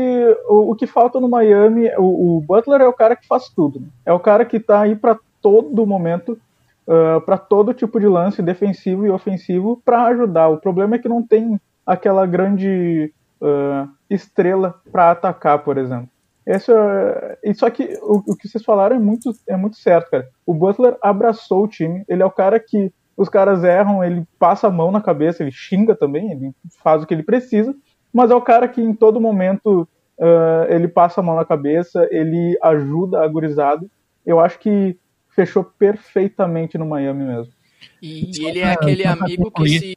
o, 0.49 0.73
o 0.73 0.77
que 0.77 0.87
falta 0.87 1.19
no 1.19 1.31
Miami, 1.31 1.89
o, 1.97 2.37
o, 2.37 2.41
Butler 2.43 2.83
é 2.83 2.87
o 2.87 2.93
cara 2.93 3.17
que 3.17 3.27
faz 3.27 3.49
tudo. 3.49 3.81
Né? 3.81 3.87
É 4.05 4.13
o 4.13 4.21
cara 4.21 4.45
que 4.45 4.61
tá 4.61 4.83
aí 4.83 4.95
para 4.95 5.19
todo 5.41 5.87
momento 5.87 6.39
uh, 6.87 7.21
para 7.23 7.39
todo 7.39 7.73
tipo 7.73 7.99
de 7.99 8.07
lance 8.07 8.43
defensivo 8.43 9.07
e 9.07 9.11
ofensivo 9.11 9.81
para 9.83 10.05
ajudar. 10.07 10.49
O 10.49 10.59
problema 10.59 10.97
é 10.97 10.99
que 10.99 11.09
não 11.09 11.23
tem 11.23 11.59
aquela 11.87 12.27
grande 12.27 13.13
uh, 13.41 13.89
estrela 14.11 14.75
para 14.91 15.11
atacar, 15.11 15.61
por 15.61 15.79
exemplo. 15.79 16.09
Esse, 16.47 16.71
uh, 16.73 17.55
só 17.55 17.71
que 17.71 17.99
o, 18.03 18.33
o, 18.33 18.37
que 18.37 18.49
vocês 18.49 18.65
falaram 18.65 18.97
é 18.97 18.99
muito, 18.99 19.33
é 19.49 19.57
muito 19.57 19.77
certo, 19.77 20.11
cara. 20.11 20.29
O 20.45 20.55
Butler 20.55 20.97
abraçou 21.03 21.65
o 21.65 21.69
time, 21.69 22.05
ele 22.09 22.23
é 22.23 22.27
o 22.27 22.31
cara 22.31 22.59
que 22.61 22.93
os 23.17 23.29
caras 23.29 23.65
erram, 23.65 24.05
ele 24.05 24.25
passa 24.39 24.67
a 24.67 24.71
mão 24.71 24.91
na 24.91 25.01
cabeça, 25.01 25.43
ele 25.43 25.51
xinga 25.51 25.95
também, 25.95 26.31
ele 26.31 26.53
faz 26.83 27.03
o 27.03 27.07
que 27.07 27.15
ele 27.15 27.23
precisa, 27.23 27.75
mas 28.13 28.31
é 28.31 28.35
o 28.35 28.43
cara 28.43 28.69
que 28.69 28.81
em 28.81 28.95
todo 28.95 29.21
momento 29.21 29.89
uh, 30.19 30.71
ele 30.71 30.87
passa 30.87 31.21
a 31.21 31.25
mão 31.25 31.37
na 31.37 31.45
cabeça, 31.45 32.07
ele 32.11 32.59
ajuda 32.63 33.23
a 33.23 33.29
gurizada. 33.29 33.87
Eu 34.25 34.39
acho 34.39 34.59
que 34.59 34.99
fechou 35.35 35.65
perfeitamente 35.65 36.77
no 36.79 36.87
Miami 36.87 37.25
mesmo. 37.25 37.53
E, 38.01 38.31
e 38.39 38.47
ele 38.47 38.61
é 38.61 38.73
aquele 38.73 39.07
amigo 39.07 39.51
que 39.51 39.69
se. 39.69 39.97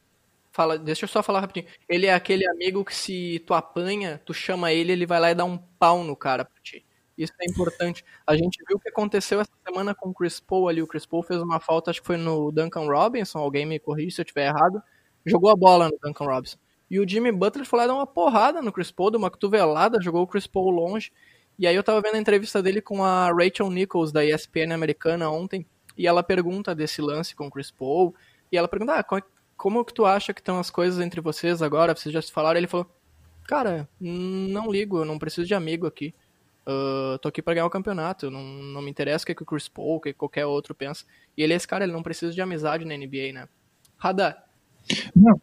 Fala, 0.60 0.78
deixa 0.78 1.06
eu 1.06 1.08
só 1.08 1.24
falar 1.24 1.40
rapidinho. 1.40 1.68
Ele 1.88 2.06
é 2.06 2.14
aquele 2.14 2.46
amigo 2.46 2.84
que 2.84 2.94
se 2.94 3.42
tu 3.48 3.54
apanha, 3.54 4.22
tu 4.26 4.34
chama 4.34 4.74
ele, 4.74 4.92
ele 4.92 5.06
vai 5.06 5.18
lá 5.18 5.32
e 5.32 5.34
dá 5.34 5.46
um 5.46 5.58
pau 5.58 6.04
no 6.04 6.18
cara 6.18 6.44
pra 6.44 6.62
ti. 6.62 6.86
Isso 7.18 7.32
é 7.40 7.50
importante. 7.50 8.04
A 8.28 8.36
gente 8.36 8.62
viu 8.68 8.76
o 8.76 8.80
que 8.82 8.90
aconteceu 8.90 9.40
essa 9.40 9.54
semana 9.66 9.96
com 9.96 10.10
o 10.10 10.14
Chris 10.14 10.42
Paul 10.42 10.68
ali. 10.68 10.82
O 10.82 10.88
Chris 10.88 11.06
Paul 11.06 11.24
fez 11.24 11.42
uma 11.42 11.62
falta, 11.62 11.92
acho 11.92 12.02
que 12.02 12.08
foi 12.08 12.18
no 12.18 12.52
Duncan 12.52 12.88
Robinson, 12.88 13.40
alguém 13.40 13.66
me 13.66 13.80
corrija 13.80 14.18
se 14.18 14.22
eu 14.22 14.24
estiver 14.24 14.48
errado. 14.48 14.84
Jogou 15.26 15.50
a 15.50 15.56
bola 15.56 15.86
no 15.88 15.98
Duncan 16.04 16.26
Robinson. 16.26 16.58
E 16.92 17.00
o 17.00 17.08
Jimmy 17.08 17.32
Butler 17.32 17.66
foi 17.66 17.80
lá 17.80 17.88
dar 17.88 17.94
uma 17.94 18.06
porrada 18.06 18.62
no 18.62 18.74
Chris 18.74 18.92
Paul, 18.92 19.12
deu 19.12 19.18
uma 19.18 19.32
cotovelada, 19.32 20.02
jogou 20.02 20.24
o 20.24 20.28
Chris 20.28 20.46
Paul 20.46 20.72
longe. 20.72 21.10
E 21.58 21.66
aí 21.66 21.76
eu 21.76 21.84
tava 21.86 22.02
vendo 22.02 22.16
a 22.16 22.20
entrevista 22.20 22.62
dele 22.62 22.82
com 22.82 23.02
a 23.02 23.32
Rachel 23.32 23.70
Nichols, 23.72 24.12
da 24.12 24.26
ESPN 24.26 24.74
americana, 24.74 25.30
ontem, 25.30 25.66
e 25.98 26.06
ela 26.06 26.22
pergunta 26.22 26.76
desse 26.76 27.02
lance 27.02 27.34
com 27.34 27.48
o 27.48 27.50
Chris 27.50 27.72
Paul, 27.72 28.14
e 28.52 28.58
ela 28.58 28.68
pergunta, 28.68 28.96
ah, 28.96 29.04
como 29.60 29.84
que 29.84 29.94
tu 29.94 30.06
acha 30.06 30.34
que 30.34 30.40
estão 30.40 30.58
as 30.58 30.70
coisas 30.70 31.06
entre 31.06 31.20
vocês 31.20 31.62
agora? 31.62 31.94
Vocês 31.94 32.14
já 32.14 32.22
se 32.22 32.32
falaram? 32.32 32.58
Ele 32.58 32.66
falou, 32.66 32.90
cara, 33.46 33.90
não 34.00 34.72
ligo, 34.72 35.00
eu 35.00 35.06
não 35.06 35.20
preciso 35.20 35.46
de 35.46 35.54
amigo 35.54 35.86
aqui. 35.86 36.16
Uh, 36.66 37.20
tô 37.20 37.28
aqui 37.28 37.42
pra 37.42 37.54
ganhar 37.54 37.66
o 37.66 37.70
campeonato, 37.70 38.32
não, 38.32 38.42
não 38.42 38.82
me 38.82 38.90
interessa 38.90 39.24
o 39.24 39.26
que, 39.26 39.36
que 39.36 39.44
o 39.44 39.46
Chris 39.46 39.68
Paul, 39.68 39.98
o 39.98 40.00
que 40.00 40.14
qualquer 40.14 40.46
outro 40.46 40.74
pensa. 40.74 41.04
E 41.36 41.44
ele 41.44 41.52
é 41.52 41.58
esse 41.58 41.68
cara, 41.68 41.84
ele 41.84 41.92
não 41.92 42.02
precisa 42.02 42.32
de 42.32 42.42
amizade 42.42 42.86
na 42.86 42.96
NBA, 42.96 43.34
né? 43.34 43.50
Rada, 43.98 44.42
não, 45.16 45.40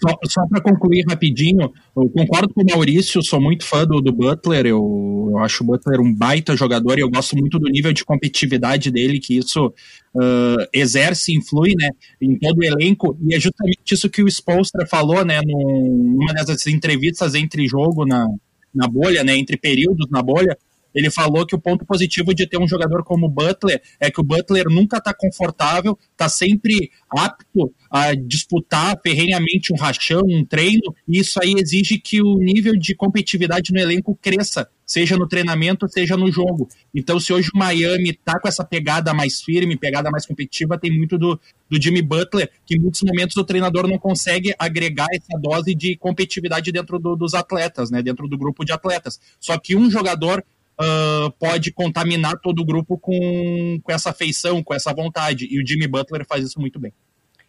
só, 0.00 0.16
só 0.28 0.46
para 0.48 0.60
concluir 0.60 1.04
rapidinho, 1.08 1.72
eu 1.96 2.08
concordo 2.10 2.52
com 2.52 2.62
o 2.62 2.64
Maurício, 2.64 3.22
sou 3.22 3.40
muito 3.40 3.64
fã 3.64 3.84
do, 3.84 4.00
do 4.00 4.12
Butler, 4.12 4.66
eu, 4.66 5.28
eu, 5.30 5.38
acho 5.38 5.62
o 5.62 5.66
Butler 5.66 6.00
um 6.00 6.14
baita 6.14 6.56
jogador 6.56 6.98
e 6.98 7.02
eu 7.02 7.10
gosto 7.10 7.36
muito 7.36 7.58
do 7.58 7.68
nível 7.68 7.92
de 7.92 8.04
competitividade 8.04 8.90
dele, 8.90 9.18
que 9.18 9.36
isso 9.36 9.66
uh, 9.66 10.66
exerce, 10.72 11.34
influi 11.34 11.74
né, 11.76 11.90
em 12.20 12.38
todo 12.38 12.58
o 12.58 12.64
elenco, 12.64 13.18
e 13.26 13.34
é 13.34 13.40
justamente 13.40 13.92
isso 13.92 14.10
que 14.10 14.22
o 14.22 14.28
Spolstra 14.28 14.86
falou 14.86 15.24
né, 15.24 15.40
numa 15.44 16.32
dessas 16.32 16.66
entrevistas 16.66 17.34
entre 17.34 17.66
jogo 17.66 18.04
na, 18.06 18.26
na 18.74 18.86
bolha, 18.86 19.24
né, 19.24 19.36
entre 19.36 19.56
períodos 19.56 20.08
na 20.10 20.22
bolha, 20.22 20.56
ele 20.94 21.10
falou 21.10 21.46
que 21.46 21.54
o 21.54 21.60
ponto 21.60 21.84
positivo 21.84 22.34
de 22.34 22.46
ter 22.46 22.58
um 22.58 22.68
jogador 22.68 23.02
como 23.02 23.26
o 23.26 23.28
Butler 23.28 23.82
é 23.98 24.10
que 24.10 24.20
o 24.20 24.24
Butler 24.24 24.66
nunca 24.70 24.98
está 24.98 25.12
confortável, 25.12 25.98
está 26.12 26.28
sempre 26.28 26.90
apto 27.10 27.74
a 27.90 28.14
disputar 28.14 28.98
ferrenhamente 29.02 29.72
um 29.72 29.76
rachão, 29.76 30.22
um 30.26 30.44
treino, 30.44 30.94
e 31.08 31.18
isso 31.18 31.40
aí 31.42 31.54
exige 31.56 31.98
que 31.98 32.22
o 32.22 32.38
nível 32.38 32.74
de 32.76 32.94
competitividade 32.94 33.72
no 33.72 33.80
elenco 33.80 34.18
cresça, 34.20 34.68
seja 34.86 35.16
no 35.16 35.26
treinamento, 35.26 35.88
seja 35.88 36.16
no 36.16 36.30
jogo. 36.30 36.68
Então, 36.94 37.18
se 37.18 37.32
hoje 37.32 37.50
o 37.54 37.58
Miami 37.58 38.10
está 38.10 38.38
com 38.38 38.46
essa 38.46 38.64
pegada 38.64 39.14
mais 39.14 39.40
firme, 39.40 39.76
pegada 39.76 40.10
mais 40.10 40.26
competitiva, 40.26 40.78
tem 40.78 40.90
muito 40.90 41.18
do, 41.18 41.40
do 41.68 41.80
Jimmy 41.80 42.02
Butler, 42.02 42.50
que 42.66 42.76
em 42.76 42.80
muitos 42.80 43.02
momentos 43.02 43.36
o 43.36 43.44
treinador 43.44 43.88
não 43.88 43.98
consegue 43.98 44.54
agregar 44.58 45.06
essa 45.12 45.38
dose 45.40 45.74
de 45.74 45.96
competitividade 45.96 46.70
dentro 46.70 46.98
do, 46.98 47.16
dos 47.16 47.34
atletas, 47.34 47.90
né, 47.90 48.02
dentro 48.02 48.28
do 48.28 48.36
grupo 48.36 48.64
de 48.64 48.72
atletas. 48.72 49.20
Só 49.40 49.58
que 49.58 49.74
um 49.74 49.90
jogador 49.90 50.44
uh, 50.80 51.30
pode 51.38 51.72
contaminar 51.72 52.38
todo 52.40 52.60
o 52.60 52.64
grupo 52.64 52.98
com, 52.98 53.80
com 53.82 53.92
essa 53.92 54.12
feição, 54.12 54.62
com 54.62 54.74
essa 54.74 54.92
vontade. 54.92 55.46
E 55.50 55.62
o 55.62 55.66
Jimmy 55.66 55.86
Butler 55.86 56.26
faz 56.26 56.44
isso 56.44 56.60
muito 56.60 56.78
bem. 56.78 56.92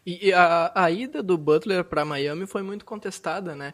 E 0.05 0.31
a, 0.31 0.71
a 0.75 0.91
ida 0.91 1.23
do 1.23 1.37
Butler 1.37 1.83
para 1.83 2.05
Miami 2.05 2.45
foi 2.45 2.61
muito 2.61 2.85
contestada, 2.85 3.55
né? 3.55 3.73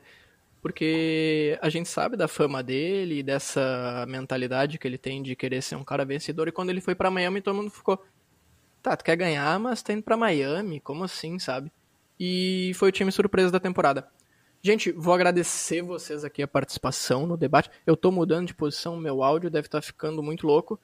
Porque 0.62 1.58
a 1.62 1.70
gente 1.70 1.90
sabe 1.90 2.16
da 2.16 2.28
fama 2.28 2.62
dele 2.62 3.24
dessa 3.24 4.06
mentalidade 4.08 4.78
que 4.78 4.88
ele 4.88 4.98
tem 4.98 5.22
de 5.22 5.36
querer 5.36 5.62
ser 5.62 5.76
um 5.76 5.84
cara 5.84 6.06
vencedor. 6.06 6.48
E 6.48 6.52
quando 6.52 6.70
ele 6.70 6.80
foi 6.80 6.96
para 6.96 7.12
Miami, 7.12 7.42
todo 7.42 7.56
mundo 7.56 7.72
ficou: 7.72 8.02
tá, 8.82 8.96
tu 8.96 9.04
quer 9.04 9.18
ganhar, 9.18 9.60
mas 9.60 9.82
tá 9.82 9.92
indo 9.92 10.04
pra 10.04 10.16
Miami? 10.16 10.80
Como 10.80 11.04
assim, 11.04 11.40
sabe? 11.40 11.72
E 12.20 12.72
foi 12.76 12.90
o 12.90 12.92
time 12.92 13.12
surpresa 13.12 13.52
da 13.52 13.60
temporada. 13.60 14.08
Gente, 14.64 14.92
vou 14.92 15.14
agradecer 15.14 15.82
vocês 15.82 16.24
aqui 16.24 16.44
a 16.44 16.48
participação 16.48 17.26
no 17.26 17.36
debate. 17.36 17.72
Eu 17.86 17.98
tô 17.98 18.12
mudando 18.12 18.46
de 18.46 18.54
posição, 18.54 18.96
meu 18.96 19.24
áudio 19.24 19.50
deve 19.50 19.68
estar 19.68 19.80
tá 19.80 19.82
ficando 19.82 20.22
muito 20.22 20.46
louco. 20.46 20.80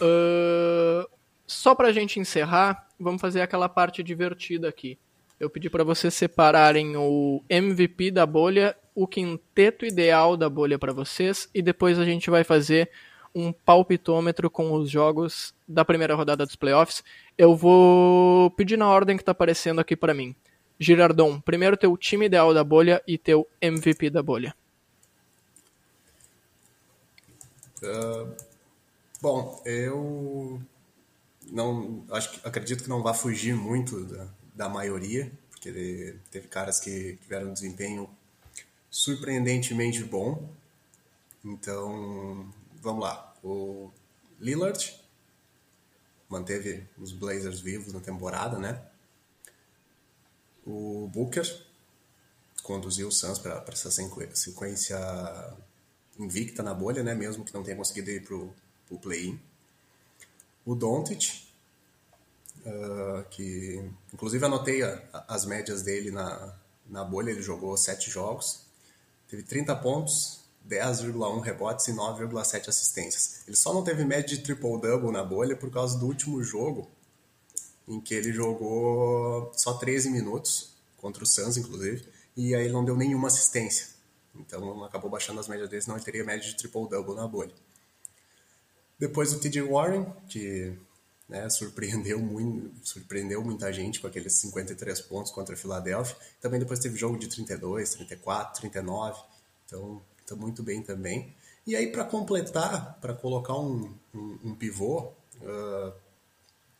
Uh, 0.00 1.08
só 1.46 1.76
pra 1.76 1.92
gente 1.92 2.18
encerrar, 2.18 2.88
vamos 2.98 3.20
fazer 3.20 3.40
aquela 3.40 3.68
parte 3.68 4.02
divertida 4.02 4.68
aqui. 4.68 4.98
Eu 5.38 5.48
pedi 5.48 5.70
para 5.70 5.84
vocês 5.84 6.12
separarem 6.12 6.96
o 6.96 7.40
MVP 7.48 8.10
da 8.10 8.26
bolha, 8.26 8.76
o 8.96 9.06
quinteto 9.06 9.84
ideal 9.84 10.36
da 10.36 10.48
bolha 10.48 10.76
para 10.76 10.92
vocês 10.92 11.48
e 11.54 11.62
depois 11.62 12.00
a 12.00 12.04
gente 12.04 12.30
vai 12.30 12.42
fazer 12.42 12.90
um 13.32 13.52
palpitômetro 13.52 14.50
com 14.50 14.72
os 14.72 14.90
jogos 14.90 15.54
da 15.68 15.84
primeira 15.84 16.16
rodada 16.16 16.44
dos 16.44 16.56
playoffs. 16.56 17.04
Eu 17.38 17.54
vou 17.54 18.50
pedir 18.52 18.76
na 18.76 18.88
ordem 18.88 19.16
que 19.16 19.22
está 19.22 19.32
aparecendo 19.32 19.80
aqui 19.80 19.94
para 19.94 20.14
mim. 20.14 20.34
Girardon, 20.78 21.40
primeiro 21.40 21.76
teu 21.76 21.96
time 21.96 22.26
ideal 22.26 22.52
da 22.52 22.64
bolha 22.64 23.02
e 23.06 23.16
teu 23.16 23.48
MVP 23.60 24.10
da 24.10 24.22
bolha. 24.22 24.54
Uh, 27.82 28.34
bom, 29.20 29.62
eu 29.64 30.60
não 31.50 32.04
acho, 32.10 32.40
acredito 32.44 32.82
que 32.82 32.88
não 32.88 33.02
vá 33.02 33.12
fugir 33.12 33.54
muito 33.54 34.04
da, 34.04 34.28
da 34.54 34.68
maioria, 34.68 35.30
porque 35.50 36.16
teve 36.30 36.48
caras 36.48 36.80
que 36.80 37.18
tiveram 37.22 37.50
um 37.50 37.52
desempenho 37.52 38.08
surpreendentemente 38.90 40.02
bom. 40.04 40.48
Então, 41.44 42.48
vamos 42.80 43.02
lá. 43.02 43.34
O 43.42 43.90
Lillard 44.40 44.98
manteve 46.28 46.86
os 46.98 47.12
Blazers 47.12 47.60
vivos 47.60 47.92
na 47.92 48.00
temporada, 48.00 48.58
né? 48.58 48.80
O 50.66 51.08
Booker 51.12 51.44
conduziu 52.62 53.08
o 53.08 53.12
Suns 53.12 53.38
para 53.38 53.64
essa 53.68 53.90
sequência 53.90 54.98
invicta 56.18 56.62
na 56.62 56.72
bolha, 56.72 57.02
né? 57.02 57.14
Mesmo 57.14 57.44
que 57.44 57.52
não 57.52 57.62
tenha 57.62 57.76
conseguido 57.76 58.10
ir 58.10 58.22
para 58.24 58.34
o 58.34 58.98
play-in. 59.00 59.38
O 60.64 60.74
Doncic, 60.74 61.46
uh, 62.64 63.24
que 63.30 63.90
inclusive 64.12 64.44
anotei 64.44 64.82
a, 64.82 65.02
as 65.28 65.44
médias 65.44 65.82
dele 65.82 66.10
na, 66.10 66.54
na 66.88 67.04
bolha, 67.04 67.30
ele 67.30 67.42
jogou 67.42 67.76
sete 67.76 68.10
jogos, 68.10 68.60
teve 69.28 69.42
30 69.42 69.76
pontos, 69.76 70.40
10,1 70.66 71.40
rebotes 71.40 71.88
e 71.88 71.92
9,7 71.92 72.68
assistências. 72.68 73.42
Ele 73.46 73.56
só 73.56 73.74
não 73.74 73.84
teve 73.84 74.04
média 74.04 74.36
de 74.36 74.42
triple-double 74.42 75.12
na 75.12 75.22
bolha 75.22 75.54
por 75.54 75.70
causa 75.70 75.98
do 75.98 76.06
último 76.06 76.42
jogo, 76.42 76.88
em 77.86 78.00
que 78.00 78.14
ele 78.14 78.32
jogou 78.32 79.52
só 79.54 79.74
13 79.74 80.10
minutos, 80.10 80.74
contra 80.96 81.22
o 81.22 81.26
Suns, 81.26 81.56
inclusive, 81.58 82.08
e 82.34 82.54
aí 82.54 82.64
ele 82.64 82.72
não 82.72 82.84
deu 82.84 82.96
nenhuma 82.96 83.28
assistência. 83.28 83.88
Então 84.34 84.82
acabou 84.82 85.10
baixando 85.10 85.38
as 85.38 85.46
médias 85.46 85.68
dele, 85.68 85.82
senão 85.82 85.96
ele 85.96 86.04
teria 86.04 86.24
média 86.24 86.48
de 86.48 86.56
triple-double 86.56 87.14
na 87.14 87.28
bolha. 87.28 87.52
Depois 88.98 89.32
o 89.32 89.38
TJ 89.38 89.62
Warren, 89.62 90.06
que 90.28 90.72
né, 91.28 91.48
surpreendeu, 91.50 92.18
muito, 92.18 92.86
surpreendeu 92.86 93.42
muita 93.44 93.72
gente 93.72 94.00
com 94.00 94.06
aqueles 94.06 94.34
53 94.34 95.00
pontos 95.02 95.30
contra 95.30 95.54
a 95.54 95.58
Filadélfia. 95.58 96.16
Também 96.40 96.58
depois 96.58 96.78
teve 96.78 96.96
jogo 96.96 97.18
de 97.18 97.28
32, 97.28 97.94
34, 97.94 98.60
39. 98.60 99.22
Então 99.66 100.02
está 100.20 100.34
muito 100.34 100.62
bem 100.62 100.82
também. 100.82 101.34
E 101.66 101.74
aí, 101.74 101.90
para 101.90 102.04
completar, 102.04 102.98
para 103.00 103.14
colocar 103.14 103.54
um, 103.58 103.94
um, 104.14 104.38
um 104.44 104.54
pivô, 104.54 105.12
uh, 105.40 105.92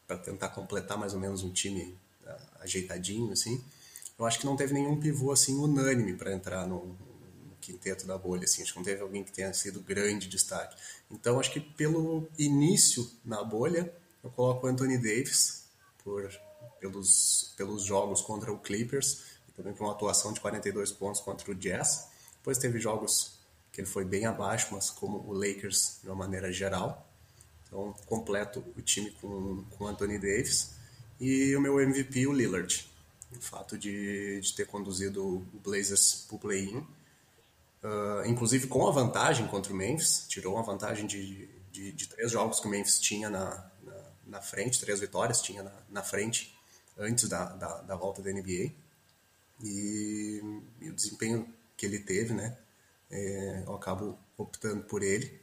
para 0.07 0.19
tentar 0.19 0.51
completar 0.51 0.99
mais 0.99 1.15
ou 1.15 1.21
menos 1.21 1.43
um 1.43 1.51
time 1.51 1.99
uh, 2.25 2.61
ajeitadinho, 2.61 3.33
assim, 3.33 3.63
eu 4.19 4.27
acho 4.27 4.39
que 4.39 4.47
não 4.47 4.57
teve 4.57 4.73
nenhum 4.73 4.99
pivô 4.99 5.33
assim 5.33 5.57
unânime 5.57 6.15
para 6.15 6.33
entrar 6.33 6.67
no, 6.67 6.87
no, 6.87 7.57
quinteto 7.61 8.07
da 8.07 8.17
bolha. 8.17 8.45
Assim. 8.45 8.63
Acho 8.63 8.73
que 8.73 8.79
não 8.79 8.85
teve 8.85 9.03
alguém 9.03 9.25
que 9.25 9.33
tenha 9.33 9.53
sido 9.53 9.81
grande 9.81 10.29
destaque. 10.29 10.77
Então, 11.11 11.41
acho 11.41 11.51
que 11.51 11.61
pelo 11.61 12.29
início 12.39 13.11
na 13.25 13.43
bolha, 13.43 13.93
eu 14.23 14.31
coloco 14.31 14.67
o 14.67 14.71
Anthony 14.71 14.99
Davis 14.99 15.65
por, 16.03 16.31
pelos, 16.79 17.55
pelos 17.57 17.83
jogos 17.83 18.21
contra 18.21 18.53
o 18.53 18.59
Clippers 18.59 19.23
e 19.49 19.53
também 19.53 19.73
por 19.73 19.85
uma 19.85 19.93
atuação 19.93 20.33
de 20.33 20.41
42 20.41 20.93
pontos 20.93 21.21
contra 21.21 21.51
o 21.51 21.55
Jazz. 21.55 22.09
Depois 22.37 22.59
teve 22.59 22.79
jogos 22.79 23.39
que 23.73 23.81
ele 23.81 23.89
foi 23.89 24.05
bem 24.05 24.27
abaixo, 24.27 24.69
mas 24.71 24.91
como 24.91 25.19
o 25.27 25.33
Lakers 25.33 25.99
de 26.03 26.09
uma 26.09 26.15
maneira 26.15 26.53
geral. 26.53 27.11
Então, 27.75 27.93
completo 28.07 28.65
o 28.77 28.83
time 28.83 29.11
com, 29.21 29.65
com 29.71 29.89
Anthony 29.89 30.17
Davis. 30.17 30.77
E 31.21 31.57
o 31.57 31.61
meu 31.61 31.81
MVP, 31.81 32.25
o 32.29 32.33
Lillard. 32.33 32.89
O 33.37 33.41
fato 33.41 33.77
de, 33.77 34.41
de 34.41 34.55
ter 34.55 34.65
conduzido 34.69 35.27
o 35.27 35.61
Blazers 35.61 36.25
para 36.29 36.37
o 36.37 36.39
play-in. 36.39 36.77
Uh, 37.83 38.27
inclusive 38.27 38.69
com 38.69 38.87
a 38.87 38.93
vantagem 38.93 39.49
contra 39.49 39.73
o 39.73 39.77
Memphis. 39.77 40.25
Tirou 40.29 40.55
uma 40.55 40.63
vantagem 40.63 41.05
de, 41.05 41.49
de, 41.73 41.91
de 41.91 42.07
três 42.07 42.31
jogos 42.31 42.61
que 42.61 42.69
o 42.69 42.71
Memphis 42.71 43.01
tinha 43.01 43.29
na, 43.29 43.69
na, 43.83 44.03
na 44.25 44.41
frente, 44.41 44.79
três 44.79 45.01
vitórias 45.01 45.43
tinha 45.43 45.65
na, 45.65 45.73
na 45.91 46.03
frente 46.05 46.57
antes 46.97 47.29
da, 47.29 47.45
da, 47.57 47.81
da, 47.81 47.97
volta 47.97 48.23
da 48.23 48.31
NBA. 48.31 48.71
E, 49.65 50.41
e 50.81 50.91
o 50.91 50.95
desempenho 50.95 51.53
que 51.77 51.85
ele 51.85 51.99
teve, 51.99 52.35
né? 52.35 52.57
é, 53.11 53.63
eu 53.67 53.75
acabo 53.75 54.19
optando 54.37 54.83
por 54.85 55.03
ele. 55.03 55.41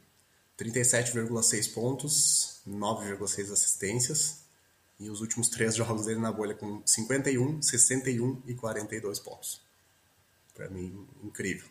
37,6 0.62 1.74
pontos, 1.74 2.60
9,6 2.66 3.52
assistências 3.52 4.44
e 5.00 5.10
os 5.10 5.20
últimos 5.20 5.48
três 5.48 5.74
jogos 5.74 6.06
dele 6.06 6.20
na 6.20 6.30
bolha 6.30 6.54
com 6.54 6.80
51, 6.86 7.60
61 7.60 8.40
e 8.46 8.54
42 8.54 9.18
pontos. 9.18 9.60
Para 10.54 10.68
mim, 10.68 11.04
incrível. 11.24 11.66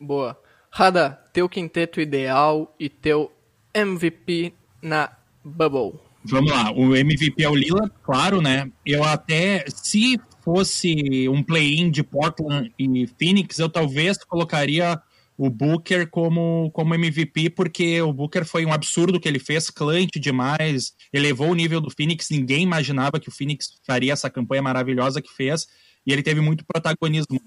Boa. 0.00 0.40
Rada, 0.70 1.10
teu 1.32 1.48
quinteto 1.48 2.00
ideal 2.00 2.74
e 2.78 2.88
teu 2.88 3.30
MVP 3.72 4.52
na 4.82 5.16
Bubble. 5.44 6.00
Vamos 6.24 6.50
lá, 6.50 6.72
o 6.72 6.96
MVP 6.96 7.42
é 7.42 7.48
o 7.48 7.54
Lila, 7.54 7.88
claro, 8.02 8.42
né? 8.42 8.70
Eu 8.84 9.04
até, 9.04 9.64
se 9.68 10.20
fosse 10.42 11.28
um 11.28 11.42
play-in 11.42 11.90
de 11.90 12.02
Portland 12.02 12.72
e 12.78 13.06
Phoenix, 13.18 13.58
eu 13.58 13.68
talvez 13.68 14.18
colocaria 14.24 15.00
o 15.38 15.48
Booker 15.48 16.10
como, 16.10 16.68
como 16.72 16.96
MVP, 16.96 17.50
porque 17.50 18.02
o 18.02 18.12
Booker 18.12 18.44
foi 18.44 18.66
um 18.66 18.72
absurdo 18.72 19.20
que 19.20 19.28
ele 19.28 19.38
fez, 19.38 19.70
clutch 19.70 20.16
demais, 20.16 20.92
elevou 21.12 21.50
o 21.50 21.54
nível 21.54 21.80
do 21.80 21.90
Phoenix, 21.90 22.28
ninguém 22.28 22.64
imaginava 22.64 23.20
que 23.20 23.28
o 23.28 23.32
Phoenix 23.32 23.78
faria 23.86 24.12
essa 24.12 24.28
campanha 24.28 24.60
maravilhosa 24.60 25.22
que 25.22 25.32
fez, 25.32 25.68
e 26.04 26.12
ele 26.12 26.24
teve 26.24 26.40
muito 26.40 26.64
protagonismo. 26.66 27.40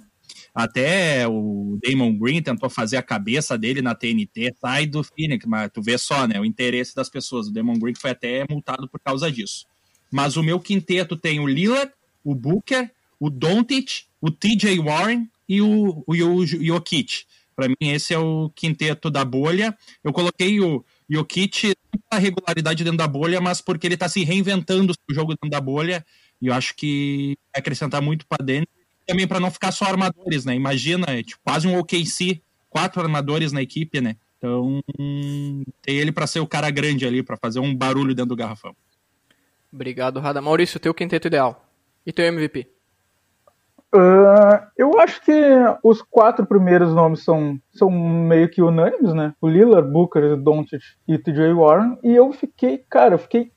Até 0.55 1.27
o 1.27 1.77
Damon 1.83 2.17
Green 2.17 2.41
tentou 2.41 2.69
fazer 2.69 2.95
a 2.95 3.03
cabeça 3.03 3.57
dele 3.57 3.81
na 3.81 3.93
TNT, 3.93 4.53
sai 4.61 4.85
do 4.85 5.03
Phoenix, 5.03 5.45
mas 5.45 5.69
tu 5.73 5.81
vê 5.81 5.97
só, 5.97 6.25
né, 6.25 6.39
o 6.39 6.45
interesse 6.45 6.95
das 6.95 7.09
pessoas. 7.09 7.47
O 7.47 7.53
Damon 7.53 7.77
Green 7.77 7.95
foi 7.95 8.11
até 8.11 8.45
multado 8.49 8.87
por 8.87 9.01
causa 9.01 9.29
disso. 9.29 9.65
Mas 10.09 10.37
o 10.37 10.43
meu 10.43 10.59
quinteto 10.59 11.17
tem 11.17 11.41
o 11.41 11.47
Lillard, 11.47 11.91
o 12.23 12.33
Booker, 12.33 12.89
o 13.19 13.29
Doncic, 13.29 14.03
o 14.21 14.31
TJ 14.31 14.79
Warren 14.79 15.29
e 15.47 15.61
o, 15.61 16.03
o, 16.07 16.13
o 16.13 16.45
Jokic. 16.45 17.25
Para 17.55 17.67
mim, 17.67 17.75
esse 17.81 18.13
é 18.13 18.17
o 18.17 18.49
quinteto 18.55 19.09
da 19.09 19.23
bolha. 19.25 19.77
Eu 20.03 20.11
coloquei 20.11 20.59
o 20.59 20.83
Jokic 21.09 21.73
a 22.09 22.17
regularidade 22.17 22.83
dentro 22.83 22.97
da 22.97 23.07
bolha, 23.07 23.39
mas 23.39 23.61
porque 23.61 23.87
ele 23.87 23.95
está 23.95 24.09
se 24.09 24.23
reinventando 24.23 24.93
o 25.09 25.13
jogo 25.13 25.33
dentro 25.33 25.49
da 25.49 25.61
bolha. 25.61 26.05
E 26.41 26.47
eu 26.47 26.53
acho 26.53 26.75
que 26.75 27.37
vai 27.53 27.59
acrescentar 27.59 28.01
muito 28.01 28.25
para 28.25 28.43
dentro. 28.43 28.69
Também 29.05 29.27
para 29.27 29.39
não 29.39 29.51
ficar 29.51 29.71
só 29.71 29.85
armadores, 29.85 30.45
né? 30.45 30.55
Imagina, 30.55 31.05
é 31.09 31.23
tipo, 31.23 31.41
quase 31.43 31.67
um 31.67 31.77
OKC, 31.77 32.41
quatro 32.69 33.01
armadores 33.01 33.51
na 33.51 33.61
equipe, 33.61 33.99
né? 33.99 34.15
Então, 34.37 34.81
tem 35.83 35.97
ele 35.97 36.11
para 36.11 36.25
ser 36.25 36.39
o 36.39 36.47
cara 36.47 36.69
grande 36.71 37.05
ali, 37.05 37.21
para 37.21 37.37
fazer 37.37 37.59
um 37.59 37.75
barulho 37.75 38.15
dentro 38.15 38.29
do 38.29 38.35
garrafão. 38.35 38.75
Obrigado, 39.71 40.19
Rada. 40.19 40.41
Maurício, 40.41 40.79
teu 40.79 40.93
quinteto 40.93 41.27
ideal. 41.27 41.69
E 42.05 42.11
teu 42.11 42.25
MVP? 42.25 42.67
Uh, 43.93 44.65
eu 44.77 44.97
acho 45.01 45.21
que 45.21 45.33
os 45.83 46.01
quatro 46.01 46.45
primeiros 46.45 46.93
nomes 46.93 47.23
são, 47.23 47.59
são 47.73 47.91
meio 47.91 48.49
que 48.49 48.61
unânimes, 48.61 49.13
né? 49.13 49.33
O 49.41 49.49
Lillard, 49.49 49.89
Booker, 49.89 50.37
Doncic 50.37 50.81
e 51.07 51.17
TJ 51.17 51.53
Warren. 51.53 51.97
E 52.01 52.15
eu 52.15 52.31
fiquei, 52.31 52.77
cara, 52.89 53.15
eu 53.15 53.19
fiquei 53.19 53.51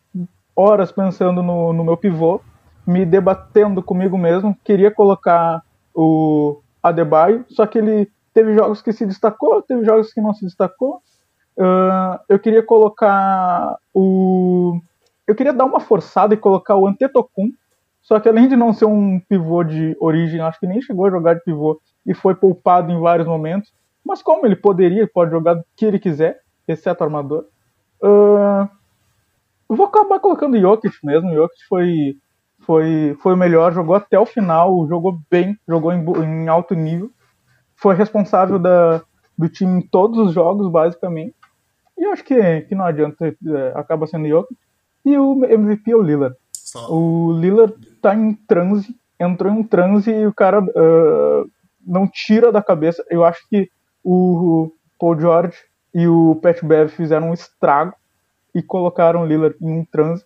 horas 0.57 0.91
pensando 0.91 1.43
no, 1.43 1.73
no 1.73 1.85
meu 1.85 1.97
pivô, 1.97 2.41
me 2.87 3.05
debatendo 3.05 3.83
comigo 3.83 4.19
mesmo. 4.19 4.57
Queria 4.65 4.91
colocar 4.91 5.63
o 5.95 6.61
Adebayo, 6.83 7.45
só 7.49 7.67
que 7.67 7.79
ele 7.79 8.11
teve 8.33 8.55
jogos 8.55 8.83
que 8.83 8.93
se 8.93 9.07
destacou, 9.07 9.63
teve 9.63 9.85
jogos 9.85 10.13
que 10.13 10.21
não 10.21 10.35
se 10.35 10.45
destacou. 10.45 11.01
Uh, 11.57 12.19
eu 12.29 12.39
queria 12.41 12.63
colocar 12.63 13.77
o. 13.95 14.81
Eu 15.27 15.35
queria 15.35 15.53
dar 15.53 15.65
uma 15.65 15.81
forçada 15.81 16.35
e 16.35 16.37
colocar 16.37 16.77
o 16.77 16.87
Antetokounmpo, 16.87 17.57
só 18.05 18.21
que 18.21 18.29
além 18.29 18.47
de 18.47 18.55
não 18.55 18.75
ser 18.75 18.85
um 18.85 19.19
pivô 19.19 19.65
de 19.65 19.97
origem, 19.99 20.39
acho 20.41 20.61
que 20.61 20.67
nem 20.67 20.81
chegou 20.83 21.07
a 21.07 21.11
jogar 21.11 21.35
de 21.35 21.43
pivô 21.43 21.81
e 22.07 22.13
foi 22.13 22.35
poupado 22.35 22.93
em 22.93 23.01
vários 23.01 23.27
momentos. 23.27 23.73
Mas 24.05 24.23
como 24.23 24.45
ele 24.45 24.55
poderia, 24.55 24.99
ele 24.99 25.07
pode 25.07 25.31
jogar 25.31 25.57
o 25.57 25.65
que 25.75 25.87
ele 25.87 25.99
quiser, 25.99 26.39
exceto 26.69 27.03
armador. 27.03 27.47
Uh, 28.03 28.69
vou 29.67 29.87
acabar 29.87 30.21
colocando 30.21 30.61
Jokic 30.61 30.95
mesmo. 31.03 31.33
Jokic 31.33 31.65
foi, 31.67 32.17
foi, 32.61 33.17
foi 33.23 33.33
o 33.33 33.39
melhor, 33.39 33.73
jogou 33.73 33.97
até 33.97 34.19
o 34.21 34.27
final, 34.27 34.87
jogou 34.87 35.19
bem, 35.31 35.59
jogou 35.67 35.91
em, 35.91 36.05
em 36.05 36.47
alto 36.47 36.75
nível. 36.75 37.11
Foi 37.75 37.95
responsável 37.95 38.59
da, 38.59 39.03
do 39.37 39.49
time 39.49 39.79
em 39.79 39.81
todos 39.81 40.19
os 40.19 40.35
jogos, 40.35 40.71
basicamente. 40.71 41.35
E 41.97 42.05
acho 42.05 42.23
que, 42.23 42.61
que 42.63 42.75
não 42.75 42.85
adianta, 42.85 43.29
é, 43.29 43.73
acaba 43.75 44.07
sendo 44.07 44.29
Jokic. 44.29 44.61
E 45.07 45.17
o 45.17 45.43
MVP 45.43 45.91
é 45.91 45.97
o 45.97 46.03
Lillard. 46.03 46.37
Só... 46.75 46.93
O 46.93 47.33
Lillard 47.33 47.73
tá 48.03 48.17
em 48.17 48.35
transe, 48.35 48.97
entrou 49.19 49.53
em 49.53 49.59
um 49.59 49.63
transe 49.63 50.11
e 50.11 50.27
o 50.27 50.35
cara 50.35 50.61
uh, 50.61 51.51
não 51.87 52.09
tira 52.09 52.51
da 52.51 52.61
cabeça. 52.61 53.05
Eu 53.09 53.25
acho 53.25 53.49
que 53.49 53.71
o 54.03 54.73
Paul 54.99 55.19
George 55.21 55.57
e 55.95 56.09
o 56.09 56.35
Pat 56.43 56.61
Bev 56.65 56.89
fizeram 56.89 57.31
um 57.31 57.33
estrago 57.33 57.95
e 58.53 58.61
colocaram 58.61 59.23
o 59.23 59.27
Lillard 59.27 59.57
em 59.63 59.71
um 59.71 59.85
transe. 59.85 60.25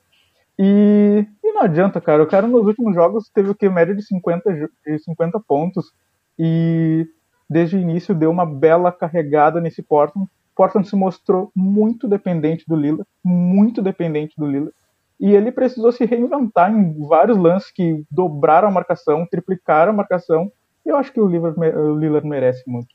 E, 0.58 1.26
e, 1.44 1.52
não 1.52 1.62
adianta, 1.62 2.00
cara. 2.00 2.22
O 2.22 2.26
cara 2.26 2.46
nos 2.46 2.66
últimos 2.66 2.94
jogos 2.94 3.28
teve 3.28 3.50
o 3.50 3.54
que? 3.54 3.68
Média 3.68 3.94
de 3.94 4.02
50, 4.02 4.70
de 4.86 4.98
50 5.00 5.38
pontos. 5.40 5.92
E 6.38 7.06
desde 7.48 7.76
o 7.76 7.80
início 7.80 8.14
deu 8.14 8.30
uma 8.30 8.46
bela 8.46 8.90
carregada 8.90 9.60
nesse 9.60 9.82
Portland. 9.82 10.26
Portland 10.56 10.88
se 10.88 10.96
mostrou 10.96 11.52
muito 11.54 12.08
dependente 12.08 12.64
do 12.66 12.74
Lila, 12.74 13.06
muito 13.22 13.82
dependente 13.82 14.34
do 14.38 14.46
Lila. 14.46 14.72
E 15.20 15.34
ele 15.34 15.50
precisou 15.50 15.90
se 15.90 16.04
reinventar 16.04 16.72
em 16.72 17.06
vários 17.06 17.36
lances 17.36 17.70
que 17.72 18.04
dobraram 18.10 18.68
a 18.68 18.70
marcação, 18.70 19.26
triplicaram 19.26 19.92
a 19.92 19.96
marcação. 19.96 20.52
Eu 20.86 20.96
acho 20.96 21.12
que 21.12 21.20
o 21.20 21.26
Lillard, 21.26 22.26
merece 22.26 22.62
muito. 22.66 22.88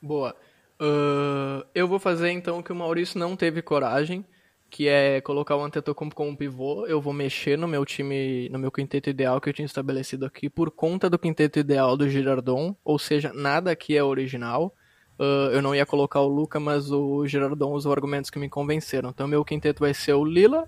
Boa. 0.00 0.34
Uh, 0.80 1.64
eu 1.74 1.88
vou 1.88 1.98
fazer 1.98 2.30
então 2.30 2.58
o 2.58 2.62
que 2.62 2.72
o 2.72 2.76
Maurício 2.76 3.18
não 3.18 3.36
teve 3.36 3.60
coragem, 3.60 4.24
que 4.70 4.88
é 4.88 5.20
colocar 5.20 5.56
o 5.56 5.64
Antetokounmpo 5.64 6.14
como 6.14 6.36
pivô. 6.36 6.86
Eu 6.86 7.00
vou 7.00 7.12
mexer 7.12 7.58
no 7.58 7.66
meu 7.66 7.84
time, 7.84 8.48
no 8.50 8.58
meu 8.58 8.70
quinteto 8.70 9.10
ideal 9.10 9.40
que 9.40 9.48
eu 9.48 9.52
tinha 9.52 9.66
estabelecido 9.66 10.24
aqui 10.24 10.48
por 10.48 10.70
conta 10.70 11.10
do 11.10 11.18
quinteto 11.18 11.58
ideal 11.58 11.96
do 11.96 12.08
Girardon, 12.08 12.76
ou 12.84 12.98
seja, 12.98 13.32
nada 13.32 13.70
aqui 13.70 13.96
é 13.96 14.04
original. 14.04 14.74
Uh, 15.18 15.52
eu 15.52 15.60
não 15.60 15.74
ia 15.74 15.84
colocar 15.84 16.20
o 16.20 16.28
Luca, 16.28 16.58
mas 16.60 16.90
o 16.90 17.26
Girardon 17.26 17.72
usou 17.72 17.92
argumentos 17.92 18.30
que 18.30 18.38
me 18.38 18.48
convenceram. 18.48 19.10
Então 19.10 19.26
meu 19.26 19.44
quinteto 19.44 19.80
vai 19.80 19.92
ser 19.92 20.14
o 20.14 20.24
Lila, 20.24 20.66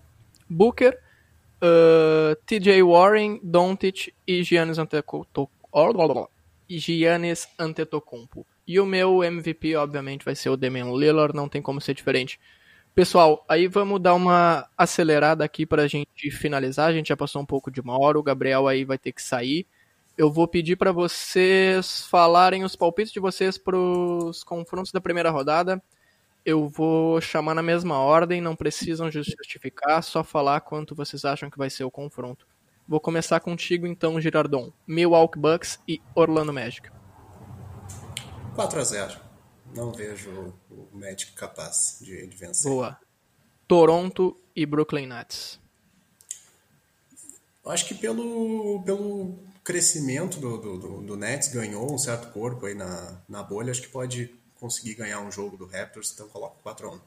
Booker, 0.52 0.98
uh, 1.62 2.36
TJ 2.46 2.82
Warren, 2.82 3.40
Doncic 3.42 4.12
e 4.26 4.42
Giannis 4.42 4.78
Antetokounmpo. 4.78 5.50
Giannis 6.68 7.48
Antetokounmpo. 7.58 8.46
E 8.66 8.78
o 8.78 8.86
meu 8.86 9.22
MVP, 9.24 9.74
obviamente, 9.76 10.24
vai 10.24 10.34
ser 10.34 10.48
o 10.48 10.56
Damian 10.56 10.92
Lillard, 10.92 11.34
não 11.34 11.48
tem 11.48 11.60
como 11.60 11.80
ser 11.80 11.94
diferente. 11.94 12.38
Pessoal, 12.94 13.44
aí 13.48 13.66
vamos 13.66 14.00
dar 14.00 14.14
uma 14.14 14.68
acelerada 14.76 15.44
aqui 15.44 15.64
para 15.64 15.82
a 15.82 15.88
gente 15.88 16.30
finalizar. 16.30 16.88
A 16.88 16.92
gente 16.92 17.08
já 17.08 17.16
passou 17.16 17.40
um 17.42 17.46
pouco 17.46 17.70
de 17.70 17.80
uma 17.80 17.98
hora, 17.98 18.18
o 18.18 18.22
Gabriel 18.22 18.68
aí 18.68 18.84
vai 18.84 18.98
ter 18.98 19.12
que 19.12 19.22
sair. 19.22 19.66
Eu 20.16 20.30
vou 20.30 20.46
pedir 20.46 20.76
para 20.76 20.92
vocês 20.92 22.06
falarem 22.06 22.64
os 22.64 22.76
palpites 22.76 23.12
de 23.12 23.18
vocês 23.18 23.56
para 23.56 23.76
os 23.76 24.44
confrontos 24.44 24.92
da 24.92 25.00
primeira 25.00 25.30
rodada. 25.30 25.82
Eu 26.44 26.68
vou 26.68 27.20
chamar 27.20 27.54
na 27.54 27.62
mesma 27.62 27.98
ordem, 27.98 28.40
não 28.40 28.56
precisam 28.56 29.10
justificar, 29.10 30.02
só 30.02 30.24
falar 30.24 30.60
quanto 30.60 30.94
vocês 30.94 31.24
acham 31.24 31.48
que 31.48 31.58
vai 31.58 31.70
ser 31.70 31.84
o 31.84 31.90
confronto. 31.90 32.46
Vou 32.86 32.98
começar 32.98 33.38
contigo 33.38 33.86
então, 33.86 34.20
Girardon. 34.20 34.72
Milwaukee 34.86 35.38
Bucks 35.38 35.78
e 35.86 36.02
Orlando 36.14 36.52
Magic. 36.52 36.90
4 38.56 38.80
a 38.80 38.84
0 38.84 39.20
Não 39.74 39.92
vejo 39.92 40.52
o 40.68 40.88
Magic 40.92 41.32
capaz 41.32 41.98
de, 42.00 42.26
de 42.26 42.36
vencer. 42.36 42.70
Boa. 42.70 42.98
Toronto 43.68 44.36
e 44.54 44.66
Brooklyn 44.66 45.06
Nets. 45.06 45.60
Acho 47.64 47.86
que 47.86 47.94
pelo, 47.94 48.82
pelo 48.84 49.38
crescimento 49.62 50.40
do, 50.40 50.58
do, 50.58 50.78
do, 50.78 51.02
do 51.02 51.16
Nets 51.16 51.48
ganhou 51.48 51.94
um 51.94 51.98
certo 51.98 52.32
corpo 52.32 52.66
aí 52.66 52.74
na, 52.74 53.22
na 53.28 53.42
bolha, 53.44 53.70
acho 53.70 53.82
que 53.82 53.88
pode 53.88 54.34
conseguir 54.62 54.94
ganhar 54.94 55.18
um 55.20 55.32
jogo 55.32 55.56
do 55.56 55.66
Raptors, 55.66 56.12
então 56.12 56.28
coloco 56.28 56.56
4 56.62 56.88
a 56.88 56.92
1 56.92 57.00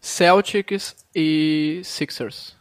Celtics 0.00 0.96
e 1.14 1.80
Sixers. 1.84 2.56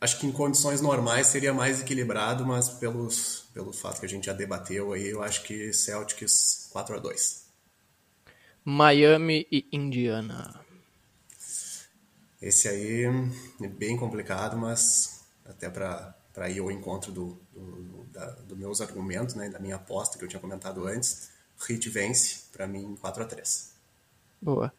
Acho 0.00 0.18
que 0.18 0.26
em 0.26 0.32
condições 0.32 0.80
normais 0.80 1.28
seria 1.28 1.54
mais 1.54 1.80
equilibrado, 1.80 2.44
mas 2.44 2.68
pelos, 2.68 3.44
pelo 3.54 3.72
fato 3.72 4.00
que 4.00 4.06
a 4.06 4.08
gente 4.08 4.26
já 4.26 4.32
debateu 4.32 4.92
aí, 4.92 5.08
eu 5.08 5.22
acho 5.22 5.44
que 5.44 5.72
Celtics 5.72 6.68
4 6.72 6.96
a 6.96 6.98
2 6.98 7.44
Miami 8.64 9.46
e 9.52 9.68
Indiana. 9.70 10.58
Esse 12.42 12.66
aí 12.66 13.04
é 13.62 13.68
bem 13.68 13.96
complicado, 13.96 14.56
mas 14.56 15.24
até 15.44 15.70
para 15.70 16.50
ir 16.50 16.58
ao 16.58 16.72
encontro 16.72 17.12
do, 17.12 17.38
do 17.60 18.04
da, 18.12 18.26
dos 18.30 18.58
meus 18.58 18.80
argumentos, 18.80 19.34
né, 19.34 19.48
da 19.48 19.58
minha 19.58 19.76
aposta 19.76 20.18
que 20.18 20.24
eu 20.24 20.28
tinha 20.28 20.40
comentado 20.40 20.86
antes, 20.86 21.30
Heat 21.68 21.88
vence 21.88 22.44
para 22.52 22.66
mim 22.66 22.96
4 23.00 23.22
a 23.22 23.26
3. 23.26 23.74
Boa. 24.40 24.72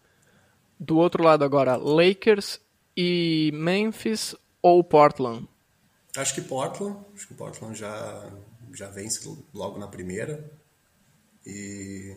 Do 0.80 0.98
outro 0.98 1.24
lado 1.24 1.44
agora, 1.44 1.76
Lakers 1.76 2.60
e 2.98 3.52
Memphis 3.54 4.36
ou 4.62 4.84
Portland? 4.84 5.48
Acho 6.18 6.36
que 6.36 6.42
Portland, 6.42 6.98
acho 7.16 7.28
que 7.28 7.34
Portland 7.34 7.78
já 7.78 8.32
já 8.74 8.90
vence 8.90 9.30
logo 9.54 9.78
na 9.78 9.88
primeira 9.88 10.50
e 11.46 12.16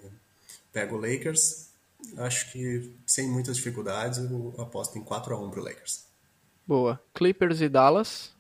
pega 0.72 0.94
o 0.94 0.98
Lakers. 0.98 1.70
Acho 2.18 2.52
que 2.52 2.92
sem 3.06 3.28
muitas 3.28 3.56
dificuldades 3.56 4.18
eu 4.18 4.54
aposto 4.58 4.98
em 4.98 5.02
4 5.02 5.34
a 5.34 5.38
1 5.38 5.50
pro 5.50 5.62
Lakers. 5.62 6.06
Boa. 6.66 7.00
Clippers 7.12 7.60
e 7.60 7.68
Dallas? 7.68 8.33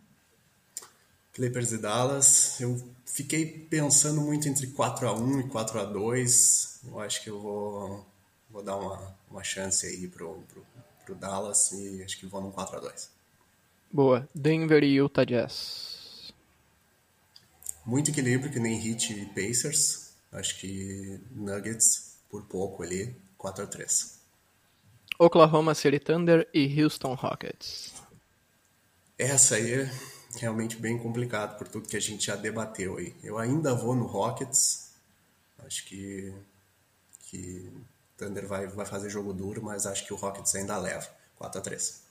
Clippers 1.34 1.72
e 1.72 1.78
Dallas. 1.78 2.60
Eu 2.60 2.80
fiquei 3.04 3.44
pensando 3.44 4.20
muito 4.20 4.48
entre 4.48 4.68
4 4.68 5.08
a 5.08 5.12
1 5.12 5.40
e 5.40 5.48
4 5.48 5.80
a 5.80 5.84
2 5.84 6.80
Eu 6.86 7.00
acho 7.00 7.22
que 7.22 7.28
eu 7.28 7.40
vou, 7.40 8.06
vou 8.48 8.62
dar 8.62 8.76
uma, 8.76 9.16
uma 9.30 9.44
chance 9.44 9.84
aí 9.84 10.08
pro, 10.08 10.42
pro, 10.48 10.66
pro 11.04 11.14
Dallas 11.16 11.72
e 11.72 12.02
acho 12.02 12.18
que 12.18 12.26
vou 12.26 12.40
num 12.40 12.52
4 12.52 12.76
a 12.76 12.80
2 12.80 13.10
Boa. 13.92 14.28
Denver 14.34 14.82
e 14.82 14.94
Utah 14.94 15.24
Jazz. 15.24 16.32
Muito 17.86 18.10
equilíbrio, 18.10 18.50
que 18.50 18.58
nem 18.58 18.74
Heat 18.76 19.12
e 19.12 19.26
Pacers. 19.26 20.14
Acho 20.32 20.58
que 20.58 21.20
Nuggets 21.30 22.16
por 22.28 22.42
pouco 22.46 22.82
ali, 22.82 23.14
4 23.38 23.62
a 23.62 23.66
3 23.66 24.18
Oklahoma 25.18 25.74
City 25.74 26.00
Thunder 26.00 26.48
e 26.52 26.82
Houston 26.82 27.14
Rockets. 27.14 27.92
Essa 29.16 29.54
aí 29.54 29.88
realmente 30.36 30.76
bem 30.76 30.98
complicado 30.98 31.56
por 31.56 31.68
tudo 31.68 31.88
que 31.88 31.96
a 31.96 32.00
gente 32.00 32.26
já 32.26 32.36
debateu 32.36 32.96
aí. 32.96 33.14
Eu 33.22 33.38
ainda 33.38 33.74
vou 33.74 33.94
no 33.94 34.06
Rockets. 34.06 34.92
Acho 35.64 35.84
que 35.86 36.32
que 37.30 37.68
Thunder 38.16 38.46
vai, 38.46 38.66
vai 38.68 38.86
fazer 38.86 39.10
jogo 39.10 39.32
duro, 39.32 39.62
mas 39.62 39.86
acho 39.86 40.06
que 40.06 40.12
o 40.12 40.16
Rockets 40.16 40.54
ainda 40.54 40.78
leva. 40.78 41.06
4 41.36 41.58
a 41.58 41.62
3 41.62 42.04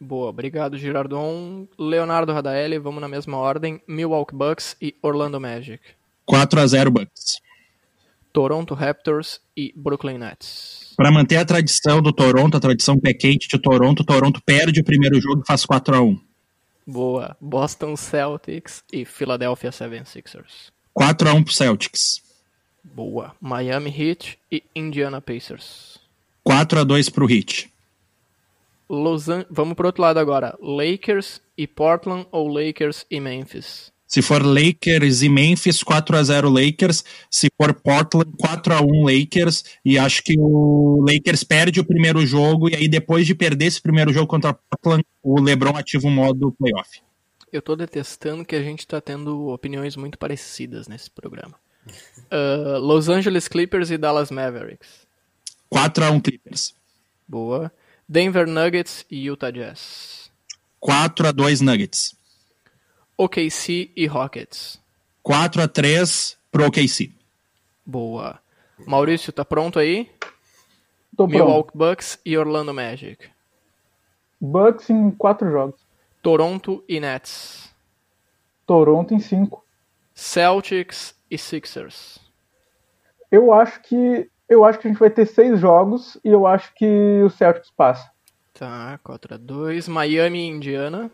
Boa, 0.00 0.30
obrigado 0.30 0.78
Girardon. 0.78 1.68
Leonardo 1.78 2.32
Radaeli, 2.32 2.78
vamos 2.78 3.00
na 3.00 3.08
mesma 3.08 3.36
ordem. 3.36 3.80
Milwaukee 3.86 4.34
Bucks 4.34 4.76
e 4.80 4.96
Orlando 5.02 5.38
Magic. 5.38 5.82
4 6.24 6.60
a 6.60 6.66
0 6.66 6.90
Bucks. 6.90 7.38
Toronto 8.32 8.74
Raptors 8.74 9.40
e 9.56 9.72
Brooklyn 9.76 10.18
Nets. 10.18 10.94
Para 10.96 11.10
manter 11.10 11.36
a 11.36 11.44
tradição 11.44 12.00
do 12.00 12.12
Toronto, 12.12 12.56
a 12.56 12.60
tradição 12.60 12.98
pé 12.98 13.12
quente 13.12 13.48
de 13.48 13.58
Toronto, 13.58 14.04
Toronto 14.04 14.40
perde 14.44 14.80
o 14.80 14.84
primeiro 14.84 15.20
jogo 15.20 15.42
e 15.42 15.46
faz 15.46 15.66
4 15.66 15.94
a 15.94 16.00
1 16.00 16.29
Boa. 16.86 17.36
Boston 17.40 17.96
Celtics 17.96 18.82
e 18.92 19.04
Philadelphia 19.04 19.70
76ers. 19.70 20.72
4 20.92 21.28
a 21.28 21.34
1 21.34 21.44
pro 21.44 21.52
Celtics. 21.52 22.22
Boa. 22.82 23.34
Miami 23.40 23.90
Heat 23.90 24.38
e 24.50 24.62
Indiana 24.74 25.20
Pacers. 25.20 25.98
4 26.42 26.80
a 26.80 26.84
2 26.84 27.10
pro 27.10 27.30
Heat. 27.30 27.70
Los 28.88 29.28
An... 29.28 29.46
Vamos 29.48 29.74
pro 29.74 29.86
outro 29.86 30.02
lado 30.02 30.18
agora. 30.18 30.58
Lakers 30.60 31.40
e 31.56 31.66
Portland 31.66 32.26
ou 32.32 32.48
Lakers 32.48 33.06
e 33.08 33.20
Memphis? 33.20 33.92
Se 34.10 34.20
for 34.22 34.42
Lakers 34.44 35.22
e 35.22 35.28
Memphis, 35.28 35.84
4 35.84 36.16
a 36.16 36.22
0 36.24 36.50
Lakers. 36.50 37.04
Se 37.30 37.48
for 37.56 37.72
Portland, 37.72 38.32
4 38.40 38.74
a 38.74 38.80
1 38.80 39.04
Lakers. 39.04 39.62
E 39.84 39.96
acho 39.96 40.24
que 40.24 40.34
o 40.36 41.04
Lakers 41.08 41.44
perde 41.44 41.78
o 41.78 41.84
primeiro 41.84 42.26
jogo. 42.26 42.68
E 42.68 42.74
aí, 42.74 42.88
depois 42.88 43.24
de 43.24 43.36
perder 43.36 43.66
esse 43.66 43.80
primeiro 43.80 44.12
jogo 44.12 44.26
contra 44.26 44.52
Portland, 44.52 45.04
o 45.22 45.40
LeBron 45.40 45.76
ativa 45.76 46.08
o 46.08 46.10
modo 46.10 46.50
playoff. 46.58 47.00
Eu 47.52 47.62
tô 47.62 47.76
detestando 47.76 48.44
que 48.44 48.56
a 48.56 48.62
gente 48.62 48.84
tá 48.84 49.00
tendo 49.00 49.46
opiniões 49.46 49.94
muito 49.94 50.18
parecidas 50.18 50.88
nesse 50.88 51.08
programa. 51.08 51.54
Uh, 52.32 52.78
Los 52.82 53.08
Angeles 53.08 53.46
Clippers 53.46 53.92
e 53.92 53.96
Dallas 53.96 54.32
Mavericks. 54.32 55.06
4 55.68 56.04
a 56.04 56.10
1 56.10 56.20
Clippers. 56.20 56.74
Boa. 57.28 57.72
Denver 58.08 58.48
Nuggets 58.48 59.06
e 59.08 59.28
Utah 59.28 59.52
Jazz. 59.52 60.32
4 60.80 61.28
a 61.28 61.30
2 61.30 61.60
Nuggets. 61.60 62.18
OKC 63.22 63.90
e 63.94 64.06
Rockets. 64.06 64.80
4 65.22 65.60
a 65.60 65.68
3 65.68 66.38
pro 66.50 66.66
OKC. 66.66 67.12
Boa. 67.84 68.40
Maurício, 68.86 69.30
tá 69.30 69.44
pronto 69.44 69.78
aí? 69.78 70.10
Tô 71.14 71.26
Milwaukee 71.26 71.76
Bucks 71.76 72.18
e 72.24 72.38
Orlando 72.38 72.72
Magic. 72.72 73.28
Bucks 74.40 74.88
em 74.88 75.10
4 75.10 75.50
jogos. 75.50 75.78
Toronto 76.22 76.82
e 76.88 76.98
Nets. 76.98 77.70
Toronto 78.66 79.12
em 79.12 79.20
5. 79.20 79.62
Celtics 80.14 81.14
e 81.30 81.36
Sixers. 81.36 82.18
Eu 83.30 83.52
acho 83.52 83.82
que 83.82 84.30
eu 84.48 84.64
acho 84.64 84.78
que 84.78 84.88
a 84.88 84.90
gente 84.90 84.98
vai 84.98 85.10
ter 85.10 85.26
seis 85.26 85.60
jogos 85.60 86.18
e 86.24 86.28
eu 86.28 86.46
acho 86.46 86.74
que 86.74 87.22
o 87.22 87.28
Celtics 87.28 87.70
passa. 87.70 88.10
Tá, 88.54 88.98
4 89.04 89.34
a 89.34 89.36
2 89.36 89.88
Miami 89.88 90.38
e 90.40 90.48
Indiana. 90.48 91.10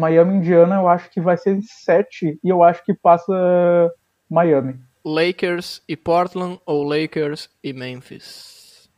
Miami 0.00 0.36
Indiana 0.36 0.76
eu 0.76 0.88
acho 0.88 1.10
que 1.10 1.20
vai 1.20 1.36
ser 1.36 1.60
7 1.62 2.40
e 2.42 2.48
eu 2.48 2.62
acho 2.62 2.82
que 2.84 2.94
passa 2.94 3.92
Miami. 4.28 4.80
Lakers 5.04 5.82
e 5.86 5.96
Portland 5.96 6.58
ou 6.64 6.82
Lakers 6.82 7.50
e 7.62 7.72
Memphis? 7.72 8.88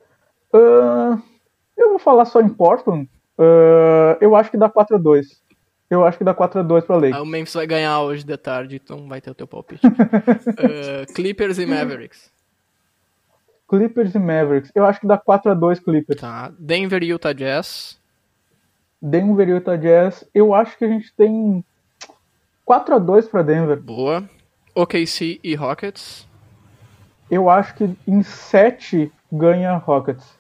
Uh, 0.54 1.20
eu 1.76 1.90
vou 1.90 1.98
falar 1.98 2.24
só 2.24 2.40
em 2.40 2.48
Portland. 2.48 3.08
Uh, 3.36 4.16
eu 4.20 4.36
acho 4.36 4.50
que 4.50 4.56
dá 4.56 4.68
4 4.68 4.96
a 4.96 4.98
2 4.98 5.42
Eu 5.90 6.04
acho 6.04 6.18
que 6.18 6.24
dá 6.24 6.34
4x2 6.34 6.82
pra 6.82 6.96
Lakers. 6.96 7.14
Ah, 7.16 7.22
o 7.22 7.26
Memphis 7.26 7.54
vai 7.54 7.66
ganhar 7.66 8.00
hoje 8.02 8.24
de 8.24 8.36
tarde, 8.36 8.80
então 8.82 9.08
vai 9.08 9.20
ter 9.20 9.30
o 9.30 9.34
teu 9.34 9.46
palpite. 9.46 9.84
uh, 9.86 11.12
Clippers 11.14 11.58
e 11.58 11.66
Mavericks. 11.66 12.30
Clippers 13.68 14.14
e 14.14 14.18
Mavericks. 14.18 14.70
Eu 14.74 14.84
acho 14.84 15.00
que 15.00 15.06
dá 15.06 15.18
4x2 15.18 15.82
Clippers. 15.82 16.20
Tá. 16.20 16.52
Denver 16.58 17.02
e 17.02 17.08
Utah 17.08 17.32
Jazz. 17.32 17.98
Denver 19.02 19.48
e 19.48 19.52
Utah 19.52 19.76
Jazz. 19.76 20.24
Eu 20.32 20.54
acho 20.54 20.78
que 20.78 20.84
a 20.84 20.88
gente 20.88 21.12
tem 21.14 21.64
4x2 22.66 23.28
pra 23.28 23.42
Denver. 23.42 23.80
Boa. 23.80 24.28
OKC 24.74 25.40
e 25.42 25.54
Rockets. 25.56 26.28
Eu 27.28 27.50
acho 27.50 27.74
que 27.74 27.96
em 28.06 28.22
7 28.22 29.10
ganha 29.30 29.76
Rockets. 29.76 30.38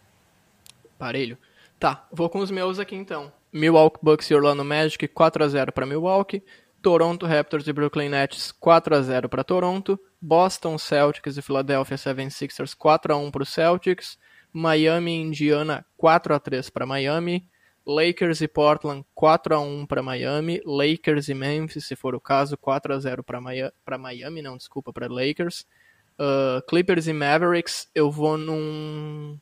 Parelho. 0.98 1.36
Tá, 1.80 2.06
vou 2.12 2.30
com 2.30 2.38
os 2.38 2.50
meus 2.50 2.78
aqui 2.78 2.94
então. 2.94 3.32
Milwaukee 3.52 3.98
Bucks 4.00 4.30
e 4.30 4.34
Orlando 4.34 4.64
Magic 4.64 5.08
4 5.08 5.44
a 5.44 5.48
0 5.48 5.72
para 5.72 5.84
Milwaukee, 5.84 6.42
Toronto 6.80 7.26
Raptors 7.26 7.66
e 7.66 7.72
Brooklyn 7.72 8.08
Nets 8.08 8.52
4 8.52 8.94
a 8.94 9.02
0 9.02 9.28
para 9.28 9.44
Toronto, 9.44 9.98
Boston 10.20 10.78
Celtics 10.78 11.36
e 11.36 11.42
Philadelphia 11.42 11.96
76ers 11.96 12.74
4 12.76 13.12
a 13.12 13.16
1 13.16 13.30
para 13.30 13.42
os 13.42 13.48
Celtics, 13.50 14.16
Miami 14.52 15.12
e 15.12 15.22
Indiana 15.22 15.84
4 15.96 16.34
a 16.34 16.38
3 16.38 16.70
para 16.70 16.86
Miami, 16.86 17.46
Lakers 17.86 18.40
e 18.40 18.48
Portland 18.48 19.04
4 19.14 19.54
a 19.54 19.60
1 19.60 19.86
para 19.86 20.02
Miami, 20.02 20.60
Lakers 20.64 21.28
e 21.28 21.34
Memphis, 21.34 21.86
se 21.86 21.96
for 21.96 22.14
o 22.14 22.20
caso, 22.20 22.56
4 22.56 22.94
a 22.94 22.98
0 22.98 23.24
para 23.24 23.98
Miami, 23.98 24.42
não, 24.42 24.56
desculpa, 24.56 24.92
para 24.92 25.08
Lakers. 25.08 25.66
Uh, 26.18 26.62
Clippers 26.68 27.08
e 27.08 27.12
Mavericks, 27.12 27.88
eu 27.94 28.10
vou 28.10 28.36
num 28.36 29.38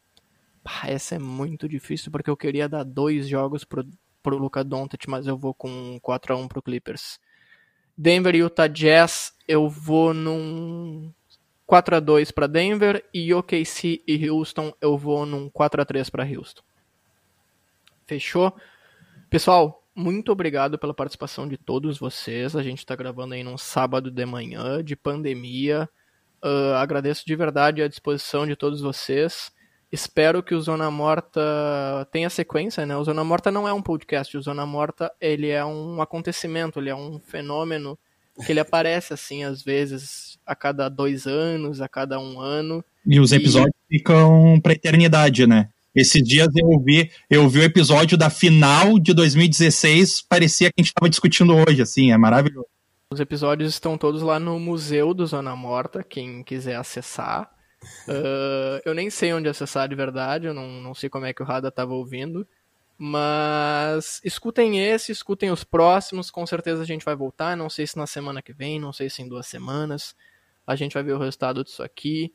Pá, 0.63 0.83
essa 0.89 1.15
é 1.15 1.19
muito 1.19 1.69
difícil 1.69 2.13
porque 2.13 2.29
eu 2.29 2.37
queria 2.37 2.69
dar 2.69 2.85
dois 2.85 3.27
jogos 3.29 3.65
pro, 3.65 3.87
pro 4.23 4.37
Luca 4.37 4.63
Doncic, 4.63 5.09
mas 5.09 5.27
eu 5.27 5.37
vou 5.37 5.55
com 5.55 5.99
4 6.03 6.35
a 6.35 6.37
1 6.37 6.49
pro 6.49 6.63
Clippers. 6.63 7.19
Denver 7.97 8.35
e 8.35 8.39
Utah 8.39 8.67
Jazz, 8.67 9.35
eu 9.49 9.69
vou 9.69 10.13
num 10.13 11.13
4 11.67 11.97
a 11.97 12.01
2 12.01 12.31
para 12.31 12.47
Denver 12.47 13.05
e 13.13 13.33
OKC 13.33 14.03
e 14.07 14.29
Houston, 14.29 14.73
eu 14.81 14.99
vou 14.99 15.25
num 15.25 15.49
4 15.49 15.81
a 15.81 15.85
3 15.85 16.11
para 16.11 16.25
Houston. 16.25 16.63
Fechou? 18.11 18.53
Pessoal, 19.31 19.85
muito 19.95 20.33
obrigado 20.33 20.77
pela 20.77 20.93
participação 20.93 21.47
de 21.47 21.57
todos 21.57 21.97
vocês. 21.97 22.57
A 22.57 22.63
gente 22.65 22.79
está 22.79 22.97
gravando 22.97 23.35
aí 23.35 23.45
num 23.45 23.57
sábado 23.57 24.11
de 24.11 24.27
manhã 24.27 24.83
de 24.83 24.97
pandemia. 24.97 25.89
Uh, 26.45 26.75
agradeço 26.75 27.23
de 27.25 27.37
verdade 27.37 27.81
a 27.81 27.87
disposição 27.87 28.49
de 28.49 28.57
todos 28.57 28.81
vocês. 28.81 29.53
Espero 29.93 30.43
que 30.43 30.57
o 30.57 30.61
Zona 30.61 30.91
Morta 30.91 31.41
tenha 32.11 32.29
sequência, 32.29 32.85
né? 32.85 32.97
O 32.97 33.05
Zona 33.05 33.23
Morta 33.23 33.49
não 33.53 33.69
é 33.69 33.73
um 33.73 33.81
podcast, 33.81 34.37
o 34.37 34.43
Zona 34.43 34.67
Morta 34.67 35.13
ele 35.21 35.49
é 35.49 35.65
um 35.65 36.03
acontecimento, 36.03 36.81
ele 36.81 36.91
é 36.91 36.97
um 36.97 37.21
fenômeno 37.21 37.97
que 38.45 38.51
ele 38.51 38.59
aparece 38.59 39.13
assim 39.13 39.45
às 39.45 39.63
vezes 39.63 40.37
a 40.45 40.57
cada 40.57 40.89
dois 40.89 41.29
anos, 41.29 41.81
a 41.81 41.89
cada 41.89 42.19
um 42.19 42.41
ano. 42.41 42.85
E 43.07 43.21
os 43.21 43.31
episódios 43.31 43.77
e... 43.89 43.99
ficam 43.99 44.59
para 44.61 44.73
eternidade, 44.73 45.47
né? 45.47 45.69
Esses 45.95 46.23
dias 46.23 46.49
eu 46.55 46.79
vi, 46.81 47.11
eu 47.29 47.49
vi 47.49 47.61
o 47.61 47.65
episódio 47.65 48.17
da 48.17 48.31
final 48.31 48.99
de 48.99 49.13
2016, 49.13 50.23
parecia 50.23 50.69
que 50.69 50.75
a 50.79 50.83
gente 50.83 50.93
estava 50.93 51.11
discutindo 51.11 51.55
hoje, 51.55 51.83
assim, 51.83 52.13
é 52.13 52.17
maravilhoso. 52.17 52.67
Os 53.13 53.19
episódios 53.19 53.73
estão 53.73 53.99
todos 53.99 54.23
lá 54.23 54.39
no 54.39 54.59
Museu 54.61 55.13
do 55.13 55.27
Zona 55.27 55.57
Morta, 55.57 56.05
quem 56.05 56.45
quiser 56.45 56.77
acessar. 56.77 57.51
Uh, 58.07 58.79
eu 58.85 58.95
nem 58.95 59.11
sei 59.11 59.33
onde 59.33 59.49
acessar 59.49 59.89
de 59.89 59.97
verdade, 59.97 60.47
eu 60.47 60.55
não, 60.55 60.81
não 60.81 60.95
sei 60.95 61.11
como 61.11 61.27
é 61.27 61.33
que 61.33 61.43
o 61.43 61.47
Rada 61.47 61.69
estava 61.69 61.93
ouvindo. 61.93 62.47
Mas 62.97 64.21
escutem 64.23 64.79
esse, 64.79 65.11
escutem 65.11 65.51
os 65.51 65.65
próximos, 65.65 66.31
com 66.31 66.47
certeza 66.47 66.83
a 66.83 66.87
gente 66.87 67.05
vai 67.05 67.17
voltar. 67.17 67.57
Não 67.57 67.71
sei 67.71 67.87
se 67.87 67.97
na 67.97 68.07
semana 68.07 68.43
que 68.43 68.53
vem, 68.53 68.79
não 68.79 68.93
sei 68.93 69.09
se 69.09 69.23
em 69.23 69.29
duas 69.29 69.47
semanas. 69.47 70.15
A 70.67 70.77
gente 70.77 70.93
vai 70.93 71.03
ver 71.03 71.15
o 71.15 71.19
resultado 71.19 71.65
disso 71.65 71.83
aqui. 71.83 72.33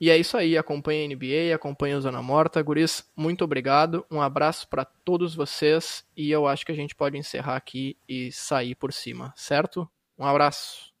E 0.00 0.10
é 0.10 0.16
isso 0.16 0.36
aí, 0.36 0.56
acompanha 0.56 1.04
a 1.04 1.08
NBA, 1.08 1.54
acompanha 1.54 1.98
o 1.98 2.00
Zona 2.00 2.22
Morta. 2.22 2.62
Guris, 2.62 3.04
muito 3.16 3.42
obrigado, 3.42 4.06
um 4.10 4.20
abraço 4.20 4.68
para 4.68 4.84
todos 4.84 5.34
vocês 5.34 6.04
e 6.16 6.30
eu 6.30 6.46
acho 6.46 6.64
que 6.64 6.72
a 6.72 6.74
gente 6.74 6.94
pode 6.94 7.16
encerrar 7.18 7.56
aqui 7.56 7.96
e 8.08 8.30
sair 8.30 8.74
por 8.76 8.92
cima, 8.92 9.32
certo? 9.36 9.88
Um 10.16 10.24
abraço. 10.24 10.92